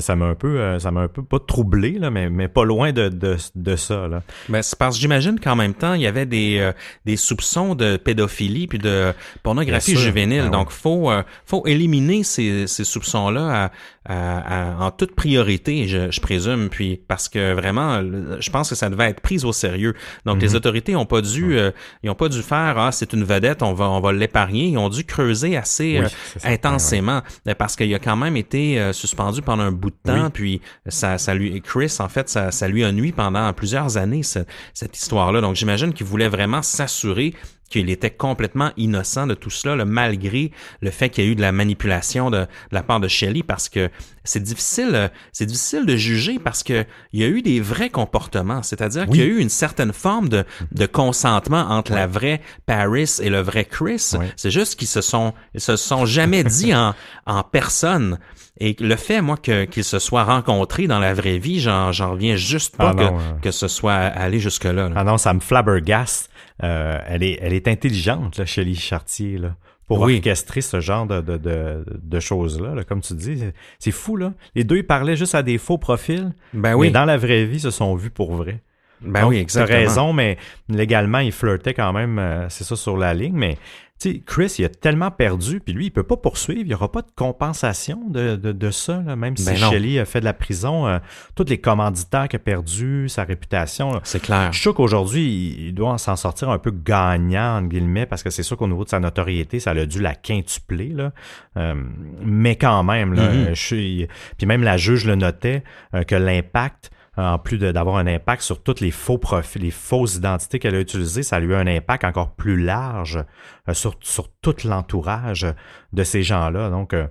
ça 0.00 0.16
m'a 0.16 0.26
un 0.26 0.34
peu, 0.34 0.60
euh, 0.60 0.78
ça 0.78 0.90
m'a 0.90 1.02
un 1.02 1.08
peu 1.08 1.22
pas 1.22 1.38
troublé 1.38 1.92
là, 1.92 2.10
mais 2.10 2.28
mais 2.28 2.48
pas 2.48 2.64
loin 2.64 2.92
de 2.92 3.08
de, 3.08 3.36
de 3.54 3.76
ça 3.76 4.08
là. 4.08 4.22
Ben 4.48 4.62
c'est 4.62 4.78
parce 4.78 4.96
que 4.96 5.00
j'imagine 5.00 5.38
qu'en 5.38 5.54
même 5.54 5.74
temps 5.74 5.94
il 5.94 6.02
y 6.02 6.06
avait 6.06 6.26
des 6.26 6.58
euh, 6.58 6.72
des 7.04 7.16
soupçons 7.16 7.74
de 7.74 7.96
pédophilie 7.96 8.66
puis 8.66 8.78
de 8.78 9.12
pornographie 9.42 9.96
juvénile. 9.96 10.44
Ben 10.44 10.50
Donc 10.50 10.70
faut 10.70 11.10
euh, 11.10 11.22
faut 11.46 11.66
éliminer 11.66 12.24
ces 12.24 12.66
ces 12.66 12.84
soupçons 12.84 13.30
là 13.30 13.70
en 14.06 14.90
toute 14.90 15.14
priorité, 15.14 15.88
je, 15.88 16.10
je, 16.10 16.20
présume, 16.20 16.68
puis 16.68 17.00
parce 17.08 17.30
que 17.30 17.54
vraiment, 17.54 18.02
je 18.02 18.50
pense 18.50 18.68
que 18.68 18.74
ça 18.74 18.90
devait 18.90 19.08
être 19.08 19.22
pris 19.22 19.46
au 19.46 19.52
sérieux. 19.54 19.94
Donc 20.26 20.42
les 20.42 20.50
mhm. 20.50 20.56
autorités 20.56 20.94
ont 20.94 21.06
pas 21.06 21.22
dû, 21.22 21.56
ils 22.02 22.10
ont 22.10 22.14
pas 22.14 22.28
dû 22.28 22.42
faire 22.42 22.76
ah 22.76 22.92
c'est 22.92 23.14
une 23.14 23.24
vedette, 23.24 23.62
on 23.62 23.72
va 23.72 23.88
on 23.88 24.00
va 24.00 24.12
l'épargner. 24.12 24.66
Ils 24.66 24.76
ont 24.76 24.90
dû 24.90 25.04
creuser 25.04 25.56
assez 25.56 26.02
intensément 26.42 27.22
parce 27.56 27.76
qu'il 27.76 27.94
a 27.94 27.98
quand 27.98 28.16
même 28.16 28.36
été 28.36 28.92
suspendu 28.92 29.40
pendant 29.40 29.62
un 29.62 29.72
de 29.90 29.96
temps, 30.02 30.30
puis 30.30 30.60
ça, 30.86 31.18
ça 31.18 31.34
lui, 31.34 31.60
Chris, 31.62 31.94
en 31.98 32.08
fait, 32.08 32.28
ça, 32.28 32.50
ça 32.50 32.68
lui 32.68 32.84
a 32.84 32.92
nuit 32.92 33.12
pendant 33.12 33.52
plusieurs 33.52 33.96
années, 33.96 34.22
cette 34.22 34.96
histoire-là. 34.96 35.40
Donc, 35.40 35.56
j'imagine 35.56 35.92
qu'il 35.92 36.06
voulait 36.06 36.28
vraiment 36.28 36.62
s'assurer 36.62 37.34
qu'il 37.70 37.90
était 37.90 38.10
complètement 38.10 38.70
innocent 38.76 39.26
de 39.26 39.34
tout 39.34 39.50
cela, 39.50 39.84
malgré 39.84 40.52
le 40.80 40.90
fait 40.90 41.08
qu'il 41.08 41.24
y 41.24 41.26
a 41.26 41.30
eu 41.30 41.34
de 41.34 41.40
la 41.40 41.50
manipulation 41.50 42.30
de, 42.30 42.46
la 42.70 42.82
part 42.82 43.00
de 43.00 43.08
Shelley, 43.08 43.42
parce 43.42 43.68
que 43.68 43.90
c'est 44.22 44.42
difficile, 44.42 45.10
c'est 45.32 45.46
difficile 45.46 45.84
de 45.86 45.96
juger 45.96 46.38
parce 46.38 46.62
que 46.62 46.84
il 47.12 47.20
y 47.20 47.24
a 47.24 47.26
eu 47.26 47.42
des 47.42 47.60
vrais 47.60 47.90
comportements, 47.90 48.62
c'est-à-dire 48.62 49.06
qu'il 49.06 49.16
y 49.16 49.22
a 49.22 49.26
eu 49.26 49.38
une 49.38 49.48
certaine 49.48 49.92
forme 49.92 50.28
de, 50.28 50.44
de 50.72 50.86
consentement 50.86 51.66
entre 51.70 51.92
la 51.92 52.06
vraie 52.06 52.40
Paris 52.66 53.16
et 53.20 53.28
le 53.28 53.40
vrai 53.40 53.64
Chris. 53.64 54.12
C'est 54.36 54.50
juste 54.50 54.76
qu'ils 54.76 54.88
se 54.88 55.00
sont, 55.00 55.34
ils 55.54 55.60
se 55.60 55.76
sont 55.76 56.06
jamais 56.06 56.44
dit 56.44 56.74
en, 56.74 56.94
en 57.26 57.42
personne. 57.42 58.18
Et 58.60 58.76
le 58.78 58.94
fait, 58.94 59.20
moi, 59.20 59.36
que, 59.36 59.64
qu'ils 59.64 59.84
se 59.84 59.98
soient 59.98 60.22
rencontrés 60.22 60.86
dans 60.86 61.00
la 61.00 61.12
vraie 61.12 61.38
vie, 61.38 61.58
j'en, 61.58 61.90
j'en 61.90 62.12
reviens 62.12 62.36
juste 62.36 62.76
pas 62.76 62.90
ah 62.90 62.94
que, 62.94 63.02
euh. 63.02 63.38
que 63.42 63.50
ce 63.50 63.66
soit 63.66 63.94
allé 63.94 64.38
jusque-là. 64.38 64.90
Ah 64.94 65.02
non, 65.02 65.18
ça 65.18 65.34
me 65.34 65.40
flabbergaste. 65.40 66.30
Euh, 66.62 66.98
elle, 67.08 67.24
est, 67.24 67.38
elle 67.42 67.52
est 67.52 67.66
intelligente, 67.66 68.38
là, 68.38 68.46
Shelley 68.46 68.74
Chartier, 68.74 69.38
là, 69.38 69.56
pour 69.88 70.02
orchestrer 70.02 70.60
ce 70.60 70.78
genre 70.78 71.04
de, 71.04 71.20
de, 71.20 71.36
de, 71.36 71.84
de 72.00 72.20
choses-là, 72.20 72.76
là, 72.76 72.84
comme 72.84 73.00
tu 73.00 73.14
dis. 73.14 73.42
C'est 73.80 73.90
fou, 73.90 74.16
là. 74.16 74.32
Les 74.54 74.62
deux, 74.62 74.76
ils 74.76 74.86
parlaient 74.86 75.16
juste 75.16 75.34
à 75.34 75.42
des 75.42 75.58
faux 75.58 75.78
profils, 75.78 76.32
ben 76.52 76.74
oui. 76.74 76.86
mais 76.86 76.92
dans 76.92 77.04
la 77.04 77.16
vraie 77.16 77.46
vie, 77.46 77.58
se 77.58 77.70
sont 77.70 77.96
vus 77.96 78.10
pour 78.10 78.34
vrai. 78.34 78.60
Ben 79.00 79.26
oui, 79.26 79.36
exactement. 79.36 79.78
Raison, 79.78 80.12
mais 80.12 80.38
légalement, 80.68 81.18
ils 81.18 81.32
flirtaient 81.32 81.74
quand 81.74 81.92
même, 81.92 82.18
euh, 82.18 82.48
c'est 82.48 82.64
ça, 82.64 82.76
sur 82.76 82.96
la 82.96 83.12
ligne, 83.12 83.34
mais 83.34 83.58
sais, 83.98 84.22
Chris, 84.24 84.56
il 84.58 84.64
a 84.64 84.68
tellement 84.68 85.10
perdu, 85.10 85.60
puis 85.60 85.72
lui, 85.72 85.86
il 85.86 85.90
peut 85.90 86.02
pas 86.02 86.16
poursuivre. 86.16 86.60
Il 86.60 86.66
n'y 86.66 86.74
aura 86.74 86.90
pas 86.90 87.02
de 87.02 87.10
compensation 87.14 88.08
de, 88.08 88.36
de, 88.36 88.52
de 88.52 88.70
ça, 88.70 88.98
même 88.98 89.36
si 89.36 89.46
ben 89.46 89.56
Shelley 89.56 89.98
a 89.98 90.04
fait 90.04 90.20
de 90.20 90.24
la 90.24 90.32
prison. 90.32 90.86
Euh, 90.86 90.98
tous 91.34 91.44
les 91.48 91.58
commanditaires 91.58 92.28
qu'il 92.28 92.36
a 92.36 92.40
perdu, 92.40 93.08
sa 93.08 93.24
réputation. 93.24 94.00
C'est 94.04 94.20
clair. 94.20 94.48
Je 94.52 94.58
suis 94.58 94.62
sûr 94.62 94.74
qu'aujourd'hui, 94.74 95.56
il 95.68 95.74
doit 95.74 95.96
s'en 95.98 96.16
sortir 96.16 96.50
un 96.50 96.58
peu 96.58 96.70
gagnant, 96.70 97.58
entre 97.58 97.68
guillemets, 97.68 98.06
parce 98.06 98.22
que 98.22 98.30
c'est 98.30 98.42
sûr 98.42 98.56
qu'au 98.56 98.68
niveau 98.68 98.84
de 98.84 98.90
sa 98.90 99.00
notoriété, 99.00 99.60
ça 99.60 99.70
a 99.70 99.86
dû 99.86 100.00
la 100.00 100.14
quintupler. 100.14 100.88
Là. 100.88 101.12
Euh, 101.56 101.74
mais 102.22 102.56
quand 102.56 102.82
même, 102.82 103.14
là, 103.14 103.32
mm-hmm. 103.32 103.54
je 103.54 103.62
suis... 103.62 104.08
Puis 104.36 104.46
même 104.46 104.62
la 104.62 104.76
juge 104.76 105.06
le 105.06 105.14
notait, 105.14 105.62
euh, 105.94 106.02
que 106.02 106.14
l'impact 106.14 106.90
en 107.16 107.38
plus 107.38 107.58
d'avoir 107.58 107.96
un 107.96 108.06
impact 108.06 108.42
sur 108.42 108.62
toutes 108.62 108.80
les 108.80 108.90
faux 108.90 109.18
profils, 109.18 109.62
les 109.62 109.70
fausses 109.70 110.16
identités 110.16 110.58
qu'elle 110.58 110.74
a 110.74 110.80
utilisées, 110.80 111.22
ça 111.22 111.36
a 111.36 111.40
eu 111.40 111.54
un 111.54 111.66
impact 111.66 112.04
encore 112.04 112.34
plus 112.34 112.62
large 112.62 113.24
euh, 113.68 113.74
sur, 113.74 113.96
sur 114.00 114.28
tout 114.42 114.56
l'entourage 114.64 115.46
de 115.92 116.04
ces 116.04 116.22
gens-là. 116.22 116.70
Donc, 116.70 116.92
euh, 116.94 117.06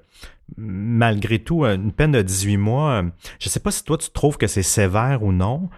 malgré 0.58 1.40
tout, 1.40 1.66
une 1.66 1.92
peine 1.92 2.12
de 2.12 2.22
18 2.22 2.58
mois, 2.58 3.04
je 3.40 3.48
ne 3.48 3.50
sais 3.50 3.60
pas 3.60 3.72
si 3.72 3.84
toi 3.84 3.98
tu 3.98 4.10
trouves 4.12 4.38
que 4.38 4.48
c'est 4.48 4.64
sévère 4.64 5.24
ou 5.24 5.32
non. 5.32 5.70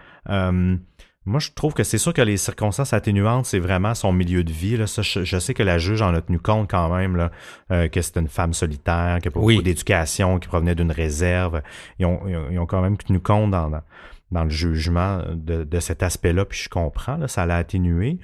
Moi, 1.26 1.40
je 1.40 1.50
trouve 1.50 1.74
que 1.74 1.82
c'est 1.82 1.98
sûr 1.98 2.14
que 2.14 2.22
les 2.22 2.36
circonstances 2.36 2.92
atténuantes, 2.92 3.46
c'est 3.46 3.58
vraiment 3.58 3.94
son 3.94 4.12
milieu 4.12 4.44
de 4.44 4.52
vie. 4.52 4.76
Là. 4.76 4.86
Ça, 4.86 5.02
je, 5.02 5.38
sais 5.40 5.54
que 5.54 5.64
la 5.64 5.76
juge 5.76 6.00
en 6.00 6.14
a 6.14 6.20
tenu 6.20 6.38
compte 6.38 6.70
quand 6.70 6.88
même 6.94 7.16
là, 7.16 7.32
euh, 7.72 7.88
que 7.88 8.00
c'est 8.00 8.16
une 8.16 8.28
femme 8.28 8.54
solitaire, 8.54 9.18
qui 9.20 9.26
a 9.26 9.30
pas 9.32 9.40
beaucoup 9.40 9.60
d'éducation, 9.60 10.38
qui 10.38 10.46
provenait 10.46 10.76
d'une 10.76 10.92
réserve. 10.92 11.62
Ils 11.98 12.06
ont, 12.06 12.20
ils 12.50 12.58
ont, 12.60 12.66
quand 12.66 12.80
même 12.80 12.96
tenu 12.96 13.18
compte 13.18 13.50
dans, 13.50 13.68
dans, 13.68 13.82
le 14.44 14.50
jugement 14.50 15.22
de, 15.32 15.64
de 15.64 15.80
cet 15.80 16.02
aspect-là, 16.02 16.44
puis 16.44 16.58
je 16.58 16.68
comprends, 16.68 17.16
là, 17.16 17.28
ça 17.28 17.46
l'a 17.46 17.56
atténué. 17.56 18.18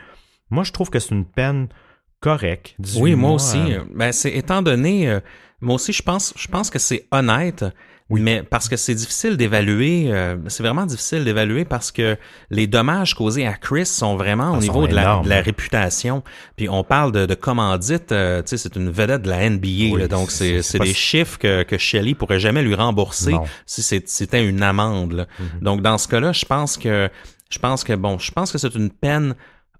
Moi, 0.50 0.64
je 0.64 0.72
trouve 0.72 0.90
que 0.90 0.98
c'est 0.98 1.14
une 1.14 1.24
peine 1.24 1.68
correcte. 2.20 2.76
Oui, 2.96 3.14
moi 3.14 3.32
aussi. 3.32 3.74
Euh, 3.74 3.84
ben, 3.94 4.12
c'est 4.12 4.32
étant 4.32 4.62
donné, 4.62 5.08
euh, 5.08 5.20
moi 5.60 5.74
aussi, 5.74 5.92
je 5.92 6.02
pense, 6.02 6.34
je 6.36 6.48
pense 6.48 6.70
que 6.70 6.78
c'est 6.78 7.06
honnête. 7.10 7.64
Oui. 8.12 8.20
Mais 8.20 8.42
parce 8.42 8.68
que 8.68 8.76
c'est 8.76 8.94
difficile 8.94 9.38
d'évaluer, 9.38 10.12
euh, 10.12 10.36
c'est 10.48 10.62
vraiment 10.62 10.84
difficile 10.84 11.24
d'évaluer 11.24 11.64
parce 11.64 11.90
que 11.90 12.18
les 12.50 12.66
dommages 12.66 13.14
causés 13.14 13.46
à 13.46 13.54
Chris 13.54 13.86
sont 13.86 14.16
vraiment 14.16 14.52
au 14.52 14.56
ah, 14.56 14.60
niveau 14.60 14.86
de 14.86 14.94
la, 14.94 15.22
de 15.24 15.28
la, 15.30 15.40
réputation. 15.40 16.22
Puis 16.56 16.68
on 16.68 16.84
parle 16.84 17.12
de, 17.12 17.24
de 17.24 17.34
commandite, 17.34 18.12
euh, 18.12 18.42
tu 18.42 18.48
sais, 18.48 18.58
c'est 18.58 18.76
une 18.76 18.90
vedette 18.90 19.22
de 19.22 19.30
la 19.30 19.48
NBA, 19.48 20.08
donc 20.08 20.30
c'est 20.30 20.78
des 20.78 20.92
chiffres 20.92 21.38
que, 21.38 21.62
que 21.62 21.78
Shelley 21.78 22.12
pourrait 22.14 22.40
jamais 22.40 22.62
lui 22.62 22.74
rembourser 22.74 23.34
si 23.64 23.82
c'était 23.82 24.46
une 24.46 24.62
amende. 24.62 25.26
Mm-hmm. 25.40 25.62
Donc 25.62 25.80
dans 25.80 25.96
ce 25.96 26.06
cas-là, 26.08 26.32
je 26.32 26.44
pense 26.44 26.76
que 26.76 27.08
je 27.48 27.58
pense 27.58 27.82
que 27.82 27.94
bon, 27.94 28.18
je 28.18 28.30
pense 28.30 28.52
que 28.52 28.58
c'est 28.58 28.74
une 28.74 28.90
peine 28.90 29.34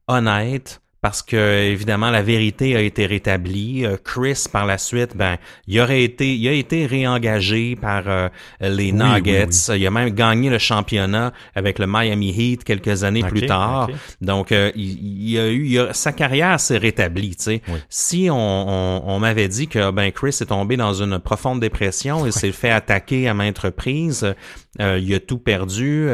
honnête 0.09 0.81
parce 1.03 1.21
que 1.21 1.65
évidemment 1.65 2.11
la 2.11 2.23
vérité 2.23 2.77
a 2.77 2.81
été 2.81 3.07
rétablie. 3.07 3.85
Euh, 3.85 3.97
Chris 4.03 4.45
par 4.51 4.67
la 4.67 4.79
suite, 4.79 5.17
ben 5.17 5.37
il 5.67 5.81
aurait 5.81 6.05
été, 6.05 6.35
il 6.37 6.49
a 6.49 6.53
été 6.53 6.87
réengagé 6.87 7.75
par 7.75 8.05
euh, 8.07 8.29
les 8.61 8.93
Nuggets. 8.93 9.75
Il 9.77 9.85
a 9.85 9.91
même 9.91 10.11
gagné 10.11 10.49
le 10.49 10.59
championnat 10.59 11.33
avec 11.57 11.81
le 11.81 11.89
Miami 11.89 12.31
Heat 12.31 12.63
quelques 12.63 13.03
années 13.03 13.25
plus 13.25 13.47
tard. 13.47 13.91
Donc 14.21 14.53
euh, 14.53 14.71
il, 14.77 15.37
a 15.39 15.51
eu, 15.51 15.79
sa 15.91 16.13
carrière 16.13 16.61
s'est 16.61 16.79
rétablie. 16.79 17.35
Tu 17.35 17.43
sais, 17.43 17.63
si 17.89 18.29
on, 18.31 19.09
on, 19.09 19.19
m'avait 19.19 19.49
dit 19.49 19.67
que 19.67 19.91
ben 19.91 20.13
Chris 20.13 20.39
est 20.41 20.47
tombé 20.47 20.77
dans 20.77 20.95
une 20.95 21.19
profonde 21.19 21.59
dépression 21.59 22.27
et 22.27 22.31
s'est 22.31 22.53
fait 22.53 22.71
attaquer 22.71 23.29
à 23.29 23.35
maintes 23.35 23.59
reprises, 23.59 24.35
il 24.79 25.15
a 25.15 25.21
tout 25.21 25.39
perdu. 25.39 26.09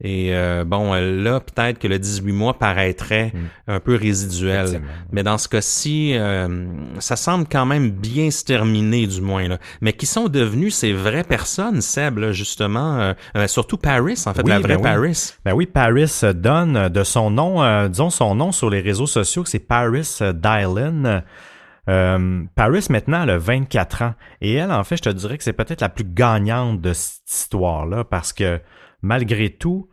Et 0.00 0.32
euh, 0.32 0.64
bon, 0.64 0.94
là, 0.94 1.40
peut-être 1.40 1.80
que 1.80 1.88
le 1.88 1.98
18 1.98 2.32
mois 2.32 2.56
paraîtrait 2.56 3.32
hmm. 3.34 3.72
un 3.72 3.80
peu 3.80 3.96
résiduel. 3.96 4.80
Mais 5.10 5.24
dans 5.24 5.38
ce 5.38 5.48
cas-ci, 5.48 6.12
euh, 6.14 6.66
ça 7.00 7.16
semble 7.16 7.46
quand 7.50 7.66
même 7.66 7.90
bien 7.90 8.30
se 8.30 8.44
terminer, 8.44 9.08
du 9.08 9.20
moins. 9.20 9.48
Là. 9.48 9.58
Mais 9.80 9.92
qui 9.92 10.06
sont 10.06 10.28
devenus 10.28 10.74
ces 10.74 10.92
vraies 10.92 11.24
personnes, 11.24 11.80
Seb, 11.80 12.18
là, 12.18 12.30
justement, 12.30 13.12
euh, 13.36 13.46
surtout 13.48 13.76
Paris, 13.76 14.22
en 14.26 14.34
fait, 14.34 14.46
la 14.46 14.60
vraie 14.60 14.76
ben 14.76 14.82
Paris? 14.82 15.34
Ben 15.44 15.52
oui, 15.52 15.66
Paris 15.66 16.20
donne 16.34 16.88
de 16.88 17.02
son 17.02 17.30
nom, 17.30 17.88
disons 17.88 18.10
son 18.10 18.36
nom 18.36 18.52
sur 18.52 18.70
les 18.70 18.80
réseaux 18.80 19.06
sociaux, 19.06 19.44
c'est 19.44 19.58
Paris 19.58 20.18
Dylan. 20.20 21.24
Paris 21.86 22.86
maintenant 22.90 23.22
elle 23.22 23.30
a 23.30 23.38
24 23.38 24.02
ans 24.02 24.14
et 24.42 24.52
elle 24.54 24.70
en 24.70 24.84
fait 24.84 24.98
je 24.98 25.02
te 25.04 25.08
dirais 25.08 25.38
que 25.38 25.44
c'est 25.44 25.54
peut-être 25.54 25.80
la 25.80 25.88
plus 25.88 26.04
gagnante 26.04 26.82
de 26.82 26.92
cette 26.92 27.30
histoire 27.30 27.86
là 27.86 28.04
parce 28.04 28.34
que 28.34 28.60
malgré 29.02 29.50
tout, 29.50 29.88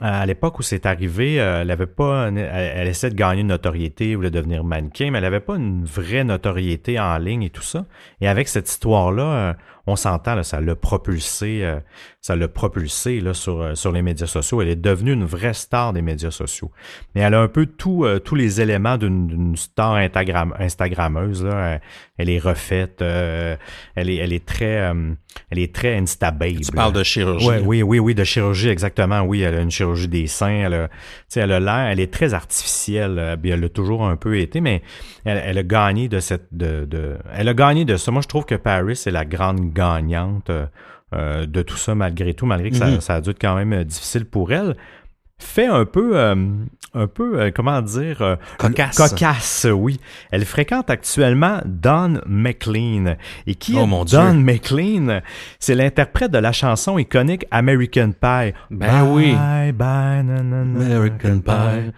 à 0.00 0.24
l'époque 0.24 0.58
où 0.58 0.62
c'est 0.62 0.86
arrivé, 0.86 1.40
euh, 1.40 1.60
elle 1.60 1.70
avait 1.70 1.86
pas, 1.86 2.28
elle, 2.28 2.38
elle 2.38 3.10
de 3.10 3.14
gagner 3.14 3.42
une 3.42 3.48
notoriété, 3.48 4.10
elle 4.10 4.16
voulait 4.16 4.30
devenir 4.30 4.64
mannequin, 4.64 5.10
mais 5.10 5.18
elle 5.18 5.24
n'avait 5.24 5.40
pas 5.40 5.56
une 5.56 5.84
vraie 5.84 6.24
notoriété 6.24 6.98
en 6.98 7.18
ligne 7.18 7.42
et 7.42 7.50
tout 7.50 7.62
ça. 7.62 7.84
Et 8.20 8.28
avec 8.28 8.48
cette 8.48 8.68
histoire-là, 8.68 9.22
euh, 9.22 9.52
on 9.86 9.96
s'entend, 9.96 10.42
ça 10.42 10.60
l'a 10.60 10.76
propulsé, 10.76 11.60
euh, 11.62 11.80
ça 12.20 12.36
l'a 12.36 12.48
propulsé 12.48 13.20
là, 13.20 13.34
sur, 13.34 13.60
euh, 13.60 13.74
sur 13.74 13.92
les 13.92 14.02
médias 14.02 14.26
sociaux. 14.26 14.60
Elle 14.62 14.68
est 14.68 14.76
devenue 14.76 15.12
une 15.12 15.24
vraie 15.24 15.54
star 15.54 15.92
des 15.92 16.02
médias 16.02 16.30
sociaux. 16.30 16.70
Mais 17.14 17.22
elle 17.22 17.34
a 17.34 17.40
un 17.40 17.48
peu 17.48 17.66
tout, 17.66 18.04
euh, 18.04 18.18
tous 18.18 18.34
les 18.34 18.60
éléments 18.60 18.98
d'une 18.98 19.56
star 19.56 19.94
Instagram, 19.94 20.54
Instagrammeuse. 20.58 21.44
Là. 21.44 21.80
Elle 22.18 22.28
est 22.28 22.38
refaite, 22.38 23.00
elle, 23.00 23.58
est, 23.96 24.16
elle 24.16 24.32
est 24.34 24.44
très 24.44 24.92
elle 25.50 25.58
est 25.58 25.74
très 25.74 25.96
instable. 25.96 26.46
Tu 26.60 26.72
parles 26.72 26.92
de 26.92 27.02
chirurgie. 27.02 27.46
Ouais, 27.46 27.62
oui, 27.64 27.82
oui, 27.82 27.98
oui, 27.98 28.14
de 28.14 28.24
chirurgie, 28.24 28.68
exactement. 28.68 29.22
Oui, 29.22 29.40
elle 29.40 29.54
a 29.54 29.60
une 29.60 29.70
chirurgie 29.70 30.08
des 30.08 30.26
seins. 30.26 30.66
Elle 30.66 30.74
a, 30.74 30.88
elle 31.34 31.52
a 31.52 31.60
l'air, 31.60 31.90
elle 31.90 32.00
est 32.00 32.12
très 32.12 32.34
artificielle. 32.34 33.38
Bien, 33.40 33.54
elle 33.54 33.60
l'a 33.60 33.68
toujours 33.70 34.06
un 34.06 34.16
peu 34.16 34.38
été, 34.38 34.60
mais 34.60 34.82
elle, 35.24 35.42
elle, 35.44 35.58
a 35.58 35.62
gagné 35.62 36.08
de 36.08 36.20
cette, 36.20 36.48
de, 36.52 36.84
de, 36.84 37.16
elle 37.32 37.48
a 37.48 37.54
gagné 37.54 37.86
de 37.86 37.96
ça. 37.96 38.10
Moi, 38.10 38.20
je 38.20 38.28
trouve 38.28 38.44
que 38.44 38.54
Paris 38.54 39.02
est 39.06 39.10
la 39.10 39.24
grande 39.24 39.69
gagnante 39.72 40.50
euh, 41.12 41.44
de 41.44 41.62
tout 41.62 41.76
ça 41.76 41.96
malgré 41.96 42.34
tout, 42.34 42.46
malgré 42.46 42.70
que 42.70 42.76
ça, 42.76 42.86
mhm. 42.86 43.00
ça, 43.00 43.16
a 43.16 43.20
dû 43.20 43.30
être 43.30 43.40
quand 43.40 43.56
même 43.56 43.72
euh, 43.72 43.82
difficile 43.82 44.26
pour 44.26 44.52
elle 44.52 44.76
fait 45.40 45.66
un 45.66 45.86
peu, 45.86 46.16
euh, 46.16 46.36
un 46.94 47.06
peu, 47.06 47.50
comment 47.56 47.80
dire, 47.80 48.36
cocasse. 48.58 48.94
cocasse, 48.94 49.66
oui. 49.72 49.98
Elle 50.30 50.44
fréquente 50.44 50.90
actuellement 50.90 51.62
Don 51.64 52.20
McLean. 52.26 53.16
Et 53.46 53.54
qui 53.54 53.74
oh, 53.74 53.86
est 53.86 54.12
Don 54.12 54.34
McLean? 54.34 55.22
C'est 55.58 55.74
l'interprète 55.74 56.30
de 56.30 56.36
la 56.36 56.52
chanson 56.52 56.98
iconique 56.98 57.46
American 57.50 58.12
Pie. 58.12 58.52
Ben 58.70 59.02
oui. 59.04 59.34
Bye, 59.34 59.72
bye, 59.72 60.18
American 60.18 61.40
Pie. 61.40 61.90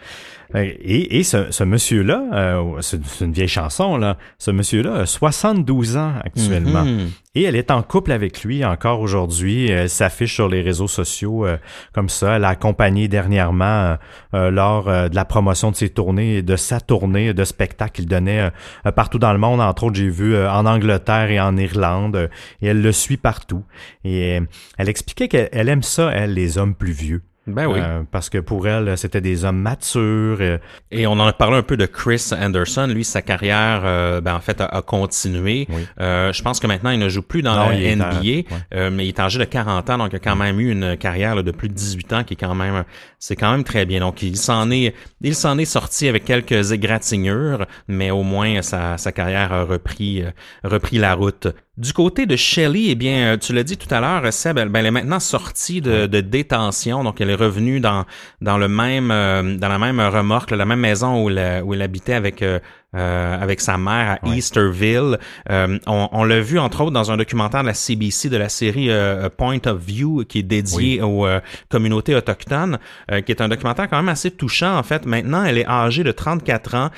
Et, 0.55 1.19
et 1.19 1.23
ce, 1.23 1.51
ce 1.51 1.65
monsieur-là, 1.65 2.25
euh, 2.33 2.81
c'est 2.81 3.01
une 3.21 3.33
vieille 3.33 3.49
chanson, 3.49 3.97
là, 3.97 4.19
ce 4.39 4.51
monsieur-là 4.51 4.95
a 4.95 5.07
72 5.07 5.97
ans 5.97 6.13
actuellement. 6.23 6.85
Mm-hmm. 6.85 7.09
Et 7.35 7.45
elle 7.45 7.57
est 7.57 7.71
en 7.71 7.83
couple 7.83 8.13
avec 8.13 8.45
lui 8.45 8.63
encore 8.65 9.01
aujourd'hui. 9.01 9.69
Elle 9.69 9.89
s'affiche 9.89 10.35
sur 10.35 10.49
les 10.49 10.61
réseaux 10.61 10.89
sociaux 10.89 11.47
euh, 11.47 11.57
comme 11.95 12.11
ça. 12.11 12.37
Elle 12.37 12.45
a 12.45 12.51
accompagné 12.51 13.09
dernièrement 13.09 13.97
euh, 14.35 14.51
lors 14.51 14.85
de 14.85 15.15
la 15.15 15.25
promotion 15.25 15.71
de 15.71 15.77
ses 15.77 15.89
tournées, 15.89 16.43
de 16.43 16.57
sa 16.57 16.81
tournée 16.81 17.33
de 17.33 17.45
spectacle 17.45 17.93
qu'il 17.93 18.07
donnait 18.07 18.51
partout 18.95 19.19
dans 19.19 19.33
le 19.33 19.39
monde. 19.39 19.61
Entre 19.61 19.85
autres, 19.85 19.97
j'ai 19.97 20.09
vu 20.09 20.37
en 20.37 20.67
Angleterre 20.67 21.31
et 21.31 21.41
en 21.41 21.57
Irlande. 21.57 22.29
et 22.61 22.67
elle 22.67 22.83
le 22.83 22.93
suit 22.93 23.17
partout. 23.17 23.65
Et 24.05 24.41
elle 24.77 24.89
expliquait 24.89 25.29
qu'elle 25.29 25.69
aime 25.69 25.83
ça, 25.83 26.11
elle, 26.13 26.35
les 26.35 26.59
hommes 26.59 26.75
plus 26.75 26.93
vieux. 26.93 27.23
Ben 27.49 27.67
oui. 27.67 27.81
Euh, 27.83 28.03
parce 28.09 28.31
que 28.31 28.39
pour 28.39 28.69
elle, 28.69 28.97
c'était 28.97 29.21
des 29.21 29.45
hommes 29.45 29.59
matures. 29.59 30.39
Euh, 30.41 30.59
et 30.93 31.09
on 31.09 31.13
en 31.13 31.27
a 31.27 31.33
parlé 31.33 31.57
un 31.57 31.63
peu 31.63 31.77
de 31.77 31.87
Chris 31.87 32.31
Anderson. 32.33 32.87
Lui, 32.87 33.05
sa 33.05 33.21
carrière, 33.21 33.83
euh, 33.85 34.21
ben, 34.21 34.37
en 34.37 34.41
fait, 34.41 34.61
a, 34.61 34.83
continué. 34.83 35.67
je 35.99 36.43
pense 36.43 36.61
que 36.61 36.69
maintenant, 36.69 36.91
il 36.91 37.01
ne 37.01 37.09
joue 37.09 37.23
plus 37.23 37.43
dans 37.43 37.57
la 37.57 37.75
NBA, 37.75 38.91
mais 38.91 39.07
il 39.07 39.09
est 39.09 39.21
âgé 39.21 39.39
de 39.39 39.45
40 39.45 39.91
ans, 39.91 39.99
donc 39.99 40.11
il 40.13 40.17
a 40.17 40.19
quand 40.19 40.37
même 40.37 40.61
eu 40.61 40.71
une 40.71 40.97
carrière 40.97 41.43
de 41.43 41.51
plus 41.51 41.69
de 41.69 41.75
18 41.75 42.13
ans 42.13 42.25
qui 42.25 42.35
est 42.35 42.37
quand 42.37 42.55
même, 42.55 42.85
c'est 43.19 43.37
quand 43.37 43.51
même 43.51 43.65
très 43.65 43.87
bien. 43.87 44.01
Donc, 44.01 44.23
il 44.23 44.37
s'en 44.37 44.71
est, 44.71 44.95
il 45.21 45.35
s'en 45.35 45.59
est 45.59 45.65
sorti 45.65 46.09
avec 46.09 46.25
quelques 46.25 46.73
égratignures, 46.73 47.67
mais 47.89 48.11
au 48.11 48.23
moins, 48.23 48.63
sa, 48.63 48.99
sa 48.99 49.11
carrière 49.11 49.53
a 49.53 49.65
repris, 49.65 50.23
repris 50.63 50.99
la 50.99 51.15
route. 51.15 51.49
Du 51.79 51.95
côté 51.95 52.27
de 52.27 52.37
Shelley, 52.37 52.89
eh 52.89 52.95
bien, 52.95 53.39
tu 53.39 53.55
l'as 53.55 53.65
dit 53.65 53.79
tout 53.79 53.93
à 53.95 54.01
l'heure, 54.01 54.31
Seb, 54.31 54.57
ben, 54.57 54.77
elle 54.77 54.87
est 54.87 54.91
maintenant 54.91 55.21
sortie 55.21 55.81
de, 55.81 56.05
de, 56.05 56.21
détention, 56.21 57.03
donc 57.03 57.23
elle 57.23 57.31
est 57.31 57.35
revenue 57.35 57.81
dans 57.81 58.05
dans 58.43 58.59
le 58.59 58.69
même 58.69 59.11
euh, 59.11 59.57
dans 59.57 59.71
la 59.71 59.79
même 59.79 59.99
remorque, 59.99 60.51
la 60.51 60.67
même 60.67 60.81
maison 60.81 61.25
où, 61.25 61.31
où 61.31 61.75
elle 61.75 61.83
habitait 61.83 62.13
avec 62.13 62.43
euh, 62.43 62.59
euh, 62.95 63.41
avec 63.41 63.63
sa 63.63 63.79
mère 63.79 64.19
à 64.23 64.29
Easterville. 64.29 65.19
Euh, 65.51 65.79
on, 65.87 66.11
on 66.13 66.25
l'a 66.25 66.41
vu 66.41 66.59
entre 66.59 66.83
autres 66.83 66.91
dans 66.91 67.11
un 67.11 67.17
documentaire 67.17 67.63
de 67.63 67.69
la 67.69 67.73
CBC 67.73 68.29
de 68.29 68.37
la 68.37 68.51
série 68.51 68.91
euh, 68.91 69.31
Point 69.35 69.61
of 69.65 69.81
View 69.81 70.25
qui 70.29 70.41
est 70.41 70.43
dédié 70.43 71.01
aux 71.01 71.27
communautés 71.71 72.15
autochtones, 72.15 72.79
qui 73.25 73.33
est 73.33 73.41
un 73.41 73.49
documentaire 73.49 73.89
quand 73.89 73.97
même 73.97 74.11
assez 74.11 74.31
touchant 74.31 74.77
en 74.77 74.83
fait. 74.83 75.07
Maintenant, 75.07 75.43
elle 75.43 75.57
est 75.57 75.67
âgée 75.67 76.05
de 76.05 76.13
34 76.13 76.75
ans 76.75 76.91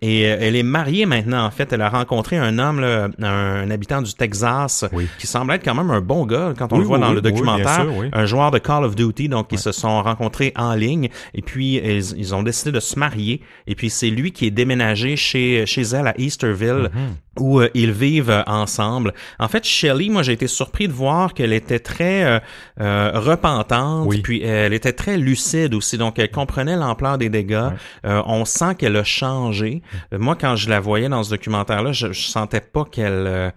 et 0.00 0.22
elle 0.22 0.56
est 0.56 0.64
mariée 0.64 1.06
maintenant 1.06 1.44
en 1.44 1.50
fait. 1.52 1.72
Elle 1.72 1.82
a 1.82 1.88
rencontré 1.88 2.36
un 2.36 2.58
homme, 2.58 2.80
là, 2.80 3.08
un, 3.22 3.70
habitant 3.70 4.02
du 4.02 4.14
Texas, 4.14 4.84
qui 5.18 5.28
semble 5.28 5.52
être 5.52 5.64
quand 5.64 5.74
même 5.74 5.90
un 5.90 6.00
bon 6.00 6.26
gars 6.26 6.54
quand 6.58 6.72
on 6.72 6.78
le 6.78 6.84
voit 6.84 6.98
dans 6.98 7.12
le 7.12 7.20
documentaire, 7.20 7.86
un 8.12 8.26
joueur 8.26 8.50
de 8.50 8.58
Call 8.58 8.84
of 8.84 8.96
Duty. 8.96 9.28
Donc 9.28 9.48
ils 9.52 9.58
se 9.58 9.70
sont 9.70 10.02
rencontrés 10.02 10.52
en 10.56 10.74
ligne 10.74 11.08
et 11.34 11.42
puis 11.42 11.76
ils, 11.76 12.18
ils 12.18 12.34
ont 12.34 12.42
décidé 12.42 12.72
de 12.72 12.80
se 12.80 12.98
marier. 12.98 13.42
Et 13.68 13.76
puis 13.76 13.90
c'est 13.90 14.10
lui 14.10 14.32
qui 14.32 14.46
est 14.46 14.50
déménagé 14.50 15.16
chez, 15.20 15.66
chez 15.66 15.82
elle 15.82 16.06
à 16.06 16.14
Easterville. 16.18 16.90
Mhm. 16.92 17.16
où 17.38 17.60
euh, 17.60 17.68
ils 17.74 17.92
vivent 17.92 18.30
euh, 18.30 18.42
ensemble. 18.46 19.14
En 19.38 19.48
fait, 19.48 19.64
Shelley, 19.64 20.08
moi, 20.08 20.22
j'ai 20.22 20.32
été 20.32 20.46
surpris 20.48 20.88
de 20.88 20.92
voir 20.92 21.32
qu'elle 21.32 21.52
était 21.52 21.78
très 21.78 22.42
euh, 22.80 23.10
repentante, 23.14 24.10
puis 24.22 24.42
elle 24.42 24.72
était 24.72 24.92
très 24.92 25.16
lucide 25.16 25.74
aussi, 25.74 25.96
donc 25.96 26.18
elle 26.18 26.30
comprenait 26.30 26.76
l'ampleur 26.76 27.18
des 27.18 27.28
dégâts. 27.28 27.70
on 28.04 28.44
sent 28.44 28.74
qu'elle 28.76 28.96
a 28.96 29.04
changé. 29.04 29.82
moi, 30.12 30.36
quand 30.38 30.56
je 30.56 30.68
la 30.68 30.80
voyais 30.80 31.08
dans 31.08 31.22
ce 31.22 31.30
documentaire-là, 31.30 31.92
je, 31.92 32.12
je 32.12 32.26
sentais 32.26 32.60
pas 32.60 32.84
qu'elle 32.84 33.52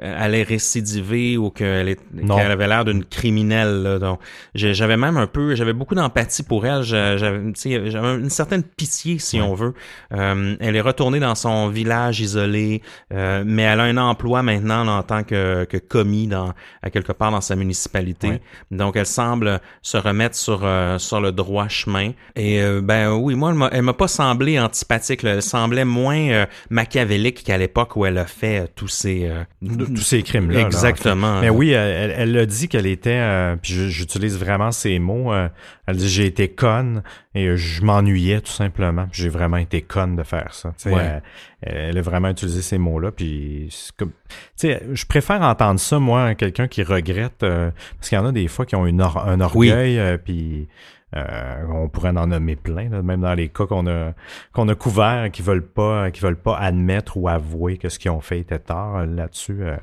allait 0.00 0.42
récidiver 0.42 1.36
ou 1.36 1.50
qu'elle 1.50 1.96
qu'elle 1.96 2.50
avait 2.50 2.68
l'air 2.68 2.84
d'une 2.84 3.04
criminelle. 3.04 3.82
là. 3.82 3.98
Donc, 3.98 4.20
j'avais 4.54 4.96
même 4.96 5.16
un 5.16 5.26
peu, 5.26 5.54
j'avais 5.54 5.72
beaucoup 5.72 5.94
d'empathie 5.94 6.42
pour 6.42 6.66
elle. 6.66 6.82
J'a- 6.82 7.16
J'avais, 7.16 7.38
une 7.38 8.30
certaine 8.30 8.62
pitié, 8.62 9.18
si 9.18 9.40
on 9.40 9.54
veut. 9.54 9.74
Euh, 10.12 10.56
elle 10.60 10.76
est 10.76 10.80
retournée 10.80 11.20
dans 11.20 11.34
son 11.34 11.68
village 11.68 12.20
isolé, 12.20 12.82
euh, 13.12 13.42
mais 13.46 13.62
elle 13.62 13.80
a 13.80 13.84
un 13.84 13.96
emploi 13.96 14.42
maintenant 14.42 14.86
en 14.88 15.02
tant 15.02 15.22
que, 15.24 15.64
que 15.64 15.76
commis 15.76 16.26
dans, 16.26 16.52
à 16.82 16.90
quelque 16.90 17.12
part 17.12 17.30
dans 17.30 17.40
sa 17.40 17.56
municipalité. 17.56 18.28
Ouais. 18.28 18.40
Donc, 18.70 18.96
elle 18.96 19.06
semble 19.06 19.60
se 19.82 19.96
remettre 19.96 20.36
sur 20.36 20.60
euh, 20.64 20.98
sur 20.98 21.20
le 21.20 21.32
droit 21.32 21.68
chemin. 21.68 22.12
Et 22.36 22.60
euh, 22.62 22.80
ben 22.82 23.12
oui, 23.12 23.34
moi, 23.34 23.52
elle 23.72 23.82
m'a- 23.82 23.92
pas 23.92 24.08
semblé 24.08 24.58
antipathique. 24.58 25.22
là. 25.22 25.34
Elle 25.34 25.42
semblait 25.42 25.84
moins 25.84 26.16
euh, 26.30 26.46
machiavélique 26.70 27.44
qu'à 27.44 27.58
l'époque 27.58 27.96
où 27.96 28.06
elle 28.06 28.18
a 28.18 28.26
fait 28.26 28.60
euh, 28.60 28.66
tous 28.74 28.88
ces 28.88 29.26
euh, 29.26 29.42
de 29.90 29.94
tous 29.96 30.02
ces 30.02 30.22
crimes-là. 30.22 30.60
là. 30.60 30.66
Exactement. 30.66 31.40
Mais 31.40 31.50
oui, 31.50 31.70
elle, 31.70 32.10
elle- 32.10 32.14
elle 32.16 32.38
a 32.38 32.46
dit 32.46 32.68
qu'elle 32.68 32.86
était, 32.86 33.10
euh, 33.10 33.56
puis 33.60 33.90
j'utilise 33.90 34.38
vraiment 34.38 34.72
ces 34.72 34.98
mots, 34.98 35.32
euh, 35.32 35.48
elle 35.86 35.96
dit 35.96 36.08
j'ai 36.08 36.26
été 36.26 36.48
conne 36.48 37.02
et 37.34 37.46
euh, 37.46 37.56
je 37.56 37.82
m'ennuyais 37.82 38.40
tout 38.40 38.50
simplement. 38.52 39.06
J'ai 39.12 39.28
vraiment 39.28 39.56
été 39.58 39.82
conne 39.82 40.16
de 40.16 40.22
faire 40.22 40.52
ça. 40.54 40.72
Ouais. 40.86 41.20
elle, 41.62 41.76
elle 41.76 41.98
a 41.98 42.02
vraiment 42.02 42.28
utilisé 42.30 42.60
ces 42.62 42.78
mots-là. 42.78 43.10
Puis 43.12 43.68
c'est 43.70 43.94
comme, 43.96 44.10
tu 44.10 44.36
sais, 44.56 44.82
je 44.92 45.06
préfère 45.06 45.42
entendre 45.42 45.78
ça 45.80 45.98
moi, 45.98 46.34
quelqu'un 46.34 46.68
qui 46.68 46.82
regrette, 46.82 47.42
euh, 47.42 47.70
parce 47.98 48.08
qu'il 48.08 48.16
y 48.16 48.20
en 48.20 48.26
a 48.26 48.32
des 48.32 48.48
fois 48.48 48.66
qui 48.66 48.74
ont 48.76 48.86
une 48.86 49.00
or- 49.00 49.26
un 49.28 49.40
orgueil, 49.40 49.98
euh, 49.98 50.16
puis 50.18 50.68
euh, 51.14 51.64
on 51.68 51.88
pourrait 51.88 52.16
en 52.16 52.26
nommer 52.26 52.56
plein, 52.56 52.88
là, 52.88 53.02
même 53.02 53.20
dans 53.20 53.34
les 53.34 53.48
cas 53.48 53.66
qu'on 53.66 53.86
a 53.86 54.12
qu'on 54.52 54.68
a 54.68 54.74
couverts, 54.74 55.30
qui 55.30 55.42
veulent 55.42 55.66
pas, 55.66 56.10
qui 56.10 56.20
veulent 56.20 56.36
pas 56.36 56.56
admettre 56.56 57.16
ou 57.16 57.28
avouer 57.28 57.76
que 57.78 57.88
ce 57.88 57.98
qu'ils 57.98 58.10
ont 58.10 58.20
fait 58.20 58.40
était 58.40 58.58
tort 58.58 58.98
euh, 58.98 59.06
là-dessus. 59.06 59.58
euh, 59.62 59.76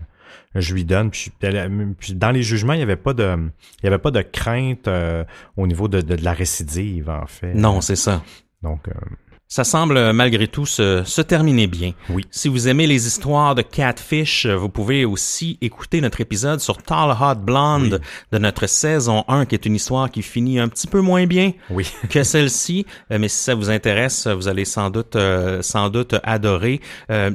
je 0.56 0.74
lui 0.74 0.86
donne. 0.86 1.10
Puis, 1.12 1.32
dans 2.14 2.32
les 2.32 2.44
jugements, 2.44 2.74
il 2.74 2.78
n'y 2.78 2.84
avait 2.84 2.96
pas 2.96 3.14
de, 3.14 3.38
il 3.82 3.86
y 3.86 3.88
avait 3.88 3.98
pas 3.98 4.12
de 4.12 4.22
crainte 4.22 4.88
euh, 4.88 5.24
au 5.58 5.68
niveau 5.68 5.88
de, 5.88 6.02
de, 6.02 6.16
de 6.16 6.24
la 6.24 6.34
récidive 6.34 7.10
en 7.10 7.26
fait. 7.26 7.54
Non, 7.54 7.82
c'est 7.82 7.96
ça. 7.96 8.24
Donc 8.62 8.88
euh, 8.88 8.92
Ça 9.52 9.64
semble 9.64 9.98
euh, 9.98 10.14
malgré 10.14 10.48
tout 10.48 10.68
se, 10.68 11.04
se 11.04 11.22
terminer 11.24 11.66
bien. 11.66 11.94
Oui. 12.12 12.24
Si 12.30 12.48
vous 12.48 12.68
aimez 12.68 12.86
les 12.86 13.08
histoires 13.08 13.56
de 13.56 13.64
Catfish, 13.64 14.46
euh, 14.46 14.56
vous 14.56 14.70
pouvez 14.70 15.06
aussi 15.06 15.58
écouter 15.60 16.02
notre 16.02 16.22
épisode 16.22 16.60
sur 16.60 16.84
Tall 16.84 17.18
Hot 17.20 17.40
Blonde 17.40 18.00
de 18.32 18.38
notre 18.38 18.68
saison 18.68 19.26
1, 19.28 19.48
qui 19.48 19.56
est 19.56 19.66
une 19.66 19.74
histoire 19.74 20.12
qui 20.12 20.22
finit 20.22 20.60
un 20.60 20.68
petit 20.68 20.86
peu 20.86 21.02
moins 21.02 21.26
bien 21.26 21.54
oui. 21.72 21.92
que 22.12 22.22
celle-ci. 22.22 22.86
Euh, 23.12 23.18
mais 23.18 23.28
si 23.28 23.38
ça 23.38 23.56
vous 23.56 23.72
intéresse, 23.72 24.28
vous 24.28 24.48
allez 24.48 24.66
sans 24.66 24.92
doute 24.92 25.18
sans 25.62 25.90
doute 25.90 26.14
adorer. 26.22 26.80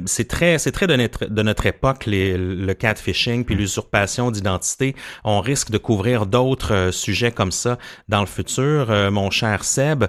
C'est 0.05 0.29
très 0.29 0.57
c'est 0.57 0.71
très 0.71 0.87
de 0.87 0.95
notre 0.95 1.25
de 1.25 1.41
notre 1.41 1.65
époque 1.65 2.05
les, 2.05 2.37
le 2.37 2.73
catfishing 2.73 3.43
puis 3.43 3.55
l'usurpation 3.55 4.31
d'identité. 4.31 4.95
On 5.25 5.41
risque 5.41 5.69
de 5.69 5.77
couvrir 5.77 6.27
d'autres 6.27 6.91
sujets 6.91 7.31
comme 7.31 7.51
ça 7.51 7.77
dans 8.07 8.21
le 8.21 8.25
futur. 8.25 8.87
Mon 9.11 9.29
cher 9.31 9.65
Seb, 9.65 10.05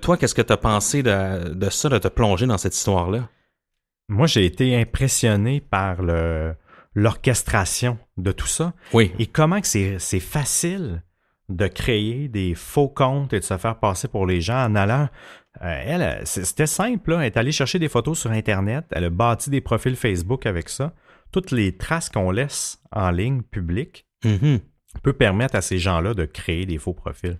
toi 0.00 0.16
qu'est-ce 0.16 0.34
que 0.34 0.42
tu 0.42 0.52
as 0.52 0.56
pensé 0.56 1.02
de, 1.02 1.49
de 1.54 1.70
ça 1.70 1.88
de 1.88 1.98
te 1.98 2.08
plonger 2.08 2.46
dans 2.46 2.58
cette 2.58 2.74
histoire 2.74 3.10
là 3.10 3.28
Moi, 4.08 4.26
j'ai 4.26 4.44
été 4.44 4.76
impressionné 4.80 5.60
par 5.60 6.02
le 6.02 6.54
l'orchestration 6.94 7.98
de 8.16 8.32
tout 8.32 8.46
ça 8.48 8.72
Oui. 8.92 9.12
et 9.18 9.26
comment 9.26 9.60
que 9.60 9.66
c'est 9.66 9.98
c'est 9.98 10.20
facile 10.20 11.02
de 11.48 11.66
créer 11.66 12.28
des 12.28 12.54
faux 12.54 12.88
comptes 12.88 13.32
et 13.32 13.40
de 13.40 13.44
se 13.44 13.56
faire 13.58 13.78
passer 13.78 14.06
pour 14.08 14.26
les 14.26 14.40
gens 14.40 14.64
en 14.64 14.74
allant. 14.76 15.08
euh, 15.62 15.82
elle, 15.84 16.20
c'était 16.26 16.66
simple. 16.66 17.10
Là. 17.12 17.20
Elle 17.20 17.26
est 17.26 17.36
allée 17.36 17.50
chercher 17.52 17.78
des 17.80 17.88
photos 17.88 18.18
sur 18.20 18.30
Internet. 18.30 18.84
Elle 18.92 19.04
a 19.04 19.10
bâti 19.10 19.50
des 19.50 19.60
profils 19.60 19.96
Facebook 19.96 20.46
avec 20.46 20.68
ça. 20.68 20.92
Toutes 21.32 21.50
les 21.50 21.76
traces 21.76 22.08
qu'on 22.08 22.30
laisse 22.30 22.78
en 22.92 23.10
ligne 23.10 23.42
publique 23.42 24.06
Mhm. 24.24 24.60
peut 25.02 25.12
permettre 25.12 25.56
à 25.56 25.60
ces 25.62 25.78
gens-là 25.78 26.14
de 26.14 26.24
créer 26.24 26.66
des 26.66 26.78
faux 26.78 26.92
profils. 26.94 27.38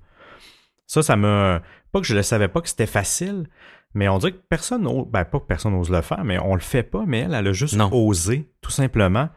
Ça, 0.86 1.02
ça 1.02 1.14
me... 1.16 1.60
Pas 1.92 2.00
que 2.00 2.06
je 2.06 2.16
ne 2.16 2.22
savais 2.22 2.48
pas 2.48 2.60
que 2.62 2.68
c'était 2.68 2.86
facile, 2.86 3.46
mais 3.94 4.08
on 4.08 4.18
dirait 4.18 4.32
que 4.32 4.42
personne 4.48 4.82
n'ose... 4.82 5.06
Ben, 5.10 5.24
pas 5.24 5.38
que 5.40 5.46
personne 5.46 5.72
n'ose 5.72 5.90
le 5.90 6.00
faire, 6.02 6.24
mais 6.24 6.38
on 6.38 6.54
le 6.54 6.60
fait 6.60 6.82
pas, 6.82 7.04
mais 7.06 7.20
elle, 7.20 7.34
elle 7.34 7.46
a 7.48 7.52
juste 7.52 7.76
Non. 7.76 7.90
osé, 7.92 8.48
tout 8.60 8.70
simplement. 8.70 9.28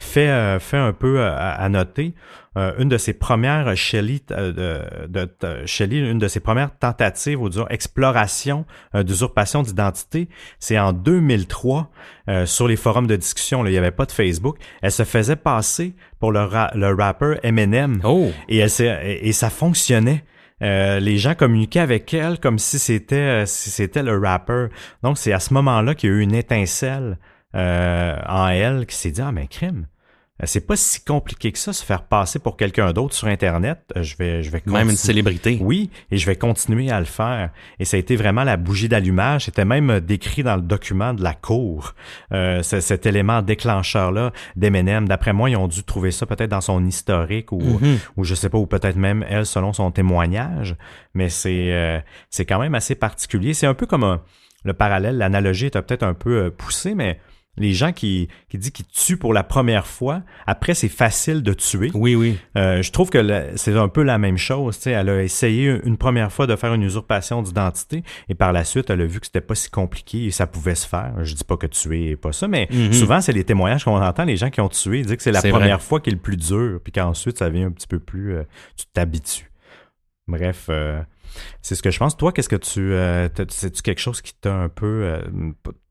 Fait, 0.00 0.28
euh, 0.28 0.60
fait 0.60 0.76
un 0.76 0.92
peu 0.92 1.18
euh, 1.18 1.34
à, 1.36 1.68
noter. 1.68 2.14
Euh, 2.56 2.72
une 2.78 2.88
de 2.88 2.96
ses 2.98 3.12
premières, 3.14 3.76
Shelley, 3.76 4.20
de, 4.28 4.52
de, 4.52 5.28
de- 5.40 5.66
Shelley, 5.66 5.98
une 5.98 6.18
de 6.20 6.28
ses 6.28 6.38
premières 6.38 6.70
tentatives, 6.78 7.40
ou 7.42 7.48
disons 7.48 7.66
exploration 7.68 8.64
d'usurpation 8.94 9.62
d'identité, 9.62 10.28
c'est 10.60 10.78
en 10.78 10.92
2003 10.92 11.90
euh, 12.28 12.46
sur 12.46 12.68
les 12.68 12.76
forums 12.76 13.08
de 13.08 13.16
discussion. 13.16 13.64
Là, 13.64 13.70
il 13.70 13.72
n'y 13.72 13.78
avait 13.78 13.90
pas 13.90 14.06
de 14.06 14.12
Facebook. 14.12 14.56
Elle 14.82 14.92
se 14.92 15.02
faisait 15.04 15.34
passer 15.36 15.94
pour 16.20 16.30
le, 16.30 16.40
ra- 16.44 16.70
le 16.74 16.94
rapper 16.94 17.34
Eminem. 17.42 18.00
Oh. 18.04 18.28
Et, 18.48 18.58
elle 18.58 18.70
s'est- 18.70 19.00
et, 19.04 19.28
et 19.28 19.32
ça 19.32 19.50
fonctionnait. 19.50 20.24
Euh, 20.62 20.98
les 20.98 21.18
gens 21.18 21.34
communiquaient 21.34 21.80
avec 21.80 22.12
elle 22.12 22.40
comme 22.40 22.58
si 22.58 22.78
c'était 22.78 23.42
euh, 23.42 23.46
si 23.46 23.70
c'était 23.70 24.02
le 24.02 24.18
rapper. 24.18 24.66
Donc 25.02 25.18
c'est 25.18 25.32
à 25.32 25.40
ce 25.40 25.54
moment-là 25.54 25.94
qu'il 25.94 26.10
y 26.10 26.12
a 26.12 26.16
eu 26.16 26.20
une 26.20 26.34
étincelle 26.34 27.18
euh, 27.54 28.16
en 28.26 28.48
elle 28.48 28.86
qui 28.86 28.96
s'est 28.96 29.10
dit 29.10 29.20
ah 29.20 29.32
mais 29.32 29.46
crime. 29.46 29.86
Euh, 30.40 30.44
C'est 30.46 30.66
pas 30.66 30.76
si 30.76 31.04
compliqué 31.04 31.52
que 31.52 31.58
ça 31.58 31.72
se 31.72 31.84
faire 31.84 32.02
passer 32.02 32.38
pour 32.38 32.56
quelqu'un 32.56 32.92
d'autre 32.92 33.14
sur 33.14 33.28
internet. 33.28 33.80
Euh, 33.96 34.02
Je 34.02 34.16
vais 34.16 34.42
je 34.42 34.50
vais 34.50 34.62
Même 34.66 34.74
une 34.76 34.80
continuer- 34.82 34.96
célébrité. 34.96 35.58
oui, 35.60 35.90
et 36.10 36.16
je 36.16 36.26
vais 36.26 36.36
continuer 36.36 36.90
à 36.90 36.98
le 37.00 37.06
faire. 37.06 37.50
Et 37.78 37.84
ça 37.84 37.96
a 37.96 38.00
été 38.00 38.16
vraiment 38.16 38.44
la 38.44 38.56
bougie 38.56 38.88
d'allumage. 38.88 39.46
C'était 39.46 39.64
même 39.64 39.90
euh, 39.90 40.00
décrit 40.00 40.42
dans 40.42 40.56
le 40.56 40.62
document 40.62 41.14
de 41.14 41.22
la 41.22 41.34
cour. 41.34 41.94
Euh, 42.32 42.62
ce- 42.62 42.80
cet 42.80 43.06
élément 43.06 43.42
déclencheur-là 43.42 44.32
d'Eminem. 44.56 45.08
D'après 45.08 45.32
moi, 45.32 45.50
ils 45.50 45.56
ont 45.56 45.68
dû 45.68 45.82
trouver 45.84 46.10
ça 46.10 46.26
peut-être 46.26 46.50
dans 46.50 46.60
son 46.60 46.84
historique 46.86 47.52
ou, 47.52 47.60
Mhm. 47.60 47.98
ou 48.16 48.24
je 48.24 48.34
sais 48.34 48.48
pas, 48.48 48.58
ou 48.58 48.66
peut-être 48.66 48.96
même 48.96 49.24
elle 49.28 49.46
selon 49.46 49.72
son 49.72 49.90
témoignage. 49.90 50.76
Mais 51.14 51.28
c'est 51.28 51.72
euh, 51.72 51.98
c'est 52.30 52.44
quand 52.44 52.58
même 52.60 52.74
assez 52.74 52.94
particulier. 52.94 53.54
C'est 53.54 53.66
un 53.66 53.74
peu 53.74 53.86
comme 53.86 54.04
un- 54.04 54.20
le 54.64 54.72
parallèle, 54.74 55.16
l'analogie 55.18 55.66
est 55.66 55.70
peut-être 55.70 56.02
un 56.02 56.14
peu 56.14 56.50
poussée, 56.50 56.94
mais 56.94 57.20
les 57.58 57.72
gens 57.72 57.92
qui, 57.92 58.28
qui 58.48 58.58
disent 58.58 58.70
qu'ils 58.70 58.86
tuent 58.86 59.16
pour 59.18 59.34
la 59.34 59.42
première 59.44 59.86
fois, 59.86 60.22
après 60.46 60.74
c'est 60.74 60.88
facile 60.88 61.42
de 61.42 61.52
tuer. 61.52 61.90
Oui, 61.94 62.14
oui. 62.14 62.38
Euh, 62.56 62.82
je 62.82 62.90
trouve 62.92 63.10
que 63.10 63.52
c'est 63.56 63.76
un 63.76 63.88
peu 63.88 64.02
la 64.02 64.18
même 64.18 64.38
chose. 64.38 64.78
tu. 64.80 64.90
Elle 64.90 65.08
a 65.08 65.22
essayé 65.22 65.78
une 65.84 65.96
première 65.96 66.32
fois 66.32 66.46
de 66.46 66.56
faire 66.56 66.72
une 66.74 66.82
usurpation 66.82 67.42
d'identité 67.42 68.02
et 68.28 68.34
par 68.34 68.52
la 68.52 68.64
suite, 68.64 68.90
elle 68.90 69.00
a 69.02 69.06
vu 69.06 69.20
que 69.20 69.26
c'était 69.26 69.40
pas 69.40 69.54
si 69.54 69.70
compliqué 69.70 70.24
et 70.24 70.30
ça 70.30 70.46
pouvait 70.46 70.74
se 70.74 70.86
faire. 70.86 71.12
Je 71.22 71.34
dis 71.34 71.44
pas 71.44 71.56
que 71.56 71.66
tuer 71.66 72.10
est 72.10 72.16
pas 72.16 72.32
ça, 72.32 72.48
mais 72.48 72.68
Mhm. 72.70 72.92
souvent, 72.92 73.20
c'est 73.20 73.32
les 73.32 73.44
témoignages 73.44 73.84
qu'on 73.84 74.00
entend, 74.00 74.24
les 74.24 74.36
gens 74.36 74.50
qui 74.50 74.60
ont 74.60 74.68
tué, 74.68 75.00
ils 75.00 75.06
disent 75.06 75.16
que 75.16 75.22
c'est 75.22 75.32
la 75.32 75.42
première 75.42 75.78
vrai. 75.78 75.86
fois 75.86 76.00
qui 76.00 76.10
est 76.10 76.12
le 76.14 76.18
plus 76.18 76.36
dur, 76.36 76.80
puis 76.82 76.92
qu'ensuite, 76.92 77.38
ça 77.38 77.48
vient 77.50 77.66
un 77.66 77.70
petit 77.72 77.86
peu 77.88 77.98
plus... 77.98 78.36
euh, 78.36 78.42
tu 78.76 78.86
t'habitues. 78.92 79.50
Bref, 80.26 80.66
euh, 80.68 81.00
c'est 81.62 81.74
ce 81.74 81.82
que 81.82 81.90
je 81.90 81.98
pense. 81.98 82.16
Toi, 82.16 82.32
qu'est-ce 82.32 82.48
que 82.48 82.56
tu... 82.56 82.92
Euh, 82.92 83.28
C'est-tu 83.48 83.82
quelque 83.82 84.00
chose 84.00 84.20
qui 84.20 84.34
t'a 84.34 84.54
un 84.54 84.68
peu 84.68 84.86
euh, 85.04 85.20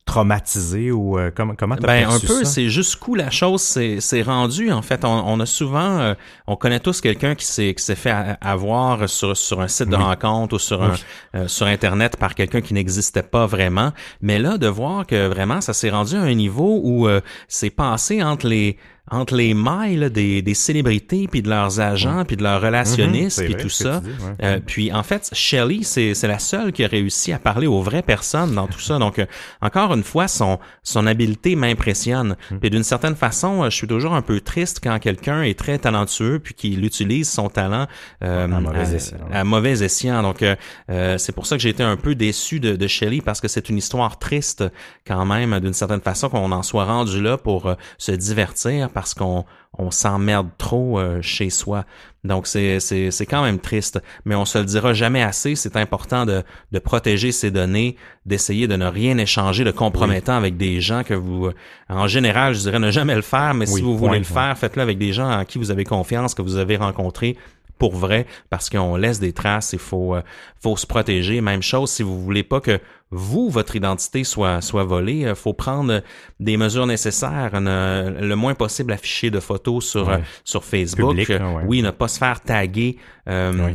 traumatisé 0.08 0.92
ou 0.92 1.20
euh, 1.20 1.30
comment 1.36 1.54
comment 1.56 1.76
t'as 1.76 1.86
Ben 1.88 2.10
un 2.10 2.20
peu, 2.20 2.44
c'est 2.44 2.70
jusqu'où 2.70 3.14
la 3.14 3.30
chose 3.30 3.62
s'est 3.62 4.22
rendue. 4.24 4.72
En 4.72 4.82
fait, 4.82 5.06
on, 5.06 5.10
on 5.28 5.40
a 5.40 5.46
souvent, 5.46 6.00
euh, 6.00 6.14
on 6.48 6.56
connaît 6.56 6.80
tous 6.80 7.02
quelqu'un 7.02 7.36
qui 7.36 7.46
s'est 7.46 7.74
qui 7.76 7.84
s'est 7.84 7.96
fait 7.96 8.16
avoir 8.42 9.08
sur 9.08 9.38
sur 9.38 9.62
un 9.62 9.68
site 9.68 9.90
de 9.90 9.96
Oui. 9.96 10.02
rencontre 10.04 10.56
ou 10.56 10.60
sur 10.60 10.82
un 10.82 10.94
euh, 11.36 11.48
sur 11.48 11.68
internet 11.68 12.18
par 12.18 12.34
quelqu'un 12.34 12.62
qui 12.62 12.74
n'existait 12.74 13.24
pas 13.24 13.46
vraiment. 13.46 13.92
Mais 14.22 14.40
là, 14.40 14.58
de 14.58 14.68
voir 14.68 15.06
que 15.06 15.28
vraiment 15.28 15.62
ça 15.62 15.74
s'est 15.74 15.90
rendu 15.92 16.16
à 16.16 16.22
un 16.22 16.34
niveau 16.34 16.80
où 16.84 17.08
euh, 17.08 17.22
c'est 17.48 17.70
passé 17.70 18.24
entre 18.24 18.48
les 18.48 18.78
entre 19.10 19.36
les 19.36 19.54
mailles 19.54 19.96
là, 19.96 20.10
des, 20.10 20.42
des 20.42 20.54
célébrités 20.54 21.30
puis 21.32 21.42
de 21.42 21.48
leurs 21.48 21.80
agents 21.80 22.26
puis 22.26 22.36
de 22.36 22.44
leurs 22.44 22.60
relationnistes 22.62 23.40
Mhm, 23.40 23.46
puis 23.46 23.56
tout 23.56 23.70
ça. 23.70 24.02
dis, 24.02 24.10
ouais. 24.10 24.16
Euh, 24.44 24.60
puis 24.66 24.92
en 24.92 25.02
fait, 25.02 25.30
Shelley, 25.32 25.80
c'est 25.84 26.14
c'est 26.14 26.28
la 26.28 26.40
seule 26.40 26.74
qui 26.74 26.84
a 26.84 26.88
réussi 26.90 27.32
à 27.32 27.40
parler 27.40 27.68
aux 27.68 27.82
vraies 27.82 28.02
personnes 28.02 28.54
dans 28.54 28.68
tout 28.68 28.82
ça. 28.82 29.00
Donc 29.00 29.20
euh, 29.20 29.26
encore 29.62 29.94
une 29.98 30.04
fois, 30.04 30.28
son 30.28 30.60
son 30.84 31.06
habileté 31.08 31.56
m'impressionne. 31.56 32.38
Hmm. 32.52 32.60
Puis 32.60 32.70
d'une 32.70 32.84
certaine 32.84 33.16
façon, 33.16 33.64
euh, 33.64 33.70
je 33.70 33.76
suis 33.76 33.88
toujours 33.88 34.14
un 34.14 34.22
peu 34.22 34.40
triste 34.40 34.80
quand 34.82 34.98
quelqu'un 35.00 35.42
est 35.42 35.58
très 35.58 35.78
talentueux 35.78 36.40
puis 36.40 36.54
qu'il 36.54 36.86
utilise 36.86 37.30
son 37.30 37.50
talent 37.50 37.88
euh, 38.24 38.46
À 38.46 38.48
mauvais 38.48 38.80
à, 38.80 38.94
escient, 38.94 39.18
ouais. 39.18 39.36
à 39.36 39.44
mauvais 39.44 39.84
escient. 39.84 40.22
Donc 40.22 40.44
euh, 40.44 41.18
c'est 41.18 41.34
pour 41.34 41.46
ça 41.46 41.58
que 41.58 41.62
j'ai 41.62 41.70
été 41.70 41.84
un 41.84 41.98
peu 41.98 42.16
déçu 42.16 42.60
de, 42.60 42.76
de 42.76 42.88
Shelley 42.88 43.22
parce 43.22 43.42
que 43.42 43.48
c'est 43.48 43.70
une 43.70 43.78
histoire 43.78 44.20
triste 44.20 44.64
quand 45.06 45.26
même 45.26 45.60
d'une 45.60 45.74
certaine 45.74 46.02
façon 46.02 46.30
qu'on 46.30 46.52
en 46.52 46.64
soit 46.64 46.86
rendu 46.86 47.22
là 47.22 47.38
pour 47.38 47.66
euh, 47.66 47.76
se 47.98 48.12
divertir 48.12 48.90
parce 48.90 49.14
qu'on 49.14 49.46
on 49.78 49.92
s'emmerde 49.92 50.50
trop 50.58 51.00
chez 51.22 51.50
soi. 51.50 51.86
Donc 52.28 52.48
c'est 52.48 52.80
c'est 52.80 53.12
c'est 53.12 53.26
quand 53.26 53.44
même 53.44 53.60
triste, 53.60 54.00
mais 54.26 54.36
on 54.36 54.46
se 54.46 54.58
le 54.58 54.66
dira 54.66 54.94
jamais 54.94 55.24
assez. 55.24 55.56
C'est 55.56 55.76
important 55.76 56.26
de 56.26 56.44
de 56.72 56.80
protéger 56.80 57.32
ses 57.32 57.52
données, 57.52 57.96
d'essayer 58.26 58.68
de 58.68 58.76
ne 58.76 58.86
rien 58.86 59.18
échanger 59.18 59.64
de 59.64 59.72
compromettant 59.72 60.36
avec 60.36 60.58
des 60.58 60.82
gens 60.82 61.04
que 61.04 61.14
vous, 61.14 61.50
en 61.90 62.08
général, 62.08 62.54
je 62.54 62.60
dirais 62.60 62.80
ne 62.80 62.92
jamais 62.92 63.16
le 63.16 63.22
faire. 63.22 63.54
Mais 63.54 63.66
si 63.66 63.82
vous 63.82 63.98
voulez 63.98 64.20
le 64.20 64.26
faire, 64.26 64.58
faites-le 64.58 64.82
avec 64.82 64.98
des 64.98 65.14
gens 65.14 65.32
en 65.32 65.46
qui 65.46 65.58
vous 65.58 65.72
avez 65.72 65.86
confiance, 65.86 66.34
que 66.36 66.42
vous 66.42 66.58
avez 66.58 66.78
rencontrés 66.78 67.38
pour 67.78 67.96
vrai 67.96 68.26
parce 68.50 68.70
qu'on 68.70 68.96
laisse 68.96 69.20
des 69.20 69.34
traces, 69.34 69.74
il 69.74 69.80
faut, 69.80 70.16
euh, 70.16 70.22
faut 70.62 70.78
se 70.78 70.86
protéger. 70.86 71.42
Même 71.42 71.62
chose, 71.62 71.92
si 71.92 72.04
vous 72.04 72.22
voulez 72.22 72.44
pas 72.44 72.60
que 72.60 72.80
vous, 73.12 73.50
votre 73.50 73.76
identité 73.76 74.24
soit, 74.24 74.62
soit 74.62 74.84
volée, 74.84 75.26
il 75.30 75.36
faut 75.36 75.54
prendre 75.54 76.02
des 76.40 76.58
mesures 76.58 76.88
nécessaires, 76.88 77.52
le 77.54 78.36
moins 78.36 78.54
possible 78.54 78.92
afficher 78.92 79.30
de 79.30 79.40
photos 79.40 79.86
sur, 79.86 80.12
sur 80.44 80.64
Facebook. 80.66 81.16
Oui, 81.66 81.82
ne 81.82 81.92
pas 81.92 82.10
se 82.10 82.18
faire 82.18 82.42
taguer. 82.42 82.98
Euh, 83.30 83.74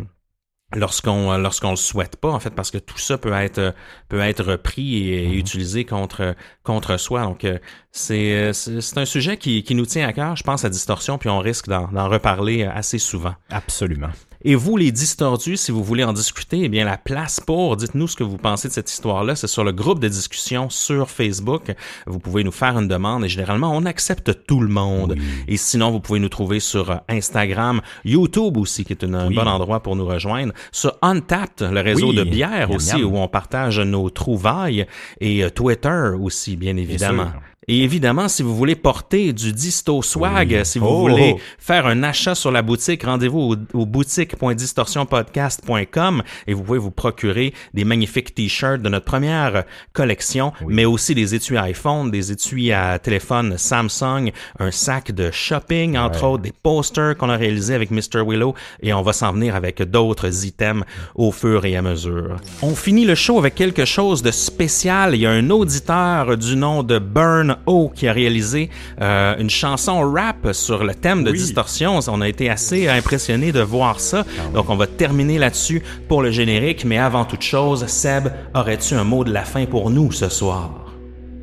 lorsqu'on 0.74 1.36
lorsqu'on 1.38 1.70
le 1.70 1.76
souhaite 1.76 2.16
pas 2.16 2.30
en 2.30 2.40
fait 2.40 2.50
parce 2.50 2.70
que 2.70 2.78
tout 2.78 2.98
ça 2.98 3.18
peut 3.18 3.32
être 3.32 3.74
peut 4.08 4.20
être 4.20 4.42
repris 4.44 5.08
et, 5.08 5.26
mm-hmm. 5.28 5.38
utilisé 5.38 5.84
contre 5.84 6.34
contre 6.62 6.96
soi. 6.96 7.22
Donc 7.22 7.44
euh, 7.44 7.58
c'est 7.90 8.52
c'est 8.52 8.98
un 8.98 9.04
sujet 9.04 9.36
qui, 9.36 9.62
qui 9.62 9.74
nous 9.74 9.86
tient 9.86 10.06
à 10.06 10.12
cœur 10.12 10.36
je 10.36 10.42
pense 10.42 10.64
à 10.64 10.70
distorsion 10.70 11.18
puis 11.18 11.28
on 11.28 11.38
risque 11.38 11.68
d'en 11.68 12.08
reparler 12.08 12.64
assez 12.64 12.98
souvent. 12.98 13.34
Absolument 13.50 14.10
et 14.44 14.54
vous, 14.54 14.76
les 14.76 14.92
distordus, 14.92 15.56
si 15.56 15.72
vous 15.72 15.82
voulez 15.82 16.04
en 16.04 16.12
discuter, 16.12 16.60
eh 16.64 16.68
bien, 16.68 16.84
la 16.84 16.98
place 16.98 17.40
pour, 17.40 17.76
dites-nous 17.76 18.08
ce 18.08 18.16
que 18.16 18.24
vous 18.24 18.38
pensez 18.38 18.68
de 18.68 18.72
cette 18.72 18.90
histoire-là, 18.90 19.36
c'est 19.36 19.46
sur 19.46 19.64
le 19.64 19.72
groupe 19.72 20.00
de 20.00 20.08
discussion 20.08 20.70
sur 20.70 21.10
Facebook. 21.10 21.72
Vous 22.06 22.18
pouvez 22.18 22.44
nous 22.44 22.52
faire 22.52 22.78
une 22.78 22.88
demande 22.88 23.24
et 23.24 23.28
généralement, 23.28 23.72
on 23.74 23.84
accepte 23.84 24.46
tout 24.46 24.60
le 24.60 24.68
monde. 24.68 25.16
Et 25.48 25.56
sinon, 25.56 25.90
vous 25.90 26.00
pouvez 26.00 26.18
nous 26.18 26.28
trouver 26.28 26.60
sur 26.60 27.00
Instagram, 27.08 27.80
YouTube 28.04 28.56
aussi, 28.56 28.84
qui 28.84 28.92
est 28.92 29.04
un 29.04 29.30
bon 29.30 29.46
endroit 29.46 29.80
pour 29.80 29.96
nous 29.96 30.06
rejoindre, 30.06 30.52
sur 30.70 30.96
Untapped, 31.02 31.68
le 31.70 31.80
réseau 31.80 32.12
de 32.12 32.24
bière 32.24 32.70
aussi, 32.70 33.02
où 33.02 33.16
on 33.16 33.28
partage 33.28 33.78
nos 33.80 34.10
trouvailles, 34.10 34.86
et 35.20 35.44
euh, 35.44 35.50
Twitter 35.50 36.10
aussi, 36.18 36.56
bien 36.56 36.76
évidemment. 36.76 37.32
Et 37.68 37.84
évidemment, 37.84 38.26
si 38.26 38.42
vous 38.42 38.56
voulez 38.56 38.74
porter 38.74 39.32
du 39.32 39.52
Disto 39.52 40.02
Swag, 40.02 40.64
si 40.64 40.80
vous 40.80 40.86
oh, 40.86 41.02
voulez 41.02 41.34
oh. 41.36 41.40
faire 41.58 41.86
un 41.86 42.02
achat 42.02 42.34
sur 42.34 42.50
la 42.50 42.60
boutique, 42.60 43.04
rendez-vous 43.04 43.54
au, 43.72 43.86
boutique.distorsionpodcast.com 43.86 46.24
et 46.48 46.54
vous 46.54 46.64
pouvez 46.64 46.80
vous 46.80 46.90
procurer 46.90 47.54
des 47.72 47.84
magnifiques 47.84 48.34
t-shirts 48.34 48.82
de 48.82 48.88
notre 48.88 49.04
première 49.04 49.62
collection, 49.92 50.52
mais 50.66 50.84
aussi 50.84 51.14
des 51.14 51.36
étuis 51.36 51.56
iPhone, 51.56 52.10
des 52.10 52.32
étuis 52.32 52.72
à 52.72 52.98
téléphone 52.98 53.56
Samsung, 53.56 54.32
un 54.58 54.72
sac 54.72 55.12
de 55.12 55.30
shopping, 55.30 55.96
entre 55.96 56.24
autres, 56.24 56.42
des 56.42 56.50
posters 56.50 57.16
qu'on 57.16 57.30
a 57.30 57.36
réalisés 57.36 57.76
avec 57.76 57.92
Mr. 57.92 58.24
Willow 58.26 58.56
et 58.82 58.92
on 58.92 59.02
va 59.02 59.12
s'en 59.12 59.32
venir 59.32 59.54
avec 59.54 59.80
d'autres 59.82 60.44
items 60.44 60.84
au 61.14 61.30
fur 61.30 61.64
et 61.64 61.76
à 61.76 61.82
mesure. 61.82 62.38
On 62.60 62.74
finit 62.74 63.04
le 63.04 63.14
show 63.14 63.38
avec 63.38 63.54
quelque 63.54 63.84
chose 63.84 64.20
de 64.20 64.32
spécial. 64.32 65.14
Il 65.14 65.20
y 65.20 65.26
a 65.26 65.30
un 65.30 65.48
auditeur 65.50 66.36
du 66.36 66.56
nom 66.56 66.82
de 66.82 66.98
Burn 66.98 67.51
O 67.66 67.90
qui 67.94 68.08
a 68.08 68.12
réalisé 68.12 68.70
euh, 69.00 69.34
une 69.38 69.50
chanson 69.50 70.00
rap 70.10 70.52
sur 70.52 70.84
le 70.84 70.94
thème 70.94 71.24
de 71.24 71.32
distorsion. 71.32 71.98
On 72.08 72.20
a 72.20 72.28
été 72.28 72.50
assez 72.50 72.88
impressionné 72.88 73.52
de 73.52 73.60
voir 73.60 74.00
ça. 74.00 74.24
Ah 74.38 74.54
Donc 74.54 74.70
on 74.70 74.76
va 74.76 74.86
terminer 74.86 75.38
là-dessus 75.38 75.82
pour 76.08 76.22
le 76.22 76.30
générique. 76.30 76.84
Mais 76.84 76.98
avant 76.98 77.24
toute 77.24 77.42
chose, 77.42 77.86
Seb, 77.86 78.28
aurais-tu 78.54 78.94
un 78.94 79.04
mot 79.04 79.24
de 79.24 79.32
la 79.32 79.44
fin 79.44 79.66
pour 79.66 79.90
nous 79.90 80.12
ce 80.12 80.28
soir? 80.28 80.92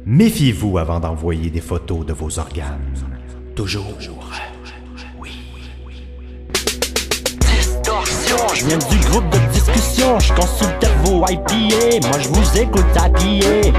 Méfiez-vous 0.06 0.78
avant 0.78 1.00
d'envoyer 1.00 1.50
des 1.50 1.62
photos 1.62 2.06
de 2.06 2.14
vos 2.14 2.40
organes. 2.40 2.80
Toujours. 3.56 3.86
Je 8.54 8.66
viens 8.66 8.78
du 8.78 8.98
groupe 9.10 9.30
de 9.30 9.38
discussion, 9.54 10.20
je 10.20 10.34
consulte 10.34 10.88
vos 11.04 11.26
IPA, 11.28 12.08
moi 12.08 12.20
je 12.20 12.28
vous 12.30 12.58
écoute 12.58 12.86
habiller. 13.02 13.74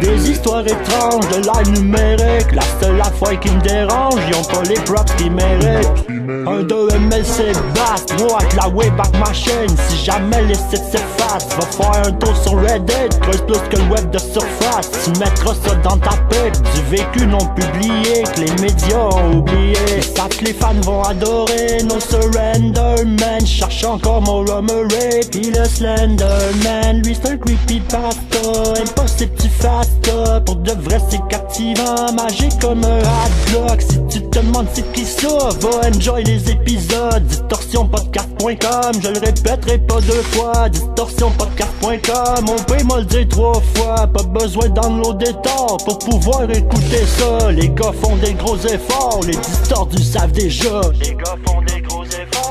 Des 0.00 0.30
histoires 0.30 0.66
étranges 0.66 1.26
de 1.28 1.46
l'art 1.46 1.66
numérique, 1.66 2.52
la 2.52 2.62
seule 2.80 3.00
affaire 3.00 3.40
qui 3.40 3.50
me 3.50 3.60
dérange, 3.60 4.20
ils 4.28 4.36
ont 4.36 4.44
pas 4.44 4.62
les 4.68 4.74
props 4.80 5.12
qu'ils 5.16 5.32
méritent. 5.32 6.06
Un 6.28 6.62
2 6.62 6.88
MLC 6.98 7.52
basse, 7.74 8.04
moi 8.18 8.38
avec 8.40 8.54
la 8.54 8.68
Wayback 8.68 9.16
Machine, 9.18 9.74
si 9.88 10.04
jamais 10.04 10.42
les 10.42 10.54
sites 10.54 10.84
s'effacent, 10.90 11.48
va 11.56 11.66
faire 11.66 12.06
un 12.06 12.12
tour 12.12 12.36
sur 12.36 12.60
Reddit, 12.60 13.16
creuse 13.20 13.42
plus 13.46 13.58
que 13.70 13.76
le 13.76 13.88
web 13.90 14.10
de 14.10 14.18
surface. 14.18 14.90
Tu 15.04 15.10
mettras 15.20 15.54
ça 15.54 15.74
dans 15.76 15.96
ta 15.96 16.16
pipe, 16.28 16.52
du 16.74 16.96
vécu 16.96 17.26
non 17.26 17.46
publié, 17.54 18.24
que 18.34 18.40
les 18.40 18.62
médias 18.62 18.98
ont 18.98 19.38
oublié. 19.38 20.02
Ça 20.02 20.28
que 20.28 20.44
les 20.44 20.52
fans 20.52 20.74
vont 20.82 21.02
adorer, 21.02 21.78
no 21.84 22.00
surrender 22.00 23.04
man, 23.04 23.46
cherchant 23.46 23.94
encore 23.94 24.15
mon 24.20 24.44
Romeray 24.44 25.20
Pis 25.30 25.50
le 25.50 25.64
Slenderman 25.64 27.02
Lui 27.04 27.14
c'est 27.14 27.30
un 27.30 27.36
creepypasta 27.36 28.82
Impossible 28.82 29.32
tu 29.40 29.48
fasses 29.48 29.96
ça 30.06 30.40
Pour 30.40 30.56
de 30.56 30.72
vrai 30.72 30.98
c'est 31.08 31.26
captivant. 31.28 32.12
Magique 32.14 32.58
comme 32.60 32.84
un 32.84 32.98
hard 32.98 33.80
Si 33.80 33.98
tu 34.08 34.22
te 34.22 34.38
demandes 34.38 34.68
c'est 34.72 34.90
qui 34.92 35.04
ça 35.04 35.28
Va 35.60 35.88
enjoy 35.88 36.24
les 36.24 36.50
épisodes. 36.50 37.24
Distorsionpodcast.com 37.26 38.92
Je 39.02 39.08
le 39.08 39.18
répéterai 39.18 39.78
pas 39.78 40.00
deux 40.00 40.22
fois. 40.32 40.68
Distorsionpodcast.com 40.68 42.46
On 42.48 42.62
peut 42.62 42.84
me 42.84 42.98
le 42.98 43.04
dire 43.04 43.28
trois 43.28 43.60
fois. 43.74 44.06
Pas 44.06 44.22
besoin 44.22 44.68
downloader 44.68 45.32
tard 45.42 45.76
Pour 45.84 45.98
pouvoir 45.98 46.50
écouter 46.50 47.04
ça. 47.18 47.50
Les 47.50 47.68
gars 47.68 47.92
font 48.02 48.16
des 48.16 48.34
gros 48.34 48.56
efforts 48.58 49.20
Les 49.26 49.36
distordus 49.36 50.02
savent 50.02 50.32
déjà. 50.32 50.80
Les 51.00 51.14
gars 51.14 51.36
font 51.46 51.62
des 51.62 51.80
gros 51.82 52.04
efforts 52.04 52.45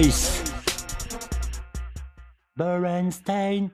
Peace. 0.00 0.44
Bernstein. 2.56 3.72